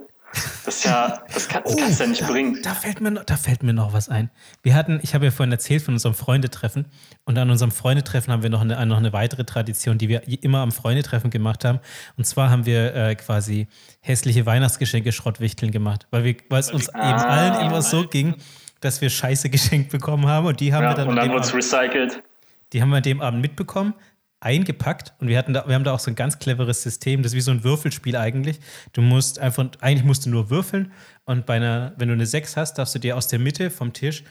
Das, 0.66 0.84
ja, 0.84 1.24
das, 1.34 1.50
kann, 1.50 1.64
das 1.64 1.74
oh, 1.74 1.78
kannst 1.78 2.00
du 2.00 2.04
ja 2.04 2.10
nicht 2.10 2.26
bringen. 2.26 2.60
Da 2.64 2.74
fällt, 2.74 3.02
mir, 3.02 3.12
da 3.12 3.36
fällt 3.36 3.64
mir 3.64 3.74
noch 3.74 3.92
was 3.92 4.08
ein. 4.08 4.30
Wir 4.64 4.76
hatten, 4.76 5.00
ich 5.04 5.14
habe 5.14 5.26
ja 5.26 5.32
vorhin 5.32 5.52
erzählt 5.52 5.82
von 5.82 5.94
unserem 5.94 6.16
Freundetreffen. 6.16 6.86
Und 7.26 7.38
an 7.38 7.50
unserem 7.50 7.72
Freundetreffen 7.72 8.32
haben 8.32 8.44
wir 8.44 8.50
noch 8.50 8.62
eine, 8.62 8.86
noch 8.86 8.98
eine 8.98 9.12
weitere 9.12 9.44
Tradition, 9.44 9.98
die 9.98 10.08
wir 10.08 10.22
immer 10.44 10.60
am 10.60 10.72
Freundetreffen 10.72 11.30
gemacht 11.32 11.66
haben. 11.66 11.80
Und 12.16 12.26
zwar 12.26 12.50
haben 12.50 12.66
wir 12.66 12.96
äh, 12.96 13.16
quasi 13.16 13.68
hässliche 14.00 14.46
Weihnachtsgeschenke 14.46 15.12
Schrottwichteln 15.12 15.72
gemacht. 15.72 16.08
Weil, 16.12 16.24
wir, 16.24 16.36
weil 16.50 16.62
es 16.62 16.72
uns 16.72 16.90
ah, 16.90 17.10
eben 17.10 17.20
allen 17.20 17.66
immer 17.66 17.82
so 17.82 18.08
ging, 18.08 18.36
dass 18.80 19.02
wir 19.02 19.10
Scheiße 19.10 19.50
geschenkt 19.52 19.92
bekommen 19.92 20.28
haben. 20.28 20.48
Und 20.48 20.60
die 20.62 20.74
haben 20.74 20.84
ja, 20.84 20.92
wir 20.92 20.96
dann. 20.96 21.10
Und 21.10 21.16
dann 21.18 21.30
wurde 21.30 21.42
es 21.42 21.54
recycelt. 21.54 22.24
Die 22.72 22.82
haben 22.82 22.90
wir 22.90 22.98
an 22.98 23.04
dem 23.04 23.20
Abend 23.20 23.42
mitbekommen 23.42 23.96
eingepackt 24.42 25.14
und 25.20 25.28
wir 25.28 25.38
hatten 25.38 25.54
da, 25.54 25.68
wir 25.68 25.76
haben 25.76 25.84
da 25.84 25.94
auch 25.94 26.00
so 26.00 26.12
ein 26.12 26.16
ganz 26.16 26.40
cleveres 26.40 26.82
System, 26.82 27.22
das 27.24 27.32
ist 27.32 27.36
wie 27.38 27.42
so 27.42 27.52
ein 27.52 27.64
Würfelspiel 27.64 28.16
eigentlich. 28.18 28.60
Du 28.92 29.02
musst 29.02 29.40
einfach, 29.40 29.70
eigentlich 29.80 30.04
musst 30.04 30.26
du 30.26 30.30
nur 30.30 30.50
würfeln 30.50 30.92
und 31.26 31.46
bei 31.46 31.56
einer, 31.56 31.94
wenn 31.98 32.10
du 32.10 32.16
eine 32.16 32.26
6 32.26 32.58
hast, 32.58 32.78
darfst 32.78 32.94
du 32.96 33.00
dir 33.00 33.16
aus 33.16 33.28
der 33.28 33.40
Mitte 33.40 33.70
vom 33.70 33.94
Tisch 33.94 34.24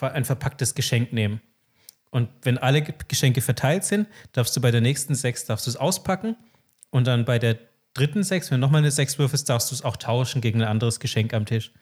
ein 0.00 0.24
verpacktes 0.24 0.74
Geschenk 0.74 1.12
nehmen. 1.12 1.40
Und 2.10 2.28
wenn 2.42 2.58
alle 2.58 2.82
Geschenke 2.82 3.42
verteilt 3.42 3.84
sind, 3.84 4.08
darfst 4.32 4.56
du 4.56 4.60
bei 4.60 4.70
der 4.70 4.80
nächsten 4.80 5.14
6 5.14 5.46
darfst 5.46 5.66
du 5.66 5.70
es 5.70 5.76
auspacken 5.76 6.36
und 6.90 7.06
dann 7.06 7.24
bei 7.24 7.38
der 7.38 7.58
dritten 7.92 8.22
6, 8.22 8.50
wenn 8.50 8.60
du 8.60 8.66
nochmal 8.66 8.82
eine 8.82 8.90
6 8.90 9.18
würfelst, 9.18 9.48
darfst 9.48 9.70
du 9.70 9.74
es 9.74 9.82
auch 9.82 9.96
tauschen 9.96 10.40
gegen 10.40 10.62
ein 10.62 10.68
anderes 10.68 11.00
Geschenk 11.00 11.34
am 11.34 11.44
Tisch. 11.44 11.72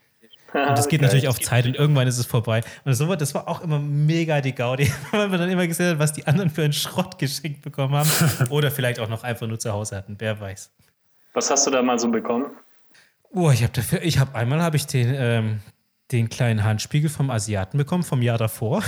Und 0.69 0.79
das 0.79 0.87
geht 0.89 1.01
okay. 1.01 1.07
natürlich 1.07 1.27
auf 1.27 1.41
Zeit 1.41 1.67
und 1.67 1.75
irgendwann 1.75 2.07
ist 2.07 2.17
es 2.17 2.27
vorbei. 2.27 2.63
Und 2.85 2.95
so, 2.95 3.13
das 3.17 3.35
war 3.35 3.49
auch 3.49 3.61
immer 3.63 3.81
mega 3.81 4.41
die 4.41 4.55
Gaudi, 4.55 4.89
weil 5.11 5.29
man 5.29 5.41
dann 5.41 5.51
immer 5.51 5.67
gesehen 5.67 5.91
hat, 5.91 5.99
was 5.99 6.13
die 6.13 6.29
anderen 6.29 6.49
für 6.49 6.63
einen 6.63 6.73
Schrott 6.73 7.19
geschenkt 7.19 7.63
bekommen 7.63 7.95
haben. 7.95 8.09
Oder 8.51 8.71
vielleicht 8.71 9.01
auch 9.01 9.09
noch 9.09 9.25
einfach 9.25 9.49
nur 9.49 9.59
zu 9.59 9.73
Hause 9.73 9.97
hatten, 9.97 10.15
wer 10.21 10.41
weiß. 10.41 10.71
Was 11.33 11.51
hast 11.51 11.67
du 11.67 11.73
da 11.73 11.83
mal 11.83 11.99
so 11.99 12.09
bekommen? 12.09 12.53
Oh, 13.33 13.51
ich 13.51 13.65
habe 13.65 13.73
dafür, 13.73 14.01
ich 14.03 14.21
habe 14.21 14.37
einmal 14.37 14.63
habe 14.63 14.77
ich 14.77 14.87
den, 14.87 15.13
ähm, 15.13 15.59
den 16.13 16.29
kleinen 16.29 16.63
Handspiegel 16.63 17.11
vom 17.11 17.31
Asiaten 17.31 17.77
bekommen, 17.77 18.05
vom 18.05 18.23
Jahr 18.23 18.39
davor. 18.39 18.85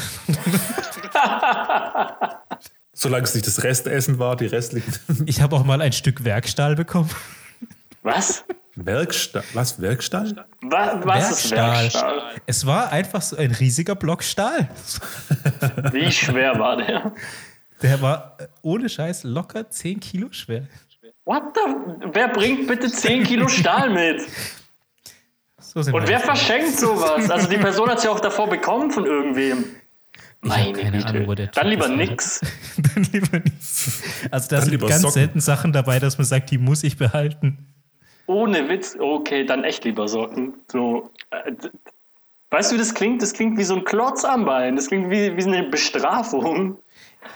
Solange 2.93 3.25
es 3.25 3.35
nicht 3.35 3.49
das 3.49 3.65
Restessen 3.65 4.21
war, 4.21 4.37
die 4.37 4.47
restlichen. 4.47 4.95
Ich 5.27 5.41
habe 5.43 5.57
auch 5.57 5.65
mal 5.65 5.83
ein 5.83 5.93
Stück 5.93 6.23
Werkstahl 6.23 6.77
bekommen. 6.77 7.11
Was? 8.07 8.45
Werkstahl. 8.77 9.43
Was? 9.53 9.81
Werkstahl? 9.81 10.47
Was, 10.63 11.05
was 11.05 11.45
ist 11.45 11.51
Werkstahl? 11.51 12.37
Es 12.47 12.65
war 12.65 12.93
einfach 12.93 13.21
so 13.21 13.37
ein 13.37 13.51
riesiger 13.51 13.97
Block 13.97 14.23
Stahl. 14.23 14.69
Wie 15.91 16.13
schwer 16.13 16.57
war 16.57 16.77
der? 16.77 17.13
Der 17.83 18.01
war 18.01 18.37
äh, 18.39 18.47
ohne 18.63 18.89
Scheiß 18.89 19.25
locker 19.25 19.69
10 19.69 19.99
Kilo 19.99 20.29
schwer. 20.31 20.69
What 21.25 21.43
the? 21.57 22.09
Wer 22.13 22.29
bringt 22.29 22.69
bitte 22.69 22.89
10 22.89 23.25
Kilo 23.25 23.49
Stahl 23.49 23.91
mit? 23.91 24.23
So 25.59 25.81
Und 25.81 26.07
wer 26.07 26.21
verschenkt 26.21 26.79
sowas? 26.79 27.29
Also 27.29 27.49
die 27.49 27.59
Person 27.59 27.91
hat 27.91 27.99
es 27.99 28.05
ja 28.05 28.11
auch 28.11 28.21
davor 28.21 28.49
bekommen 28.49 28.93
von 28.93 29.05
irgendwem. 29.05 29.65
Meine 30.43 30.73
Güte. 30.73 31.07
Ahnung, 31.07 31.37
Dann 31.55 31.67
lieber 31.67 31.89
nix. 31.89 32.41
Dann 32.77 33.03
lieber 33.13 33.41
nichts. 33.41 34.01
Also 34.31 34.49
da 34.49 34.61
sind 34.61 34.79
ganz 34.79 35.01
Socken. 35.01 35.13
selten 35.13 35.41
Sachen 35.41 35.73
dabei, 35.73 35.99
dass 35.99 36.19
man 36.19 36.25
sagt, 36.25 36.53
die 36.53 36.59
muss 36.59 36.85
ich 36.85 36.97
behalten. 36.97 37.76
Ohne 38.27 38.69
Witz, 38.69 38.97
okay, 38.99 39.45
dann 39.45 39.65
echt 39.65 39.85
lieber 39.85 40.09
Socken. 40.09 40.55
So, 40.71 41.11
äh, 41.31 41.53
weißt 42.51 42.71
du, 42.71 42.75
wie 42.75 42.79
das 42.79 42.95
klingt? 42.95 43.23
Das 43.23 43.33
klingt 43.33 43.59
wie 43.59 43.65
so 43.65 43.77
ein 43.77 43.85
Klotz 43.85 44.25
am 44.25 44.45
Bein. 44.45 44.77
Das 44.77 44.89
klingt 44.89 45.11
wie, 45.11 45.37
wie 45.37 45.45
eine 45.45 45.65
Bestrafung. 45.65 46.79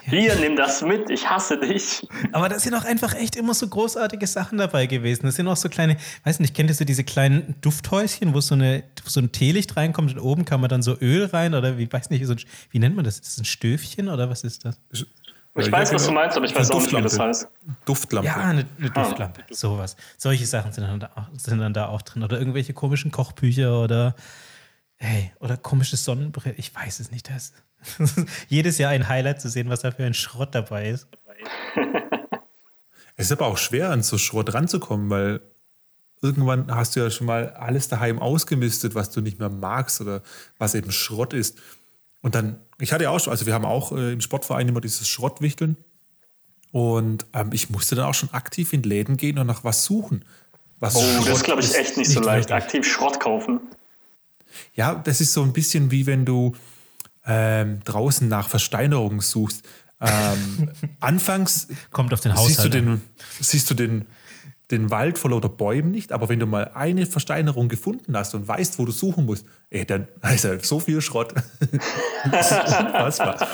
Hier, 0.03 0.35
nimm 0.37 0.57
das 0.57 0.83
mit, 0.83 1.11
ich 1.11 1.29
hasse 1.29 1.59
dich. 1.59 2.07
Aber 2.33 2.49
da 2.49 2.59
sind 2.59 2.75
auch 2.75 2.85
einfach 2.85 3.15
echt 3.15 3.37
immer 3.37 3.55
so 3.55 3.69
großartige 3.69 4.27
Sachen 4.27 4.59
dabei 4.59 4.87
gewesen. 4.87 5.27
Das 5.27 5.37
sind 5.37 5.47
auch 5.49 5.57
so 5.57 5.69
kleine, 5.69 5.97
weiß 6.25 6.41
nicht, 6.41 6.55
kennt 6.55 6.71
ihr 6.71 6.75
so 6.75 6.85
diese 6.85 7.05
kleinen 7.05 7.57
Dufthäuschen, 7.61 8.35
wo 8.35 8.41
so, 8.41 8.55
eine, 8.55 8.85
so 9.05 9.21
ein 9.21 9.33
Teelicht 9.33 9.77
reinkommt 9.77 10.13
und 10.13 10.21
oben 10.21 10.45
kann 10.45 10.61
man 10.61 10.71
dann 10.71 10.83
so 10.83 10.97
Öl 11.01 11.25
rein 11.27 11.55
oder 11.55 11.79
wie, 11.79 11.93
weiß 11.93 12.11
nicht, 12.11 12.25
so 12.27 12.33
ein, 12.33 12.41
wie 12.71 12.79
nennt 12.79 12.97
man 12.97 13.05
das? 13.05 13.17
Ist 13.17 13.27
das 13.27 13.39
ein 13.39 13.45
Stöfchen 13.45 14.09
oder 14.09 14.31
was 14.31 14.45
ist 14.45 14.65
das? 14.65 14.79
Ich 15.57 15.67
ja, 15.67 15.73
weiß, 15.73 15.93
was 15.93 16.07
du 16.07 16.13
meinst, 16.13 16.37
aber 16.37 16.47
ich 16.47 16.55
weiß 16.55 16.71
auch 16.71 16.81
nicht, 16.81 16.97
wie 16.97 17.03
das 17.03 17.19
heißt. 17.19 17.49
Duftlampe. 17.85 18.29
Ja, 18.29 18.37
eine, 18.37 18.67
eine 18.79 18.91
ah. 18.95 19.03
Duftlampe. 19.03 19.43
Ah. 19.43 19.47
Sowas. 19.51 19.97
Solche 20.17 20.47
Sachen 20.47 20.73
sind 20.73 20.85
dann, 20.85 21.01
da, 21.01 21.29
sind 21.37 21.59
dann 21.59 21.75
da 21.75 21.87
auch 21.87 22.03
drin. 22.03 22.23
Oder 22.23 22.39
irgendwelche 22.39 22.73
komischen 22.73 23.11
Kochbücher 23.11 23.83
oder 23.83 24.15
hey, 24.97 25.33
oder 25.41 25.57
komische 25.57 25.97
Sonnenbrille. 25.97 26.55
Ich 26.57 26.75
weiß 26.75 27.01
es 27.01 27.11
nicht. 27.11 27.29
Das 27.29 27.53
jedes 28.49 28.79
Jahr 28.79 28.93
ein 28.93 29.09
Highlight 29.09 29.41
zu 29.41 29.49
sehen, 29.49 29.69
was 29.69 29.81
da 29.81 29.91
für 29.91 30.05
ein 30.05 30.15
Schrott 30.15 30.55
dabei 30.55 30.91
ist. 30.91 31.09
es 33.17 33.27
ist 33.27 33.33
aber 33.33 33.47
auch 33.47 33.59
schwer, 33.59 33.91
an 33.91 34.03
so 34.03 34.19
Schrott 34.19 34.55
ranzukommen, 34.55 35.11
weil 35.11 35.41
irgendwann 36.23 36.75
hast 36.75 36.95
du 36.95 37.01
ja 37.01 37.11
schon 37.11 37.27
mal 37.27 37.51
alles 37.51 37.89
daheim 37.89 38.19
ausgemistet, 38.19 38.95
was 38.95 39.11
du 39.11 39.21
nicht 39.21 39.39
mehr 39.39 39.49
magst 39.49 40.01
oder 40.01 40.23
was 40.59 40.75
eben 40.75 40.93
Schrott 40.93 41.33
ist. 41.33 41.59
Und 42.21 42.35
dann, 42.35 42.61
ich 42.81 42.93
hatte 42.93 43.05
ja 43.05 43.11
auch 43.11 43.21
schon, 43.21 43.31
also 43.31 43.47
wir 43.47 43.55
haben 43.55 43.65
auch 43.65 43.93
äh, 43.93 44.13
im 44.13 44.21
Sportverein 44.21 44.69
immer 44.69 44.81
dieses 44.81 45.09
Schrottwichteln. 45.09 45.77
Und 46.73 47.27
ähm, 47.33 47.51
ich 47.53 47.71
musste 47.71 47.97
dann 47.97 48.07
auch 48.07 48.15
schon 48.15 48.31
aktiv 48.31 48.73
in 48.73 48.83
Läden 48.83 49.17
gehen 49.17 49.39
und 49.39 49.47
nach 49.47 49.65
was 49.65 49.85
suchen. 49.85 50.25
Was 50.79 50.97
oh, 50.97 51.01
Schrott 51.01 51.29
das 51.29 51.43
glaube 51.43 51.61
ich 51.63 51.75
echt 51.75 51.97
nicht, 51.97 52.09
nicht 52.09 52.13
so 52.13 52.21
leicht. 52.21 52.49
Wirklich. 52.49 52.65
Aktiv 52.65 52.87
Schrott 52.87 53.21
kaufen. 53.21 53.61
Ja, 54.75 54.95
das 54.95 55.21
ist 55.21 55.33
so 55.33 55.43
ein 55.43 55.53
bisschen 55.53 55.91
wie 55.91 56.07
wenn 56.07 56.25
du 56.25 56.55
ähm, 57.27 57.81
draußen 57.85 58.29
nach 58.29 58.49
Versteinerung 58.49 59.21
suchst. 59.21 59.63
Ähm, 60.01 60.71
anfangs 61.01 61.69
kommt 61.91 62.13
auf 62.13 62.21
den 62.21 62.35
Haushalt. 62.35 62.49
Siehst 62.49 62.65
du 62.65 62.69
den, 62.69 63.03
siehst 63.41 63.71
du 63.71 63.75
den, 63.75 64.07
den 64.71 64.91
Wald 64.91 65.19
vor 65.19 65.31
lauter 65.31 65.49
Bäumen 65.49 65.91
nicht, 65.91 66.13
aber 66.13 66.29
wenn 66.29 66.39
du 66.39 66.47
mal 66.47 66.71
eine 66.75 67.07
Versteinerung 67.07 67.69
gefunden 67.69 68.17
hast 68.17 68.35
und 68.35 68.47
weißt, 68.47 68.79
wo 68.79 68.85
du 68.85 68.93
suchen 68.93 69.27
musst, 69.27 69.45
ey, 69.71 69.85
dann 69.85 70.09
ist 70.33 70.45
ja 70.45 70.59
so 70.61 70.81
viel 70.81 71.01
Schrott. 71.01 71.35
das 72.31 72.53
ist 72.53 72.81
unfassbar. 72.81 73.49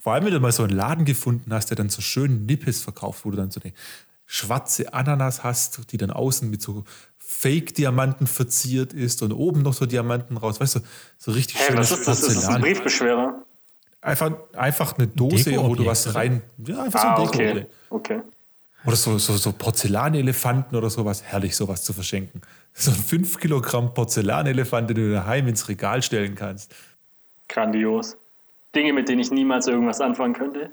Vor 0.00 0.12
allem, 0.12 0.26
wenn 0.26 0.32
du 0.32 0.40
mal 0.40 0.52
so 0.52 0.64
einen 0.64 0.76
Laden 0.76 1.04
gefunden 1.04 1.52
hast, 1.52 1.70
der 1.70 1.76
dann 1.76 1.88
so 1.88 2.02
schön 2.02 2.46
Nippes 2.46 2.82
verkauft, 2.82 3.24
wo 3.24 3.30
du 3.30 3.36
dann 3.36 3.50
so 3.50 3.60
eine 3.62 3.72
schwarze 4.26 4.92
Ananas 4.92 5.44
hast, 5.44 5.92
die 5.92 5.96
dann 5.96 6.10
außen 6.10 6.50
mit 6.50 6.60
so 6.60 6.84
Fake-Diamanten 7.18 8.26
verziert 8.26 8.92
ist 8.92 9.22
und 9.22 9.32
oben 9.32 9.62
noch 9.62 9.72
so 9.72 9.86
Diamanten 9.86 10.36
raus. 10.36 10.60
Weißt 10.60 10.76
du, 10.76 10.80
so 11.16 11.32
richtig 11.32 11.58
hey, 11.58 11.68
schönes 11.68 11.90
was 11.90 11.98
ist 12.00 12.08
das? 12.08 12.22
Ist 12.22 12.36
das 12.36 12.48
ein 12.48 12.60
Briefbeschwerer? 12.60 13.44
Einfach, 14.02 14.32
einfach 14.52 14.98
eine 14.98 15.06
Dose, 15.06 15.56
wo 15.56 15.74
du 15.74 15.86
was 15.86 16.14
rein. 16.14 16.42
Ja, 16.58 16.82
einfach 16.82 17.02
ah, 17.02 17.16
so 17.16 17.22
ein 17.22 17.28
okay. 17.28 17.66
okay. 17.88 18.20
Oder 18.86 18.96
so, 18.96 19.18
so, 19.18 19.36
so 19.36 19.52
Porzellanelefanten 19.52 20.76
oder 20.76 20.90
sowas. 20.90 21.22
Herrlich, 21.22 21.56
sowas 21.56 21.84
zu 21.84 21.92
verschenken. 21.92 22.42
So 22.74 22.90
ein 22.90 22.96
5 22.96 23.38
Kilogramm 23.38 23.94
Porzellanelefant, 23.94 24.90
den 24.90 24.96
du 24.96 25.12
daheim 25.12 25.48
ins 25.48 25.68
Regal 25.68 26.02
stellen 26.02 26.34
kannst. 26.34 26.74
Grandios. 27.48 28.16
Dinge, 28.74 28.92
mit 28.92 29.08
denen 29.08 29.20
ich 29.20 29.30
niemals 29.30 29.66
irgendwas 29.68 30.00
anfangen 30.00 30.34
könnte. 30.34 30.72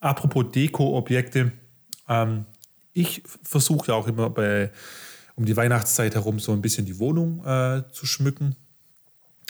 Apropos 0.00 0.46
Deko-Objekte. 0.52 1.52
Ähm, 2.08 2.44
ich 2.92 3.22
versuche 3.42 3.94
auch 3.94 4.06
immer 4.06 4.30
bei, 4.30 4.70
um 5.36 5.44
die 5.44 5.56
Weihnachtszeit 5.56 6.14
herum 6.14 6.38
so 6.38 6.52
ein 6.52 6.60
bisschen 6.60 6.86
die 6.86 6.98
Wohnung 6.98 7.44
äh, 7.44 7.82
zu 7.92 8.06
schmücken. 8.06 8.56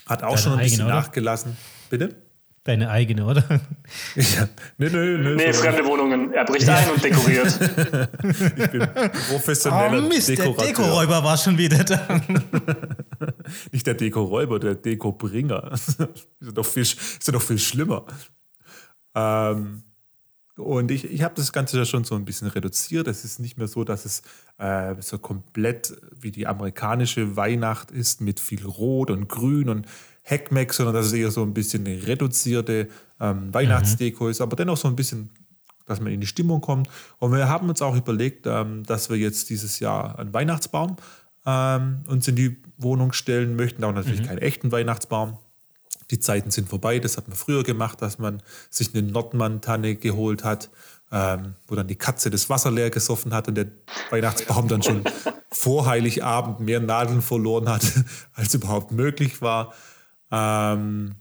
Hat 0.06 0.22
auch 0.22 0.30
Deine 0.30 0.38
schon 0.38 0.52
ein 0.54 0.58
bisschen 0.61 0.82
eigene, 0.82 0.94
nachgelassen. 0.94 1.56
Bitte? 1.88 2.16
Deine 2.64 2.90
eigene, 2.90 3.24
oder? 3.24 3.42
Ja. 4.14 4.48
Nee, 4.78 4.88
nee, 4.90 5.16
nee. 5.18 5.34
Nee, 5.34 5.52
fremde 5.52 5.84
Wohnungen. 5.84 6.32
Er 6.32 6.44
bricht 6.44 6.66
ja. 6.66 6.76
ein 6.76 6.90
und 6.90 7.02
dekoriert. 7.02 7.58
ich 8.56 8.70
bin 8.70 8.88
professioneller 9.28 10.04
oh 10.04 10.08
Mist, 10.08 10.28
Dekorateur. 10.28 10.56
der 10.56 10.66
Dekoräuber 10.66 11.24
war 11.24 11.36
schon 11.36 11.58
wieder 11.58 11.82
da. 11.82 12.06
Nicht 13.72 13.86
der 13.86 13.94
Dekoräuber, 13.94 14.61
der 14.61 14.74
Dekobringer. 14.74 15.72
ist 15.72 15.98
ja 15.98 16.08
doch 16.52 16.66
viel, 16.66 16.82
ist 16.82 17.26
ja 17.26 17.32
doch 17.32 17.42
viel 17.42 17.58
schlimmer. 17.58 18.06
Ähm, 19.14 19.82
und 20.56 20.90
ich, 20.90 21.11
ich 21.11 21.22
habe 21.22 21.34
das 21.34 21.52
Ganze 21.52 21.78
ja 21.78 21.84
schon 21.84 22.04
so 22.04 22.14
ein 22.14 22.24
bisschen 22.24 22.48
reduziert. 22.48 23.08
Es 23.08 23.24
ist 23.24 23.40
nicht 23.40 23.56
mehr 23.56 23.68
so, 23.68 23.84
dass 23.84 24.04
es 24.04 24.22
äh, 24.58 24.94
so 25.00 25.18
komplett 25.18 25.96
wie 26.14 26.30
die 26.30 26.46
amerikanische 26.46 27.36
Weihnacht 27.36 27.90
ist 27.90 28.20
mit 28.20 28.38
viel 28.38 28.64
Rot 28.66 29.11
und 29.11 29.28
Grün 29.28 29.68
und 29.68 29.86
Heckmeck, 30.30 30.72
sondern 30.72 30.94
dass 30.94 31.06
es 31.06 31.12
eher 31.12 31.30
so 31.30 31.42
ein 31.42 31.54
bisschen 31.54 31.86
eine 31.86 32.06
reduzierte 32.06 32.88
ähm, 33.20 33.52
Weihnachtsdeko 33.52 34.24
mhm. 34.24 34.30
ist, 34.30 34.40
aber 34.40 34.56
dennoch 34.56 34.76
so 34.76 34.88
ein 34.88 34.96
bisschen, 34.96 35.30
dass 35.86 36.00
man 36.00 36.12
in 36.12 36.20
die 36.20 36.26
Stimmung 36.26 36.60
kommt. 36.60 36.88
Und 37.18 37.32
wir 37.32 37.48
haben 37.48 37.68
uns 37.68 37.82
auch 37.82 37.96
überlegt, 37.96 38.46
ähm, 38.46 38.84
dass 38.84 39.10
wir 39.10 39.16
jetzt 39.16 39.50
dieses 39.50 39.80
Jahr 39.80 40.18
einen 40.18 40.32
Weihnachtsbaum 40.32 40.96
ähm, 41.46 42.04
uns 42.06 42.28
in 42.28 42.36
die 42.36 42.56
Wohnung 42.76 43.12
stellen 43.12 43.56
möchten, 43.56 43.84
auch 43.84 43.92
natürlich 43.92 44.22
mhm. 44.22 44.26
keinen 44.26 44.38
echten 44.38 44.72
Weihnachtsbaum. 44.72 45.38
Die 46.10 46.18
Zeiten 46.18 46.50
sind 46.50 46.68
vorbei, 46.68 46.98
das 46.98 47.16
hat 47.16 47.28
man 47.28 47.36
früher 47.36 47.62
gemacht, 47.62 48.02
dass 48.02 48.18
man 48.18 48.42
sich 48.68 48.94
eine 48.94 49.02
Nordmann-Tanne 49.02 49.94
geholt 49.94 50.42
hat, 50.44 50.70
ähm, 51.12 51.54
wo 51.68 51.74
dann 51.74 51.86
die 51.86 51.96
Katze 51.96 52.30
das 52.30 52.48
Wasser 52.50 52.70
leer 52.70 52.90
gesoffen 52.90 53.32
hat 53.32 53.48
und 53.48 53.54
der 53.54 53.66
Weihnachtsbaum 54.10 54.68
dann 54.68 54.82
schon 54.82 55.04
vor 55.52 55.86
Heiligabend 55.86 56.60
mehr 56.60 56.80
Nadeln 56.80 57.22
verloren 57.22 57.68
hat, 57.68 57.82
als 58.34 58.54
überhaupt 58.54 58.92
möglich 58.92 59.40
war. 59.40 59.72
Ähm, 60.30 61.16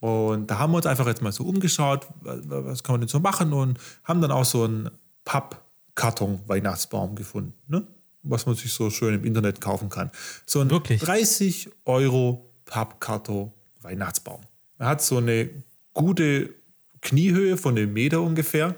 und 0.00 0.50
da 0.50 0.58
haben 0.58 0.72
wir 0.72 0.78
uns 0.78 0.86
einfach 0.86 1.06
jetzt 1.06 1.22
mal 1.22 1.32
so 1.32 1.44
umgeschaut, 1.44 2.06
was 2.22 2.82
kann 2.82 2.94
man 2.94 3.02
denn 3.02 3.08
so 3.08 3.20
machen 3.20 3.52
und 3.52 3.78
haben 4.04 4.20
dann 4.20 4.30
auch 4.30 4.46
so 4.46 4.64
einen 4.64 4.90
Pappkarton-Weihnachtsbaum 5.24 7.14
gefunden, 7.14 7.54
ne? 7.68 7.86
was 8.22 8.46
man 8.46 8.54
sich 8.54 8.72
so 8.72 8.90
schön 8.90 9.14
im 9.14 9.24
Internet 9.24 9.60
kaufen 9.60 9.88
kann. 9.88 10.10
So 10.46 10.60
ein 10.60 10.70
Wirklich? 10.70 11.00
30 11.02 11.70
Euro 11.84 12.50
Pappkarton-Weihnachtsbaum. 12.64 14.40
Er 14.78 14.86
hat 14.86 15.02
so 15.02 15.18
eine 15.18 15.50
gute 15.92 16.54
Kniehöhe 17.02 17.56
von 17.56 17.76
einem 17.76 17.92
Meter 17.92 18.22
ungefähr, 18.22 18.76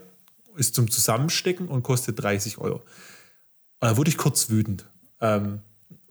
ist 0.56 0.74
zum 0.74 0.90
Zusammenstecken 0.90 1.68
und 1.68 1.82
kostet 1.82 2.22
30 2.22 2.58
Euro. 2.58 2.76
Und 2.76 3.88
da 3.88 3.96
wurde 3.96 4.10
ich 4.10 4.18
kurz 4.18 4.50
wütend. 4.50 4.86
Ähm, 5.20 5.60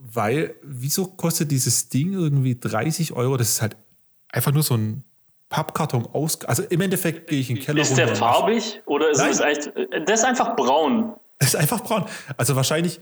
weil, 0.04 0.56
wieso 0.64 1.08
kostet 1.08 1.52
dieses 1.52 1.90
Ding 1.90 2.14
irgendwie 2.14 2.60
30 2.60 3.14
Euro? 3.14 3.38
Das 3.38 3.50
ist 3.50 3.62
halt 3.62 3.78
einfach 4.30 4.52
nur 4.52 4.64
so 4.64 4.76
ein 4.76 5.04
Pappkarton 5.50 6.08
aus. 6.14 6.44
Also 6.46 6.64
im 6.64 6.82
Endeffekt 6.82 7.28
gehe 7.30 7.40
ich 7.40 7.50
in 7.50 7.58
den 7.58 7.66
Keller. 7.66 7.82
Ist 7.82 7.98
der 7.98 8.16
farbig 8.16 8.82
oder 8.86 9.12
ist 9.12 9.20
Nein. 9.20 9.32
es 9.32 9.40
echt. 9.40 9.72
Der 9.76 10.14
ist 10.14 10.24
einfach 10.24 10.56
braun. 10.56 11.14
Das 11.40 11.50
ist 11.50 11.56
einfach 11.56 11.82
braun. 11.82 12.06
Also 12.38 12.56
wahrscheinlich. 12.56 13.00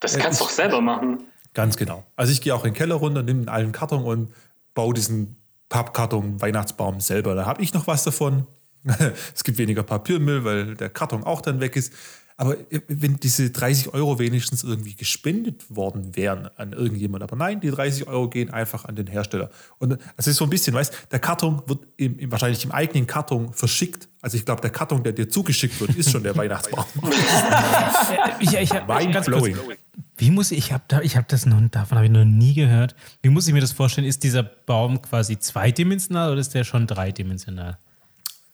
Das 0.00 0.18
kannst 0.18 0.40
du 0.40 0.44
äh, 0.44 0.48
doch 0.48 0.52
selber 0.52 0.80
machen. 0.80 1.24
Ganz 1.54 1.76
genau. 1.76 2.04
Also 2.16 2.32
ich 2.32 2.40
gehe 2.40 2.54
auch 2.54 2.64
in 2.64 2.72
den 2.72 2.76
Keller 2.76 2.96
runter, 2.96 3.22
nehme 3.22 3.50
einen 3.50 3.72
Karton 3.72 4.04
und 4.04 4.34
baue 4.74 4.92
diesen 4.92 5.36
Pappkarton 5.68 6.42
Weihnachtsbaum 6.42 7.00
selber. 7.00 7.34
Da 7.34 7.46
habe 7.46 7.62
ich 7.62 7.72
noch 7.72 7.86
was 7.86 8.04
davon. 8.04 8.46
es 9.34 9.44
gibt 9.44 9.56
weniger 9.56 9.82
Papiermüll, 9.82 10.44
weil 10.44 10.74
der 10.74 10.90
Karton 10.90 11.24
auch 11.24 11.40
dann 11.40 11.60
weg 11.60 11.76
ist. 11.76 11.92
Aber 12.36 12.56
wenn 12.88 13.16
diese 13.18 13.50
30 13.50 13.94
Euro 13.94 14.18
wenigstens 14.18 14.64
irgendwie 14.64 14.96
gespendet 14.96 15.74
worden 15.74 16.16
wären 16.16 16.48
an 16.56 16.72
irgendjemand, 16.72 17.22
aber 17.22 17.36
nein, 17.36 17.60
die 17.60 17.70
30 17.70 18.08
Euro 18.08 18.28
gehen 18.28 18.50
einfach 18.50 18.86
an 18.86 18.96
den 18.96 19.06
Hersteller. 19.06 19.50
Und 19.78 19.98
es 20.16 20.26
ist 20.26 20.38
so 20.38 20.44
ein 20.44 20.50
bisschen, 20.50 20.74
weißt 20.74 20.92
der 21.12 21.20
Karton 21.20 21.62
wird 21.66 21.86
im, 21.96 22.18
im, 22.18 22.32
wahrscheinlich 22.32 22.64
im 22.64 22.72
eigenen 22.72 23.06
Karton 23.06 23.52
verschickt. 23.52 24.08
Also 24.20 24.36
ich 24.36 24.44
glaube, 24.44 24.62
der 24.62 24.70
Karton, 24.70 25.04
der 25.04 25.12
dir 25.12 25.28
zugeschickt 25.28 25.80
wird, 25.80 25.94
ist 25.94 26.10
schon 26.10 26.24
der 26.24 26.36
Weihnachtsbaum. 26.36 26.86
ich, 28.40 28.52
ich, 28.52 28.60
ich, 28.62 28.70
ganz 28.70 29.26
kurz, 29.26 29.56
wie 30.16 30.30
muss 30.30 30.50
ich, 30.50 30.58
ich 30.58 30.72
habe 30.72 30.84
da, 30.88 31.00
ich 31.02 31.16
habe 31.16 31.26
das 31.28 31.46
noch, 31.46 31.60
davon 31.70 31.98
habe 31.98 32.06
ich 32.06 32.12
noch 32.12 32.24
nie 32.24 32.54
gehört. 32.54 32.96
Wie 33.22 33.28
muss 33.28 33.46
ich 33.46 33.54
mir 33.54 33.60
das 33.60 33.72
vorstellen? 33.72 34.08
Ist 34.08 34.24
dieser 34.24 34.42
Baum 34.42 35.00
quasi 35.02 35.38
zweidimensional 35.38 36.32
oder 36.32 36.40
ist 36.40 36.52
der 36.54 36.64
schon 36.64 36.88
dreidimensional? 36.88 37.78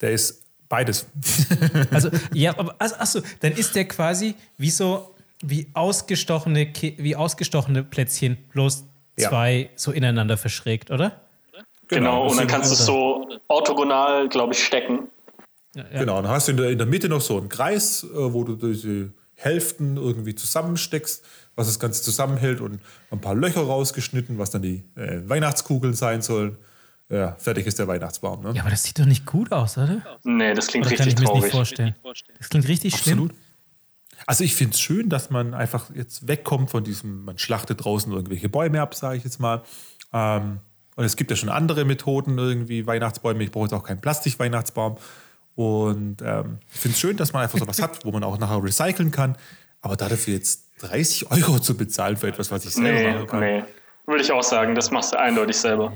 Der 0.02 0.12
ist 0.12 0.39
Beides. 0.70 1.06
also, 1.90 2.10
ja, 2.32 2.56
aber 2.56 2.76
also, 2.78 2.94
achso, 2.94 3.20
dann 3.40 3.52
ist 3.52 3.74
der 3.74 3.86
quasi 3.86 4.36
wie 4.56 4.70
so, 4.70 5.14
wie 5.42 5.66
ausgestochene, 5.74 6.72
wie 6.96 7.16
ausgestochene 7.16 7.82
Plätzchen, 7.82 8.38
bloß 8.52 8.84
zwei 9.18 9.52
ja. 9.62 9.68
so 9.74 9.90
ineinander 9.90 10.36
verschrägt, 10.36 10.92
oder? 10.92 11.20
Genau, 11.88 12.22
genau 12.22 12.30
und 12.30 12.38
dann 12.38 12.46
kannst 12.46 12.70
du 12.70 12.74
es 12.74 12.86
so 12.86 13.28
orthogonal, 13.48 14.28
glaube 14.28 14.52
ich, 14.52 14.64
stecken. 14.64 15.08
Ja, 15.74 15.84
ja. 15.92 15.98
Genau, 16.00 16.22
dann 16.22 16.30
hast 16.30 16.46
du 16.46 16.52
in 16.52 16.56
der, 16.56 16.70
in 16.70 16.78
der 16.78 16.86
Mitte 16.86 17.08
noch 17.08 17.20
so 17.20 17.36
einen 17.36 17.48
Kreis, 17.48 18.04
äh, 18.04 18.32
wo 18.32 18.44
du 18.44 18.54
diese 18.54 19.12
Hälften 19.34 19.96
irgendwie 19.96 20.36
zusammensteckst, 20.36 21.24
was 21.56 21.66
das 21.66 21.80
Ganze 21.80 22.00
zusammenhält 22.02 22.60
und 22.60 22.80
ein 23.10 23.20
paar 23.20 23.34
Löcher 23.34 23.62
rausgeschnitten, 23.62 24.38
was 24.38 24.50
dann 24.50 24.62
die 24.62 24.84
äh, 24.94 25.28
Weihnachtskugeln 25.28 25.94
sein 25.94 26.22
sollen. 26.22 26.58
Ja, 27.10 27.32
fertig 27.38 27.66
ist 27.66 27.78
der 27.78 27.88
Weihnachtsbaum. 27.88 28.42
Ne? 28.42 28.52
Ja, 28.54 28.62
aber 28.62 28.70
das 28.70 28.84
sieht 28.84 28.98
doch 28.98 29.04
nicht 29.04 29.26
gut 29.26 29.50
aus, 29.50 29.76
oder? 29.76 30.00
Nee, 30.22 30.54
das 30.54 30.68
klingt 30.68 30.86
oder 30.86 30.92
richtig 30.92 31.16
kann 31.16 31.22
ich 31.22 31.28
traurig. 31.28 31.42
Nicht 31.42 31.52
vorstellen. 31.52 31.94
Das 32.38 32.48
klingt 32.48 32.68
richtig 32.68 32.94
Absolut. 32.94 33.30
schlimm. 33.32 33.42
Also 34.26 34.44
ich 34.44 34.54
finde 34.54 34.74
es 34.74 34.80
schön, 34.80 35.08
dass 35.08 35.30
man 35.30 35.54
einfach 35.54 35.90
jetzt 35.94 36.28
wegkommt 36.28 36.70
von 36.70 36.84
diesem, 36.84 37.24
man 37.24 37.36
schlachtet 37.38 37.84
draußen 37.84 38.12
irgendwelche 38.12 38.48
Bäume 38.48 38.80
ab, 38.80 38.94
sage 38.94 39.16
ich 39.16 39.24
jetzt 39.24 39.40
mal. 39.40 39.62
Ähm, 40.12 40.60
und 40.94 41.04
es 41.04 41.16
gibt 41.16 41.30
ja 41.30 41.36
schon 41.36 41.48
andere 41.48 41.84
Methoden, 41.84 42.38
irgendwie 42.38 42.86
Weihnachtsbäume. 42.86 43.42
Ich 43.42 43.50
brauche 43.50 43.64
jetzt 43.64 43.72
auch 43.72 43.82
keinen 43.82 44.00
Plastik-Weihnachtsbaum. 44.00 44.98
Und 45.56 46.22
ähm, 46.22 46.58
ich 46.72 46.78
finde 46.78 46.94
es 46.94 47.00
schön, 47.00 47.16
dass 47.16 47.32
man 47.32 47.42
einfach 47.42 47.58
sowas 47.58 47.82
hat, 47.82 48.04
wo 48.04 48.12
man 48.12 48.22
auch 48.22 48.38
nachher 48.38 48.62
recyceln 48.62 49.10
kann. 49.10 49.36
Aber 49.80 49.96
dafür 49.96 50.34
jetzt 50.34 50.68
30 50.80 51.30
Euro 51.30 51.58
zu 51.58 51.76
bezahlen 51.76 52.16
für 52.16 52.28
etwas, 52.28 52.50
was 52.50 52.64
ich 52.66 52.74
selber 52.74 52.90
nee, 52.92 53.12
machen 53.12 53.26
kann. 53.26 53.40
Nee, 53.40 53.64
würde 54.06 54.22
ich 54.22 54.30
auch 54.30 54.42
sagen, 54.42 54.74
das 54.74 54.90
machst 54.90 55.12
du 55.12 55.18
eindeutig 55.18 55.56
selber. 55.56 55.92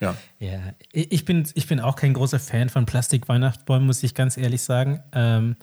Ja. 0.00 0.16
ja. 0.38 0.60
Ich 0.92 1.24
bin, 1.24 1.48
ich 1.54 1.66
bin 1.66 1.80
auch 1.80 1.96
kein 1.96 2.14
großer 2.14 2.38
Fan 2.38 2.68
von 2.68 2.86
Plastik-Weihnachtsbäumen, 2.86 3.86
muss 3.86 4.02
ich 4.02 4.14
ganz 4.14 4.36
ehrlich 4.36 4.62
sagen. 4.62 5.02
Ähm, 5.12 5.56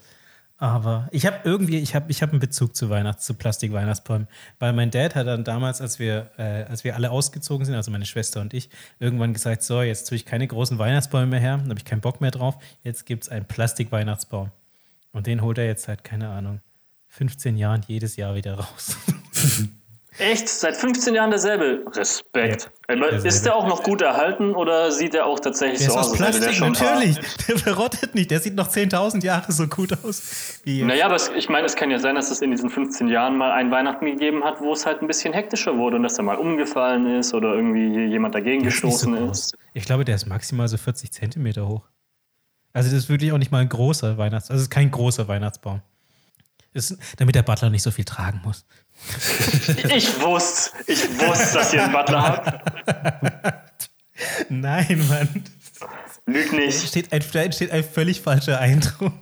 aber 0.57 1.09
ich 1.11 1.25
habe 1.25 1.37
irgendwie, 1.43 1.79
ich 1.79 1.95
habe 1.95 2.09
ich 2.09 2.21
hab 2.21 2.31
einen 2.31 2.39
Bezug 2.39 2.75
zu 2.75 2.89
Weihnachts-, 2.89 3.25
zu 3.25 3.33
Plastik-Weihnachtsbäumen. 3.33 4.27
Weil 4.59 4.71
mein 4.73 4.89
Dad 4.89 5.15
hat 5.15 5.27
dann 5.27 5.43
damals, 5.43 5.81
als 5.81 5.99
wir, 5.99 6.31
äh, 6.37 6.63
als 6.63 6.83
wir 6.85 6.95
alle 6.95 7.11
ausgezogen 7.11 7.65
sind, 7.65 7.75
also 7.75 7.91
meine 7.91 8.05
Schwester 8.05 8.39
und 8.39 8.53
ich, 8.53 8.69
irgendwann 8.99 9.33
gesagt: 9.33 9.63
So, 9.63 9.81
jetzt 9.81 10.07
tue 10.07 10.15
ich 10.15 10.25
keine 10.25 10.47
großen 10.47 10.79
Weihnachtsbäume 10.79 11.27
mehr 11.27 11.39
her, 11.39 11.57
da 11.57 11.69
habe 11.69 11.79
ich 11.79 11.85
keinen 11.85 12.01
Bock 12.01 12.21
mehr 12.21 12.31
drauf. 12.31 12.57
Jetzt 12.83 13.05
gibt 13.05 13.23
es 13.23 13.29
einen 13.29 13.45
Plastik-Weihnachtsbaum. 13.45 14.51
Und 15.11 15.27
den 15.27 15.41
holt 15.41 15.57
er 15.57 15.65
jetzt 15.65 15.83
seit, 15.83 16.03
keine 16.03 16.29
Ahnung, 16.29 16.61
15 17.09 17.57
Jahren 17.57 17.81
jedes 17.87 18.15
Jahr 18.15 18.35
wieder 18.35 18.55
raus. 18.55 18.97
Echt? 20.17 20.47
Seit 20.47 20.77
15 20.77 21.13
Jahren 21.13 21.29
derselbe? 21.29 21.83
Respekt. 21.93 22.71
Ja, 22.87 22.95
derselbe. 22.95 23.27
Ist 23.27 23.45
der 23.45 23.55
auch 23.55 23.67
noch 23.67 23.83
gut 23.83 24.01
erhalten 24.01 24.55
oder 24.55 24.91
sieht 24.91 25.13
er 25.13 25.25
auch 25.25 25.39
tatsächlich 25.39 25.79
der 25.79 25.89
so 25.89 25.97
aus? 25.97 26.13
Plastik, 26.13 26.57
der 26.57 26.69
natürlich. 26.69 27.19
Der 27.47 27.57
verrottet 27.57 28.15
nicht. 28.15 28.31
Der 28.31 28.39
sieht 28.39 28.55
noch 28.55 28.69
10.000 28.69 29.23
Jahre 29.23 29.51
so 29.51 29.67
gut 29.67 29.91
aus. 30.03 30.61
Wie 30.63 30.83
naja, 30.83 31.05
aber 31.05 31.15
es, 31.15 31.29
ich 31.35 31.49
meine, 31.49 31.65
es 31.65 31.75
kann 31.75 31.91
ja 31.91 31.99
sein, 31.99 32.15
dass 32.15 32.31
es 32.31 32.41
in 32.41 32.51
diesen 32.51 32.69
15 32.69 33.07
Jahren 33.09 33.37
mal 33.37 33.51
ein 33.51 33.71
Weihnachten 33.71 34.05
gegeben 34.05 34.43
hat, 34.43 34.61
wo 34.61 34.71
es 34.71 34.85
halt 34.85 35.01
ein 35.01 35.07
bisschen 35.07 35.33
hektischer 35.33 35.77
wurde 35.77 35.97
und 35.97 36.03
dass 36.03 36.17
er 36.17 36.23
mal 36.23 36.37
umgefallen 36.37 37.19
ist 37.19 37.33
oder 37.33 37.53
irgendwie 37.53 38.05
jemand 38.05 38.35
dagegen 38.35 38.63
der 38.63 38.71
gestoßen 38.71 39.13
ist, 39.15 39.21
so 39.21 39.31
ist. 39.31 39.57
Ich 39.73 39.85
glaube, 39.85 40.05
der 40.05 40.15
ist 40.15 40.25
maximal 40.27 40.67
so 40.67 40.77
40 40.77 41.11
Zentimeter 41.11 41.67
hoch. 41.67 41.83
Also 42.71 42.89
das 42.89 42.99
ist 42.99 43.09
wirklich 43.09 43.31
auch 43.31 43.37
nicht 43.37 43.51
mal 43.51 43.59
ein 43.59 43.69
großer 43.69 44.17
Weihnachtsbaum. 44.17 44.53
Also 44.53 44.61
es 44.61 44.67
ist 44.67 44.69
kein 44.69 44.91
großer 44.91 45.27
Weihnachtsbaum. 45.27 45.81
Ist, 46.73 46.97
damit 47.17 47.35
der 47.35 47.43
Butler 47.43 47.69
nicht 47.69 47.83
so 47.83 47.91
viel 47.91 48.03
tragen 48.03 48.41
muss. 48.43 48.65
Ich 49.95 50.21
wusste, 50.21 50.71
ich 50.87 51.03
wusste, 51.19 51.57
dass 51.57 51.73
ihr 51.73 51.83
einen 51.83 51.93
Butler 51.93 52.21
habt. 52.23 53.89
Nein, 54.49 55.03
Mann. 55.09 55.43
Lüg 56.25 56.51
nicht. 56.53 56.77
Da 56.77 56.81
entsteht 56.81 57.13
ein, 57.13 57.23
da 57.33 57.41
entsteht 57.41 57.71
ein 57.71 57.83
völlig 57.83 58.21
falscher 58.21 58.59
Eindruck. 58.59 59.13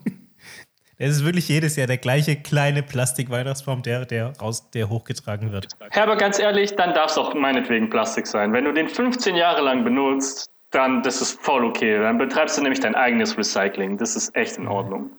Es 0.98 1.18
ist 1.18 1.26
wirklich 1.26 1.50
jedes 1.50 1.76
Jahr 1.76 1.88
der 1.88 1.98
gleiche 1.98 2.36
kleine 2.36 2.84
Plastik-Weihnachtsbaum, 2.84 3.82
der, 3.82 4.06
der, 4.06 4.38
raus, 4.38 4.70
der 4.72 4.90
hochgetragen 4.90 5.52
wird. 5.52 5.68
Herbert, 5.90 6.20
ganz 6.20 6.40
ehrlich, 6.40 6.76
dann 6.76 6.94
darf 6.94 7.12
es 7.12 7.18
auch 7.18 7.34
meinetwegen 7.34 7.90
Plastik 7.90 8.28
sein. 8.28 8.54
Wenn 8.54 8.66
du 8.66 8.74
den 8.74 8.88
15 8.88 9.36
Jahre 9.36 9.62
lang 9.62 9.84
benutzt, 9.84 10.50
dann 10.72 11.04
das 11.04 11.22
ist 11.22 11.40
voll 11.42 11.66
okay. 11.66 12.00
Dann 12.00 12.18
betreibst 12.18 12.58
du 12.58 12.62
nämlich 12.62 12.80
dein 12.80 12.96
eigenes 12.96 13.38
Recycling. 13.38 13.98
Das 13.98 14.16
ist 14.16 14.36
echt 14.36 14.58
in 14.58 14.68
Ordnung. 14.68 15.12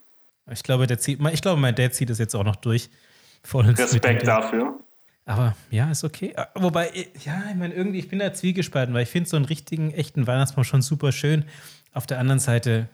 Ich 0.50 0.62
glaube, 0.62 0.86
der 0.86 0.98
zieht, 0.98 1.20
ich 1.32 1.42
glaube, 1.42 1.60
mein 1.60 1.74
Dad 1.74 1.94
zieht 1.94 2.10
das 2.10 2.18
jetzt 2.18 2.34
auch 2.34 2.44
noch 2.44 2.56
durch. 2.56 2.88
Voll 3.44 3.66
Respekt 3.66 4.26
dafür. 4.26 4.80
Aber 5.26 5.56
ja, 5.70 5.90
ist 5.90 6.04
okay. 6.04 6.34
Wobei, 6.54 6.90
ja, 7.24 7.44
ich 7.50 7.56
meine, 7.56 7.74
irgendwie, 7.74 7.98
ich 7.98 8.08
bin 8.08 8.18
da 8.18 8.32
zwiegespalten, 8.32 8.94
weil 8.94 9.04
ich 9.04 9.08
finde 9.08 9.28
so 9.28 9.36
einen 9.36 9.46
richtigen, 9.46 9.92
echten 9.92 10.26
Weihnachtsbaum 10.26 10.64
schon 10.64 10.82
super 10.82 11.12
schön. 11.12 11.44
Auf 11.92 12.06
der 12.06 12.18
anderen 12.18 12.40
Seite, 12.40 12.88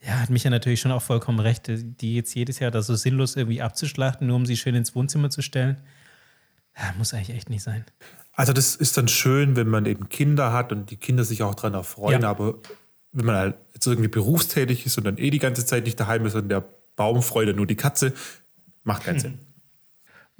ja, 0.00 0.18
hat 0.18 0.30
mich 0.30 0.44
ja 0.44 0.50
natürlich 0.50 0.80
schon 0.80 0.90
auch 0.90 1.02
vollkommen 1.02 1.38
recht, 1.38 1.64
die 1.68 2.16
jetzt 2.16 2.34
jedes 2.34 2.58
Jahr 2.58 2.70
da 2.70 2.82
so 2.82 2.96
sinnlos 2.96 3.36
irgendwie 3.36 3.62
abzuschlachten, 3.62 4.26
nur 4.26 4.36
um 4.36 4.46
sie 4.46 4.56
schön 4.56 4.74
ins 4.74 4.94
Wohnzimmer 4.94 5.30
zu 5.30 5.42
stellen. 5.42 5.76
Ja, 6.76 6.94
muss 6.98 7.14
eigentlich 7.14 7.36
echt 7.36 7.50
nicht 7.50 7.62
sein. 7.62 7.84
Also, 8.32 8.52
das 8.52 8.74
ist 8.74 8.96
dann 8.96 9.08
schön, 9.08 9.56
wenn 9.56 9.68
man 9.68 9.86
eben 9.86 10.08
Kinder 10.08 10.52
hat 10.52 10.72
und 10.72 10.90
die 10.90 10.96
Kinder 10.96 11.22
sich 11.22 11.42
auch 11.42 11.54
daran 11.54 11.74
erfreuen, 11.74 12.22
ja. 12.22 12.30
aber 12.30 12.54
wenn 13.12 13.26
man 13.26 13.36
halt 13.36 13.56
jetzt 13.74 13.86
irgendwie 13.86 14.08
berufstätig 14.08 14.86
ist 14.86 14.96
und 14.96 15.04
dann 15.04 15.18
eh 15.18 15.30
die 15.30 15.38
ganze 15.38 15.66
Zeit 15.66 15.84
nicht 15.84 16.00
daheim 16.00 16.24
ist 16.24 16.34
und 16.34 16.48
der 16.48 16.64
Baum 16.96 17.22
freut 17.22 17.54
nur 17.54 17.66
die 17.66 17.76
Katze, 17.76 18.14
macht 18.84 19.04
keinen 19.04 19.20
Sinn. 19.20 19.38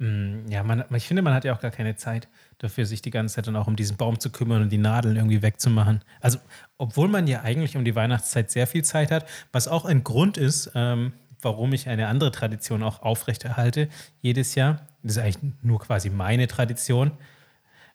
Mm, 0.03 0.51
ja, 0.51 0.63
man, 0.63 0.83
ich 0.93 1.07
finde, 1.07 1.21
man 1.21 1.33
hat 1.33 1.45
ja 1.45 1.55
auch 1.55 1.61
gar 1.61 1.71
keine 1.71 1.95
Zeit 1.95 2.27
dafür, 2.57 2.85
sich 2.85 3.01
die 3.01 3.09
ganze 3.09 3.35
Zeit 3.35 3.47
dann 3.47 3.55
auch 3.55 3.67
um 3.67 3.77
diesen 3.77 3.95
Baum 3.95 4.19
zu 4.19 4.31
kümmern 4.31 4.61
und 4.61 4.69
die 4.69 4.77
Nadeln 4.77 5.15
irgendwie 5.15 5.41
wegzumachen. 5.41 6.03
Also, 6.19 6.39
obwohl 6.77 7.07
man 7.07 7.25
ja 7.25 7.43
eigentlich 7.43 7.77
um 7.77 7.85
die 7.85 7.95
Weihnachtszeit 7.95 8.51
sehr 8.51 8.67
viel 8.67 8.83
Zeit 8.83 9.11
hat, 9.11 9.25
was 9.53 9.69
auch 9.69 9.85
ein 9.85 10.03
Grund 10.03 10.35
ist, 10.35 10.71
ähm, 10.75 11.13
warum 11.41 11.71
ich 11.71 11.87
eine 11.87 12.07
andere 12.07 12.31
Tradition 12.31 12.83
auch 12.83 13.01
aufrechterhalte 13.01 13.87
jedes 14.19 14.55
Jahr. 14.55 14.85
Das 15.03 15.13
ist 15.13 15.19
eigentlich 15.19 15.53
nur 15.61 15.79
quasi 15.79 16.09
meine 16.09 16.47
Tradition. 16.47 17.11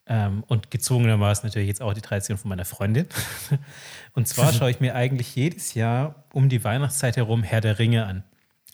Ähm, 0.07 0.45
und 0.47 0.71
gezwungenermaßen 0.71 1.47
natürlich 1.47 1.69
jetzt 1.69 1.83
auch 1.83 1.93
die 1.93 2.01
Tradition 2.01 2.39
von 2.39 2.49
meiner 2.49 2.65
Freundin. 2.65 3.07
Und 4.15 4.27
zwar 4.27 4.55
schaue 4.55 4.71
ich 4.71 4.81
mir 4.81 4.95
eigentlich 4.95 5.37
jedes 5.37 5.75
Jahr 5.75 6.25
um 6.33 6.49
die 6.49 6.65
Weihnachtszeit 6.65 7.19
herum 7.19 7.43
Herr 7.43 7.61
der 7.61 7.79
Ringe 7.79 8.07
an. 8.07 8.25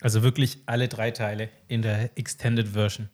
Also 0.00 0.22
wirklich 0.22 0.58
alle 0.66 0.86
drei 0.86 1.10
Teile 1.10 1.48
in 1.66 1.82
der 1.82 2.16
Extended 2.16 2.68
Version. 2.68 3.08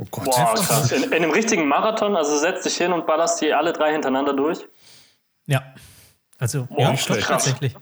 Oh 0.00 0.06
Gott. 0.10 0.24
Boah, 0.24 0.54
krass. 0.56 0.92
In, 0.92 1.02
in, 1.02 1.12
einem 1.12 1.30
richtigen 1.30 1.68
Marathon, 1.68 2.16
also 2.16 2.38
setzt 2.38 2.64
dich 2.64 2.76
hin 2.76 2.92
und 2.92 3.06
ballerst 3.06 3.40
die 3.42 3.52
alle 3.52 3.72
drei 3.74 3.92
hintereinander 3.92 4.32
durch? 4.32 4.60
Ja. 5.46 5.62
Also, 6.38 6.66
Boah, 6.66 6.80
ja, 6.80 6.96
stopp, 6.96 7.20
tatsächlich. 7.20 7.74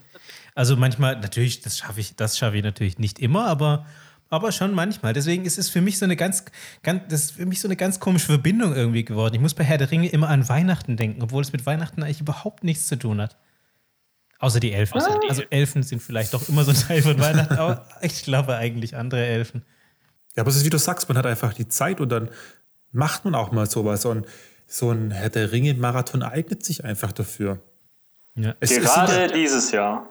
Also 0.56 0.76
manchmal, 0.76 1.20
natürlich, 1.20 1.60
das 1.60 1.78
schaffe 1.78 2.00
ich, 2.00 2.16
das 2.16 2.36
schaffe 2.36 2.56
ich 2.56 2.64
natürlich 2.64 2.98
nicht 2.98 3.20
immer, 3.20 3.46
aber, 3.46 3.86
aber 4.30 4.50
schon 4.50 4.74
manchmal. 4.74 5.12
Deswegen 5.12 5.44
ist 5.44 5.58
es 5.58 5.70
für 5.70 5.80
mich 5.80 5.98
so 5.98 6.06
eine 6.06 6.16
ganz, 6.16 6.44
ganz, 6.82 7.02
das 7.08 7.26
ist 7.26 7.30
für 7.32 7.46
mich 7.46 7.60
so 7.60 7.68
eine 7.68 7.76
ganz 7.76 8.00
komische 8.00 8.26
Verbindung 8.26 8.74
irgendwie 8.74 9.04
geworden. 9.04 9.36
Ich 9.36 9.40
muss 9.40 9.54
bei 9.54 9.62
Herr 9.62 9.78
der 9.78 9.92
Ringe 9.92 10.08
immer 10.08 10.28
an 10.28 10.48
Weihnachten 10.48 10.96
denken, 10.96 11.22
obwohl 11.22 11.42
es 11.42 11.52
mit 11.52 11.64
Weihnachten 11.66 12.02
eigentlich 12.02 12.20
überhaupt 12.20 12.64
nichts 12.64 12.88
zu 12.88 12.96
tun 12.96 13.20
hat. 13.20 13.36
Außer 14.40 14.58
die 14.58 14.72
Elfen. 14.72 15.00
Ah. 15.00 15.20
Also 15.28 15.42
Elfen 15.50 15.84
sind 15.84 16.02
vielleicht 16.02 16.34
doch 16.34 16.48
immer 16.48 16.64
so 16.64 16.72
ein 16.72 16.76
Teil 16.76 17.02
von 17.02 17.20
Weihnachten, 17.20 17.54
aber 17.54 17.86
ich 18.02 18.24
glaube 18.24 18.56
eigentlich 18.56 18.96
andere 18.96 19.24
Elfen. 19.24 19.64
Ja, 20.38 20.42
aber 20.42 20.50
es 20.50 20.56
ist 20.56 20.64
wie 20.64 20.70
du 20.70 20.78
sagst, 20.78 21.08
man 21.08 21.18
hat 21.18 21.26
einfach 21.26 21.52
die 21.52 21.66
Zeit 21.66 22.00
und 22.00 22.10
dann 22.10 22.30
macht 22.92 23.24
man 23.24 23.34
auch 23.34 23.50
mal 23.50 23.66
sowas. 23.66 24.04
Und 24.04 24.24
so 24.68 24.92
ein 24.92 25.10
Herr 25.10 25.30
der 25.30 25.50
Ringe-Marathon 25.50 26.22
eignet 26.22 26.64
sich 26.64 26.84
einfach 26.84 27.10
dafür. 27.10 27.58
Ja. 28.36 28.54
Es, 28.60 28.70
Gerade 28.70 29.10
es 29.14 29.18
ja 29.18 29.26
dieses 29.26 29.72
Jahr. 29.72 30.08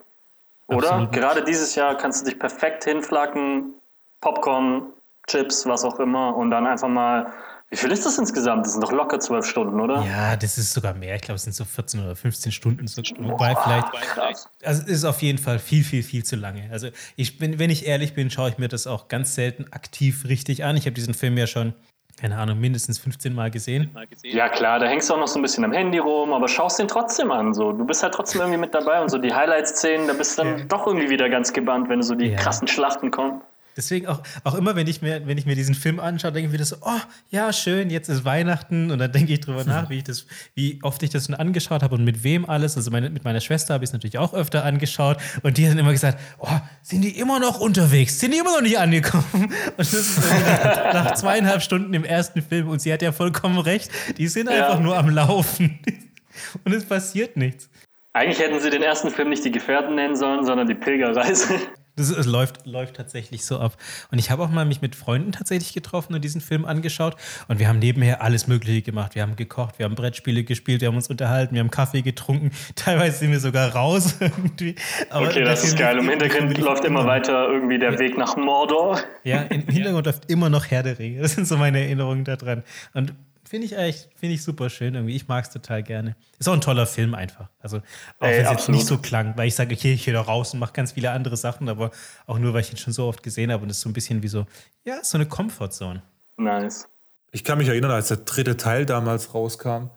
Oder? 0.68 0.92
Absolut. 0.92 1.14
Gerade 1.14 1.46
dieses 1.46 1.76
Jahr 1.76 1.96
kannst 1.96 2.20
du 2.20 2.30
dich 2.30 2.38
perfekt 2.38 2.84
hinflacken, 2.84 3.76
Popcorn, 4.20 4.88
Chips, 5.28 5.66
was 5.66 5.86
auch 5.86 5.98
immer, 5.98 6.36
und 6.36 6.52
dann 6.52 6.68
einfach 6.68 6.90
mal 6.90 7.32
wie 7.70 7.76
viel 7.76 7.92
ist 7.92 8.06
das 8.06 8.18
insgesamt? 8.18 8.66
Das 8.66 8.74
sind 8.74 8.82
doch 8.82 8.94
locker 8.94 9.20
zwölf 9.20 9.46
Stunden, 9.46 9.82
oder? 9.82 10.02
Ja, 10.04 10.38
das 10.38 10.58
ist 10.58 10.74
sogar 10.74 10.94
mehr. 10.94 11.16
Ich 11.16 11.22
glaube, 11.22 11.36
es 11.36 11.44
sind 11.44 11.54
so 11.54 11.66
14 11.66 12.02
oder 12.02 12.16
15 12.16 12.54
Stunden. 12.54 12.88
So, 12.88 13.02
wobei 13.20 13.56
vielleicht. 13.56 13.92
Krass. 13.92 14.50
Also 14.64 14.84
es 14.84 14.90
ist 14.90 15.06
auf 15.06 15.22
jeden 15.22 15.38
Fall 15.38 15.60
viel, 15.60 15.84
viel, 15.84 16.02
viel 16.02 16.24
zu 16.24 16.38
lange. 16.38 16.70
Also 16.72 16.88
ich 17.18 17.38
bin, 17.38 17.60
wenn 17.60 17.70
ich 17.70 17.86
ehrlich 17.86 18.14
bin, 18.14 18.30
schaue 18.30 18.50
ich 18.50 18.58
mir 18.58 18.70
das 18.70 18.88
auch 18.88 19.10
ganz 19.10 19.36
selten 19.36 19.66
aktiv 19.72 20.24
richtig 20.30 20.64
an. 20.64 20.78
Ich 20.78 20.86
habe 20.86 20.94
diesen 20.94 21.14
Film 21.14 21.38
ja 21.38 21.46
schon, 21.46 21.74
keine 22.18 22.38
Ahnung, 22.38 22.58
mindestens 22.58 23.00
15 23.00 23.36
Mal 23.36 23.52
gesehen. 23.52 23.94
Ja, 24.24 24.48
klar, 24.48 24.80
da 24.80 24.88
hängst 24.88 25.10
du 25.10 25.16
auch 25.16 25.20
noch 25.20 25.28
so 25.28 25.38
ein 25.38 25.42
bisschen 25.42 25.66
am 25.66 25.74
Handy 25.74 25.98
rum, 25.98 26.32
aber 26.32 26.48
schaust 26.48 26.80
den 26.80 26.88
trotzdem 26.88 27.32
an. 27.32 27.54
So. 27.54 27.74
Du 27.74 27.84
bist 27.86 28.02
halt 28.02 28.14
trotzdem 28.14 28.40
irgendwie 28.40 28.62
mit 28.62 28.74
dabei 28.74 29.02
und 29.02 29.10
so 29.10 29.18
die 29.18 29.34
Highlight-Szenen, 29.34 30.08
da 30.08 30.14
bist 30.14 30.40
du 30.40 30.44
dann 30.44 30.60
ja. 30.60 30.66
doch 30.66 30.88
irgendwie 30.88 31.10
wieder 31.10 31.30
ganz 31.30 31.52
gebannt, 31.52 31.90
wenn 31.90 32.02
so 32.02 32.16
die 32.16 32.28
ja. 32.28 32.38
krassen 32.38 32.70
Schlachten 32.70 33.12
kommen. 33.12 33.42
Deswegen 33.78 34.08
auch, 34.08 34.22
auch 34.44 34.56
immer, 34.56 34.76
wenn 34.76 34.88
ich, 34.88 35.04
mir, 35.04 35.28
wenn 35.28 35.38
ich 35.38 35.46
mir 35.46 35.56
diesen 35.56 35.76
Film 35.76 36.00
anschaue, 36.00 36.32
denke 36.32 36.48
ich 36.48 36.54
wieder 36.54 36.66
so, 36.66 36.78
oh, 36.82 37.00
ja, 37.30 37.54
schön, 37.54 37.92
jetzt 37.92 38.10
ist 38.10 38.26
Weihnachten. 38.26 38.90
Und 38.90 38.98
dann 38.98 39.12
denke 39.12 39.34
ich 39.34 39.40
drüber 39.40 39.64
nach, 39.66 39.90
wie, 39.90 40.00
ich 40.00 40.04
das, 40.04 40.26
wie 40.56 40.80
oft 40.82 41.02
ich 41.04 41.12
das 41.12 41.28
schon 41.28 41.36
angeschaut 41.36 41.84
habe 41.84 41.96
und 41.96 42.04
mit 42.04 42.24
wem 42.24 42.50
alles. 42.50 42.76
Also 42.76 42.90
meine, 42.90 43.12
mit 43.12 43.24
meiner 43.24 43.40
Schwester 43.40 43.76
habe 43.76 43.84
ich 43.84 43.90
es 43.90 43.94
natürlich 43.94 44.18
auch 44.18 44.34
öfter 44.34 44.66
angeschaut. 44.66 45.18
Und 45.44 45.58
die 45.58 45.66
hat 45.66 45.74
dann 45.74 45.80
immer 45.80 45.92
gesagt, 45.92 46.20
oh, 46.40 46.48
sind 46.82 47.04
die 47.04 47.18
immer 47.20 47.40
noch 47.40 47.60
unterwegs? 47.60 48.20
Sind 48.20 48.34
die 48.34 48.40
immer 48.40 48.52
noch 48.52 48.62
nicht 48.62 48.80
angekommen? 48.80 49.26
Und 49.34 49.78
das 49.78 49.94
ist 49.94 50.20
nach, 50.20 50.94
nach 50.94 51.14
zweieinhalb 51.14 51.62
Stunden 51.62 51.94
im 51.94 52.04
ersten 52.04 52.42
Film. 52.42 52.70
Und 52.70 52.82
sie 52.82 52.92
hat 52.92 53.04
ja 53.04 53.12
vollkommen 53.12 53.60
recht, 53.60 53.92
die 54.18 54.28
sind 54.28 54.50
ja. 54.50 54.68
einfach 54.68 54.80
nur 54.80 54.98
am 54.98 55.10
Laufen. 55.10 55.80
Und 56.64 56.74
es 56.74 56.86
passiert 56.86 57.38
nichts. 57.38 57.70
Eigentlich 58.14 58.40
hätten 58.40 58.60
sie 58.60 58.72
den 58.72 58.82
ersten 58.82 59.12
Film 59.12 59.30
nicht 59.30 59.46
die 59.46 59.52
Gefährten 59.52 59.94
nennen 59.94 60.16
sollen, 60.16 60.44
sondern 60.44 60.68
die 60.68 60.74
Pilgerreise. 60.74 61.60
Das, 61.98 62.12
es 62.12 62.28
läuft, 62.28 62.66
läuft 62.68 62.96
tatsächlich 62.96 63.44
so 63.46 63.60
ab. 63.60 63.76
Und 64.12 64.20
ich 64.20 64.30
habe 64.30 64.44
auch 64.44 64.50
mal 64.50 64.66
mich 64.66 64.82
mit 64.82 64.96
Freunden 64.96 65.32
tatsächlich 65.32 65.74
getroffen 65.74 66.14
und 66.14 66.24
diesen 66.24 66.42
Film 66.42 66.64
angeschaut. 66.64 67.16
Und 67.48 67.60
wir 67.60 67.68
haben 67.68 67.80
nebenher 67.80 68.22
alles 68.22 68.48
Mögliche 68.48 68.84
gemacht. 68.84 69.16
Wir 69.16 69.24
haben 69.24 69.36
gekocht, 69.36 69.80
wir 69.80 69.86
haben 69.86 69.96
Brettspiele 69.96 70.44
gespielt, 70.44 70.82
wir 70.82 70.90
haben 70.90 70.96
uns 70.96 71.10
unterhalten, 71.10 71.56
wir 71.56 71.62
haben 71.62 71.72
Kaffee 71.72 72.04
getrunken. 72.04 72.52
Teilweise 72.76 73.18
sind 73.18 73.32
wir 73.32 73.40
sogar 73.40 73.74
raus 73.74 74.18
irgendwie. 74.20 74.76
Aber 75.10 75.28
okay, 75.28 75.44
das 75.44 75.64
ist 75.64 75.78
geil. 75.78 75.98
Im 75.98 76.08
Hintergrund 76.08 76.56
läuft 76.60 76.86
immer 76.86 77.06
weiter 77.08 77.50
irgendwie 77.50 77.80
der 77.80 77.94
ja. 77.94 78.00
Weg 78.00 78.18
nach 78.18 78.38
Mordor. 78.38 79.00
Ja, 79.24 79.42
im 79.42 79.62
Hintergrund 79.68 80.06
ja. 80.06 80.12
läuft 80.12 80.32
immer 80.32 80.50
noch 80.50 80.68
Herr 80.68 80.84
der 80.84 81.00
Ringe. 81.00 81.22
Das 81.22 81.34
sind 81.34 81.48
so 81.48 81.58
meine 81.58 81.80
Erinnerungen 81.80 82.24
daran. 82.24 82.64
Und 82.94 83.14
Finde 83.48 83.66
ich 83.66 83.78
echt, 83.78 84.10
finde 84.16 84.36
ich 84.36 84.44
super 84.44 84.70
schön 84.70 84.94
irgendwie. 84.94 85.16
Ich 85.16 85.28
mag 85.30 85.46
es 85.46 85.52
total 85.52 85.82
gerne. 85.82 86.18
Ist 86.38 86.50
auch 86.50 86.54
ein 86.54 86.60
toller 86.60 86.86
Film 86.86 87.16
einfach. 87.16 87.48
Also, 87.60 87.78
auch 87.78 88.28
wenn 88.28 88.46
es 88.46 88.52
jetzt 88.52 88.70
nicht 88.70 88.86
so 88.86 88.98
klang, 88.98 89.38
weil 89.38 89.48
ich 89.48 89.56
sage, 89.56 89.74
okay, 89.74 89.94
ich 89.94 90.04
gehe 90.04 90.14
da 90.14 90.20
raus 90.20 90.54
und 90.54 90.60
mache 90.60 90.74
ganz 90.74 90.92
viele 90.92 91.12
andere 91.12 91.38
Sachen, 91.38 91.70
aber 91.70 91.92
auch 92.26 92.40
nur, 92.40 92.54
weil 92.54 92.62
ich 92.62 92.72
ihn 92.72 92.78
schon 92.78 92.92
so 92.92 93.06
oft 93.06 93.24
gesehen 93.24 93.50
habe 93.52 93.64
und 93.64 93.70
es 93.70 93.78
ist 93.78 93.84
so 93.84 93.90
ein 93.90 93.94
bisschen 93.94 94.22
wie 94.22 94.28
so, 94.28 94.46
ja, 94.84 95.02
so 95.02 95.18
eine 95.18 95.28
Comfortzone. 95.28 96.02
Nice. 96.36 96.90
Ich 97.32 97.46
kann 97.46 97.58
mich 97.58 97.70
erinnern, 97.70 97.92
als 97.92 98.10
der 98.10 98.18
dritte 98.18 98.58
Teil 98.58 98.86
damals 98.86 99.34
rauskam. 99.34 99.92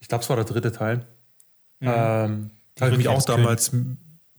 Ich 0.00 0.08
glaube, 0.08 0.22
es 0.22 0.28
war 0.28 0.36
der 0.36 0.44
dritte 0.44 0.70
Teil. 0.70 1.06
Mhm. 1.78 1.88
Ähm, 1.88 2.50
habe 2.80 2.90
ich 2.92 2.98
mich 2.98 3.08
auch 3.08 3.24
damals 3.24 3.72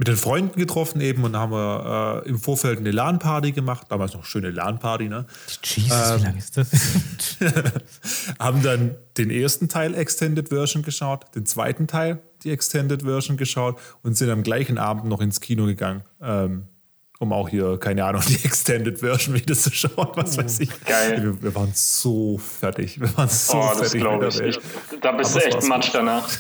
mit 0.02 0.08
den 0.08 0.18
Freunden 0.18 0.60
getroffen 0.60 1.00
eben 1.00 1.24
und 1.26 1.38
haben 1.38 1.52
wir 1.52 2.24
äh, 2.26 2.28
im 2.28 2.40
Vorfeld 2.40 2.80
eine 2.80 2.90
LAN-Party 2.90 3.52
gemacht. 3.52 3.86
Damals 3.90 4.16
noch 4.16 4.26
schöne 4.26 4.50
LAN-Party, 4.50 5.08
ne? 5.08 5.28
Jesus, 5.64 5.92
ähm, 5.92 6.20
wie 6.20 6.24
lange 6.24 6.38
ist 6.40 6.58
das? 6.58 6.72
haben 8.40 8.64
dann 8.64 8.96
den 9.20 9.30
ersten 9.30 9.70
Teil 9.70 9.94
Extended 9.94 10.50
Version 10.50 10.82
geschaut, 10.82 11.28
den 11.36 11.46
zweiten 11.46 11.86
Teil 11.86 12.18
die 12.42 12.50
Extended 12.50 13.04
Version 13.04 13.38
geschaut 13.38 13.80
und 14.02 14.18
sind 14.18 14.32
am 14.32 14.42
gleichen 14.42 14.80
Abend 14.80 15.06
noch 15.06 15.22
ins 15.22 15.40
Kino 15.40 15.68
gegangen. 15.68 16.02
Ähm, 16.20 16.66
um 17.20 17.32
auch 17.32 17.50
hier, 17.50 17.78
keine 17.78 18.04
Ahnung, 18.04 18.24
die 18.28 18.44
Extended 18.44 19.02
Version 19.02 19.36
wieder 19.36 19.54
zu 19.54 19.72
schauen, 19.72 20.08
was 20.16 20.36
weiß 20.36 20.62
ich. 20.62 20.84
Geil. 20.84 21.22
Wir, 21.22 21.44
wir 21.44 21.54
waren 21.54 21.74
so 21.76 22.40
fertig. 22.40 23.00
Wir 23.00 23.16
waren 23.16 23.30
so 23.30 23.60
oh, 23.60 23.68
fertig. 23.76 24.02
Das 24.02 24.40
ich. 24.40 24.58
ich. 24.58 24.60
Da 25.00 25.12
bist 25.12 25.36
Aber 25.36 25.42
du 25.42 25.46
echt 25.46 25.68
Matsch 25.68 25.92
danach. 25.94 26.28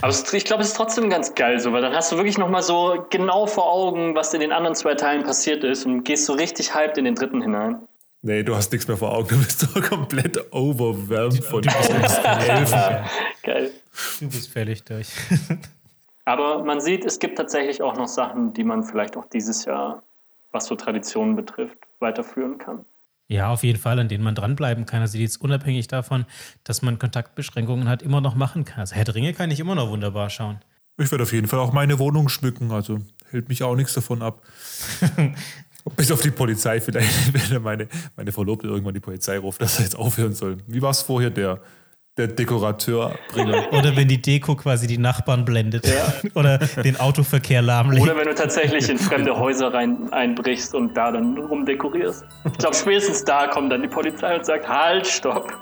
Aber 0.00 0.10
es, 0.10 0.32
ich 0.32 0.44
glaube, 0.44 0.62
es 0.62 0.68
ist 0.68 0.76
trotzdem 0.76 1.10
ganz 1.10 1.34
geil 1.34 1.58
so, 1.58 1.72
weil 1.72 1.82
dann 1.82 1.94
hast 1.94 2.12
du 2.12 2.16
wirklich 2.16 2.38
nochmal 2.38 2.62
so 2.62 3.06
genau 3.10 3.46
vor 3.46 3.70
Augen, 3.70 4.14
was 4.14 4.34
in 4.34 4.40
den 4.40 4.52
anderen 4.52 4.74
zwei 4.74 4.94
Teilen 4.94 5.24
passiert 5.24 5.64
ist 5.64 5.86
und 5.86 6.04
gehst 6.04 6.26
so 6.26 6.34
richtig 6.34 6.74
hyped 6.74 6.98
in 6.98 7.04
den 7.04 7.14
dritten 7.14 7.42
hinein. 7.42 7.80
Nee, 8.22 8.42
du 8.42 8.56
hast 8.56 8.72
nichts 8.72 8.88
mehr 8.88 8.96
vor 8.96 9.14
Augen. 9.14 9.28
Du 9.28 9.38
bist 9.38 9.62
doch 9.62 9.82
komplett 9.88 10.52
overwhelmed 10.52 11.44
von 11.44 11.64
Elfen. 11.64 12.02
Geil. 13.42 13.70
Du 14.20 14.28
bist 14.28 14.52
völlig 14.52 14.82
durch. 14.84 15.08
Aber 16.24 16.62
man 16.62 16.80
sieht, 16.80 17.04
es 17.04 17.18
gibt 17.20 17.38
tatsächlich 17.38 17.80
auch 17.80 17.96
noch 17.96 18.08
Sachen, 18.08 18.52
die 18.52 18.64
man 18.64 18.84
vielleicht 18.84 19.16
auch 19.16 19.26
dieses 19.26 19.64
Jahr, 19.64 20.02
was 20.52 20.66
so 20.66 20.74
Traditionen 20.74 21.36
betrifft, 21.36 21.78
weiterführen 22.00 22.58
kann. 22.58 22.84
Ja, 23.28 23.50
auf 23.50 23.62
jeden 23.62 23.78
Fall, 23.78 23.98
an 23.98 24.08
denen 24.08 24.24
man 24.24 24.34
dranbleiben 24.34 24.86
kann. 24.86 25.02
Also 25.02 25.18
jetzt 25.18 25.40
unabhängig 25.40 25.86
davon, 25.86 26.24
dass 26.64 26.80
man 26.80 26.98
Kontaktbeschränkungen 26.98 27.88
hat, 27.88 28.02
immer 28.02 28.22
noch 28.22 28.34
machen 28.34 28.64
kann. 28.64 28.80
Also 28.80 28.94
Herr 28.94 29.04
Dringe 29.04 29.34
kann 29.34 29.50
ich 29.50 29.60
immer 29.60 29.74
noch 29.74 29.90
wunderbar 29.90 30.30
schauen. 30.30 30.60
Ich 30.96 31.10
werde 31.10 31.24
auf 31.24 31.32
jeden 31.32 31.46
Fall 31.46 31.60
auch 31.60 31.72
meine 31.72 31.98
Wohnung 31.98 32.28
schmücken, 32.28 32.72
also 32.72 32.98
hält 33.30 33.48
mich 33.48 33.62
auch 33.62 33.76
nichts 33.76 33.92
davon 33.92 34.22
ab. 34.22 34.42
Bis 35.96 36.10
auf 36.10 36.22
die 36.22 36.30
Polizei 36.30 36.80
vielleicht, 36.80 37.50
wenn 37.50 37.62
meine, 37.62 37.88
meine 38.16 38.32
Verlobte 38.32 38.66
irgendwann 38.66 38.94
die 38.94 39.00
Polizei 39.00 39.38
ruft, 39.38 39.60
dass 39.60 39.78
er 39.78 39.84
jetzt 39.84 39.96
aufhören 39.96 40.34
soll. 40.34 40.58
Wie 40.66 40.82
war 40.82 40.90
es 40.90 41.02
vorher, 41.02 41.30
der, 41.30 41.60
der 42.18 42.26
Dekorateurbringer? 42.28 43.72
Oder 43.72 43.96
wenn 43.96 44.08
die 44.08 44.20
Deko 44.20 44.56
quasi 44.56 44.86
die 44.86 44.98
Nachbarn 44.98 45.44
blendet. 45.44 45.86
Ja. 45.86 46.12
Oder 46.34 46.58
den 46.58 46.98
Autoverkehr 46.98 47.62
lahmlegt. 47.62 48.02
Oder 48.02 48.16
wenn 48.16 48.26
du 48.26 48.34
tatsächlich 48.34 48.88
in 48.90 48.98
fremde 48.98 49.38
Häuser 49.38 49.72
rein 49.72 50.12
einbrichst 50.12 50.74
und 50.74 50.94
da 50.94 51.12
dann 51.12 51.38
rumdekorierst. 51.38 52.24
Ich 52.44 52.58
glaube, 52.58 52.74
spätestens 52.74 53.24
da 53.24 53.46
kommt 53.46 53.72
dann 53.72 53.82
die 53.82 53.88
Polizei 53.88 54.36
und 54.36 54.44
sagt, 54.44 54.68
halt, 54.68 55.06
stopp. 55.06 55.52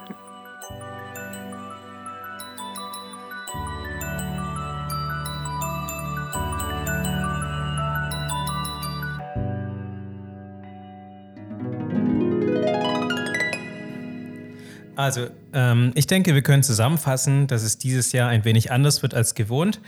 Also, 14.97 15.27
ähm, 15.53 15.93
ich 15.95 16.07
denke, 16.07 16.35
wir 16.35 16.43
können 16.43 16.63
zusammenfassen, 16.63 17.47
dass 17.47 17.63
es 17.63 17.79
dieses 17.79 18.13
Jahr 18.13 18.31
ein 18.31 18.45
wenig 18.45 18.73
anders 18.73 19.03
wird 19.03 19.15
als 19.15 19.35
gewohnt. 19.35 19.81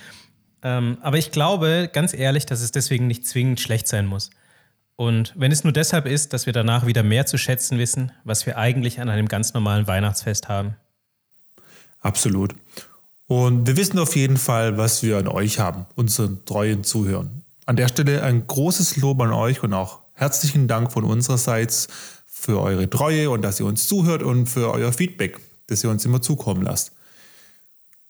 Ähm, 0.62 0.98
aber 1.00 1.16
ich 1.18 1.30
glaube, 1.30 1.88
ganz 1.92 2.12
ehrlich, 2.12 2.44
dass 2.46 2.60
es 2.60 2.72
deswegen 2.72 3.06
nicht 3.06 3.26
zwingend 3.26 3.58
schlecht 3.58 3.88
sein 3.88 4.06
muss. 4.06 4.30
Und 4.96 5.32
wenn 5.36 5.52
es 5.52 5.64
nur 5.64 5.72
deshalb 5.72 6.06
ist, 6.06 6.32
dass 6.32 6.46
wir 6.46 6.52
danach 6.52 6.84
wieder 6.84 7.02
mehr 7.02 7.24
zu 7.24 7.38
schätzen 7.38 7.78
wissen, 7.78 8.12
was 8.24 8.46
wir 8.46 8.58
eigentlich 8.58 9.00
an 9.00 9.08
einem 9.08 9.28
ganz 9.28 9.54
normalen 9.54 9.86
Weihnachtsfest 9.86 10.48
haben. 10.48 10.76
Absolut. 12.00 12.54
Und 13.28 13.66
wir 13.66 13.76
wissen 13.76 13.98
auf 13.98 14.16
jeden 14.16 14.36
Fall, 14.36 14.76
was 14.76 15.02
wir 15.02 15.18
an 15.18 15.28
euch 15.28 15.58
haben, 15.58 15.86
unseren 15.94 16.44
treuen 16.44 16.82
Zuhörern. 16.82 17.44
An 17.64 17.76
der 17.76 17.88
Stelle 17.88 18.22
ein 18.22 18.46
großes 18.46 18.96
Lob 18.96 19.20
an 19.20 19.32
euch 19.32 19.62
und 19.62 19.72
auch 19.72 20.00
herzlichen 20.14 20.66
Dank 20.66 20.90
von 20.90 21.04
unsererseits 21.04 21.88
für 22.40 22.60
eure 22.60 22.88
Treue 22.88 23.30
und 23.30 23.42
dass 23.42 23.58
ihr 23.60 23.66
uns 23.66 23.88
zuhört 23.88 24.22
und 24.22 24.46
für 24.46 24.72
euer 24.72 24.92
Feedback, 24.92 25.38
das 25.66 25.82
ihr 25.82 25.90
uns 25.90 26.04
immer 26.04 26.22
zukommen 26.22 26.62
lasst. 26.62 26.92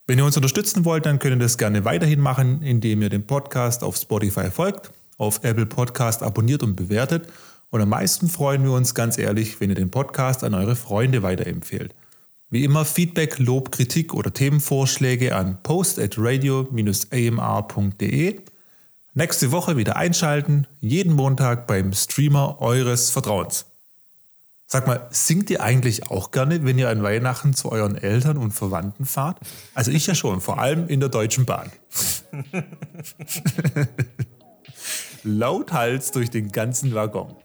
Wenn 0.07 0.17
ihr 0.17 0.25
uns 0.25 0.37
unterstützen 0.37 0.85
wollt, 0.85 1.05
dann 1.05 1.19
könnt 1.19 1.35
ihr 1.35 1.39
das 1.39 1.57
gerne 1.57 1.85
weiterhin 1.85 2.19
machen, 2.19 2.61
indem 2.61 3.01
ihr 3.01 3.09
dem 3.09 3.27
Podcast 3.27 3.83
auf 3.83 3.95
Spotify 3.97 4.49
folgt, 4.49 4.91
auf 5.17 5.43
Apple 5.43 5.65
Podcast 5.65 6.23
abonniert 6.23 6.63
und 6.63 6.75
bewertet. 6.75 7.27
Und 7.69 7.81
am 7.81 7.89
meisten 7.89 8.27
freuen 8.27 8.63
wir 8.63 8.71
uns 8.71 8.95
ganz 8.95 9.17
ehrlich, 9.17 9.59
wenn 9.59 9.69
ihr 9.69 9.75
den 9.75 9.91
Podcast 9.91 10.43
an 10.43 10.53
eure 10.53 10.75
Freunde 10.75 11.21
weiterempfehlt. 11.21 11.93
Wie 12.49 12.63
immer 12.63 12.85
Feedback, 12.85 13.37
Lob, 13.37 13.71
Kritik 13.71 14.15
oder 14.15 14.33
Themenvorschläge 14.33 15.35
an 15.35 15.61
post 15.61 15.99
at 15.99 16.15
radio-amr.de. 16.17 16.79
Nächste 19.13 19.51
Woche 19.51 19.77
wieder 19.77 19.97
einschalten, 19.97 20.65
jeden 20.79 21.13
Montag 21.13 21.67
beim 21.67 21.93
Streamer 21.93 22.59
eures 22.59 23.11
Vertrauens. 23.11 23.68
Sag 24.71 24.85
mal, 24.85 25.07
singt 25.09 25.49
ihr 25.49 25.63
eigentlich 25.63 26.11
auch 26.11 26.29
gerne, 26.29 26.63
wenn 26.63 26.77
ihr 26.77 26.89
an 26.89 27.01
Weihnachten 27.01 27.55
zu 27.55 27.71
euren 27.71 27.95
Eltern 27.95 28.37
und 28.37 28.51
Verwandten 28.51 29.03
fahrt? 29.03 29.39
Also 29.73 29.89
ich 29.89 30.05
ja 30.05 30.13
schon, 30.13 30.41
vor 30.41 30.59
allem 30.59 30.87
in 30.87 30.99
der 30.99 31.09
Deutschen 31.09 31.47
Bahn. 31.47 31.71
Lauthals 35.23 36.11
durch 36.11 36.29
den 36.29 36.51
ganzen 36.51 36.93
Waggon. 36.93 37.35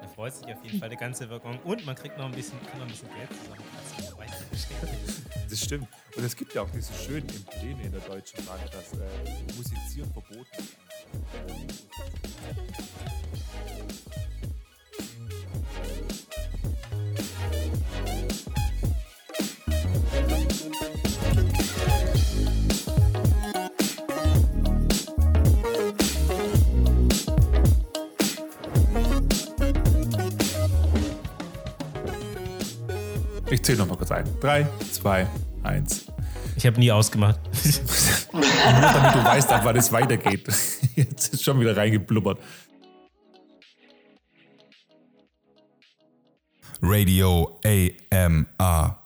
Da 0.00 0.08
freut 0.08 0.34
sich 0.34 0.46
auf 0.46 0.64
jeden 0.64 0.80
Fall 0.80 0.88
der 0.88 0.96
ganze 0.96 1.28
Waggon 1.28 1.58
und 1.64 1.84
man 1.84 1.96
kriegt 1.96 2.16
noch 2.16 2.24
ein 2.24 2.32
bisschen, 2.32 2.58
kann 2.62 2.78
noch 2.78 2.86
ein 2.86 2.92
bisschen 2.92 3.10
Geld 3.10 3.28
zusammen. 3.28 3.62
Das 5.50 5.60
stimmt. 5.60 5.88
Und 6.16 6.24
es 6.24 6.34
gibt 6.34 6.54
ja 6.54 6.62
auch 6.62 6.70
diese 6.74 6.94
schönen 6.94 7.28
Embleme 7.28 7.82
in 7.82 7.92
der 7.92 8.00
Deutschen 8.00 8.42
Bahn, 8.46 8.58
dass 8.72 8.98
äh, 8.98 9.54
Musizieren 9.54 10.10
verboten 10.10 10.46
ist. 10.56 10.78
Ich 33.52 33.62
zähle 33.62 33.78
nochmal 33.78 33.98
kurz 33.98 34.10
ein. 34.10 34.24
Drei, 34.40 34.66
zwei, 34.90 35.26
eins. 35.62 36.06
Ich 36.56 36.64
habe 36.66 36.80
nie 36.80 36.90
ausgemacht. 36.90 37.38
Nur 38.32 38.42
damit 38.42 39.14
du 39.14 39.24
weißt, 39.24 39.52
ab 39.52 39.60
wann 39.64 39.76
es 39.76 39.92
weitergeht. 39.92 40.48
Jetzt 40.96 41.34
ist 41.34 41.44
schon 41.44 41.60
wieder 41.60 41.76
reingeblubbert. 41.76 42.38
Radio 46.82 47.58
AMR. 47.64 49.01